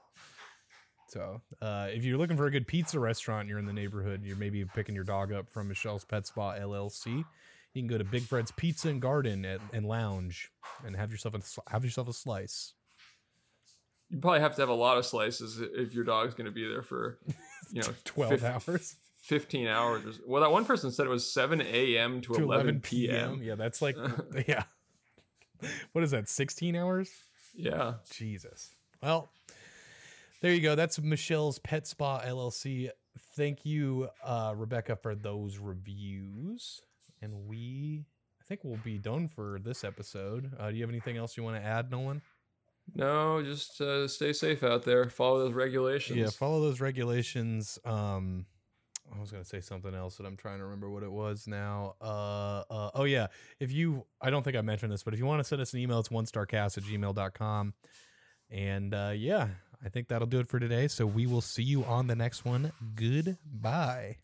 So, 1.09 1.40
uh, 1.61 1.89
if 1.90 2.05
you're 2.05 2.19
looking 2.19 2.36
for 2.36 2.47
a 2.47 2.51
good 2.51 2.66
pizza 2.66 2.98
restaurant, 2.98 3.43
and 3.43 3.51
you're 3.51 3.59
in 3.59 3.66
the 3.66 3.73
neighborhood. 3.73 4.23
You're 4.24 4.36
maybe 4.36 4.65
picking 4.65 4.94
your 4.94 5.05
dog 5.05 5.32
up 5.32 5.48
from 5.51 5.69
Michelle's 5.69 6.05
Pet 6.05 6.27
Spa 6.27 6.55
LLC. 6.55 7.24
You 7.74 7.82
can 7.82 7.89
go 7.89 7.98
to 7.98 8.05
Big 8.05 8.23
Fred's 8.23 8.52
Pizza 8.52 8.89
and 8.89 9.02
Garden 9.02 9.44
at, 9.44 9.61
and 9.73 9.86
Lounge 9.86 10.51
and 10.86 10.97
have 10.97 11.11
yourself 11.11 11.35
a 11.35 11.70
have 11.70 11.85
yourself 11.85 12.09
a 12.09 12.12
slice. 12.12 12.73
You 14.11 14.19
probably 14.19 14.40
have 14.40 14.55
to 14.56 14.62
have 14.62 14.69
a 14.69 14.74
lot 14.74 14.97
of 14.97 15.05
slices 15.05 15.61
if 15.61 15.94
your 15.94 16.05
dog's 16.05 16.35
going 16.35 16.47
to 16.47 16.52
be 16.52 16.69
there 16.69 16.82
for, 16.82 17.19
you 17.73 17.82
know, 17.82 17.89
12 18.05 18.31
fif- 18.32 18.44
hours. 18.44 18.97
15 19.23 19.66
hours. 19.66 20.20
Well, 20.27 20.43
that 20.43 20.52
one 20.52 20.65
person 20.66 20.93
said 20.93 21.06
it 21.06 21.11
was 21.11 21.32
7 21.32 21.62
a.m. 21.62 22.20
to, 22.20 22.35
to 22.35 22.43
11, 22.43 22.81
p.m. 22.81 23.40
Yeah, 23.43 23.55
that's 23.55 23.81
like 23.81 23.97
yeah. 24.47 24.65
What 25.93 26.05
is 26.05 26.10
that? 26.10 26.28
16 26.28 26.76
hours? 26.76 27.10
Yeah. 27.55 27.94
Jesus. 28.10 28.74
Well, 29.02 29.31
there 30.43 30.52
you 30.52 30.60
go. 30.60 30.74
That's 30.74 31.01
Michelle's 31.01 31.59
Pet 31.59 31.86
Spa 31.86 32.20
LLC. 32.22 32.90
Thank 33.36 33.64
you, 33.64 34.09
uh, 34.24 34.55
Rebecca, 34.56 34.97
for 34.97 35.14
those 35.14 35.59
reviews. 35.59 36.81
And 37.22 37.47
we, 37.47 38.05
I 38.40 38.44
think 38.44 38.60
we'll 38.64 38.76
be 38.85 38.98
done 38.98 39.28
for 39.28 39.59
this 39.62 39.85
episode. 39.85 40.52
Uh, 40.59 40.70
do 40.70 40.76
you 40.76 40.82
have 40.82 40.90
anything 40.90 41.16
else 41.16 41.36
you 41.36 41.43
want 41.43 41.56
to 41.56 41.62
add, 41.62 41.90
Nolan? 41.90 42.20
No, 42.94 43.43
just 43.43 43.81
uh, 43.81 44.06
stay 44.06 44.32
safe 44.32 44.62
out 44.62 44.82
there. 44.85 45.09
Follow 45.09 45.39
those 45.39 45.55
regulations. 45.55 46.18
Yeah, 46.18 46.28
follow 46.28 46.60
those 46.60 46.81
regulations. 46.81 47.78
Um, 47.85 48.47
I 49.16 49.20
was 49.20 49.30
gonna 49.30 49.44
say 49.44 49.60
something 49.60 49.94
else, 49.94 50.16
but 50.16 50.26
I'm 50.26 50.36
trying 50.36 50.58
to 50.58 50.64
remember 50.64 50.90
what 50.90 51.02
it 51.02 51.10
was 51.10 51.46
now. 51.46 51.94
Uh, 52.00 52.62
uh 52.68 52.90
oh 52.94 53.04
yeah. 53.04 53.28
If 53.60 53.72
you, 53.72 54.04
I 54.20 54.30
don't 54.30 54.42
think 54.42 54.56
I 54.56 54.60
mentioned 54.60 54.92
this, 54.92 55.02
but 55.02 55.14
if 55.14 55.20
you 55.20 55.26
want 55.26 55.40
to 55.40 55.44
send 55.44 55.62
us 55.62 55.72
an 55.72 55.80
email, 55.80 56.00
it's 56.00 56.10
one 56.10 56.26
starcast 56.26 56.78
at 56.78 56.84
gmail.com. 56.84 57.74
And 58.50 58.94
uh, 58.94 59.12
yeah, 59.14 59.48
I 59.84 59.88
think 59.88 60.08
that'll 60.08 60.26
do 60.26 60.40
it 60.40 60.48
for 60.48 60.58
today. 60.58 60.88
So 60.88 61.06
we 61.06 61.26
will 61.26 61.40
see 61.40 61.62
you 61.62 61.84
on 61.84 62.06
the 62.06 62.16
next 62.16 62.44
one. 62.44 62.72
Goodbye. 62.94 64.18